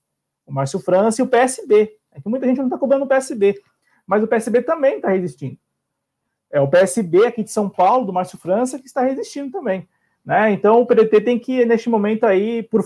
O 0.48 0.54
Márcio 0.54 0.80
França 0.80 1.22
e 1.22 1.26
o 1.26 1.28
PSB. 1.28 1.94
É 2.14 2.22
que 2.22 2.30
muita 2.30 2.48
gente 2.48 2.58
não 2.58 2.68
está 2.68 2.78
cobrando 2.78 3.04
o 3.04 3.08
PSB, 3.08 3.62
mas 4.08 4.24
o 4.24 4.28
PSB 4.28 4.62
também 4.62 4.96
está 4.96 5.10
resistindo. 5.10 5.58
É 6.50 6.62
o 6.62 6.70
PSB 6.70 7.28
aqui 7.28 7.44
de 7.44 7.52
São 7.52 7.70
Paulo, 7.70 8.06
do 8.06 8.14
Márcio 8.14 8.38
França, 8.38 8.80
que 8.80 8.88
está 8.88 9.02
resistindo 9.02 9.52
também. 9.52 9.88
Né? 10.26 10.52
Então 10.52 10.80
o 10.80 10.86
PDT 10.86 11.22
tem 11.22 11.38
que, 11.38 11.66
neste 11.66 11.90
momento 11.90 12.24
aí, 12.24 12.64
por, 12.64 12.82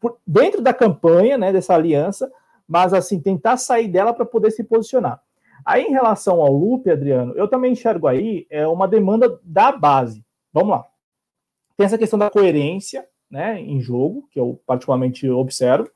por, 0.00 0.18
dentro 0.26 0.60
da 0.60 0.74
campanha 0.74 1.38
né, 1.38 1.52
dessa 1.52 1.74
aliança, 1.74 2.30
mas 2.66 2.92
assim, 2.92 3.20
tentar 3.20 3.56
sair 3.56 3.88
dela 3.88 4.12
para 4.12 4.26
poder 4.26 4.50
se 4.50 4.64
posicionar. 4.64 5.22
Aí, 5.64 5.84
em 5.84 5.92
relação 5.92 6.40
ao 6.40 6.52
Lupe, 6.52 6.90
Adriano, 6.90 7.34
eu 7.36 7.48
também 7.48 7.72
enxergo 7.72 8.06
aí 8.06 8.46
é 8.50 8.66
uma 8.66 8.88
demanda 8.88 9.38
da 9.42 9.72
base. 9.72 10.24
Vamos 10.52 10.70
lá. 10.70 10.86
Tem 11.76 11.84
essa 11.84 11.98
questão 11.98 12.18
da 12.18 12.30
coerência 12.30 13.06
né, 13.30 13.60
em 13.60 13.80
jogo, 13.80 14.28
que 14.30 14.40
eu 14.40 14.60
particularmente 14.66 15.28
observo. 15.30 15.90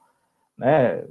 Né? 0.56 1.04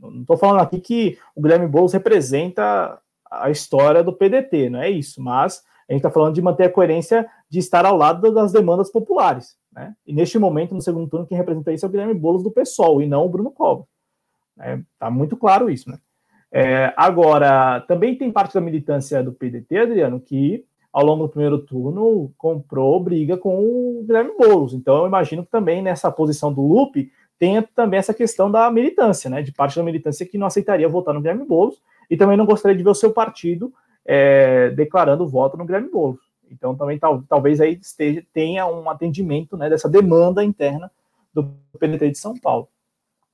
Não 0.00 0.22
estou 0.22 0.36
falando 0.36 0.60
aqui 0.60 0.80
que 0.80 1.18
o 1.34 1.42
Guilherme 1.42 1.66
Boulos 1.66 1.92
representa 1.92 3.00
a 3.30 3.50
história 3.50 4.02
do 4.02 4.12
PDT, 4.12 4.70
não 4.70 4.80
é 4.80 4.90
isso, 4.90 5.22
mas 5.22 5.62
a 5.88 5.92
gente 5.92 6.00
está 6.00 6.10
falando 6.10 6.34
de 6.34 6.42
manter 6.42 6.64
a 6.64 6.70
coerência 6.70 7.28
de 7.48 7.58
estar 7.58 7.86
ao 7.86 7.96
lado 7.96 8.32
das 8.32 8.52
demandas 8.52 8.90
populares. 8.90 9.56
Né? 9.72 9.94
E 10.06 10.12
neste 10.12 10.38
momento, 10.38 10.74
no 10.74 10.82
segundo 10.82 11.08
turno, 11.08 11.26
quem 11.26 11.36
representa 11.36 11.72
isso 11.72 11.86
é 11.86 11.88
o 11.88 11.90
Guilherme 11.90 12.14
Boulos 12.14 12.42
do 12.42 12.50
PSOL 12.50 13.00
e 13.00 13.06
não 13.06 13.24
o 13.24 13.28
Bruno 13.28 13.50
Covas. 13.50 13.86
Está 14.56 14.70
é, 14.70 14.82
tá 14.98 15.10
muito 15.10 15.36
claro 15.36 15.70
isso. 15.70 15.88
Né? 15.90 15.98
É, 16.50 16.92
agora, 16.96 17.80
também 17.82 18.16
tem 18.16 18.32
parte 18.32 18.54
da 18.54 18.60
militância 18.60 19.22
do 19.22 19.32
PDT, 19.32 19.78
Adriano, 19.78 20.20
que 20.20 20.64
ao 20.92 21.04
longo 21.04 21.24
do 21.24 21.28
primeiro 21.28 21.58
turno 21.58 22.32
comprou 22.36 22.98
briga 23.02 23.36
com 23.36 23.58
o 23.58 24.04
Guilherme 24.06 24.32
Boulos. 24.38 24.72
Então, 24.72 24.98
eu 24.98 25.06
imagino 25.06 25.44
que 25.44 25.50
também 25.50 25.82
nessa 25.82 26.10
posição 26.10 26.52
do 26.52 26.62
Lupe 26.62 27.12
tenha 27.38 27.62
também 27.62 27.98
essa 27.98 28.14
questão 28.14 28.50
da 28.50 28.70
militância, 28.70 29.30
né? 29.30 29.42
De 29.42 29.52
parte 29.52 29.76
da 29.76 29.82
militância 29.82 30.26
que 30.26 30.38
não 30.38 30.46
aceitaria 30.46 30.88
votar 30.88 31.14
no 31.14 31.20
Guilherme 31.20 31.44
Boulos 31.44 31.80
e 32.10 32.16
também 32.16 32.36
não 32.36 32.46
gostaria 32.46 32.76
de 32.76 32.82
ver 32.82 32.90
o 32.90 32.94
seu 32.94 33.12
partido 33.12 33.72
é, 34.04 34.70
declarando 34.70 35.28
voto 35.28 35.56
no 35.56 35.64
Guilherme 35.64 35.90
Boulos. 35.90 36.20
Então, 36.50 36.74
também 36.74 36.98
tal, 36.98 37.22
talvez 37.28 37.60
aí 37.60 37.78
esteja, 37.80 38.24
tenha 38.32 38.66
um 38.66 38.88
atendimento 38.88 39.56
né, 39.56 39.68
dessa 39.68 39.88
demanda 39.88 40.42
interna 40.42 40.90
do 41.32 41.44
PDT 41.78 42.10
de 42.10 42.18
São 42.18 42.34
Paulo. 42.34 42.68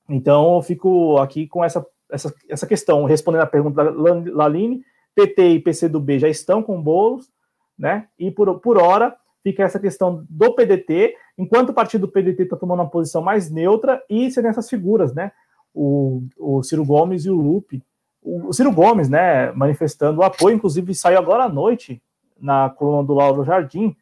Então, 0.09 0.55
eu 0.55 0.61
fico 0.61 1.17
aqui 1.17 1.47
com 1.47 1.63
essa, 1.63 1.85
essa, 2.11 2.33
essa 2.49 2.67
questão, 2.67 3.05
respondendo 3.05 3.41
a 3.41 3.47
pergunta 3.47 3.83
da 3.83 3.91
Laline, 4.33 4.83
PT 5.13 5.47
e 5.49 5.59
PCdoB 5.59 6.19
já 6.19 6.29
estão 6.29 6.61
com 6.61 6.81
bolos, 6.81 7.31
né? 7.77 8.07
E 8.17 8.29
por, 8.31 8.59
por 8.59 8.77
hora 8.77 9.15
fica 9.43 9.63
essa 9.63 9.79
questão 9.79 10.25
do 10.29 10.53
PDT, 10.53 11.15
enquanto 11.37 11.69
o 11.69 11.73
partido 11.73 12.07
do 12.07 12.11
PDT 12.11 12.43
está 12.43 12.57
tomando 12.57 12.79
uma 12.79 12.89
posição 12.89 13.21
mais 13.21 13.49
neutra, 13.49 14.03
e 14.09 14.31
serem 14.31 14.49
essas 14.49 14.69
figuras, 14.69 15.13
né? 15.13 15.31
O, 15.73 16.23
o 16.37 16.63
Ciro 16.63 16.85
Gomes 16.85 17.25
e 17.25 17.29
o 17.29 17.35
Lupe. 17.35 17.83
O, 18.21 18.47
o 18.47 18.53
Ciro 18.53 18.71
Gomes, 18.71 19.07
né, 19.07 19.51
manifestando 19.51 20.21
o 20.21 20.23
apoio, 20.23 20.55
inclusive 20.55 20.95
saiu 20.95 21.19
agora 21.19 21.43
à 21.43 21.49
noite 21.49 22.01
na 22.39 22.69
coluna 22.69 23.03
do 23.03 23.13
Lauro 23.13 23.43
Jardim. 23.43 23.95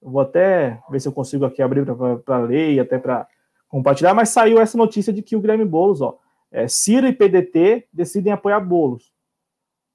Vou 0.00 0.20
até 0.20 0.78
ver 0.88 1.00
se 1.00 1.08
eu 1.08 1.12
consigo 1.12 1.44
aqui 1.44 1.60
abrir 1.62 1.84
para 2.24 2.38
ler 2.38 2.74
e 2.74 2.80
até 2.80 2.98
para 2.98 3.26
compartilhar, 3.68 4.14
mas 4.14 4.28
saiu 4.28 4.60
essa 4.60 4.78
notícia 4.78 5.12
de 5.12 5.22
que 5.22 5.34
o 5.34 5.40
Guilherme 5.40 5.64
Boulos, 5.64 6.00
ó, 6.00 6.18
é, 6.50 6.68
Ciro 6.68 7.06
e 7.06 7.12
PDT 7.12 7.86
decidem 7.92 8.32
apoiar 8.32 8.60
Boulos. 8.60 9.12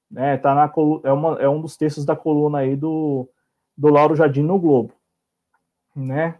Né, 0.09 0.37
tá 0.37 0.53
na, 0.53 0.71
é, 1.03 1.11
uma, 1.13 1.41
é 1.41 1.47
um 1.47 1.61
dos 1.61 1.77
textos 1.77 2.03
da 2.03 2.15
coluna 2.15 2.59
aí 2.59 2.75
do, 2.75 3.29
do 3.77 3.87
Lauro 3.87 4.15
Jardim 4.15 4.43
no 4.43 4.59
Globo. 4.59 4.93
Né? 5.95 6.35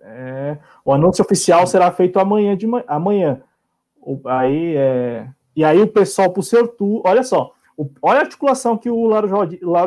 É, 0.00 0.58
o 0.84 0.92
anúncio 0.92 1.24
oficial 1.24 1.66
será 1.66 1.90
feito 1.90 2.18
amanhã 2.18 2.56
de 2.56 2.66
amanhã. 2.86 3.42
Aí, 4.24 4.76
é, 4.76 5.28
e 5.54 5.64
aí 5.64 5.82
o 5.82 5.88
pessoal 5.88 6.30
para 6.30 6.40
o 6.40 6.44
seu 6.44 6.68
tour, 6.68 7.02
olha 7.04 7.22
só, 7.22 7.52
o, 7.76 7.90
olha 8.00 8.20
a 8.20 8.22
articulação 8.22 8.78
que 8.78 8.90
o 8.90 9.06
Lauro 9.06 9.28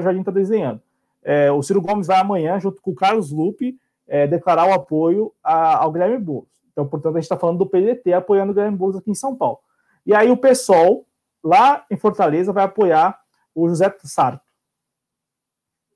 Jardim 0.04 0.20
está 0.20 0.32
desenhando. 0.32 0.82
É, 1.24 1.52
o 1.52 1.62
Ciro 1.62 1.82
Gomes 1.82 2.08
vai 2.08 2.20
amanhã, 2.20 2.60
junto 2.60 2.82
com 2.82 2.91
o 2.91 2.95
Carlos 2.95 3.32
Lupe, 3.32 3.78
é, 4.08 4.28
declarar 4.28 4.68
o 4.68 4.74
apoio 4.74 5.32
a, 5.44 5.78
ao 5.78 5.91
Guilherme 5.91 6.18
Boulos. 6.18 6.50
Então, 6.72 6.88
portanto, 6.88 7.16
a 7.16 7.20
gente 7.20 7.26
está 7.26 7.38
falando 7.38 7.60
do 7.60 7.66
PDT 7.66 8.14
apoiando 8.14 8.52
o 8.52 8.56
Guilherme 8.56 8.78
Boulos 8.78 8.98
aqui 8.98 9.12
em 9.12 9.16
São 9.16 9.36
Paulo. 9.36 9.60
E 10.06 10.14
aí 10.14 10.30
o 10.30 10.38
pessoal, 10.38 11.06
lá 11.44 11.86
em 11.90 11.98
Fortaleza, 11.98 12.52
vai 12.52 12.64
apoiar 12.64 13.19
o 13.53 13.68
José 13.68 13.94
Sarto. 14.03 14.44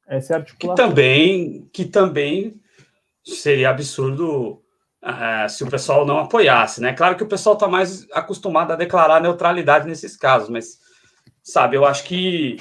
Essa 0.07 0.33
é 0.33 0.35
a 0.35 0.39
articulação. 0.39 0.75
Que 0.75 0.89
também, 0.89 1.69
que 1.73 1.85
também 1.85 2.61
seria 3.23 3.69
absurdo 3.69 4.61
uh, 5.03 5.49
se 5.49 5.63
o 5.63 5.69
pessoal 5.69 6.05
não 6.05 6.19
apoiasse, 6.19 6.79
né? 6.79 6.93
Claro 6.93 7.15
que 7.15 7.23
o 7.23 7.27
pessoal 7.27 7.55
está 7.55 7.67
mais 7.67 8.07
acostumado 8.11 8.71
a 8.71 8.75
declarar 8.75 9.19
neutralidade 9.19 9.87
nesses 9.87 10.15
casos, 10.15 10.49
mas, 10.49 10.79
sabe, 11.41 11.75
eu 11.75 11.85
acho 11.85 12.03
que 12.03 12.57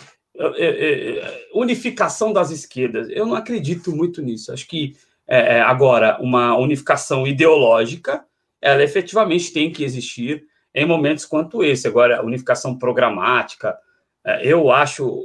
unificação 1.55 2.33
das 2.33 2.51
esquerdas, 2.51 3.09
eu 3.11 3.25
não 3.25 3.37
acredito 3.37 3.95
muito 3.95 4.21
nisso. 4.21 4.53
Acho 4.53 4.67
que 4.67 4.97
é, 5.27 5.61
agora 5.61 6.19
uma 6.21 6.57
unificação 6.57 7.27
ideológica, 7.27 8.25
ela 8.61 8.83
efetivamente 8.83 9.53
tem 9.53 9.71
que 9.71 9.85
existir 9.85 10.45
em 10.75 10.87
momentos 10.87 11.25
quanto 11.25 11.63
esse. 11.63 11.87
Agora, 11.87 12.25
unificação 12.25 12.77
programática, 12.77 13.79
é, 14.25 14.47
eu 14.47 14.71
acho, 14.71 15.25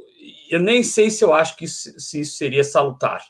eu 0.49 0.59
nem 0.59 0.83
sei 0.83 1.09
se 1.09 1.23
eu 1.23 1.33
acho 1.33 1.55
que 1.55 1.65
isso, 1.65 1.99
se 1.99 2.21
isso 2.21 2.37
seria 2.37 2.63
salutar, 2.63 3.23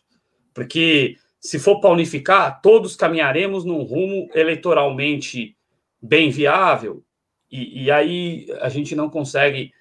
porque 0.53 1.15
se 1.39 1.57
for 1.57 1.79
para 1.79 1.91
unificar, 1.91 2.61
todos 2.61 2.95
caminharemos 2.95 3.63
num 3.63 3.83
rumo 3.83 4.27
eleitoralmente 4.33 5.55
bem 6.01 6.29
viável, 6.29 7.03
e, 7.51 7.85
e 7.85 7.91
aí 7.91 8.47
a 8.61 8.69
gente 8.69 8.95
não 8.95 9.09
consegue, 9.09 9.71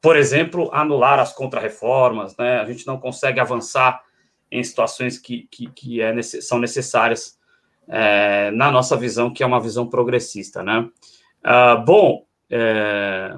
por 0.00 0.16
exemplo, 0.16 0.70
anular 0.72 1.18
as 1.18 1.32
contrarreformas, 1.32 2.36
né? 2.36 2.58
a 2.58 2.64
gente 2.64 2.86
não 2.86 2.98
consegue 2.98 3.40
avançar 3.40 4.02
em 4.50 4.62
situações 4.62 5.18
que, 5.18 5.48
que, 5.50 5.70
que 5.70 6.00
é, 6.00 6.22
são 6.22 6.58
necessárias 6.58 7.38
é, 7.88 8.50
na 8.52 8.70
nossa 8.70 8.96
visão, 8.96 9.32
que 9.32 9.42
é 9.42 9.46
uma 9.46 9.60
visão 9.60 9.88
progressista. 9.88 10.62
Né? 10.62 10.88
Ah, 11.42 11.76
bom, 11.76 12.26
é, 12.50 13.34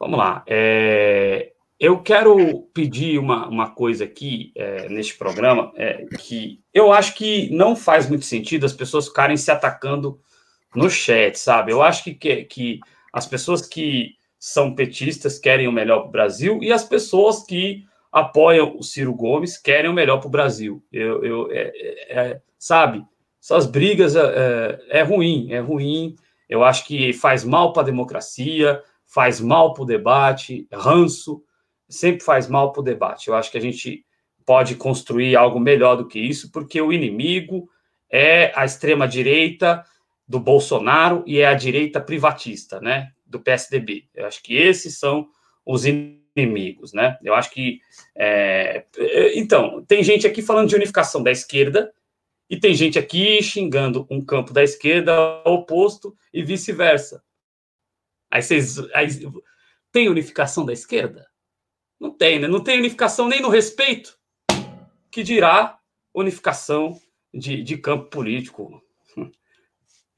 Vamos 0.00 0.18
lá. 0.18 0.42
É, 0.46 1.52
eu 1.78 2.02
quero 2.02 2.62
pedir 2.72 3.18
uma, 3.18 3.46
uma 3.46 3.70
coisa 3.70 4.04
aqui 4.04 4.50
é, 4.56 4.88
neste 4.88 5.18
programa, 5.18 5.70
é, 5.76 6.06
que 6.18 6.58
eu 6.72 6.90
acho 6.90 7.14
que 7.14 7.54
não 7.54 7.76
faz 7.76 8.08
muito 8.08 8.24
sentido 8.24 8.64
as 8.64 8.72
pessoas 8.72 9.08
ficarem 9.08 9.36
se 9.36 9.50
atacando 9.50 10.18
no 10.74 10.88
chat, 10.88 11.38
sabe? 11.38 11.70
Eu 11.70 11.82
acho 11.82 12.02
que, 12.02 12.14
que, 12.14 12.44
que 12.44 12.80
as 13.12 13.26
pessoas 13.26 13.60
que 13.60 14.14
são 14.38 14.74
petistas 14.74 15.38
querem 15.38 15.68
o 15.68 15.72
melhor 15.72 16.00
para 16.00 16.08
o 16.08 16.12
Brasil 16.12 16.58
e 16.62 16.72
as 16.72 16.82
pessoas 16.82 17.44
que 17.44 17.84
apoiam 18.10 18.74
o 18.78 18.82
Ciro 18.82 19.14
Gomes 19.14 19.58
querem 19.58 19.90
o 19.90 19.94
melhor 19.94 20.16
para 20.16 20.28
o 20.28 20.30
Brasil. 20.30 20.82
Eu, 20.90 21.22
eu 21.22 21.52
é, 21.52 21.72
é, 21.74 22.20
é, 22.20 22.40
sabe? 22.58 23.04
Essas 23.42 23.66
brigas 23.66 24.16
é, 24.16 24.20
é, 24.90 25.00
é 25.00 25.02
ruim, 25.02 25.50
é 25.50 25.60
ruim 25.60 26.14
Eu 26.48 26.62
acho 26.62 26.86
que 26.86 27.12
faz 27.12 27.44
mal 27.44 27.72
para 27.72 27.82
a 27.82 27.86
democracia, 27.86 28.82
faz 29.06 29.40
mal 29.40 29.72
para 29.72 29.82
o 29.82 29.86
debate, 29.86 30.68
ranço, 30.72 31.42
sempre 31.88 32.24
faz 32.24 32.48
mal 32.48 32.72
para 32.72 32.80
o 32.80 32.84
debate. 32.84 33.28
Eu 33.28 33.34
acho 33.34 33.50
que 33.50 33.58
a 33.58 33.60
gente 33.60 34.04
pode 34.44 34.74
construir 34.74 35.36
algo 35.36 35.58
melhor 35.58 35.96
do 35.96 36.06
que 36.06 36.18
isso, 36.18 36.50
porque 36.50 36.80
o 36.80 36.92
inimigo 36.92 37.68
é 38.10 38.52
a 38.54 38.64
extrema-direita 38.64 39.84
do 40.26 40.38
Bolsonaro 40.38 41.22
e 41.26 41.40
é 41.40 41.46
a 41.46 41.54
direita 41.54 42.00
privatista, 42.00 42.80
né, 42.80 43.10
do 43.26 43.40
PSDB. 43.40 44.04
Eu 44.14 44.26
acho 44.26 44.42
que 44.42 44.56
esses 44.56 44.98
são 44.98 45.28
os 45.64 45.84
inimigos, 45.84 46.92
né? 46.92 47.16
Eu 47.22 47.34
acho 47.34 47.50
que. 47.50 47.80
É... 48.16 48.84
Então, 49.34 49.84
tem 49.86 50.02
gente 50.02 50.26
aqui 50.26 50.42
falando 50.42 50.68
de 50.68 50.76
unificação 50.76 51.22
da 51.22 51.30
esquerda 51.30 51.92
e 52.50 52.58
tem 52.58 52.74
gente 52.74 52.98
aqui 52.98 53.40
xingando 53.40 54.04
um 54.10 54.20
campo 54.20 54.52
da 54.52 54.64
esquerda 54.64 55.40
oposto 55.46 56.16
e 56.34 56.42
vice-versa. 56.42 57.22
Aí 58.28 58.42
vocês. 58.42 58.76
Aí, 58.92 59.06
tem 59.92 60.08
unificação 60.08 60.66
da 60.66 60.72
esquerda? 60.72 61.28
Não 61.98 62.10
tem, 62.10 62.40
né? 62.40 62.48
Não 62.48 62.60
tem 62.60 62.78
unificação 62.78 63.28
nem 63.28 63.40
no 63.40 63.48
respeito 63.48 64.18
que 65.12 65.22
dirá 65.22 65.78
unificação 66.12 67.00
de, 67.32 67.62
de 67.62 67.76
campo 67.76 68.10
político. 68.10 68.82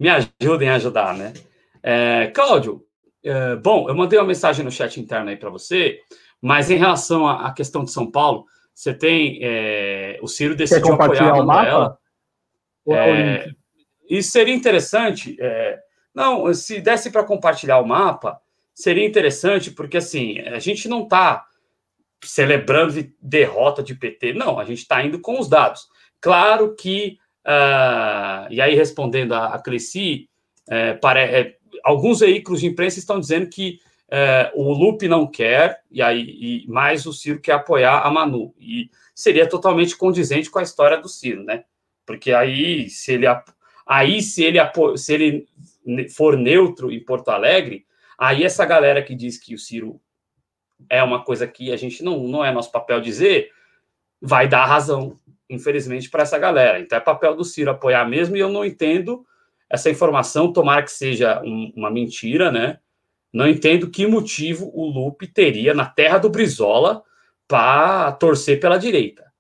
Me 0.01 0.09
ajudem 0.09 0.71
a 0.71 0.77
ajudar, 0.77 1.15
né? 1.15 1.35
É, 1.83 2.29
Cláudio, 2.29 2.83
é, 3.23 3.57
bom, 3.57 3.89
eu 3.89 3.95
mandei 3.95 4.19
uma 4.19 4.27
mensagem 4.27 4.65
no 4.65 4.71
chat 4.71 4.99
interno 4.99 5.29
aí 5.29 5.37
para 5.37 5.51
você, 5.51 6.01
mas 6.41 6.71
em 6.71 6.77
relação 6.77 7.27
à, 7.27 7.49
à, 7.49 7.53
questão 7.53 7.85
de 7.85 7.91
São 7.91 8.11
Paulo, 8.11 8.47
você 8.75 8.95
tem. 8.95 9.39
É, 9.43 10.19
o 10.23 10.29
Ciro 10.29 10.57
decidiu 10.57 10.95
apoiar 10.95 11.35
o 11.35 11.47
mapa? 11.47 11.99
É, 12.89 13.51
isso 14.09 14.31
seria 14.31 14.55
interessante. 14.55 15.37
É, 15.41 15.79
não, 16.15 16.53
se 16.55 16.81
desse 16.81 17.11
para 17.11 17.25
compartilhar 17.25 17.79
o 17.79 17.87
mapa, 17.87 18.41
seria 18.75 19.07
interessante, 19.07 19.71
porque 19.71 19.97
assim, 19.97 20.39
a 20.41 20.59
gente 20.59 20.89
não 20.89 21.05
está 21.05 21.47
celebrando 22.25 23.07
derrota 23.21 23.83
de 23.83 23.95
PT. 23.95 24.33
Não, 24.35 24.59
a 24.59 24.65
gente 24.65 24.79
está 24.79 25.05
indo 25.05 25.21
com 25.21 25.39
os 25.39 25.49
dados. 25.49 25.89
Claro 26.21 26.75
que, 26.77 27.19
uh, 27.47 28.47
e 28.51 28.61
aí 28.61 28.75
respondendo 28.75 29.33
a, 29.33 29.55
a 29.55 29.59
Cresci, 29.61 30.29
é, 30.69 30.95
para, 30.95 31.21
é, 31.21 31.57
alguns 31.83 32.21
veículos 32.21 32.61
de 32.61 32.67
imprensa 32.67 32.99
estão 32.99 33.19
dizendo 33.19 33.49
que 33.49 33.81
é, 34.11 34.53
o 34.55 34.73
Lupe 34.73 35.09
não 35.09 35.27
quer, 35.27 35.81
e 35.91 36.03
aí 36.03 36.21
e 36.21 36.69
mais 36.69 37.07
o 37.07 37.13
Ciro 37.13 37.41
quer 37.41 37.53
apoiar 37.53 38.01
a 38.01 38.11
Manu. 38.11 38.55
E 38.61 38.91
seria 39.15 39.49
totalmente 39.49 39.97
condizente 39.97 40.51
com 40.51 40.59
a 40.59 40.63
história 40.63 40.99
do 40.99 41.09
Ciro, 41.09 41.43
né? 41.43 41.65
Porque 42.07 42.33
aí, 42.33 42.89
se 42.89 43.13
ele, 43.13 43.27
aí, 43.87 44.23
se 44.23 44.43
ele, 44.45 44.59
se 44.97 45.15
ele 45.15 45.47
for 46.15 46.37
neutro 46.37 46.91
em 46.91 47.05
Porto 47.05 47.31
Alegre, 47.31 47.87
aí 48.19 48.45
essa 48.45 48.65
galera 48.65 49.03
que 49.03 49.15
diz 49.15 49.39
que 49.39 49.55
o 49.55 49.59
Ciro 49.59 50.01
é 50.89 51.03
uma 51.03 51.25
coisa 51.25 51.47
que 51.47 51.73
a 51.73 51.77
gente 51.77 52.03
não, 52.03 52.27
não 52.27 52.45
é 52.45 52.53
nosso 52.53 52.73
papel 52.73 53.01
dizer, 53.01 53.51
vai 54.21 54.49
dar 54.49 54.67
razão, 54.67 55.19
infelizmente, 55.49 56.11
para 56.11 56.23
essa 56.23 56.39
galera. 56.39 56.81
Então 56.81 56.99
é 56.99 57.01
papel 57.01 57.35
do 57.35 57.45
Ciro 57.45 57.71
apoiar 57.71 58.09
mesmo, 58.09 58.37
e 58.37 58.41
eu 58.41 58.49
não 58.49 58.65
entendo 58.65 59.25
essa 59.69 59.91
informação, 59.91 60.53
tomara 60.53 60.83
que 60.83 60.91
seja 60.91 61.41
um, 61.43 61.73
uma 61.75 61.91
mentira, 61.91 62.53
né? 62.53 62.79
Não 63.33 63.49
entendo 63.49 63.91
que 63.91 64.07
motivo 64.07 64.71
o 64.75 64.87
Lupe 64.87 65.27
teria 65.27 65.73
na 65.73 65.87
terra 65.87 66.19
do 66.19 66.29
Brizola 66.29 67.03
para 67.49 68.13
torcer 68.13 68.61
pela 68.61 68.77
direita. 68.77 69.32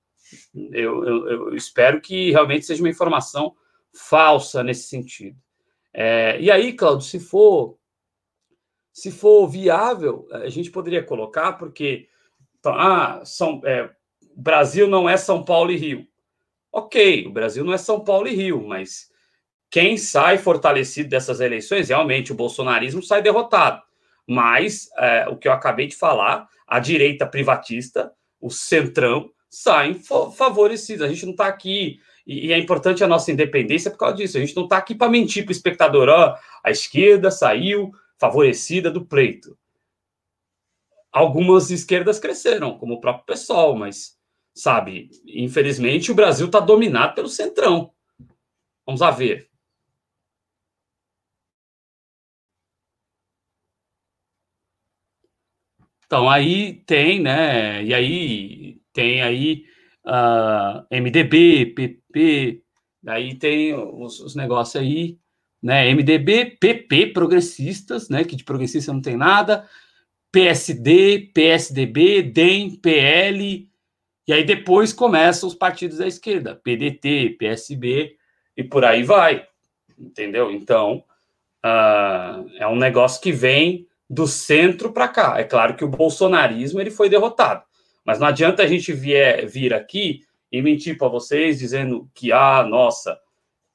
Eu, 0.54 1.04
eu, 1.04 1.30
eu, 1.30 1.56
espero 1.56 2.00
que 2.00 2.30
realmente 2.30 2.66
seja 2.66 2.82
uma 2.82 2.90
informação 2.90 3.54
falsa 3.92 4.62
nesse 4.62 4.84
sentido. 4.84 5.36
É, 5.94 6.40
e 6.40 6.50
aí, 6.50 6.72
Claudio, 6.72 7.06
se 7.06 7.18
for 7.18 7.78
se 8.92 9.10
for 9.10 9.48
viável, 9.48 10.28
a 10.30 10.48
gente 10.50 10.70
poderia 10.70 11.02
colocar, 11.02 11.54
porque 11.54 12.08
então, 12.62 12.74
ah, 12.74 13.22
São, 13.24 13.60
é, 13.64 13.90
Brasil 14.36 14.86
não 14.86 15.08
é 15.08 15.16
São 15.16 15.44
Paulo 15.44 15.72
e 15.72 15.76
Rio. 15.76 16.06
Ok, 16.70 17.26
o 17.26 17.32
Brasil 17.32 17.64
não 17.64 17.72
é 17.72 17.78
São 17.78 18.04
Paulo 18.04 18.28
e 18.28 18.34
Rio, 18.34 18.66
mas 18.66 19.10
quem 19.70 19.96
sai 19.96 20.38
fortalecido 20.38 21.08
dessas 21.08 21.40
eleições, 21.40 21.88
realmente 21.88 22.30
o 22.30 22.36
bolsonarismo 22.36 23.02
sai 23.02 23.22
derrotado. 23.22 23.82
Mas 24.28 24.88
é, 24.96 25.28
o 25.28 25.36
que 25.36 25.48
eu 25.48 25.52
acabei 25.52 25.86
de 25.86 25.96
falar, 25.96 26.46
a 26.66 26.78
direita 26.78 27.26
privatista, 27.26 28.12
o 28.40 28.50
centrão, 28.50 29.30
saem 29.52 30.00
favorecidos. 30.34 31.02
A 31.02 31.08
gente 31.08 31.26
não 31.26 31.32
está 31.32 31.46
aqui, 31.46 32.00
e, 32.26 32.46
e, 32.46 32.52
é 32.52 32.58
importante 32.58 33.04
a 33.04 33.06
nossa 33.06 33.30
independência 33.30 33.90
por 33.90 33.98
causa 33.98 34.16
disso. 34.16 34.38
A 34.38 34.40
gente 34.40 34.56
não 34.56 34.64
está 34.64 34.78
aqui 34.78 34.94
para 34.94 35.10
mentir 35.10 35.44
para 35.44 35.50
o 35.50 35.52
espectador, 35.52 36.08
ó, 36.08 36.38
a 36.64 36.70
esquerda 36.70 37.30
saiu, 37.30 37.92
favorecida 38.18 38.90
do 38.90 39.04
pleito. 39.04 39.58
Algumas 41.12 41.70
esquerdas 41.70 42.18
cresceram, 42.18 42.78
como 42.78 42.94
o 42.94 43.00
próprio 43.00 43.26
PSOL, 43.26 43.76
mas, 43.76 44.16
sabe, 44.54 45.10
infelizmente 45.26 46.10
o 46.10 46.14
Brasil 46.14 46.46
está 46.46 46.58
dominado 46.58 47.14
pelo 47.14 47.28
centrão. 47.28 47.92
Vamos 48.86 49.02
lá 49.02 49.10
ver. 49.10 49.50
Então, 56.06 56.28
aí 56.28 56.74
tem, 56.86 57.20
né? 57.20 57.82
E 57.84 57.94
aí 57.94 58.61
tem 58.92 59.22
aí 59.22 59.64
uh, 60.04 60.10
ah, 60.10 60.86
MDB, 60.90 61.66
PP, 61.74 62.62
daí 63.02 63.34
tem 63.34 63.74
os, 63.74 64.20
os 64.20 64.34
negócios 64.34 64.76
aí 64.76 65.18
né? 65.62 65.94
MDB, 65.94 66.56
PP, 66.58 67.08
progressistas, 67.08 68.08
né? 68.08 68.24
Que 68.24 68.34
de 68.34 68.44
progressista 68.44 68.92
não 68.92 69.00
tem 69.00 69.16
nada, 69.16 69.68
PSD, 70.32 71.30
PSDB, 71.32 72.22
DEM, 72.22 72.76
PL, 72.76 73.68
e 74.26 74.32
aí 74.32 74.44
depois 74.44 74.92
começam 74.92 75.48
os 75.48 75.54
partidos 75.54 75.98
da 75.98 76.06
esquerda, 76.06 76.56
PDT, 76.56 77.36
PSB, 77.38 78.16
e 78.56 78.64
por 78.64 78.84
aí 78.84 79.02
vai, 79.02 79.46
entendeu? 79.98 80.50
Então, 80.50 81.04
uh, 81.64 82.48
é 82.58 82.66
um 82.66 82.76
negócio 82.76 83.20
que 83.20 83.32
vem 83.32 83.86
do 84.08 84.26
centro 84.26 84.92
para 84.92 85.08
cá. 85.08 85.38
É 85.38 85.44
claro 85.44 85.76
que 85.76 85.84
o 85.84 85.88
bolsonarismo 85.88 86.80
ele 86.80 86.90
foi 86.90 87.08
derrotado, 87.08 87.62
mas 88.04 88.18
não 88.18 88.26
adianta 88.26 88.62
a 88.62 88.66
gente 88.66 88.92
vier, 88.92 89.46
vir 89.46 89.72
aqui 89.72 90.20
e 90.50 90.60
mentir 90.60 90.98
para 90.98 91.08
vocês 91.08 91.58
dizendo 91.58 92.10
que, 92.14 92.32
ah, 92.32 92.62
nossa, 92.62 93.18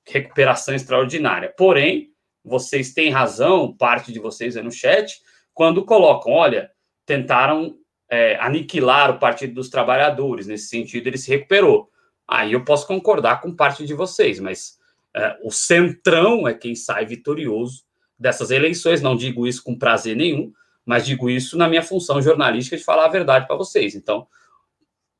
recuperação 0.05 0.75
extraordinária. 0.75 1.53
Porém, 1.57 2.11
vocês 2.43 2.93
têm 2.93 3.09
razão, 3.09 3.75
parte 3.75 4.11
de 4.11 4.19
vocês 4.19 4.55
aí 4.55 4.63
no 4.63 4.71
chat, 4.71 5.21
quando 5.53 5.83
colocam, 5.83 6.31
olha, 6.33 6.71
tentaram 7.05 7.77
é, 8.09 8.37
aniquilar 8.37 9.11
o 9.11 9.19
Partido 9.19 9.55
dos 9.55 9.69
Trabalhadores, 9.69 10.47
nesse 10.47 10.67
sentido 10.67 11.07
ele 11.07 11.17
se 11.17 11.29
recuperou. 11.29 11.89
Aí 12.27 12.53
eu 12.53 12.63
posso 12.63 12.85
concordar 12.85 13.41
com 13.41 13.55
parte 13.55 13.85
de 13.85 13.93
vocês, 13.93 14.39
mas 14.39 14.77
é, 15.15 15.37
o 15.43 15.51
centrão 15.51 16.47
é 16.47 16.53
quem 16.53 16.75
sai 16.75 17.05
vitorioso 17.05 17.83
dessas 18.19 18.51
eleições. 18.51 19.01
Não 19.01 19.15
digo 19.15 19.47
isso 19.47 19.63
com 19.63 19.77
prazer 19.77 20.15
nenhum, 20.15 20.51
mas 20.87 21.05
digo 21.05 21.29
isso 21.29 21.57
na 21.57 21.67
minha 21.67 21.83
função 21.83 22.21
jornalística 22.21 22.77
de 22.77 22.83
falar 22.83 23.05
a 23.05 23.09
verdade 23.09 23.45
para 23.45 23.57
vocês. 23.57 23.93
Então, 23.93 24.25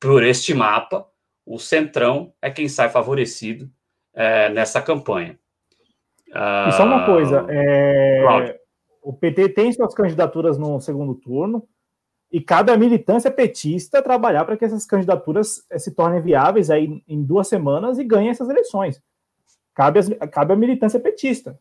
por 0.00 0.24
este 0.24 0.54
mapa, 0.54 1.06
o 1.44 1.58
centrão 1.58 2.32
é 2.40 2.50
quem 2.50 2.68
sai 2.70 2.88
favorecido 2.88 3.70
é, 4.14 4.48
nessa 4.48 4.80
campanha. 4.80 5.38
E 6.26 6.72
só 6.72 6.84
uma 6.84 7.04
coisa, 7.04 7.42
ah, 7.42 7.46
é, 7.50 8.58
o 9.02 9.12
PT 9.12 9.50
tem 9.50 9.70
suas 9.70 9.94
candidaturas 9.94 10.56
no 10.56 10.80
segundo 10.80 11.14
turno 11.14 11.68
e 12.32 12.40
cabe 12.40 12.70
à 12.72 12.76
militância 12.76 13.30
petista 13.30 14.02
trabalhar 14.02 14.46
para 14.46 14.56
que 14.56 14.64
essas 14.64 14.86
candidaturas 14.86 15.66
eh, 15.70 15.78
se 15.78 15.94
tornem 15.94 16.20
viáveis 16.20 16.70
aí 16.70 17.02
em 17.06 17.22
duas 17.22 17.48
semanas 17.48 17.98
e 17.98 18.04
ganhem 18.04 18.30
essas 18.30 18.48
eleições. 18.48 19.02
Cabe, 19.74 19.98
as, 19.98 20.08
cabe 20.30 20.52
à 20.52 20.56
militância 20.56 21.00
petista. 21.00 21.58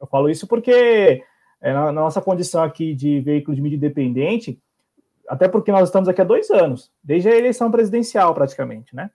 Eu 0.00 0.06
falo 0.06 0.30
isso 0.30 0.46
porque 0.46 1.22
é, 1.64 1.72
na, 1.72 1.86
na 1.86 2.02
nossa 2.02 2.20
condição 2.20 2.62
aqui 2.62 2.94
de 2.94 3.20
veículo 3.20 3.56
de 3.56 3.62
mídia 3.62 3.76
independente, 3.76 4.60
até 5.26 5.48
porque 5.48 5.72
nós 5.72 5.88
estamos 5.88 6.10
aqui 6.10 6.20
há 6.20 6.24
dois 6.24 6.50
anos, 6.50 6.92
desde 7.02 7.30
a 7.30 7.34
eleição 7.34 7.70
presidencial 7.70 8.34
praticamente, 8.34 8.94
né? 8.94 9.10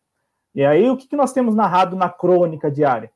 E 0.56 0.66
aí, 0.66 0.90
o 0.90 0.98
que, 0.98 1.08
que 1.08 1.16
nós 1.16 1.32
temos 1.32 1.54
narrado 1.54 1.96
na 1.96 2.10
crônica 2.10 2.72
diária? 2.72 3.12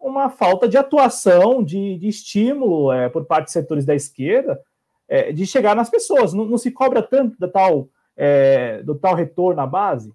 Uma 0.00 0.30
falta 0.30 0.66
de 0.66 0.78
atuação, 0.78 1.62
de, 1.62 1.98
de 1.98 2.08
estímulo 2.08 2.90
é, 2.90 3.10
por 3.10 3.26
parte 3.26 3.46
de 3.48 3.52
setores 3.52 3.84
da 3.84 3.94
esquerda, 3.94 4.58
é, 5.06 5.32
de 5.32 5.46
chegar 5.46 5.76
nas 5.76 5.90
pessoas. 5.90 6.32
Não, 6.32 6.46
não 6.46 6.56
se 6.56 6.70
cobra 6.70 7.02
tanto 7.02 7.38
da 7.38 7.48
tal, 7.48 7.90
é, 8.16 8.82
do 8.82 8.94
tal 8.94 9.14
retorno 9.14 9.60
à 9.60 9.66
base. 9.66 10.10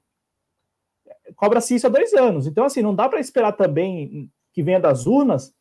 Cobra-se 1.35 1.75
isso 1.75 1.85
há 1.85 1.91
dois 1.91 2.11
anos. 2.15 2.47
Então, 2.47 2.65
assim, 2.65 2.81
não 2.81 2.95
dá 2.95 3.07
para 3.07 3.19
esperar 3.19 3.51
também 3.51 4.31
que 4.51 4.63
venha 4.63 4.79
das 4.79 5.05
urnas 5.05 5.53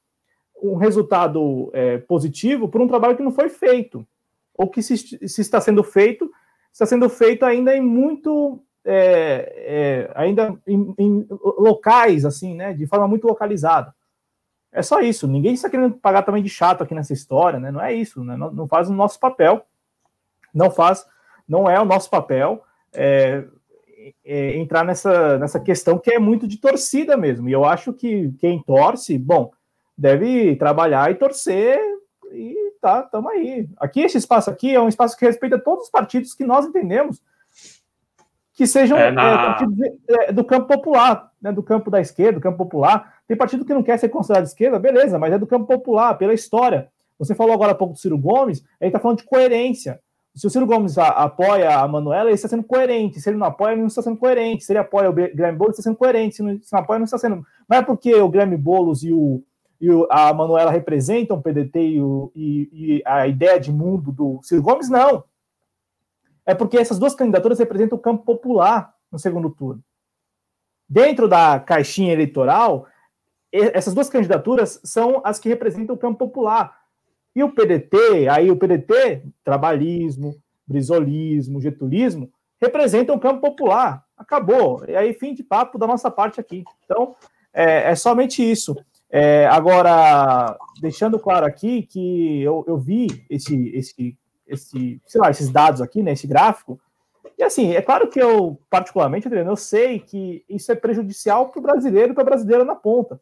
um 0.62 0.76
resultado 0.76 1.70
é, 1.72 1.98
positivo 1.98 2.68
por 2.68 2.80
um 2.80 2.88
trabalho 2.88 3.16
que 3.16 3.22
não 3.22 3.32
foi 3.32 3.48
feito. 3.48 4.06
Ou 4.54 4.68
que, 4.68 4.82
se, 4.82 4.96
se 4.96 5.40
está 5.40 5.60
sendo 5.60 5.84
feito, 5.84 6.30
está 6.72 6.86
sendo 6.86 7.08
feito 7.08 7.44
ainda 7.44 7.76
em 7.76 7.80
muito 7.80 8.62
é, 8.84 9.52
é, 9.56 10.12
ainda 10.14 10.56
em, 10.66 10.94
em, 10.96 11.26
locais, 11.58 12.24
assim, 12.24 12.54
né, 12.54 12.72
de 12.72 12.86
forma 12.86 13.08
muito 13.08 13.26
localizada. 13.26 13.94
É 14.72 14.82
só 14.82 15.00
isso. 15.00 15.26
Ninguém 15.26 15.54
está 15.54 15.68
querendo 15.68 15.96
pagar 15.96 16.22
também 16.22 16.42
de 16.42 16.48
chato 16.48 16.82
aqui 16.82 16.94
nessa 16.94 17.12
história, 17.12 17.58
né? 17.58 17.70
Não 17.70 17.80
é 17.80 17.94
isso, 17.94 18.22
né? 18.22 18.36
Não, 18.36 18.52
não 18.52 18.68
faz 18.68 18.88
o 18.90 18.92
nosso 18.92 19.18
papel. 19.18 19.64
Não 20.52 20.70
faz, 20.70 21.06
não 21.48 21.68
é 21.68 21.80
o 21.80 21.84
nosso 21.84 22.10
papel 22.10 22.62
é, 22.92 23.44
é, 24.24 24.56
entrar 24.56 24.84
nessa, 24.84 25.38
nessa 25.38 25.58
questão 25.58 25.98
que 25.98 26.12
é 26.12 26.18
muito 26.18 26.46
de 26.46 26.58
torcida 26.58 27.16
mesmo. 27.16 27.48
E 27.48 27.52
eu 27.52 27.64
acho 27.64 27.92
que 27.92 28.32
quem 28.38 28.62
torce, 28.62 29.18
bom, 29.18 29.50
deve 29.96 30.56
trabalhar 30.56 31.10
e 31.10 31.14
torcer 31.14 31.80
e 32.32 32.54
tá, 32.80 33.02
estamos 33.04 33.30
aí. 33.30 33.68
Aqui, 33.78 34.00
esse 34.00 34.18
espaço 34.18 34.50
aqui 34.50 34.74
é 34.74 34.80
um 34.80 34.88
espaço 34.88 35.16
que 35.16 35.24
respeita 35.24 35.58
todos 35.58 35.84
os 35.84 35.90
partidos 35.90 36.34
que 36.34 36.44
nós 36.44 36.66
entendemos 36.66 37.20
que 38.56 38.66
sejam 38.66 38.96
é, 38.96 39.10
na... 39.10 39.58
é, 40.08 40.32
do 40.32 40.42
campo 40.42 40.66
popular, 40.66 41.30
né, 41.40 41.52
do 41.52 41.62
campo 41.62 41.90
da 41.90 42.00
esquerda, 42.00 42.38
do 42.38 42.42
campo 42.42 42.56
popular. 42.56 43.16
Tem 43.28 43.36
partido 43.36 43.66
que 43.66 43.74
não 43.74 43.82
quer 43.82 43.98
ser 43.98 44.08
considerado 44.08 44.46
esquerda, 44.46 44.78
beleza, 44.78 45.18
mas 45.18 45.32
é 45.32 45.38
do 45.38 45.46
campo 45.46 45.66
popular, 45.66 46.14
pela 46.14 46.32
história. 46.32 46.88
Você 47.18 47.34
falou 47.34 47.52
agora 47.52 47.72
há 47.72 47.74
pouco 47.74 47.92
do 47.92 47.98
Ciro 47.98 48.16
Gomes, 48.16 48.64
ele 48.80 48.88
está 48.88 48.98
falando 48.98 49.18
de 49.18 49.24
coerência. 49.24 50.00
Se 50.34 50.46
o 50.46 50.50
Ciro 50.50 50.66
Gomes 50.66 50.96
a, 50.96 51.08
apoia 51.08 51.78
a 51.78 51.88
Manuela, 51.88 52.28
ele 52.28 52.34
está 52.34 52.48
sendo 52.48 52.62
coerente. 52.62 53.20
Se 53.20 53.28
ele 53.28 53.38
não 53.38 53.46
apoia, 53.46 53.72
ele 53.72 53.80
não 53.80 53.88
está 53.88 54.02
sendo 54.02 54.18
coerente. 54.18 54.64
Se 54.64 54.72
ele 54.72 54.78
apoia 54.78 55.08
o 55.08 55.12
Guilherme 55.12 55.56
Boulos, 55.56 55.76
ele 55.76 55.80
está 55.80 55.82
sendo 55.82 55.96
coerente. 55.96 56.36
Se 56.36 56.42
não, 56.42 56.60
se 56.60 56.72
não 56.72 56.80
apoia, 56.80 56.98
não 56.98 57.04
está 57.06 57.16
sendo. 57.16 57.46
Não 57.66 57.78
é 57.78 57.82
porque 57.82 58.14
o 58.14 58.28
Guilherme 58.28 58.56
Boulos 58.56 59.02
e, 59.02 59.12
o, 59.12 59.42
e 59.80 59.88
a 60.10 60.32
Manuela 60.32 60.70
representam 60.70 61.36
o 61.36 61.42
PDT 61.42 61.80
e, 61.80 62.00
o, 62.00 62.32
e, 62.34 62.68
e 62.72 63.02
a 63.04 63.26
ideia 63.26 63.60
de 63.60 63.72
mundo 63.72 64.10
do 64.10 64.40
Ciro 64.42 64.62
Gomes, 64.62 64.88
não 64.88 65.24
é 66.46 66.54
porque 66.54 66.78
essas 66.78 66.98
duas 66.98 67.14
candidaturas 67.14 67.58
representam 67.58 67.98
o 67.98 68.00
campo 68.00 68.24
popular 68.24 68.94
no 69.10 69.18
segundo 69.18 69.50
turno. 69.50 69.82
Dentro 70.88 71.28
da 71.28 71.58
caixinha 71.58 72.12
eleitoral, 72.12 72.86
essas 73.52 73.92
duas 73.92 74.08
candidaturas 74.08 74.80
são 74.84 75.20
as 75.24 75.40
que 75.40 75.48
representam 75.48 75.96
o 75.96 75.98
campo 75.98 76.18
popular. 76.18 76.78
E 77.34 77.42
o 77.42 77.50
PDT, 77.50 78.28
aí 78.30 78.50
o 78.50 78.56
PDT, 78.56 79.24
trabalhismo, 79.42 80.36
brisolismo, 80.64 81.60
getulismo, 81.60 82.30
representam 82.60 83.16
o 83.16 83.20
campo 83.20 83.40
popular. 83.40 84.04
Acabou. 84.16 84.84
E 84.88 84.94
aí, 84.96 85.12
fim 85.12 85.34
de 85.34 85.42
papo 85.42 85.78
da 85.78 85.86
nossa 85.86 86.10
parte 86.10 86.40
aqui. 86.40 86.64
Então, 86.84 87.14
é, 87.52 87.90
é 87.90 87.94
somente 87.94 88.48
isso. 88.48 88.76
É, 89.10 89.46
agora, 89.46 90.58
deixando 90.80 91.18
claro 91.18 91.46
aqui 91.46 91.82
que 91.82 92.42
eu, 92.42 92.64
eu 92.66 92.76
vi 92.76 93.24
esse, 93.30 93.68
esse 93.68 94.18
esse, 94.46 95.00
sei 95.06 95.20
lá, 95.20 95.30
esses 95.30 95.50
dados 95.50 95.80
aqui, 95.80 96.02
né, 96.02 96.12
esse 96.12 96.26
gráfico. 96.26 96.80
E 97.36 97.42
assim, 97.42 97.72
é 97.72 97.82
claro 97.82 98.08
que 98.08 98.20
eu, 98.20 98.58
particularmente, 98.70 99.26
Adriano, 99.26 99.50
eu 99.50 99.56
sei 99.56 99.98
que 99.98 100.44
isso 100.48 100.70
é 100.70 100.74
prejudicial 100.74 101.50
para 101.50 101.58
o 101.58 101.62
brasileiro 101.62 102.12
e 102.12 102.14
para 102.14 102.22
a 102.22 102.26
brasileira 102.26 102.64
na 102.64 102.74
ponta. 102.74 103.20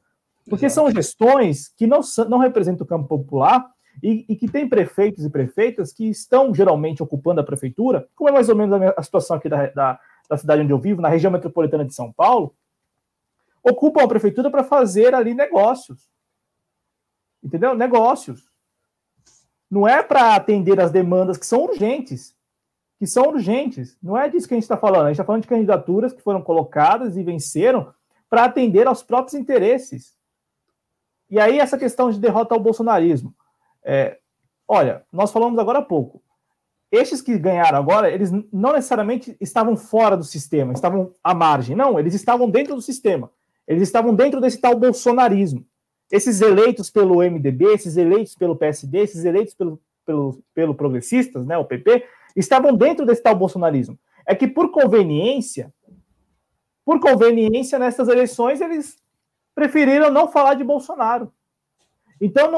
Porque 0.48 0.66
Exato. 0.66 0.88
são 0.88 0.94
gestões 0.94 1.68
que 1.76 1.86
não, 1.86 2.00
não 2.28 2.38
representam 2.38 2.84
o 2.84 2.88
campo 2.88 3.08
popular 3.08 3.66
e, 4.02 4.24
e, 4.28 4.36
que 4.36 4.46
tem 4.46 4.68
prefeitos 4.68 5.24
e 5.24 5.30
prefeitas 5.30 5.92
que 5.92 6.04
estão 6.04 6.54
geralmente 6.54 7.02
ocupando 7.02 7.40
a 7.40 7.44
prefeitura, 7.44 8.06
como 8.14 8.28
é 8.28 8.32
mais 8.32 8.48
ou 8.48 8.54
menos 8.54 8.74
a, 8.74 8.78
minha, 8.78 8.94
a 8.96 9.02
situação 9.02 9.36
aqui 9.36 9.48
da, 9.48 9.66
da, 9.68 9.98
da 10.28 10.36
cidade 10.36 10.62
onde 10.62 10.72
eu 10.72 10.78
vivo, 10.78 11.00
na 11.00 11.08
região 11.08 11.32
metropolitana 11.32 11.84
de 11.84 11.94
São 11.94 12.12
Paulo, 12.12 12.54
ocupam 13.64 14.04
a 14.04 14.08
prefeitura 14.08 14.50
para 14.50 14.62
fazer 14.62 15.14
ali 15.14 15.34
negócios. 15.34 16.08
Entendeu? 17.42 17.74
Negócios 17.74 18.48
não 19.70 19.88
é 19.88 20.02
para 20.02 20.36
atender 20.36 20.78
as 20.78 20.92
demandas 20.92 21.36
que 21.36 21.46
são 21.46 21.64
urgentes. 21.64 22.36
Que 22.98 23.06
são 23.06 23.24
urgentes. 23.24 23.98
Não 24.02 24.16
é 24.16 24.28
disso 24.28 24.46
que 24.46 24.54
a 24.54 24.56
gente 24.56 24.62
está 24.62 24.76
falando. 24.76 25.06
A 25.06 25.08
gente 25.08 25.14
está 25.14 25.24
falando 25.24 25.42
de 25.42 25.48
candidaturas 25.48 26.12
que 26.12 26.22
foram 26.22 26.42
colocadas 26.42 27.16
e 27.16 27.24
venceram 27.24 27.92
para 28.30 28.44
atender 28.44 28.86
aos 28.86 29.02
próprios 29.02 29.34
interesses. 29.34 30.14
E 31.28 31.40
aí, 31.40 31.58
essa 31.58 31.78
questão 31.78 32.10
de 32.10 32.20
derrota 32.20 32.54
ao 32.54 32.60
bolsonarismo. 32.60 33.34
É, 33.82 34.18
olha, 34.68 35.04
nós 35.10 35.32
falamos 35.32 35.58
agora 35.58 35.80
há 35.80 35.82
pouco. 35.82 36.22
Estes 36.92 37.20
que 37.20 37.36
ganharam 37.36 37.78
agora, 37.78 38.08
eles 38.08 38.30
não 38.52 38.72
necessariamente 38.72 39.36
estavam 39.40 39.76
fora 39.76 40.16
do 40.16 40.22
sistema, 40.22 40.72
estavam 40.72 41.12
à 41.24 41.34
margem. 41.34 41.74
Não, 41.74 41.98
eles 41.98 42.14
estavam 42.14 42.48
dentro 42.48 42.76
do 42.76 42.82
sistema. 42.82 43.30
Eles 43.66 43.82
estavam 43.82 44.14
dentro 44.14 44.40
desse 44.40 44.60
tal 44.60 44.76
bolsonarismo 44.76 45.64
esses 46.10 46.40
eleitos 46.40 46.90
pelo 46.90 47.22
MDB, 47.22 47.64
esses 47.72 47.96
eleitos 47.96 48.34
pelo 48.34 48.56
PSD, 48.56 48.98
esses 48.98 49.24
eleitos 49.24 49.54
pelo, 49.54 49.80
pelo, 50.04 50.42
pelo 50.54 50.74
Progressistas, 50.74 51.46
né, 51.46 51.56
o 51.58 51.64
PP, 51.64 52.04
estavam 52.36 52.74
dentro 52.74 53.06
desse 53.06 53.22
tal 53.22 53.34
bolsonarismo. 53.34 53.98
É 54.26 54.34
que 54.34 54.46
por 54.46 54.70
conveniência, 54.70 55.72
por 56.84 57.00
conveniência 57.00 57.78
nessas 57.78 58.08
eleições, 58.08 58.60
eles 58.60 58.96
preferiram 59.54 60.10
não 60.10 60.30
falar 60.30 60.54
de 60.54 60.64
Bolsonaro. 60.64 61.32
Então, 62.20 62.52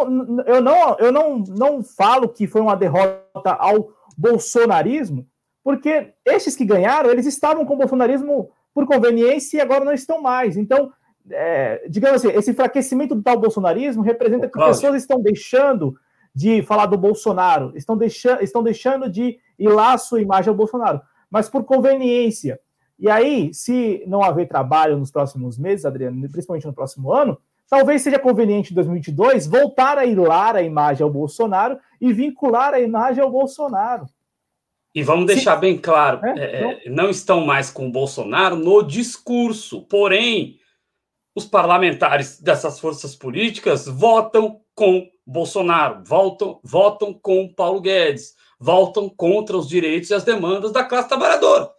eu 0.47 0.61
não, 0.61 0.99
eu 0.99 1.13
não, 1.13 1.39
não 1.39 1.83
falo 1.83 2.29
que 2.29 2.47
foi 2.47 2.61
uma 2.61 2.77
derrota 2.77 3.53
ao 3.59 3.91
bolsonarismo, 4.17 5.27
porque 5.65 6.13
esses 6.25 6.55
que 6.55 6.65
ganharam, 6.65 7.11
eles 7.11 7.27
estavam 7.27 7.65
com 7.65 7.75
o 7.75 7.79
bolsonarismo 7.79 8.51
por 8.73 8.87
conveniência 8.87 9.57
e 9.57 9.61
agora 9.61 9.85
não 9.85 9.93
estão 9.93 10.21
mais. 10.21 10.57
Então, 10.57 10.93
é, 11.31 11.87
digamos 11.89 12.25
assim, 12.25 12.37
esse 12.37 12.51
enfraquecimento 12.51 13.15
do 13.15 13.23
tal 13.23 13.39
bolsonarismo 13.39 14.03
representa 14.03 14.49
que 14.49 14.59
pessoas 14.59 14.97
estão 14.97 15.21
deixando 15.21 15.97
de 16.35 16.63
falar 16.63 16.87
do 16.87 16.99
Bolsonaro, 16.99 17.73
estão 17.75 17.97
deixando, 17.97 18.43
estão 18.43 18.63
deixando 18.63 19.09
de 19.09 19.39
ir 19.59 19.69
lá 19.69 19.95
a 19.95 19.99
sua 19.99 20.21
imagem 20.21 20.51
ao 20.51 20.55
Bolsonaro, 20.55 21.01
mas 21.31 21.49
por 21.49 21.65
conveniência. 21.65 22.61
E 22.99 23.11
aí, 23.11 23.53
se 23.53 24.03
não 24.07 24.23
haver 24.23 24.47
trabalho 24.49 24.99
nos 24.99 25.11
próximos 25.11 25.59
meses, 25.59 25.85
Adriano, 25.85 26.21
principalmente 26.31 26.67
no 26.67 26.73
próximo 26.73 27.13
ano, 27.13 27.39
talvez 27.69 28.03
seja 28.03 28.19
conveniente 28.19 28.73
em 28.73 28.75
2022 28.75 29.47
voltar 29.47 29.99
a 29.99 30.07
hilar 30.07 30.57
a 30.57 30.63
imagem 30.63 31.03
ao 31.03 31.11
Bolsonaro 31.11 31.79
e 32.01 32.13
vincular 32.13 32.75
a 32.75 32.81
imagem 32.81 33.23
ao 33.23 33.31
Bolsonaro. 33.31 34.07
E 34.95 35.03
vamos 35.03 35.27
deixar 35.27 35.57
bem 35.57 35.77
claro, 35.77 36.21
é, 36.25 36.87
é, 36.87 36.91
não 36.91 37.11
estão 37.11 37.45
mais 37.45 37.71
com 37.71 37.87
o 37.87 37.93
Bolsonaro 37.93 38.57
no 38.57 38.83
discurso, 38.83 39.83
porém 39.83 40.59
os 41.37 41.45
parlamentares 41.45 42.41
dessas 42.41 42.81
forças 42.81 43.15
políticas 43.15 43.87
votam 43.87 44.63
com 44.75 45.07
Bolsonaro, 45.27 46.03
votam, 46.03 46.59
votam 46.65 47.13
com 47.13 47.53
Paulo 47.53 47.83
Guedes, 47.83 48.35
votam 48.59 49.07
contra 49.07 49.55
os 49.55 49.69
direitos 49.69 50.09
e 50.09 50.15
as 50.15 50.25
demandas 50.25 50.73
da 50.73 50.83
classe 50.83 51.09
trabalhadora. 51.09 51.71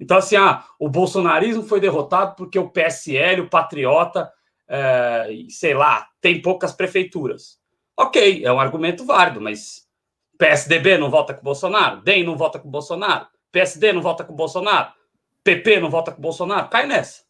Então, 0.00 0.16
assim, 0.16 0.34
ah, 0.34 0.64
o 0.80 0.88
bolsonarismo 0.88 1.62
foi 1.62 1.78
derrotado 1.78 2.34
porque 2.34 2.58
o 2.58 2.68
PSL, 2.68 3.42
o 3.42 3.48
Patriota, 3.48 4.32
é, 4.66 5.28
sei 5.48 5.72
lá, 5.72 6.08
tem 6.20 6.42
poucas 6.42 6.72
prefeituras. 6.72 7.60
Ok, 7.96 8.44
é 8.44 8.52
um 8.52 8.58
argumento 8.58 9.04
válido, 9.06 9.40
mas 9.40 9.86
PSDB 10.36 10.98
não 10.98 11.08
vota 11.08 11.32
com 11.32 11.44
Bolsonaro, 11.44 12.02
DEM 12.02 12.24
não 12.24 12.36
vota 12.36 12.58
com 12.58 12.68
Bolsonaro, 12.68 13.28
PSD 13.52 13.92
não 13.92 14.02
vota 14.02 14.24
com 14.24 14.34
Bolsonaro, 14.34 14.92
PP 15.44 15.78
não 15.78 15.88
vota 15.88 16.10
com 16.10 16.20
Bolsonaro, 16.20 16.68
cai 16.68 16.84
nessa. 16.84 17.23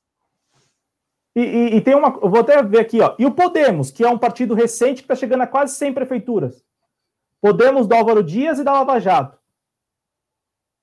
E, 1.34 1.40
e, 1.40 1.76
e, 1.76 1.80
tem 1.80 1.94
uma. 1.94 2.10
Vou 2.10 2.40
até 2.40 2.62
ver 2.62 2.80
aqui, 2.80 3.00
ó. 3.00 3.14
E 3.18 3.26
o 3.26 3.32
Podemos, 3.32 3.90
que 3.90 4.04
é 4.04 4.08
um 4.08 4.18
partido 4.18 4.54
recente 4.54 5.02
que 5.02 5.04
está 5.04 5.16
chegando 5.16 5.42
a 5.42 5.46
quase 5.46 5.74
100 5.74 5.92
prefeituras. 5.92 6.64
Podemos 7.40 7.86
do 7.86 7.94
Álvaro 7.94 8.22
Dias 8.22 8.58
e 8.58 8.64
da 8.64 8.72
Lava 8.72 9.00
Jato. 9.00 9.38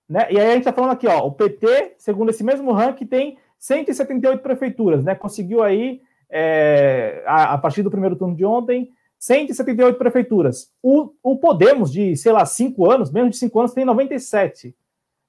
Né? 0.08 0.28
E 0.30 0.38
aí 0.38 0.46
a 0.46 0.52
gente 0.52 0.60
está 0.60 0.74
falando 0.74 0.92
aqui, 0.92 1.08
ó. 1.08 1.26
O 1.26 1.32
PT, 1.32 1.96
segundo 1.98 2.30
esse 2.30 2.44
mesmo 2.44 2.74
ranking, 2.74 3.06
tem 3.06 3.38
178 3.58 4.44
prefeituras, 4.44 5.06
né? 5.06 5.16
Conseguiu 5.16 5.64
aí, 5.64 6.02
é, 6.30 7.24
a, 7.26 7.54
a, 7.54 7.58
partir 7.58 7.82
do 7.82 7.90
primeiro 7.90 8.18
turno 8.18 8.36
de 8.36 8.44
ontem, 8.44 8.92
178 9.18 9.98
prefeituras. 9.98 10.70
O, 10.84 11.14
o 11.24 11.38
Podemos, 11.38 11.92
de, 11.92 12.18
sei 12.18 12.34
lá, 12.34 12.46
5 12.46 12.92
anos, 12.92 13.10
menos 13.10 13.32
de 13.32 13.38
5 13.38 13.58
anos, 13.58 13.74
tem 13.74 13.86
97. 13.86 14.76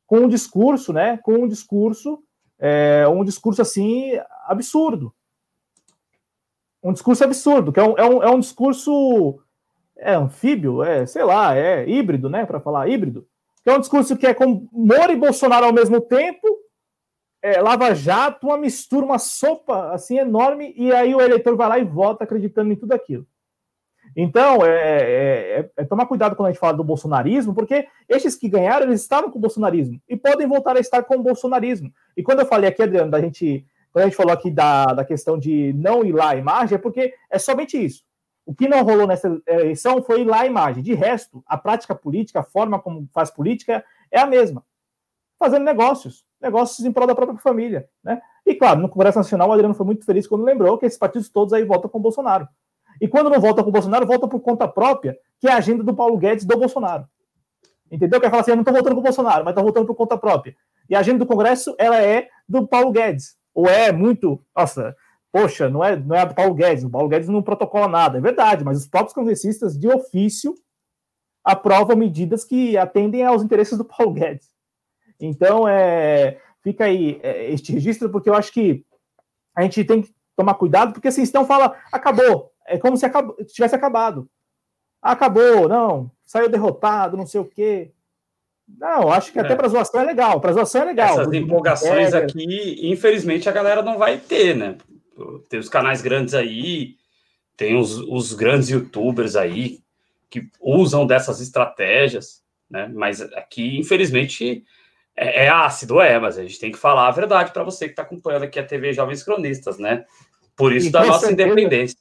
Com 0.05 0.21
um 0.21 0.29
discurso, 0.29 0.93
né? 0.93 1.17
Com 1.19 1.35
um 1.35 1.47
discurso 1.47 2.21
é, 2.63 3.09
um 3.09 3.25
discurso 3.25 3.61
assim 3.61 4.13
absurdo. 4.47 5.13
Um 6.81 6.93
discurso 6.93 7.25
absurdo, 7.25 7.73
que 7.73 7.81
é 7.81 7.83
um, 7.83 7.99
é 7.99 8.05
um, 8.09 8.23
é 8.23 8.31
um 8.31 8.39
discurso 8.39 9.41
é 9.97 10.15
anfíbio, 10.15 10.83
é, 10.83 11.05
sei 11.07 11.25
lá, 11.25 11.57
é 11.57 11.89
híbrido, 11.89 12.31
né? 12.31 12.47
Para 12.47 12.61
falar 12.61 12.89
híbrido. 12.89 13.27
Que 13.65 13.71
é 13.71 13.77
um 13.77 13.81
discurso 13.81 14.17
que 14.17 14.27
é 14.27 14.35
com 14.35 14.69
Moro 14.73 15.13
e 15.13 15.17
Bolsonaro 15.17 15.67
ao 15.67 15.73
mesmo 15.73 16.01
tempo, 16.01 16.47
é, 17.43 17.61
Lava 17.61 17.95
Jato, 17.95 18.47
uma 18.47 18.57
mistura, 18.57 19.05
uma 19.05 19.19
sopa 19.19 19.93
assim 19.93 20.19
enorme, 20.19 20.73
e 20.77 20.93
aí 20.93 21.15
o 21.15 21.21
eleitor 21.21 21.57
vai 21.57 21.69
lá 21.69 21.79
e 21.79 21.85
vota 21.85 22.23
acreditando 22.25 22.73
em 22.73 22.77
tudo 22.77 22.93
aquilo. 22.93 23.27
Então, 24.17 24.65
é, 24.65 24.71
é, 24.71 25.61
é, 25.61 25.71
é, 25.77 25.85
tomar 25.85 26.07
cuidado 26.07 26.37
quando 26.37 26.49
a 26.49 26.53
gente 26.53 26.61
fala 26.61 26.77
do 26.77 26.85
bolsonarismo, 26.85 27.55
porque 27.55 27.87
estes 28.09 28.37
que 28.37 28.49
ganharam, 28.49 28.87
eles 28.87 29.01
estavam 29.01 29.31
com 29.31 29.39
o 29.39 29.41
bolsonarismo 29.41 30.01
e 30.09 30.17
podem 30.17 30.47
voltar 30.47 30.77
a 30.77 30.81
estar 30.81 31.03
com 31.05 31.17
o 31.17 31.23
bolsonarismo. 31.23 31.91
E 32.17 32.23
quando 32.23 32.41
eu 32.41 32.47
falei 32.47 32.69
aqui, 32.69 32.83
Adriano, 32.83 33.11
da 33.11 33.21
gente, 33.21 33.67
quando 33.91 34.05
a 34.05 34.09
gente 34.09 34.17
falou 34.17 34.33
aqui 34.33 34.51
da, 34.51 34.87
da 34.87 35.05
questão 35.05 35.39
de 35.39 35.73
não 35.75 36.05
ir 36.05 36.13
lá 36.13 36.31
a 36.31 36.37
imagem, 36.37 36.77
é 36.77 36.79
porque 36.79 37.15
é 37.31 37.39
somente 37.39 37.83
isso. 37.83 38.05
O 38.45 38.55
que 38.55 38.69
não 38.69 38.83
rolou 38.83 39.07
nessa 39.07 39.41
eleição 39.47 40.03
foi 40.03 40.23
ir 40.23 40.25
lá 40.25 40.41
a 40.41 40.47
imagem. 40.47 40.83
De 40.83 40.95
resto, 40.95 41.43
a 41.47 41.57
prática 41.57 41.95
política, 41.95 42.41
a 42.41 42.45
forma 42.45 42.79
como 42.79 43.09
faz 43.13 43.31
política 43.31 43.85
é 44.11 44.21
a 44.21 44.27
mesma. 44.27 44.65
fazendo 45.39 45.65
negócios, 45.65 46.25
negócios 46.41 46.85
em 46.87 46.93
prol 46.93 47.07
da 47.07 47.15
própria 47.15 47.39
família, 47.39 47.89
né? 48.03 48.21
E 48.45 48.55
claro, 48.55 48.81
no 48.81 48.89
Congresso 48.89 49.19
Nacional, 49.19 49.49
o 49.49 49.53
Adriano 49.53 49.75
foi 49.75 49.87
muito 49.87 50.05
feliz 50.05 50.27
quando 50.27 50.45
lembrou 50.45 50.77
que 50.77 50.87
esses 50.87 50.99
partidos 50.99 51.29
todos 51.29 51.53
aí 51.53 51.65
votam 51.65 51.89
com 51.89 51.99
o 51.99 52.03
Bolsonaro. 52.03 52.49
E 53.03 53.09
quando 53.09 53.29
não 53.29 53.41
votam 53.41 53.65
com 53.65 53.71
o 53.71 53.73
Bolsonaro, 53.73 54.07
votam 54.07 54.29
por 54.29 54.39
conta 54.39 54.69
própria, 54.69 55.19
que 55.41 55.49
é 55.49 55.53
a 55.53 55.57
agenda 55.57 55.83
do 55.83 55.93
Paulo 55.93 56.17
Guedes 56.17 56.45
do 56.45 56.57
Bolsonaro. 56.57 57.05
Entendeu? 57.91 58.21
Quer 58.21 58.31
falar 58.31 58.43
assim, 58.43 58.53
eu 58.53 58.57
não 58.57 58.63
estou 58.63 58.73
votando 58.73 58.95
com 58.95 59.01
o 59.01 59.03
Bolsonaro, 59.03 59.45
mas 59.45 59.51
estou 59.51 59.65
votando 59.65 59.87
por 59.89 59.97
conta 59.97 60.17
própria. 60.17 60.55
E 60.89 60.95
a 60.95 61.01
agenda 61.01 61.19
do 61.19 61.27
Congresso, 61.27 61.75
ela 61.81 62.01
é 62.01 62.29
do 62.49 62.65
Paulo 62.65 62.93
Guedes. 62.93 63.37
Ou 63.53 63.67
é 63.67 63.91
muito. 63.91 64.41
Nossa, 64.57 64.95
poxa, 65.33 65.69
não 65.69 65.83
é, 65.83 65.97
não 65.97 66.15
é 66.15 66.25
do 66.25 66.33
Paulo 66.33 66.55
Guedes. 66.55 66.85
O 66.85 66.91
Paulo 66.91 67.09
Guedes 67.09 67.29
não 67.29 67.43
protocola 67.43 67.89
nada. 67.89 68.19
É 68.19 68.21
verdade, 68.21 68.65
mas 68.65 68.79
os 68.79 68.87
próprios 68.87 69.15
congressistas, 69.15 69.77
de 69.77 69.89
ofício, 69.89 70.55
aprovam 71.43 71.97
medidas 71.97 72.45
que 72.45 72.79
atendem 72.79 73.25
aos 73.25 73.43
interesses 73.43 73.77
do 73.77 73.85
Paulo 73.85 74.13
Guedes. 74.13 74.47
Então, 75.21 75.67
é, 75.67 76.39
fica 76.63 76.85
aí 76.85 77.19
é, 77.21 77.51
este 77.51 77.73
registro, 77.73 78.11
porque 78.11 78.31
eu 78.31 78.35
acho 78.35 78.53
que 78.53 78.87
a 79.57 79.63
gente 79.63 79.83
tem 79.83 80.03
que 80.03 80.15
tomar 80.37 80.55
cuidado, 80.55 80.93
porque 80.93 81.09
assim, 81.09 81.23
então 81.23 81.45
fala, 81.45 81.77
acabou. 81.91 82.52
É 82.73 82.79
como 82.79 82.97
se 82.97 83.07
tivesse 83.53 83.75
acabado. 83.75 84.29
Acabou, 85.01 85.69
não, 85.69 86.11
saiu 86.25 86.49
derrotado, 86.49 87.17
não 87.17 87.27
sei 87.27 87.41
o 87.41 87.45
quê. 87.45 87.93
Não, 88.79 89.11
acho 89.11 89.33
que 89.33 89.39
até 89.39 89.53
é. 89.53 89.57
para 89.57 89.69
zoação 89.69 90.01
é 90.01 90.05
legal. 90.05 90.41
Para 90.41 90.53
zoação 90.53 90.83
é 90.83 90.85
legal. 90.87 91.21
Essas 91.21 91.33
empolgações 91.33 92.15
aqui, 92.15 92.79
infelizmente, 92.83 93.49
a 93.49 93.53
galera 93.53 93.83
não 93.83 93.99
vai 93.99 94.17
ter, 94.17 94.57
né? 94.57 94.77
Tem 95.49 95.61
os 95.61 95.69
canais 95.69 96.01
grandes 96.01 96.35
aí, 96.35 96.97
tem 97.57 97.77
os, 97.77 97.99
os 97.99 98.33
grandes 98.33 98.71
youtubers 98.71 99.37
aí 99.37 99.81
que 100.31 100.49
usam 100.61 101.07
dessas 101.07 101.41
estratégias, 101.41 102.43
né? 102.71 102.91
Mas 102.95 103.21
aqui, 103.21 103.79
infelizmente, 103.79 104.65
é, 105.17 105.45
é 105.45 105.49
ácido, 105.49 106.01
é, 106.01 106.19
mas 106.19 106.39
a 106.39 106.43
gente 106.43 106.59
tem 106.59 106.73
que 106.73 106.79
falar 106.79 107.09
a 107.09 107.13
verdade 107.13 107.53
para 107.53 107.63
você 107.63 107.87
que 107.87 107.93
está 107.93 108.03
acompanhando 108.03 108.45
aqui 108.45 108.59
a 108.59 108.65
TV 108.65 108.93
Jovens 108.93 109.23
Cronistas, 109.23 109.79
né? 109.79 110.05
Por 110.57 110.73
isso 110.73 110.89
e 110.89 110.91
da 110.91 111.05
nossa 111.05 111.27
certeza, 111.27 111.51
independência. 111.51 111.99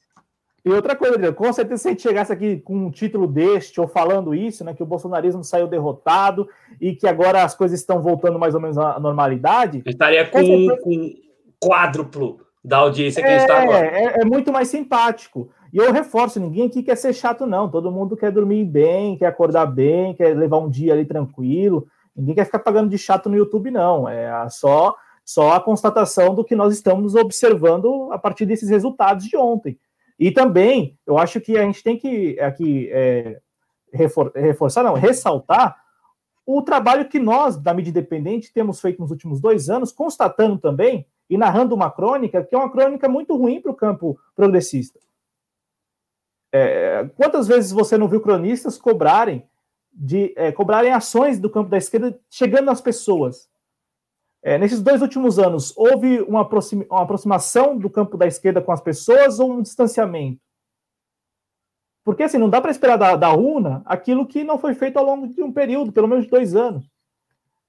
E 0.63 0.69
outra 0.69 0.95
coisa, 0.95 1.15
Adriano, 1.15 1.35
com 1.35 1.51
certeza 1.51 1.81
se 1.81 1.87
a 1.87 1.91
gente 1.91 2.03
chegasse 2.03 2.31
aqui 2.31 2.57
com 2.57 2.75
um 2.75 2.91
título 2.91 3.27
deste 3.27 3.81
ou 3.81 3.87
falando 3.87 4.35
isso, 4.35 4.63
né, 4.63 4.73
que 4.73 4.83
o 4.83 4.85
bolsonarismo 4.85 5.43
saiu 5.43 5.67
derrotado 5.67 6.47
e 6.79 6.95
que 6.95 7.07
agora 7.07 7.43
as 7.43 7.55
coisas 7.55 7.79
estão 7.79 8.01
voltando 8.01 8.37
mais 8.37 8.53
ou 8.53 8.61
menos 8.61 8.77
à 8.77 8.99
normalidade. 8.99 9.81
Estaria 9.85 10.25
com, 10.25 10.39
com, 10.39 10.45
certeza... 10.45 10.81
com 10.83 11.13
quádruplo 11.59 12.41
da 12.63 12.77
audiência 12.77 13.23
que 13.23 13.29
é, 13.29 13.37
está 13.37 13.63
agora. 13.63 13.87
É, 13.87 14.21
é 14.21 14.25
muito 14.25 14.51
mais 14.51 14.67
simpático. 14.67 15.49
E 15.73 15.77
eu 15.77 15.91
reforço, 15.91 16.39
ninguém 16.39 16.67
aqui 16.67 16.83
quer 16.83 16.95
ser 16.95 17.13
chato, 17.13 17.45
não. 17.47 17.69
Todo 17.69 17.91
mundo 17.91 18.15
quer 18.15 18.31
dormir 18.31 18.65
bem, 18.65 19.17
quer 19.17 19.27
acordar 19.27 19.65
bem, 19.65 20.13
quer 20.13 20.35
levar 20.35 20.57
um 20.57 20.69
dia 20.69 20.93
ali 20.93 21.05
tranquilo. 21.05 21.87
Ninguém 22.15 22.35
quer 22.35 22.45
ficar 22.45 22.59
pagando 22.59 22.89
de 22.89 22.97
chato 22.97 23.29
no 23.29 23.37
YouTube, 23.37 23.71
não. 23.71 24.07
É 24.07 24.47
só, 24.49 24.93
só 25.25 25.53
a 25.53 25.59
constatação 25.59 26.35
do 26.35 26.43
que 26.43 26.55
nós 26.55 26.73
estamos 26.73 27.15
observando 27.15 28.11
a 28.11 28.19
partir 28.19 28.45
desses 28.45 28.69
resultados 28.69 29.25
de 29.25 29.37
ontem. 29.37 29.79
E 30.21 30.29
também, 30.29 30.99
eu 31.03 31.17
acho 31.17 31.41
que 31.41 31.57
a 31.57 31.63
gente 31.63 31.81
tem 31.81 31.97
que 31.97 32.39
aqui 32.39 32.87
é, 32.91 33.41
refor 33.91 34.31
reforçar, 34.35 34.83
não, 34.83 34.93
ressaltar 34.93 35.75
o 36.45 36.61
trabalho 36.61 37.09
que 37.09 37.17
nós, 37.17 37.57
da 37.57 37.73
mídia 37.73 37.89
independente, 37.89 38.53
temos 38.53 38.79
feito 38.79 39.01
nos 39.01 39.09
últimos 39.09 39.41
dois 39.41 39.67
anos, 39.67 39.91
constatando 39.91 40.59
também 40.59 41.07
e 41.27 41.39
narrando 41.39 41.73
uma 41.73 41.89
crônica 41.89 42.43
que 42.43 42.53
é 42.53 42.57
uma 42.59 42.71
crônica 42.71 43.09
muito 43.09 43.35
ruim 43.35 43.59
para 43.59 43.71
o 43.71 43.75
campo 43.75 44.15
progressista. 44.35 44.99
É, 46.53 47.09
quantas 47.15 47.47
vezes 47.47 47.71
você 47.71 47.97
não 47.97 48.07
viu 48.07 48.21
cronistas 48.21 48.77
cobrarem 48.77 49.43
de 49.91 50.35
é, 50.37 50.51
cobrarem 50.51 50.91
ações 50.91 51.39
do 51.39 51.49
campo 51.49 51.71
da 51.71 51.79
esquerda 51.79 52.19
chegando 52.29 52.69
às 52.69 52.79
pessoas? 52.79 53.49
É, 54.43 54.57
nesses 54.57 54.81
dois 54.81 55.01
últimos 55.01 55.37
anos, 55.37 55.71
houve 55.77 56.21
uma, 56.21 56.47
uma, 56.89 57.01
aproximação 57.01 57.77
do 57.77 57.89
campo 57.89 58.17
da 58.17 58.25
esquerda 58.25 58.61
com 58.61 58.71
as 58.71 58.81
pessoas 58.81 59.39
ou 59.39 59.51
um 59.51 59.61
distanciamento? 59.61 60.41
Porque 62.03 62.23
assim, 62.23 62.39
não 62.39 62.49
dá 62.49 62.59
para 62.59 62.71
esperar 62.71 62.97
da, 62.97 63.15
da 63.15 63.31
urna 63.31 63.83
aquilo 63.85 64.25
que 64.25 64.43
não 64.43 64.57
foi 64.57 64.73
feito 64.73 64.97
ao 64.97 65.05
longo 65.05 65.27
de 65.27 65.43
um 65.43 65.53
período, 65.53 65.91
pelo 65.91 66.07
menos 66.07 66.25
de 66.25 66.31
dois 66.31 66.55
anos. 66.55 66.89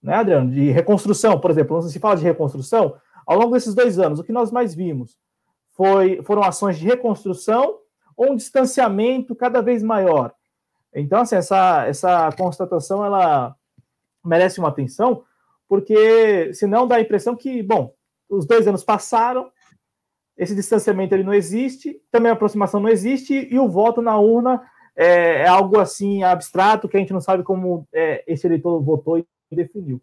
Né, 0.03 0.15
Adriano? 0.15 0.51
De 0.51 0.71
reconstrução, 0.71 1.39
por 1.39 1.51
exemplo, 1.51 1.77
quando 1.77 1.91
se 1.91 1.99
fala 1.99 2.17
de 2.17 2.25
reconstrução, 2.25 2.97
ao 3.27 3.39
longo 3.39 3.53
desses 3.53 3.75
dois 3.75 3.99
anos, 3.99 4.19
o 4.19 4.25
que 4.25 4.33
nós 4.33 4.51
mais 4.51 4.75
vimos 4.75 5.19
foi, 5.73 6.23
foram 6.23 6.43
ações 6.43 6.79
de 6.79 6.87
reconstrução 6.87 7.79
ou 8.17 8.33
um 8.33 8.37
distanciamento 8.37 9.35
cada 9.35 9.61
vez 9.61 9.83
maior. 9.83 10.33
Então, 10.95 11.21
assim, 11.21 11.37
essa, 11.37 11.87
essa 11.87 12.31
constatação 12.33 13.05
ela 13.05 13.55
merece 14.25 14.59
uma 14.59 14.69
atenção, 14.69 15.25
porque 15.73 16.53
senão 16.53 16.87
dá 16.87 16.97
a 16.97 17.01
impressão 17.01 17.35
que, 17.35 17.63
bom, 17.63 17.95
os 18.29 18.45
dois 18.45 18.69
anos 18.69 18.85
passaram, 18.85 19.51
esse 20.37 20.55
distanciamento 20.55 21.15
ele 21.15 21.25
não 21.25 21.33
existe, 21.33 21.99
também 22.11 22.29
a 22.29 22.35
aproximação 22.35 22.79
não 22.79 22.91
existe, 22.91 23.49
e 23.51 23.59
o 23.59 23.71
voto 23.71 24.03
na 24.03 24.19
urna 24.19 24.63
é, 24.95 25.45
é 25.45 25.49
algo 25.49 25.81
assim 25.81 26.23
abstrato 26.25 26.87
que 26.87 26.99
a 26.99 27.01
gente 27.01 27.15
não 27.15 27.23
sabe 27.23 27.43
como 27.43 27.89
é, 27.91 28.23
esse 28.27 28.47
eleitor 28.47 28.83
votou 28.83 29.17
e 29.17 29.27
definiu. 29.51 29.99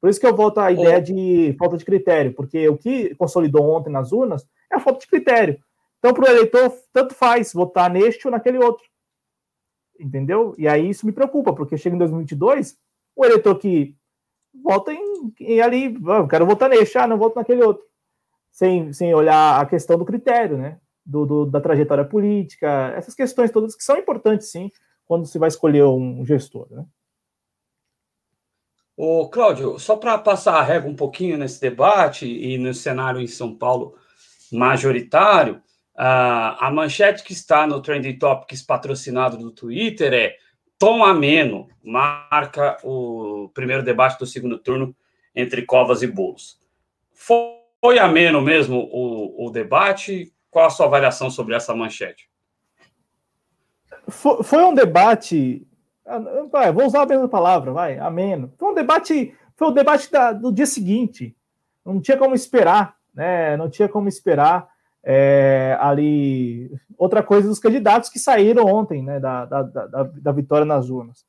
Por 0.00 0.10
isso 0.10 0.18
que 0.18 0.26
eu 0.26 0.34
volto 0.34 0.58
à 0.58 0.72
ideia 0.72 1.00
de 1.00 1.54
falta 1.60 1.76
de 1.76 1.84
critério, 1.84 2.34
porque 2.34 2.68
o 2.68 2.76
que 2.76 3.14
consolidou 3.14 3.70
ontem 3.70 3.90
nas 3.90 4.10
urnas 4.10 4.44
é 4.68 4.74
a 4.74 4.80
falta 4.80 4.98
de 4.98 5.06
critério. 5.06 5.60
Então, 6.00 6.12
para 6.12 6.24
o 6.24 6.28
eleitor, 6.28 6.76
tanto 6.92 7.14
faz 7.14 7.52
votar 7.52 7.88
neste 7.88 8.26
ou 8.26 8.32
naquele 8.32 8.58
outro. 8.58 8.84
Entendeu? 9.96 10.56
E 10.58 10.66
aí 10.66 10.90
isso 10.90 11.06
me 11.06 11.12
preocupa, 11.12 11.54
porque 11.54 11.76
chega 11.76 11.94
em 11.94 12.00
2022, 12.00 12.76
o 13.14 13.24
eleitor 13.24 13.54
que 13.60 13.94
vota 14.62 14.92
em, 14.92 15.34
em 15.40 15.60
ali, 15.60 15.96
eu 16.04 16.28
quero 16.28 16.46
votar 16.46 16.68
nesse, 16.68 16.96
ah, 16.98 17.06
não 17.06 17.18
voto 17.18 17.36
naquele 17.36 17.62
outro. 17.62 17.84
Sem, 18.50 18.92
sem 18.92 19.14
olhar 19.14 19.60
a 19.60 19.66
questão 19.66 19.98
do 19.98 20.04
critério, 20.04 20.56
né? 20.56 20.78
Do, 21.04 21.26
do, 21.26 21.46
da 21.46 21.60
trajetória 21.60 22.04
política, 22.04 22.92
essas 22.96 23.14
questões 23.14 23.50
todas 23.50 23.76
que 23.76 23.84
são 23.84 23.98
importantes, 23.98 24.50
sim, 24.50 24.70
quando 25.04 25.26
se 25.26 25.38
vai 25.38 25.48
escolher 25.48 25.84
um 25.84 26.24
gestor, 26.24 26.66
né? 26.70 26.84
Ô, 28.96 29.28
Cláudio, 29.28 29.78
só 29.78 29.96
para 29.96 30.16
passar 30.16 30.54
a 30.54 30.62
régua 30.62 30.88
um 30.88 30.94
pouquinho 30.94 31.36
nesse 31.36 31.60
debate 31.60 32.26
e 32.26 32.56
no 32.56 32.72
cenário 32.72 33.20
em 33.20 33.26
São 33.26 33.54
Paulo 33.54 33.96
majoritário, 34.52 35.60
a 35.96 36.70
manchete 36.72 37.24
que 37.24 37.32
está 37.32 37.66
no 37.66 37.82
Trending 37.82 38.18
Topics 38.18 38.62
patrocinado 38.62 39.36
do 39.36 39.50
Twitter 39.50 40.12
é 40.12 40.36
Tom 40.78 41.04
Ameno 41.04 41.68
marca 41.82 42.78
o 42.82 43.50
primeiro 43.54 43.82
debate 43.82 44.18
do 44.18 44.26
segundo 44.26 44.58
turno 44.58 44.94
entre 45.34 45.62
Covas 45.62 46.02
e 46.02 46.06
Bolos. 46.06 46.60
Foi 47.12 47.98
ameno 47.98 48.40
mesmo 48.40 48.88
o, 48.92 49.46
o 49.46 49.50
debate? 49.50 50.32
Qual 50.50 50.66
a 50.66 50.70
sua 50.70 50.86
avaliação 50.86 51.30
sobre 51.30 51.54
essa 51.54 51.74
manchete? 51.74 52.30
Foi, 54.08 54.42
foi 54.42 54.64
um 54.64 54.74
debate. 54.74 55.66
Vai, 56.50 56.72
vou 56.72 56.86
usar 56.86 57.02
a 57.02 57.06
mesma 57.06 57.28
palavra, 57.28 57.72
vai, 57.72 57.98
ameno. 57.98 58.52
Foi 58.58 58.70
um 58.70 58.74
debate, 58.74 59.34
foi 59.56 59.68
o 59.68 59.70
um 59.70 59.74
debate 59.74 60.10
da, 60.10 60.32
do 60.32 60.52
dia 60.52 60.66
seguinte. 60.66 61.36
Não 61.84 62.00
tinha 62.00 62.16
como 62.16 62.34
esperar, 62.34 62.96
né? 63.12 63.56
Não 63.56 63.68
tinha 63.68 63.88
como 63.88 64.08
esperar 64.08 64.73
é, 65.04 65.76
ali 65.80 66.70
outra 66.96 67.22
coisa 67.22 67.46
dos 67.46 67.58
candidatos 67.58 68.08
que 68.08 68.18
saíram 68.18 68.64
ontem 68.64 69.02
né, 69.02 69.20
da, 69.20 69.44
da, 69.44 69.62
da, 69.62 70.02
da 70.02 70.32
vitória 70.32 70.64
nas 70.64 70.88
urnas. 70.88 71.24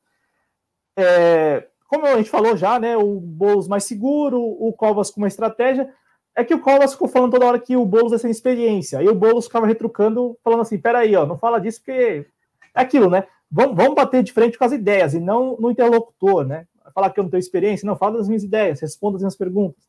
É, 0.96 1.66
como 1.86 2.06
a 2.06 2.16
gente 2.16 2.30
falou 2.30 2.56
já, 2.56 2.78
né, 2.78 2.96
o 2.96 3.20
Boulos 3.20 3.68
mais 3.68 3.84
seguro, 3.84 4.40
o 4.40 4.72
Covas 4.72 5.10
com 5.10 5.20
uma 5.20 5.28
estratégia. 5.28 5.92
É 6.34 6.44
que 6.44 6.54
o 6.54 6.60
Covas 6.60 6.92
ficou 6.92 7.08
falando 7.08 7.32
toda 7.32 7.46
hora 7.46 7.58
que 7.58 7.76
o 7.76 7.86
Boulos 7.86 8.12
é 8.12 8.18
sem 8.18 8.30
experiência. 8.30 8.98
Aí 8.98 9.08
o 9.08 9.14
Boulos 9.14 9.46
ficava 9.46 9.66
retrucando, 9.66 10.38
falando 10.42 10.62
assim: 10.62 10.78
peraí, 10.78 11.14
ó, 11.14 11.26
não 11.26 11.38
fala 11.38 11.58
disso 11.58 11.80
porque 11.80 12.26
é 12.74 12.80
aquilo, 12.80 13.08
né? 13.08 13.26
Vamos, 13.50 13.76
vamos 13.76 13.94
bater 13.94 14.22
de 14.22 14.32
frente 14.32 14.58
com 14.58 14.64
as 14.64 14.72
ideias 14.72 15.14
e 15.14 15.20
não 15.20 15.56
no 15.58 15.70
interlocutor, 15.70 16.44
né? 16.46 16.66
Falar 16.94 17.10
que 17.10 17.20
eu 17.20 17.24
não 17.24 17.30
tenho 17.30 17.40
experiência, 17.40 17.86
não, 17.86 17.96
fala 17.96 18.18
das 18.18 18.28
minhas 18.28 18.42
ideias, 18.42 18.80
responda 18.80 19.16
as 19.16 19.22
minhas 19.22 19.36
perguntas. 19.36 19.84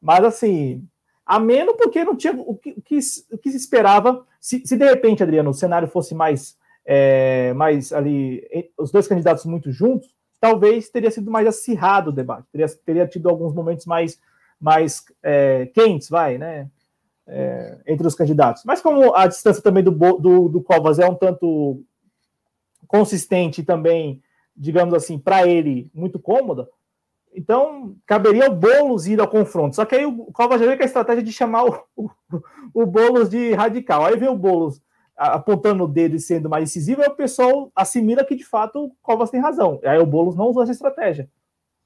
Mas 0.00 0.24
assim, 0.24 0.86
ameno 1.28 1.74
porque 1.74 2.02
não 2.02 2.16
tinha 2.16 2.32
o 2.32 2.56
que, 2.56 2.70
o 2.70 2.82
que, 2.82 2.98
o 3.30 3.38
que 3.38 3.50
se 3.50 3.56
esperava. 3.56 4.26
Se, 4.40 4.66
se, 4.66 4.76
de 4.76 4.84
repente, 4.84 5.22
Adriano, 5.22 5.50
o 5.50 5.54
cenário 5.54 5.86
fosse 5.86 6.14
mais, 6.14 6.56
é, 6.86 7.52
mais 7.52 7.92
ali, 7.92 8.42
os 8.78 8.90
dois 8.90 9.06
candidatos 9.06 9.44
muito 9.44 9.70
juntos, 9.70 10.08
talvez 10.40 10.88
teria 10.88 11.10
sido 11.10 11.30
mais 11.30 11.46
acirrado 11.46 12.08
o 12.08 12.12
debate, 12.12 12.46
teria, 12.50 12.66
teria 12.84 13.06
tido 13.06 13.28
alguns 13.28 13.52
momentos 13.52 13.84
mais, 13.84 14.18
mais 14.58 15.04
é, 15.22 15.66
quentes, 15.66 16.08
vai, 16.08 16.38
né? 16.38 16.70
É, 17.26 17.78
entre 17.86 18.06
os 18.06 18.14
candidatos. 18.14 18.62
Mas 18.64 18.80
como 18.80 19.14
a 19.14 19.26
distância 19.26 19.62
também 19.62 19.84
do, 19.84 19.90
do, 19.90 20.48
do 20.48 20.62
Covas 20.62 20.98
é 20.98 21.06
um 21.06 21.14
tanto 21.14 21.82
consistente 22.86 23.62
também, 23.62 24.22
digamos 24.56 24.94
assim, 24.94 25.18
para 25.18 25.46
ele 25.46 25.90
muito 25.92 26.18
cômoda, 26.18 26.70
então, 27.38 27.94
caberia 28.04 28.46
ao 28.46 28.54
Boulos 28.54 29.06
ir 29.06 29.20
ao 29.20 29.28
confronto. 29.28 29.76
Só 29.76 29.84
que 29.84 29.94
aí 29.94 30.04
o 30.04 30.24
Covas 30.32 30.58
já 30.58 30.66
veio 30.66 30.76
com 30.76 30.82
a 30.82 30.86
estratégia 30.86 31.22
de 31.22 31.32
chamar 31.32 31.66
o, 31.66 31.84
o, 31.96 32.10
o 32.74 32.84
Boulos 32.84 33.28
de 33.28 33.52
radical. 33.52 34.04
Aí 34.04 34.16
vem 34.16 34.28
o 34.28 34.36
Boulos 34.36 34.82
apontando 35.16 35.84
o 35.84 35.88
dedo 35.88 36.16
e 36.16 36.20
sendo 36.20 36.48
mais 36.48 36.64
decisivo, 36.64 37.02
aí 37.02 37.08
o 37.08 37.16
pessoal 37.16 37.72
assimila 37.74 38.24
que 38.24 38.36
de 38.36 38.44
fato 38.44 38.86
o 38.86 38.92
Covas 39.00 39.30
tem 39.30 39.40
razão. 39.40 39.80
Aí 39.84 39.98
o 39.98 40.06
Boulos 40.06 40.34
não 40.34 40.46
usou 40.46 40.64
essa 40.64 40.72
estratégia. 40.72 41.28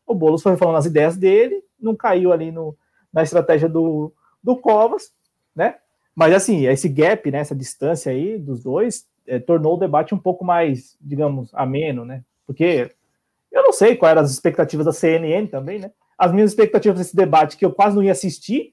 O 0.07 0.15
Boulos 0.15 0.43
foi 0.43 0.57
falando 0.57 0.77
as 0.77 0.87
ideias 0.87 1.19
dele, 1.19 1.63
não 1.79 1.95
caiu 1.95 2.33
ali 2.33 2.51
no, 2.51 2.75
na 3.13 3.23
estratégia 3.23 3.69
do, 3.69 4.13
do 4.43 4.57
Covas, 4.57 5.13
né? 5.55 5.77
Mas 6.15 6.35
assim, 6.35 6.67
esse 6.67 6.89
gap, 6.89 7.31
né, 7.31 7.39
essa 7.39 7.55
distância 7.55 8.11
aí 8.11 8.39
dos 8.39 8.63
dois, 8.63 9.07
é, 9.27 9.39
tornou 9.39 9.77
o 9.77 9.81
debate 9.81 10.15
um 10.15 10.19
pouco 10.19 10.45
mais, 10.45 10.97
digamos, 11.01 11.51
ameno, 11.55 12.05
né? 12.07 12.23
Porque 12.47 12.91
eu 13.53 13.63
não 13.63 13.73
sei 13.73 13.95
quais 13.97 14.13
eram 14.13 14.23
as 14.23 14.31
expectativas 14.31 14.87
da 14.87 14.93
CNN 14.93 15.47
também, 15.47 15.79
né? 15.79 15.91
As 16.17 16.33
minhas 16.33 16.51
expectativas 16.51 16.99
desse 16.99 17.15
debate, 17.15 17.57
que 17.57 17.65
eu 17.65 17.73
quase 17.73 17.95
não 17.95 18.03
ia 18.03 18.13
assistir, 18.13 18.73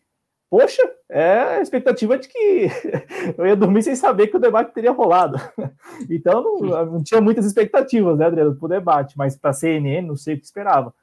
poxa, 0.49 0.81
é 1.09 1.39
a 1.57 1.61
expectativa 1.61 2.17
de 2.17 2.27
que 2.29 2.69
eu 3.37 3.45
ia 3.45 3.55
dormir 3.55 3.83
sem 3.83 3.95
saber 3.95 4.27
que 4.27 4.37
o 4.37 4.39
debate 4.39 4.73
teria 4.73 4.91
rolado. 4.91 5.37
Então, 6.09 6.41
não, 6.41 6.85
não 6.85 7.03
tinha 7.03 7.19
muitas 7.19 7.45
expectativas, 7.45 8.17
né, 8.17 8.25
Adriano, 8.25 8.55
para 8.55 8.65
o 8.65 8.69
debate, 8.69 9.17
mas 9.17 9.35
para 9.35 9.49
a 9.49 9.53
CNN, 9.53 10.07
não 10.07 10.15
sei 10.15 10.35
o 10.35 10.39
que 10.39 10.45
esperava. 10.45 10.93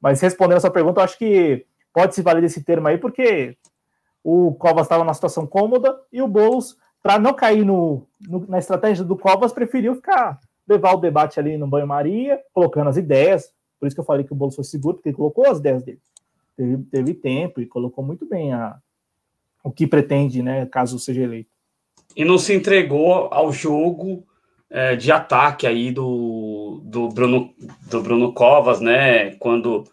Mas 0.00 0.20
respondendo 0.20 0.56
essa 0.56 0.70
pergunta, 0.70 1.00
eu 1.00 1.04
acho 1.04 1.18
que 1.18 1.66
pode 1.92 2.14
se 2.14 2.22
valer 2.22 2.40
desse 2.40 2.64
termo 2.64 2.88
aí, 2.88 2.96
porque 2.96 3.56
o 4.24 4.54
Covas 4.54 4.86
estava 4.86 5.04
numa 5.04 5.12
situação 5.12 5.46
cômoda 5.46 6.00
e 6.10 6.22
o 6.22 6.26
Boulos, 6.26 6.76
para 7.02 7.18
não 7.18 7.34
cair 7.34 7.64
no, 7.64 8.06
no, 8.26 8.46
na 8.48 8.58
estratégia 8.58 9.04
do 9.04 9.16
Covas, 9.16 9.52
preferiu 9.52 9.94
ficar 9.94 10.40
levar 10.70 10.94
o 10.94 11.00
debate 11.00 11.40
ali 11.40 11.56
no 11.56 11.66
banho-maria, 11.66 12.40
colocando 12.52 12.88
as 12.88 12.96
ideias. 12.96 13.52
Por 13.78 13.86
isso 13.86 13.96
que 13.96 14.00
eu 14.00 14.04
falei 14.04 14.24
que 14.24 14.32
o 14.32 14.36
Boulos 14.36 14.54
foi 14.54 14.64
seguro, 14.64 14.96
porque 14.96 15.08
ele 15.08 15.16
colocou 15.16 15.46
as 15.46 15.58
ideias 15.58 15.82
dele. 15.82 16.00
Teve, 16.56 16.76
teve 16.84 17.14
tempo 17.14 17.60
e 17.60 17.66
colocou 17.66 18.04
muito 18.04 18.26
bem 18.26 18.52
a, 18.52 18.78
o 19.64 19.70
que 19.70 19.86
pretende, 19.86 20.42
né, 20.42 20.66
caso 20.66 20.98
seja 20.98 21.22
eleito. 21.22 21.50
E 22.14 22.24
não 22.24 22.38
se 22.38 22.54
entregou 22.54 23.28
ao 23.32 23.52
jogo 23.52 24.24
é, 24.68 24.96
de 24.96 25.10
ataque 25.10 25.66
aí 25.66 25.90
do, 25.90 26.80
do, 26.84 27.08
Bruno, 27.08 27.54
do 27.88 28.02
Bruno 28.02 28.32
Covas, 28.32 28.80
né, 28.80 29.32
quando 29.36 29.84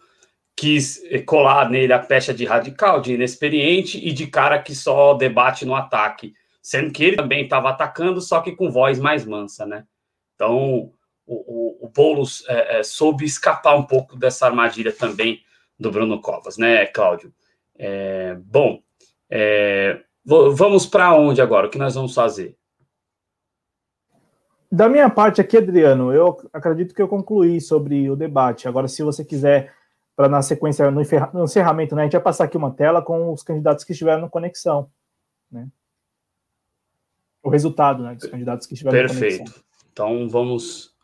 quis 0.54 1.00
colar 1.24 1.70
nele 1.70 1.92
a 1.92 1.98
pecha 1.98 2.34
de 2.34 2.44
radical, 2.44 3.00
de 3.00 3.14
inexperiente 3.14 3.98
e 3.98 4.12
de 4.12 4.26
cara 4.26 4.60
que 4.60 4.74
só 4.74 5.14
debate 5.14 5.64
no 5.64 5.74
ataque, 5.74 6.34
sendo 6.60 6.90
que 6.90 7.04
ele 7.04 7.16
também 7.16 7.44
estava 7.44 7.70
atacando, 7.70 8.20
só 8.20 8.40
que 8.40 8.52
com 8.52 8.70
voz 8.70 8.98
mais 8.98 9.24
mansa, 9.24 9.64
né? 9.64 9.84
Então, 10.38 10.92
o, 11.26 11.82
o, 11.82 11.86
o 11.86 11.88
Boulos 11.88 12.44
é, 12.48 12.78
é, 12.78 12.82
soube 12.84 13.24
escapar 13.24 13.74
um 13.74 13.82
pouco 13.82 14.16
dessa 14.16 14.46
armadilha 14.46 14.92
também 14.92 15.42
do 15.76 15.90
Bruno 15.90 16.20
Covas, 16.20 16.56
né, 16.56 16.86
Cláudio? 16.86 17.34
É, 17.76 18.36
bom, 18.36 18.80
é, 19.28 20.00
vamos 20.24 20.86
para 20.86 21.12
onde 21.12 21.42
agora? 21.42 21.66
O 21.66 21.70
que 21.70 21.76
nós 21.76 21.96
vamos 21.96 22.14
fazer? 22.14 22.56
Da 24.70 24.88
minha 24.88 25.10
parte 25.10 25.40
aqui, 25.40 25.56
Adriano, 25.56 26.12
eu 26.12 26.38
acredito 26.52 26.94
que 26.94 27.02
eu 27.02 27.08
concluí 27.08 27.60
sobre 27.60 28.08
o 28.08 28.14
debate. 28.14 28.68
Agora, 28.68 28.86
se 28.86 29.02
você 29.02 29.24
quiser, 29.24 29.74
para 30.14 30.28
na 30.28 30.40
sequência, 30.40 30.88
no, 30.88 31.02
encerramento, 31.42 31.96
né, 31.96 32.02
a 32.02 32.04
gente 32.04 32.12
vai 32.12 32.22
passar 32.22 32.44
aqui 32.44 32.56
uma 32.56 32.70
tela 32.70 33.02
com 33.02 33.32
os 33.32 33.42
candidatos 33.42 33.82
que 33.82 33.90
estiveram 33.90 34.22
na 34.22 34.28
conexão. 34.28 34.88
Né? 35.50 35.66
O 37.42 37.48
resultado 37.48 38.04
né, 38.04 38.14
dos 38.14 38.26
candidatos 38.26 38.68
que 38.68 38.74
estiveram 38.74 38.98
Perfeito. 38.98 39.38
na 39.38 39.38
conexão. 39.38 39.67
Então 39.98 40.28
vamos, 40.28 40.94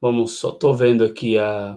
vamos, 0.00 0.38
só 0.38 0.48
estou 0.48 0.74
vendo 0.74 1.04
aqui 1.04 1.36
a. 1.36 1.76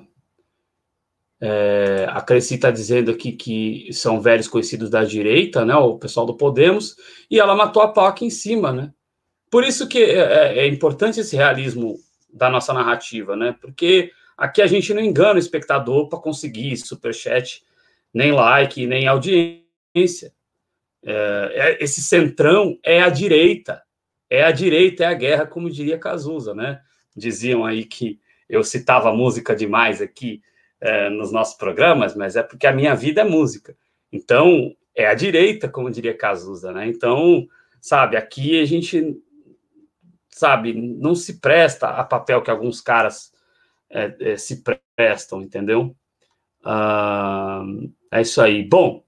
É, 1.42 2.08
a 2.10 2.22
Cresci 2.22 2.56
está 2.56 2.72
dizendo 2.72 3.12
aqui 3.12 3.34
que 3.34 3.92
são 3.92 4.22
velhos 4.22 4.48
conhecidos 4.48 4.90
da 4.90 5.04
direita, 5.04 5.66
né? 5.66 5.76
O 5.76 5.98
pessoal 6.00 6.26
do 6.26 6.38
Podemos, 6.38 6.96
e 7.30 7.38
ela 7.38 7.54
matou 7.54 7.84
a 7.84 7.90
pau 7.90 8.06
aqui 8.06 8.24
em 8.24 8.30
cima, 8.30 8.72
né? 8.72 8.94
Por 9.52 9.66
isso 9.66 9.90
que 9.90 10.02
é, 10.02 10.20
é, 10.20 10.60
é 10.60 10.68
importante 10.68 11.20
esse 11.20 11.36
realismo 11.36 11.98
da 12.32 12.50
nossa 12.50 12.74
narrativa, 12.74 13.36
né? 13.36 13.58
Porque 13.60 14.14
aqui 14.38 14.62
a 14.62 14.68
gente 14.68 14.94
não 14.94 15.02
engana 15.02 15.36
o 15.36 15.40
espectador 15.40 16.08
para 16.08 16.20
conseguir 16.20 16.78
superchat, 16.78 17.62
nem 18.14 18.32
like, 18.32 18.88
nem 18.88 19.06
audiência. 19.06 20.34
É, 21.04 21.52
é, 21.56 21.84
esse 21.84 22.02
centrão 22.02 22.80
é 22.82 23.02
a 23.02 23.10
direita 23.10 23.83
é 24.34 24.44
a 24.44 24.52
direita, 24.52 25.04
é 25.04 25.08
a 25.08 25.14
guerra, 25.14 25.46
como 25.46 25.70
diria 25.70 25.96
Cazuza, 25.96 26.56
né? 26.56 26.82
Diziam 27.16 27.64
aí 27.64 27.86
que 27.86 28.20
eu 28.50 28.64
citava 28.64 29.14
música 29.14 29.56
demais 29.56 30.02
aqui 30.02 30.42
é, 30.82 31.08
nos 31.08 31.32
nossos 31.32 31.56
programas, 31.56 32.16
mas 32.16 32.36
é 32.36 32.42
porque 32.42 32.66
a 32.66 32.74
minha 32.74 32.96
vida 32.96 33.22
é 33.22 33.24
música. 33.24 33.78
Então, 34.12 34.76
é 34.96 35.06
a 35.06 35.14
direita, 35.14 35.70
como 35.70 35.92
diria 35.92 36.18
Cazuza, 36.18 36.74
né? 36.74 36.88
Então, 36.88 37.48
sabe, 37.80 38.18
aqui 38.18 38.60
a 38.60 38.66
gente, 38.66 39.16
sabe, 40.30 40.74
não 40.74 41.14
se 41.14 41.40
presta 41.40 41.90
a 41.90 42.04
papel 42.04 42.42
que 42.42 42.50
alguns 42.50 42.82
caras 42.82 43.32
é, 43.88 44.32
é, 44.32 44.36
se 44.36 44.64
prestam, 44.96 45.44
entendeu? 45.44 45.96
Ah, 46.66 47.64
é 48.12 48.22
isso 48.22 48.42
aí. 48.42 48.64
Bom, 48.68 49.04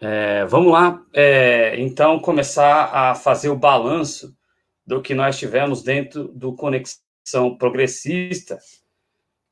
é, 0.00 0.46
vamos 0.46 0.72
lá, 0.72 1.04
é, 1.12 1.78
então, 1.78 2.18
começar 2.18 2.84
a 2.86 3.14
fazer 3.14 3.50
o 3.50 3.56
balanço 3.56 4.34
do 4.86 5.02
que 5.02 5.14
nós 5.14 5.38
tivemos 5.38 5.82
dentro 5.82 6.28
do 6.28 6.54
Conexão 6.54 7.56
Progressista, 7.58 8.58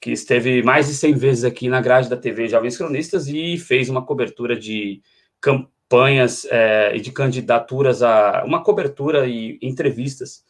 que 0.00 0.10
esteve 0.10 0.62
mais 0.62 0.86
de 0.86 0.94
100 0.94 1.14
vezes 1.14 1.44
aqui 1.44 1.68
na 1.68 1.82
grade 1.82 2.08
da 2.08 2.16
TV 2.16 2.48
Jovens 2.48 2.78
Cronistas 2.78 3.28
e 3.28 3.58
fez 3.58 3.90
uma 3.90 4.04
cobertura 4.04 4.58
de 4.58 5.02
campanhas 5.38 6.46
é, 6.50 6.96
e 6.96 7.00
de 7.00 7.12
candidaturas 7.12 8.02
a 8.02 8.42
uma 8.44 8.62
cobertura 8.62 9.26
e 9.26 9.58
entrevistas 9.60 10.44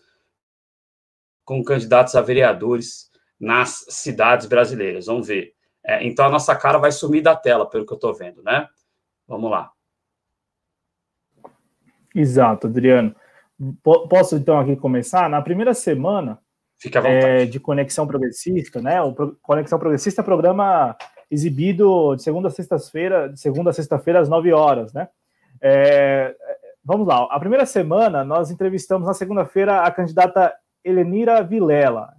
com 1.44 1.64
candidatos 1.64 2.14
a 2.14 2.20
vereadores 2.20 3.10
nas 3.40 3.84
cidades 3.88 4.46
brasileiras. 4.46 5.06
Vamos 5.06 5.26
ver. 5.26 5.54
É, 5.84 6.06
então 6.06 6.26
a 6.26 6.30
nossa 6.30 6.54
cara 6.54 6.78
vai 6.78 6.92
sumir 6.92 7.22
da 7.22 7.34
tela, 7.34 7.68
pelo 7.68 7.84
que 7.84 7.92
eu 7.92 7.96
estou 7.96 8.14
vendo, 8.14 8.42
né? 8.42 8.68
Vamos 9.26 9.50
lá. 9.50 9.72
Exato, 12.14 12.66
Adriano. 12.66 13.14
Posso 13.82 14.36
então 14.36 14.58
aqui 14.58 14.76
começar? 14.76 15.28
Na 15.28 15.42
primeira 15.42 15.74
semana 15.74 16.38
é, 17.04 17.44
de 17.44 17.58
Conexão 17.58 18.06
Progressista, 18.06 18.80
né? 18.80 19.02
O 19.02 19.12
Pro 19.12 19.36
Conexão 19.42 19.78
Progressista 19.78 20.20
é 20.20 20.24
programa 20.24 20.96
exibido 21.30 22.14
de 22.14 22.22
segunda 22.22 22.48
a 22.48 22.50
sexta-feira, 22.50 23.28
de 23.28 23.40
segunda 23.40 23.70
a 23.70 23.72
sexta-feira 23.72 24.20
às 24.20 24.28
9 24.28 24.52
horas, 24.52 24.92
né? 24.92 25.08
É, 25.60 26.34
vamos 26.84 27.06
lá. 27.06 27.26
A 27.30 27.40
primeira 27.40 27.66
semana 27.66 28.24
nós 28.24 28.50
entrevistamos 28.50 29.06
na 29.06 29.14
segunda-feira 29.14 29.82
a 29.82 29.90
candidata 29.90 30.54
Helenira 30.84 31.42
Vilela, 31.42 32.14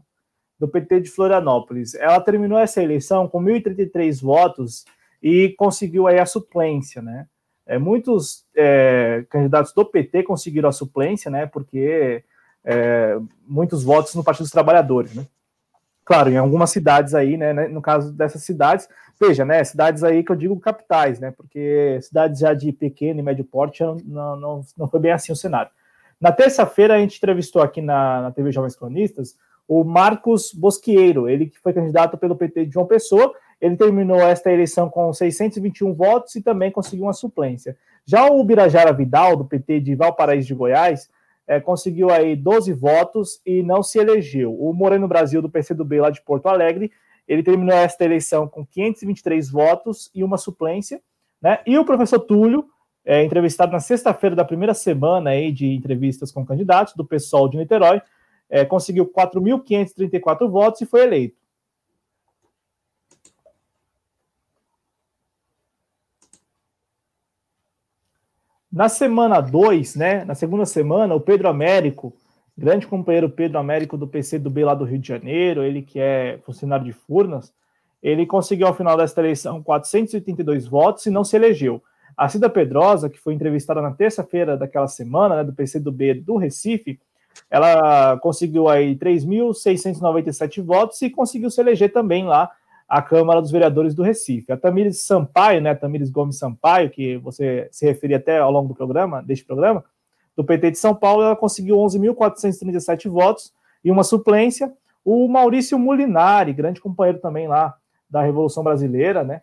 do 0.59 0.67
PT 0.67 1.01
de 1.01 1.09
Florianópolis. 1.09 1.95
Ela 1.95 2.19
terminou 2.19 2.59
essa 2.59 2.83
eleição 2.83 3.27
com 3.27 3.41
1.033 3.41 4.21
votos 4.21 4.83
e 5.23 5.55
conseguiu 5.57 6.05
aí 6.05 6.19
a 6.19 6.25
suplência, 6.25 7.01
né? 7.01 7.27
É, 7.69 7.77
muitos 7.77 8.47
é, 8.55 9.23
candidatos 9.29 9.71
do 9.73 9.85
PT 9.85 10.23
conseguiram 10.23 10.67
a 10.67 10.71
suplência, 10.71 11.29
né? 11.29 11.45
Porque 11.45 12.23
é, 12.65 13.15
muitos 13.47 13.83
votos 13.83 14.15
no 14.15 14.23
Partido 14.23 14.45
dos 14.45 14.51
Trabalhadores, 14.51 15.13
né? 15.13 15.23
Claro, 16.03 16.31
em 16.31 16.37
algumas 16.37 16.71
cidades 16.71 17.13
aí, 17.13 17.37
né? 17.37 17.53
No 17.67 17.79
caso 17.79 18.11
dessas 18.11 18.41
cidades, 18.41 18.89
veja, 19.21 19.45
né? 19.45 19.63
Cidades 19.63 20.03
aí 20.03 20.23
que 20.23 20.31
eu 20.31 20.35
digo 20.35 20.59
capitais, 20.59 21.19
né? 21.19 21.29
Porque 21.29 21.99
cidades 22.01 22.39
já 22.39 22.55
de 22.55 22.71
pequeno 22.71 23.19
e 23.19 23.23
médio 23.23 23.45
porte 23.45 23.83
não, 23.83 24.35
não, 24.35 24.61
não 24.75 24.87
foi 24.87 24.99
bem 24.99 25.11
assim 25.11 25.31
o 25.31 25.35
cenário. 25.35 25.69
Na 26.19 26.31
terça-feira, 26.31 26.95
a 26.95 26.99
gente 26.99 27.17
entrevistou 27.17 27.61
aqui 27.61 27.81
na, 27.81 28.23
na 28.23 28.31
TV 28.31 28.51
Jovens 28.51 28.75
Cronistas 28.75 29.37
o 29.67 29.83
Marcos 29.83 30.51
Bosquieiro, 30.51 31.29
ele 31.29 31.45
que 31.45 31.59
foi 31.59 31.71
candidato 31.71 32.17
pelo 32.17 32.35
PT 32.35 32.65
de 32.65 32.73
João 32.73 32.87
Pessoa, 32.87 33.31
ele 33.59 33.75
terminou 33.75 34.19
esta 34.19 34.51
eleição 34.51 34.89
com 34.89 35.11
621 35.11 35.93
votos 35.93 36.35
e 36.35 36.41
também 36.41 36.71
conseguiu 36.71 37.05
uma 37.05 37.13
suplência. 37.13 37.77
Já 38.05 38.25
o 38.25 38.43
Birajara 38.43 38.93
Vidal, 38.93 39.35
do 39.35 39.45
PT 39.45 39.81
de 39.81 39.95
Valparaíso 39.95 40.47
de 40.47 40.55
Goiás, 40.55 41.09
é, 41.45 41.59
conseguiu 41.59 42.09
aí 42.09 42.35
12 42.35 42.71
votos 42.73 43.41
e 43.45 43.63
não 43.63 43.81
se 43.81 43.99
elegeu. 43.99 44.53
O 44.53 44.71
Moreno 44.71 45.07
Brasil, 45.07 45.41
do 45.41 45.49
PCdoB 45.49 45.99
lá 45.99 46.09
de 46.09 46.21
Porto 46.21 46.47
Alegre, 46.47 46.91
ele 47.27 47.43
terminou 47.43 47.75
esta 47.75 48.05
eleição 48.05 48.47
com 48.47 48.65
523 48.65 49.49
votos 49.49 50.11
e 50.13 50.23
uma 50.23 50.37
suplência. 50.37 51.01
Né? 51.41 51.59
E 51.65 51.77
o 51.77 51.85
professor 51.85 52.19
Túlio, 52.19 52.65
é, 53.03 53.23
entrevistado 53.23 53.71
na 53.71 53.79
sexta-feira 53.79 54.35
da 54.35 54.45
primeira 54.45 54.73
semana 54.73 55.31
aí 55.31 55.51
de 55.51 55.73
entrevistas 55.73 56.31
com 56.31 56.45
candidatos 56.45 56.93
do 56.95 57.05
PSOL 57.05 57.49
de 57.49 57.57
Niterói, 57.57 58.01
é, 58.49 58.63
conseguiu 58.63 59.05
4.534 59.05 60.47
votos 60.49 60.81
e 60.81 60.85
foi 60.85 61.01
eleito. 61.01 61.38
Na 68.71 68.87
semana 68.87 69.41
2, 69.41 69.95
né, 69.95 70.23
na 70.25 70.35
segunda 70.35 70.63
semana, 70.63 71.15
o 71.15 71.19
Pedro 71.19 71.49
Américo, 71.49 72.13
grande 72.55 72.85
companheiro 72.85 73.27
Pedro 73.27 73.57
Américo 73.57 73.97
do 73.97 74.07
PC 74.07 74.37
do 74.37 74.49
B 74.49 74.63
lá 74.63 74.75
do 74.75 74.85
Rio 74.85 74.99
de 74.99 75.07
Janeiro, 75.07 75.63
ele 75.63 75.81
que 75.81 75.99
é 75.99 76.39
funcionário 76.43 76.85
de 76.85 76.93
Furnas, 76.93 77.51
ele 78.01 78.27
conseguiu 78.27 78.67
ao 78.67 78.75
final 78.75 78.95
desta 78.95 79.21
eleição 79.21 79.63
482 79.63 80.67
votos 80.67 81.03
e 81.07 81.09
não 81.09 81.23
se 81.23 81.35
elegeu. 81.35 81.81
A 82.15 82.29
Cida 82.29 82.47
Pedrosa, 82.47 83.09
que 83.09 83.17
foi 83.17 83.33
entrevistada 83.33 83.81
na 83.81 83.91
terça-feira 83.91 84.55
daquela 84.55 84.87
semana, 84.87 85.37
né, 85.37 85.43
do 85.43 85.53
PC 85.53 85.79
do 85.79 85.91
B 85.91 86.13
do 86.13 86.37
Recife, 86.37 86.99
ela 87.49 88.17
conseguiu 88.19 88.69
aí 88.69 88.95
3.697 88.95 90.61
votos 90.61 91.01
e 91.01 91.09
conseguiu 91.09 91.49
se 91.49 91.59
eleger 91.59 91.91
também 91.91 92.25
lá 92.25 92.51
à 92.89 93.01
Câmara 93.03 93.39
dos 93.39 93.51
Vereadores 93.51 93.93
do 93.93 94.01
Recife. 94.01 94.51
A 94.51 94.57
Tamires 94.57 95.03
Sampaio, 95.03 95.61
né, 95.61 95.75
Tamires 95.75 96.09
Gomes 96.09 96.39
Sampaio, 96.39 96.89
que 96.89 97.17
você 97.17 97.69
se 97.71 97.85
referia 97.85 98.17
até 98.17 98.39
ao 98.39 98.51
longo 98.51 98.69
do 98.69 98.73
programa, 98.73 99.21
deste 99.21 99.45
programa, 99.45 99.85
do 100.35 100.43
PT 100.43 100.71
de 100.71 100.77
São 100.77 100.95
Paulo, 100.95 101.21
ela 101.21 101.35
conseguiu 101.35 101.77
11.437 101.77 103.09
votos 103.09 103.53
e 103.83 103.91
uma 103.91 104.03
suplência. 104.03 104.73
O 105.05 105.27
Maurício 105.27 105.77
Molinari, 105.77 106.51
grande 106.51 106.81
companheiro 106.81 107.19
também 107.19 107.47
lá 107.47 107.75
da 108.09 108.21
Revolução 108.21 108.63
Brasileira, 108.63 109.23
né, 109.23 109.41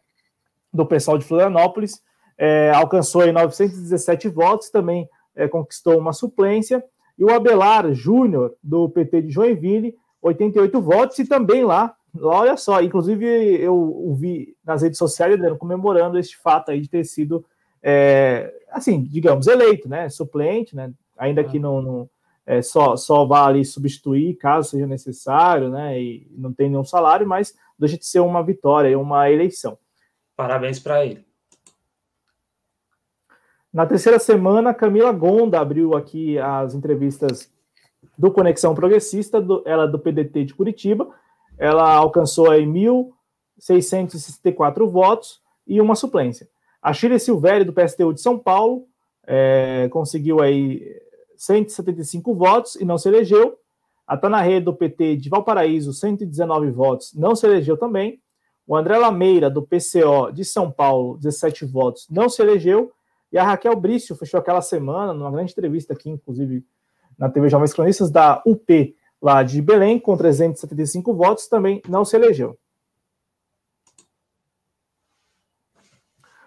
do 0.73 0.85
pessoal 0.85 1.17
de 1.17 1.25
Florianópolis, 1.25 2.03
é, 2.37 2.71
alcançou 2.75 3.23
aí 3.23 3.33
917 3.33 4.29
votos, 4.29 4.71
também 4.71 5.09
é, 5.35 5.47
conquistou 5.47 5.99
uma 5.99 6.13
suplência. 6.13 6.85
E 7.19 7.25
o 7.25 7.31
Abelar 7.31 7.93
Júnior, 7.95 8.55
do 8.63 8.89
PT 8.89 9.23
de 9.23 9.31
Joinville, 9.31 9.95
88 10.21 10.81
votos, 10.83 11.19
e 11.19 11.27
também 11.27 11.65
lá, 11.65 11.95
olha 12.23 12.57
só, 12.57 12.83
inclusive 12.83 13.25
eu 13.61 14.15
vi 14.19 14.57
nas 14.65 14.83
redes 14.83 14.99
sociais 14.99 15.35
Adriano, 15.35 15.59
comemorando 15.59 16.19
este 16.19 16.37
fato 16.37 16.71
aí 16.71 16.81
de 16.81 16.89
ter 16.89 17.05
sido, 17.05 17.45
é, 17.83 18.53
assim, 18.71 19.03
digamos, 19.03 19.47
eleito, 19.47 19.89
né? 19.89 20.09
Suplente, 20.09 20.75
né? 20.75 20.93
Ainda 21.17 21.43
que 21.45 21.59
não, 21.59 21.81
não 21.81 22.11
é, 22.47 22.63
só, 22.63 22.97
só 22.97 23.25
vá 23.25 23.47
ali 23.47 23.65
substituir 23.65 24.37
caso 24.37 24.71
seja 24.71 24.87
necessário, 24.87 25.69
né? 25.69 26.01
E 26.01 26.31
não 26.37 26.53
tem 26.53 26.69
nenhum 26.69 26.85
salário, 26.85 27.27
mas 27.27 27.55
deixa 27.79 27.99
de 27.99 28.07
ser 28.07 28.21
uma 28.21 28.43
vitória, 28.43 28.99
uma 28.99 29.31
eleição. 29.31 29.79
Parabéns 30.37 30.79
para 30.79 31.05
ele. 31.05 31.27
Na 33.73 33.85
terceira 33.85 34.19
semana, 34.19 34.73
Camila 34.73 35.13
Gonda 35.13 35.61
abriu 35.61 35.95
aqui 35.95 36.39
as 36.39 36.75
entrevistas 36.75 37.53
do 38.17 38.31
Conexão 38.31 38.75
Progressista, 38.75 39.41
do, 39.41 39.63
ela 39.67 39.85
é 39.85 39.89
do 39.89 39.99
PDT 39.99 40.45
de 40.45 40.55
Curitiba. 40.55 41.09
Ela 41.59 41.95
alcançou 41.95 42.51
aí 42.51 42.67
1.664 42.67 44.87
votos 44.89 45.41
e 45.67 45.81
uma 45.81 45.95
suplência. 45.95 46.47
A 46.83 46.93
Chile 46.93 47.19
Silvério, 47.19 47.65
do 47.65 47.73
PSTU 47.73 48.13
de 48.13 48.21
São 48.21 48.39
Paulo, 48.39 48.87
é, 49.27 49.89
conseguiu 49.91 50.41
aí 50.41 50.83
175 51.37 52.35
votos 52.35 52.77
e 52.77 52.85
não 52.85 52.99
se 52.99 53.09
elegeu. 53.09 53.59
A 54.07 54.17
Tanaré, 54.17 54.61
do 54.61 54.73
PT 54.73 55.17
de 55.17 55.29
Valparaíso, 55.29 55.93
119 55.93 56.71
votos, 56.71 57.13
não 57.15 57.35
se 57.35 57.45
elegeu 57.45 57.77
também. 57.77 58.21
O 58.67 58.77
André 58.77 58.99
Lameira, 58.99 59.51
do 59.51 59.63
PCO 59.63 60.33
de 60.33 60.45
São 60.45 60.71
Paulo, 60.71 61.17
17 61.19 61.65
votos, 61.65 62.07
não 62.11 62.29
se 62.29 62.41
elegeu. 62.41 62.93
E 63.33 63.39
a 63.39 63.45
Raquel 63.45 63.75
Brício 63.77 64.15
fechou 64.15 64.39
aquela 64.39 64.61
semana, 64.61 65.13
numa 65.13 65.31
grande 65.31 65.53
entrevista 65.53 65.93
aqui, 65.93 66.09
inclusive 66.09 66.65
na 67.19 67.29
TV 67.29 67.49
Jovens 67.49 67.73
Cronistas, 67.73 68.11
da 68.11 68.43
UP, 68.47 68.96
lá 69.21 69.43
de 69.43 69.61
Belém, 69.61 69.99
com 69.99 70.17
375 70.17 71.15
votos, 71.15 71.49
também 71.49 71.83
não 71.89 72.05
se 72.05 72.17
elegeu. 72.17 72.59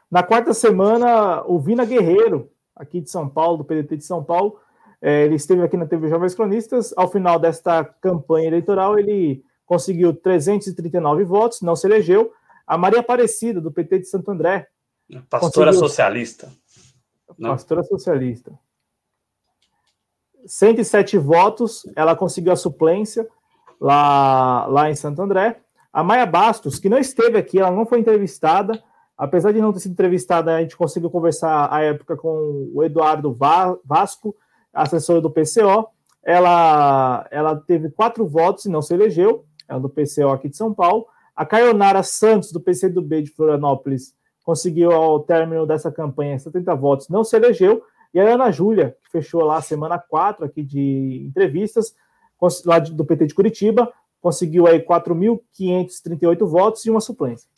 Na 0.09 0.23
quarta 0.23 0.53
semana, 0.53 1.43
o 1.45 1.59
Vina 1.59 1.85
Guerreiro, 1.85 2.51
aqui 2.75 2.99
de 2.99 3.09
São 3.09 3.29
Paulo, 3.29 3.57
do 3.57 3.63
PDT 3.63 3.97
de 3.97 4.05
São 4.05 4.23
Paulo, 4.23 4.59
é, 5.01 5.25
ele 5.25 5.35
esteve 5.35 5.61
aqui 5.61 5.77
na 5.77 5.85
TV 5.85 6.09
Jovens 6.09 6.33
Cronistas. 6.33 6.93
Ao 6.97 7.09
final 7.09 7.39
desta 7.39 7.83
campanha 7.83 8.47
eleitoral, 8.47 8.97
ele 8.97 9.43
conseguiu 9.65 10.13
339 10.13 11.23
votos, 11.23 11.61
não 11.61 11.75
se 11.75 11.87
elegeu. 11.87 12.33
A 12.65 12.77
Maria 12.77 12.99
Aparecida, 12.99 13.61
do 13.61 13.71
PT 13.71 13.99
de 13.99 14.05
Santo 14.05 14.31
André. 14.31 14.67
Pastora 15.29 15.71
conseguiu... 15.71 15.87
socialista. 15.87 16.51
Não. 17.37 17.51
Pastora 17.51 17.83
socialista. 17.83 18.51
107 20.45 21.17
votos, 21.17 21.83
ela 21.95 22.15
conseguiu 22.15 22.51
a 22.51 22.55
suplência 22.55 23.27
lá, 23.79 24.65
lá 24.67 24.89
em 24.89 24.95
Santo 24.95 25.21
André. 25.21 25.59
A 25.91 26.03
Maia 26.03 26.25
Bastos, 26.25 26.79
que 26.79 26.89
não 26.89 26.97
esteve 26.97 27.37
aqui, 27.37 27.59
ela 27.59 27.71
não 27.71 27.85
foi 27.85 27.99
entrevistada, 27.99 28.81
apesar 29.17 29.51
de 29.51 29.59
não 29.59 29.73
ter 29.73 29.79
sido 29.79 29.93
entrevistada, 29.93 30.55
a 30.55 30.61
gente 30.61 30.77
conseguiu 30.77 31.09
conversar 31.09 31.67
à 31.71 31.81
época 31.83 32.15
com 32.15 32.71
o 32.73 32.83
Eduardo 32.83 33.37
Vasco, 33.85 34.35
assessor 34.73 35.19
do 35.19 35.29
PCO. 35.29 35.87
Ela, 36.23 37.27
ela 37.31 37.55
teve 37.55 37.89
quatro 37.89 38.27
votos 38.27 38.65
e 38.65 38.69
não 38.69 38.81
se 38.81 38.93
elegeu, 38.93 39.45
é 39.67 39.79
do 39.79 39.89
PCO 39.89 40.29
aqui 40.29 40.49
de 40.49 40.57
São 40.57 40.73
Paulo. 40.73 41.05
A 41.35 41.45
Caionara 41.45 42.03
Santos, 42.03 42.51
do 42.51 42.59
PCdoB 42.59 43.23
de 43.23 43.31
Florianópolis, 43.31 44.13
conseguiu, 44.43 44.91
ao 44.91 45.19
término 45.21 45.65
dessa 45.65 45.91
campanha, 45.91 46.37
70 46.37 46.75
votos, 46.75 47.09
não 47.09 47.23
se 47.23 47.35
elegeu. 47.35 47.81
E 48.13 48.19
a 48.19 48.33
Ana 48.33 48.51
Júlia, 48.51 48.97
que 49.03 49.11
fechou 49.11 49.43
lá 49.43 49.57
a 49.57 49.61
semana 49.61 49.99
4 49.99 50.45
aqui 50.45 50.63
de 50.63 51.23
entrevistas, 51.27 51.95
lá 52.65 52.79
do 52.79 53.05
PT 53.05 53.27
de 53.27 53.35
Curitiba, 53.35 53.91
conseguiu 54.21 54.67
aí 54.67 54.79
4.538 54.79 56.45
votos 56.45 56.85
e 56.85 56.89
uma 56.89 57.01
suplência. 57.01 57.49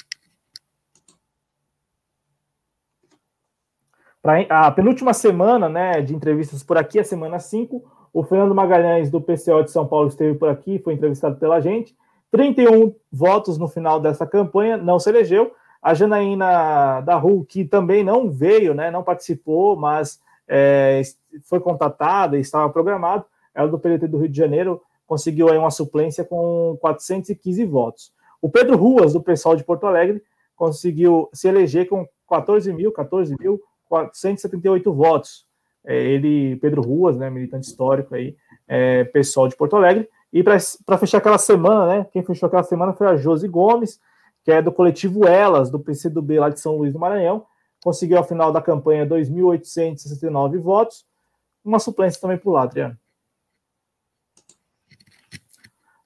Para 4.21 4.41
a 4.49 4.71
penúltima 4.71 5.13
semana 5.13 5.67
né, 5.67 5.99
de 6.01 6.13
entrevistas 6.13 6.61
por 6.61 6.77
aqui, 6.77 6.99
a 6.99 7.03
semana 7.03 7.39
5, 7.39 7.83
o 8.13 8.23
Fernando 8.23 8.53
Magalhães, 8.53 9.09
do 9.09 9.19
PCO 9.19 9.63
de 9.63 9.71
São 9.71 9.87
Paulo, 9.87 10.09
esteve 10.09 10.37
por 10.37 10.47
aqui, 10.47 10.77
foi 10.77 10.93
entrevistado 10.93 11.37
pela 11.37 11.59
gente. 11.59 11.95
31 12.29 12.93
votos 13.11 13.57
no 13.57 13.67
final 13.67 13.99
dessa 13.99 14.27
campanha, 14.27 14.77
não 14.77 14.99
se 14.99 15.09
elegeu. 15.09 15.53
A 15.81 15.95
Janaína 15.95 17.01
da 17.01 17.15
Ru, 17.15 17.43
que 17.43 17.65
também 17.65 18.03
não 18.03 18.29
veio, 18.29 18.75
né, 18.75 18.91
não 18.91 19.03
participou, 19.03 19.75
mas 19.75 20.21
é, 20.47 21.01
foi 21.43 21.59
contatada 21.59 22.37
e 22.37 22.41
estava 22.41 22.69
programado, 22.69 23.25
ela 23.53 23.67
do 23.67 23.79
PDT 23.79 24.07
do 24.07 24.17
Rio 24.17 24.29
de 24.29 24.37
Janeiro 24.37 24.81
conseguiu 25.05 25.49
aí 25.49 25.57
uma 25.57 25.71
suplência 25.71 26.23
com 26.23 26.77
415 26.79 27.65
votos. 27.65 28.13
O 28.41 28.49
Pedro 28.49 28.77
Ruas, 28.77 29.11
do 29.11 29.21
pessoal 29.21 29.57
de 29.57 29.63
Porto 29.63 29.85
Alegre, 29.85 30.23
conseguiu 30.55 31.29
se 31.33 31.49
eleger 31.49 31.89
com 31.89 32.07
14 32.29 32.71
mil, 32.71 32.93
14.478 32.93 34.93
votos. 34.93 35.45
É, 35.83 36.01
ele, 36.01 36.55
Pedro 36.57 36.81
Ruas, 36.81 37.17
né, 37.17 37.29
militante 37.29 37.67
histórico 37.67 38.15
aí, 38.15 38.37
é, 38.67 39.03
pessoal 39.03 39.49
de 39.49 39.55
Porto 39.55 39.75
Alegre. 39.75 40.07
E 40.31 40.41
para 40.41 40.97
fechar 40.97 41.17
aquela 41.17 41.37
semana, 41.37 41.87
né, 41.87 42.07
quem 42.13 42.23
fechou 42.23 42.47
aquela 42.47 42.63
semana 42.63 42.93
foi 42.93 43.07
a 43.07 43.17
Josi 43.17 43.49
Gomes, 43.49 43.99
que 44.45 44.51
é 44.51 44.61
do 44.61 44.71
coletivo 44.71 45.27
Elas, 45.27 45.69
do 45.69 45.79
PCdoB 45.79 46.39
lá 46.39 46.49
de 46.49 46.59
São 46.59 46.77
Luís 46.77 46.93
do 46.93 46.99
Maranhão, 46.99 47.45
conseguiu 47.83 48.17
ao 48.17 48.23
final 48.23 48.51
da 48.51 48.61
campanha 48.61 49.05
2.869 49.05 50.59
votos, 50.59 51.05
uma 51.63 51.79
suplência 51.79 52.19
também 52.19 52.37
para 52.37 52.49
o 52.49 52.57
Adriano. 52.57 52.97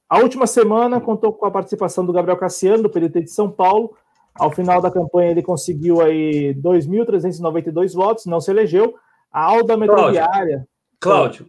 A 0.07 0.19
última 0.19 0.45
semana 0.45 1.01
contou 1.01 1.33
com 1.33 1.45
a 1.45 1.51
participação 1.51 2.05
do 2.05 2.13
Gabriel 2.13 2.37
Cassiano, 2.37 2.83
do 2.83 2.89
PDT 2.89 3.21
de 3.21 3.31
São 3.31 3.51
Paulo. 3.51 3.97
Ao 4.35 4.51
final 4.51 4.81
da 4.81 4.91
campanha, 4.91 5.31
ele 5.31 5.41
conseguiu 5.41 6.01
aí 6.01 6.53
2.392 6.55 7.93
votos, 7.93 8.25
não 8.25 8.39
se 8.39 8.51
elegeu. 8.51 8.95
A 9.31 9.41
Alda 9.43 9.75
Metroviária. 9.75 10.67
Cláudio, 10.99 11.47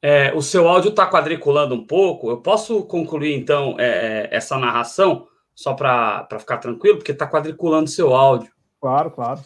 é, 0.00 0.32
o 0.34 0.40
seu 0.40 0.68
áudio 0.68 0.90
está 0.90 1.08
quadriculando 1.08 1.74
um 1.74 1.86
pouco. 1.86 2.30
Eu 2.30 2.38
posso 2.38 2.84
concluir, 2.84 3.34
então, 3.34 3.76
é, 3.78 4.28
é 4.30 4.36
essa 4.36 4.56
narração? 4.56 5.26
só 5.54 5.74
para 5.74 6.26
ficar 6.38 6.58
tranquilo, 6.58 6.96
porque 6.96 7.12
está 7.12 7.28
quadriculando 7.28 7.88
seu 7.88 8.14
áudio. 8.14 8.51
Claro, 8.82 9.12
claro. 9.12 9.40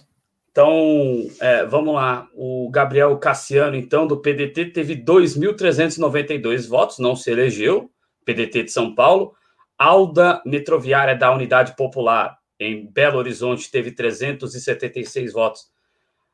Então, 0.51 1.29
é, 1.43 1.67
vamos 1.67 1.95
lá. 1.95 2.27
O 2.33 2.71
Gabriel 2.71 3.15
Cassiano, 3.19 3.77
então, 3.77 4.07
do 4.07 4.17
PDT, 4.17 4.71
teve 4.71 4.97
2.392 4.97 6.67
votos, 6.67 6.99
não 6.99 7.15
se 7.15 7.31
elegeu, 7.31 7.91
PDT 8.25 8.63
de 8.63 8.73
São 8.73 8.95
Paulo. 8.95 9.35
Alda 9.77 10.41
Metroviária 10.47 11.15
da 11.15 11.31
Unidade 11.35 11.77
Popular, 11.77 12.39
em 12.59 12.91
Belo 12.91 13.19
Horizonte, 13.19 13.71
teve 13.71 13.93
376 13.93 15.35
votos, 15.35 15.67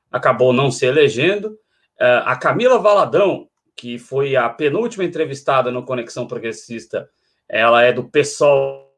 acabou 0.09 0.53
não 0.53 0.71
se 0.71 0.87
elegendo. 0.87 1.59
É, 1.99 2.23
a 2.25 2.37
Camila 2.37 2.79
Valadão, 2.79 3.49
que 3.75 3.99
foi 3.99 4.37
a 4.37 4.49
penúltima 4.49 5.03
entrevistada 5.03 5.73
no 5.73 5.85
Conexão 5.85 6.29
Progressista, 6.29 7.11
ela 7.49 7.83
é 7.83 7.93
do 7.93 8.05
PSOL 8.09 8.92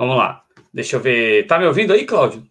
Vamos 0.00 0.16
lá. 0.16 0.42
Deixa 0.72 0.96
eu 0.96 1.00
ver. 1.00 1.46
Tá 1.46 1.58
me 1.58 1.66
ouvindo 1.66 1.92
aí, 1.92 2.06
Cláudio? 2.06 2.42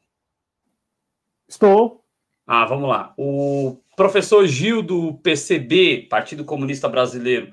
Estou. 1.47 2.05
Ah, 2.45 2.63
vamos 2.63 2.87
lá. 2.87 3.11
O 3.17 3.81
professor 3.97 4.45
Gil 4.45 4.83
do 4.83 5.15
PCB, 5.15 6.05
Partido 6.07 6.45
Comunista 6.45 6.87
Brasileiro, 6.87 7.51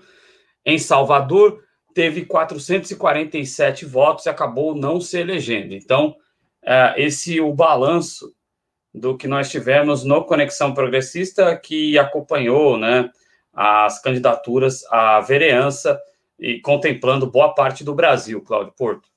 em 0.66 0.78
Salvador, 0.78 1.64
teve 1.94 2.26
447 2.26 3.86
votos 3.86 4.26
e 4.26 4.28
acabou 4.28 4.74
não 4.74 5.00
se 5.00 5.18
elegendo. 5.18 5.72
Então, 5.72 6.14
é, 6.62 6.92
esse 6.98 7.38
é 7.38 7.42
o 7.42 7.54
balanço 7.54 8.34
do 8.92 9.16
que 9.16 9.26
nós 9.26 9.50
tivemos 9.50 10.04
no 10.04 10.26
Conexão 10.26 10.74
Progressista, 10.74 11.56
que 11.56 11.98
acompanhou 11.98 12.76
né, 12.76 13.08
as 13.50 13.98
candidaturas 14.02 14.84
à 14.90 15.20
vereança 15.20 15.98
e 16.38 16.60
contemplando 16.60 17.30
boa 17.30 17.54
parte 17.54 17.82
do 17.82 17.94
Brasil, 17.94 18.42
Cláudio 18.42 18.74
Porto. 18.76 19.15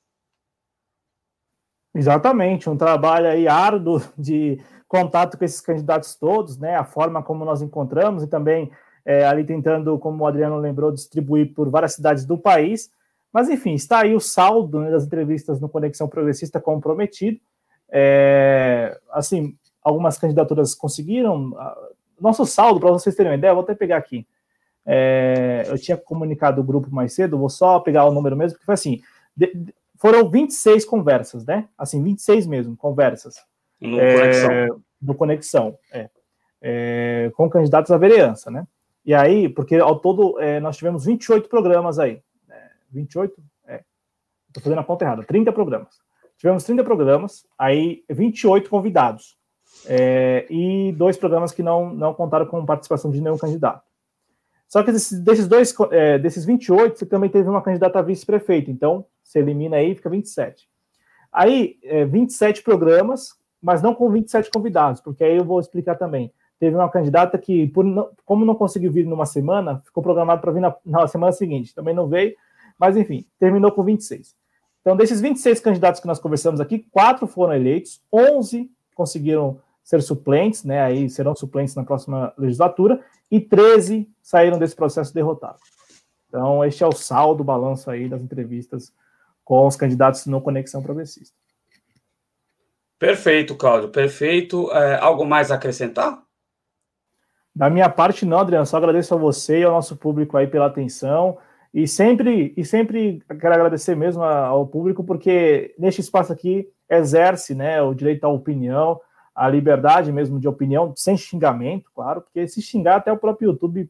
Exatamente, 1.94 2.70
um 2.70 2.76
trabalho 2.76 3.26
aí 3.26 3.48
árduo 3.48 4.00
de 4.16 4.60
contato 4.86 5.36
com 5.36 5.44
esses 5.44 5.60
candidatos 5.60 6.14
todos, 6.14 6.56
né? 6.56 6.76
A 6.76 6.84
forma 6.84 7.22
como 7.22 7.44
nós 7.44 7.62
encontramos 7.62 8.22
e 8.22 8.26
também 8.28 8.70
é, 9.04 9.24
ali 9.24 9.44
tentando, 9.44 9.98
como 9.98 10.22
o 10.22 10.26
Adriano 10.26 10.56
lembrou, 10.58 10.92
distribuir 10.92 11.52
por 11.54 11.68
várias 11.68 11.94
cidades 11.94 12.24
do 12.24 12.38
país. 12.38 12.90
Mas 13.32 13.48
enfim, 13.48 13.74
está 13.74 14.00
aí 14.00 14.14
o 14.14 14.20
saldo 14.20 14.80
né, 14.80 14.90
das 14.90 15.04
entrevistas 15.04 15.60
no 15.60 15.68
Conexão 15.68 16.08
Progressista 16.08 16.60
comprometido. 16.60 17.40
É, 17.90 18.98
assim, 19.10 19.56
algumas 19.82 20.18
candidaturas 20.18 20.74
conseguiram. 20.74 21.52
Nosso 22.20 22.44
saldo, 22.44 22.80
para 22.80 22.90
vocês 22.90 23.14
terem 23.14 23.32
uma 23.32 23.38
ideia, 23.38 23.54
vou 23.54 23.62
até 23.62 23.74
pegar 23.74 23.96
aqui. 23.96 24.26
É, 24.84 25.64
eu 25.68 25.78
tinha 25.78 25.96
comunicado 25.96 26.60
o 26.60 26.64
grupo 26.64 26.92
mais 26.92 27.14
cedo, 27.14 27.38
vou 27.38 27.48
só 27.48 27.80
pegar 27.80 28.04
o 28.06 28.12
número 28.12 28.36
mesmo, 28.36 28.54
porque 28.54 28.66
foi 28.66 28.74
assim: 28.74 29.00
de, 29.36 29.72
foram 30.00 30.28
26 30.30 30.86
conversas, 30.86 31.44
né? 31.44 31.68
Assim, 31.76 32.02
26 32.02 32.46
mesmo, 32.46 32.76
conversas. 32.76 33.36
No 33.78 34.00
é, 34.00 34.14
Conexão. 34.14 34.82
No 35.00 35.14
Conexão, 35.14 35.78
é, 35.92 36.10
é, 36.60 37.30
com 37.36 37.48
candidatos 37.50 37.92
à 37.92 37.98
vereança, 37.98 38.50
né? 38.50 38.66
E 39.04 39.14
aí, 39.14 39.48
porque 39.48 39.76
ao 39.76 39.98
todo 39.98 40.40
é, 40.40 40.58
nós 40.58 40.76
tivemos 40.76 41.04
28 41.04 41.48
programas 41.48 41.98
aí. 41.98 42.22
28? 42.90 43.34
É. 43.66 43.82
Estou 44.48 44.62
fazendo 44.62 44.80
a 44.80 44.84
conta 44.84 45.04
errada. 45.04 45.22
30 45.22 45.52
programas. 45.52 45.98
Tivemos 46.36 46.64
30 46.64 46.82
programas, 46.82 47.46
aí 47.58 48.02
28 48.08 48.68
convidados. 48.68 49.36
É, 49.86 50.46
e 50.50 50.92
dois 50.92 51.16
programas 51.16 51.52
que 51.52 51.62
não, 51.62 51.94
não 51.94 52.12
contaram 52.12 52.46
com 52.46 52.64
participação 52.64 53.10
de 53.10 53.20
nenhum 53.20 53.38
candidato. 53.38 53.89
Só 54.70 54.84
que 54.84 54.92
desses, 54.92 55.18
desses 55.18 55.48
dois, 55.48 55.74
é, 55.90 56.16
desses 56.16 56.44
28, 56.44 56.96
você 56.96 57.04
também 57.04 57.28
teve 57.28 57.48
uma 57.48 57.60
candidata 57.60 57.98
a 57.98 58.02
vice-prefeito. 58.02 58.70
Então, 58.70 59.04
você 59.22 59.40
elimina 59.40 59.76
aí, 59.76 59.96
fica 59.96 60.08
27. 60.08 60.68
Aí, 61.32 61.76
é, 61.82 62.04
27 62.04 62.62
programas, 62.62 63.36
mas 63.60 63.82
não 63.82 63.92
com 63.92 64.08
27 64.08 64.48
convidados, 64.48 65.00
porque 65.00 65.24
aí 65.24 65.36
eu 65.36 65.44
vou 65.44 65.58
explicar 65.58 65.96
também. 65.96 66.32
Teve 66.60 66.76
uma 66.76 66.88
candidata 66.88 67.36
que, 67.36 67.66
por 67.66 67.84
não, 67.84 68.10
como 68.24 68.44
não 68.44 68.54
conseguiu 68.54 68.92
vir 68.92 69.04
numa 69.04 69.26
semana, 69.26 69.82
ficou 69.84 70.04
programado 70.04 70.40
para 70.40 70.52
vir 70.52 70.60
na, 70.60 70.76
na, 70.86 71.08
semana 71.08 71.32
seguinte. 71.32 71.74
Também 71.74 71.94
não 71.94 72.06
veio, 72.06 72.36
mas 72.78 72.96
enfim, 72.96 73.26
terminou 73.40 73.72
com 73.72 73.82
26. 73.82 74.36
Então, 74.82 74.96
desses 74.96 75.20
26 75.20 75.58
candidatos 75.58 76.00
que 76.00 76.06
nós 76.06 76.20
conversamos 76.20 76.60
aqui, 76.60 76.86
quatro 76.92 77.26
foram 77.26 77.54
eleitos, 77.54 78.00
11 78.12 78.70
conseguiram 78.94 79.58
ser 79.90 80.02
suplentes, 80.02 80.62
né? 80.62 80.80
Aí 80.80 81.10
serão 81.10 81.34
suplentes 81.34 81.74
na 81.74 81.82
próxima 81.82 82.32
legislatura, 82.38 83.00
e 83.28 83.40
13 83.40 84.08
saíram 84.22 84.56
desse 84.56 84.76
processo 84.76 85.12
derrotados. 85.12 85.60
Então, 86.28 86.64
este 86.64 86.84
é 86.84 86.86
o 86.86 86.92
saldo, 86.92 87.40
o 87.40 87.44
balanço 87.44 87.90
aí 87.90 88.08
das 88.08 88.22
entrevistas 88.22 88.92
com 89.44 89.66
os 89.66 89.74
candidatos 89.74 90.26
no 90.26 90.40
Conexão 90.40 90.80
Progressista. 90.80 91.34
Perfeito, 93.00 93.56
Cláudio, 93.56 93.88
perfeito. 93.88 94.70
É, 94.70 94.96
algo 95.00 95.24
mais 95.26 95.50
a 95.50 95.56
acrescentar? 95.56 96.22
Da 97.52 97.68
minha 97.68 97.88
parte, 97.88 98.24
não, 98.24 98.38
Adriano, 98.38 98.66
só 98.66 98.76
agradeço 98.76 99.12
a 99.12 99.18
você 99.18 99.58
e 99.58 99.64
ao 99.64 99.72
nosso 99.72 99.96
público 99.96 100.36
aí 100.36 100.46
pela 100.46 100.66
atenção. 100.66 101.36
E 101.74 101.88
sempre, 101.88 102.54
e 102.56 102.64
sempre 102.64 103.24
quero 103.40 103.54
agradecer 103.54 103.96
mesmo 103.96 104.22
ao 104.22 104.68
público, 104.68 105.02
porque 105.02 105.74
neste 105.76 106.00
espaço 106.00 106.32
aqui 106.32 106.68
exerce 106.88 107.56
né, 107.56 107.82
o 107.82 107.92
direito 107.92 108.24
à 108.24 108.28
opinião, 108.28 109.00
a 109.40 109.48
liberdade 109.48 110.12
mesmo 110.12 110.38
de 110.38 110.46
opinião, 110.46 110.92
sem 110.94 111.16
xingamento, 111.16 111.90
claro, 111.94 112.20
porque 112.20 112.46
se 112.46 112.60
xingar 112.60 112.96
até 112.96 113.10
o 113.10 113.16
próprio 113.16 113.46
YouTube 113.46 113.88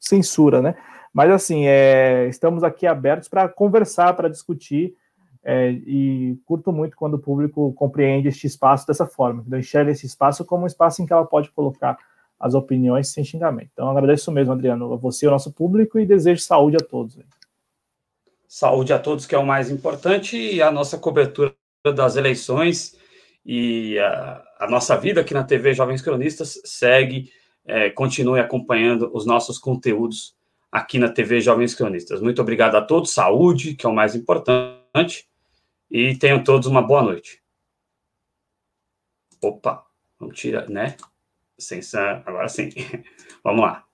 censura, 0.00 0.62
né? 0.62 0.74
Mas 1.12 1.30
assim, 1.30 1.66
é, 1.66 2.26
estamos 2.28 2.64
aqui 2.64 2.86
abertos 2.86 3.28
para 3.28 3.46
conversar, 3.46 4.14
para 4.14 4.30
discutir, 4.30 4.94
é, 5.44 5.70
e 5.70 6.38
curto 6.46 6.72
muito 6.72 6.96
quando 6.96 7.12
o 7.14 7.18
público 7.18 7.74
compreende 7.74 8.28
este 8.28 8.46
espaço 8.46 8.86
dessa 8.86 9.04
forma, 9.04 9.44
enxerga 9.58 9.90
esse 9.90 10.06
espaço 10.06 10.46
como 10.46 10.64
um 10.64 10.66
espaço 10.66 11.02
em 11.02 11.06
que 11.06 11.12
ela 11.12 11.26
pode 11.26 11.50
colocar 11.50 11.98
as 12.40 12.54
opiniões 12.54 13.08
sem 13.08 13.22
xingamento. 13.22 13.68
Então 13.74 13.90
agradeço 13.90 14.32
mesmo, 14.32 14.54
Adriano, 14.54 14.90
a 14.94 14.96
você, 14.96 15.26
ao 15.26 15.32
nosso 15.32 15.52
público, 15.52 15.98
e 15.98 16.06
desejo 16.06 16.40
saúde 16.40 16.78
a 16.78 16.80
todos. 16.80 17.18
Saúde 18.48 18.94
a 18.94 18.98
todos, 18.98 19.26
que 19.26 19.34
é 19.34 19.38
o 19.38 19.44
mais 19.44 19.70
importante, 19.70 20.38
e 20.38 20.62
a 20.62 20.70
nossa 20.70 20.96
cobertura 20.96 21.54
das 21.94 22.16
eleições 22.16 22.96
e 23.46 23.96
a, 24.00 24.44
a 24.58 24.68
nossa 24.68 24.96
vida 24.96 25.20
aqui 25.20 25.32
na 25.32 25.44
TV 25.44 25.72
Jovens 25.72 26.02
Cronistas 26.02 26.60
segue, 26.64 27.30
é, 27.64 27.90
continue 27.90 28.40
acompanhando 28.40 29.08
os 29.14 29.24
nossos 29.24 29.56
conteúdos 29.56 30.36
aqui 30.70 30.98
na 30.98 31.08
TV 31.08 31.40
Jovens 31.40 31.72
Cronistas. 31.72 32.20
Muito 32.20 32.42
obrigado 32.42 32.74
a 32.74 32.82
todos, 32.82 33.14
saúde, 33.14 33.76
que 33.76 33.86
é 33.86 33.88
o 33.88 33.94
mais 33.94 34.16
importante, 34.16 35.28
e 35.88 36.16
tenham 36.16 36.42
todos 36.42 36.66
uma 36.66 36.82
boa 36.82 37.02
noite. 37.02 37.40
Opa, 39.40 39.86
vamos 40.18 40.36
tirar, 40.36 40.68
né? 40.68 40.96
Sem 41.56 41.80
agora 42.26 42.48
sim. 42.48 42.70
Vamos 43.44 43.62
lá. 43.62 43.85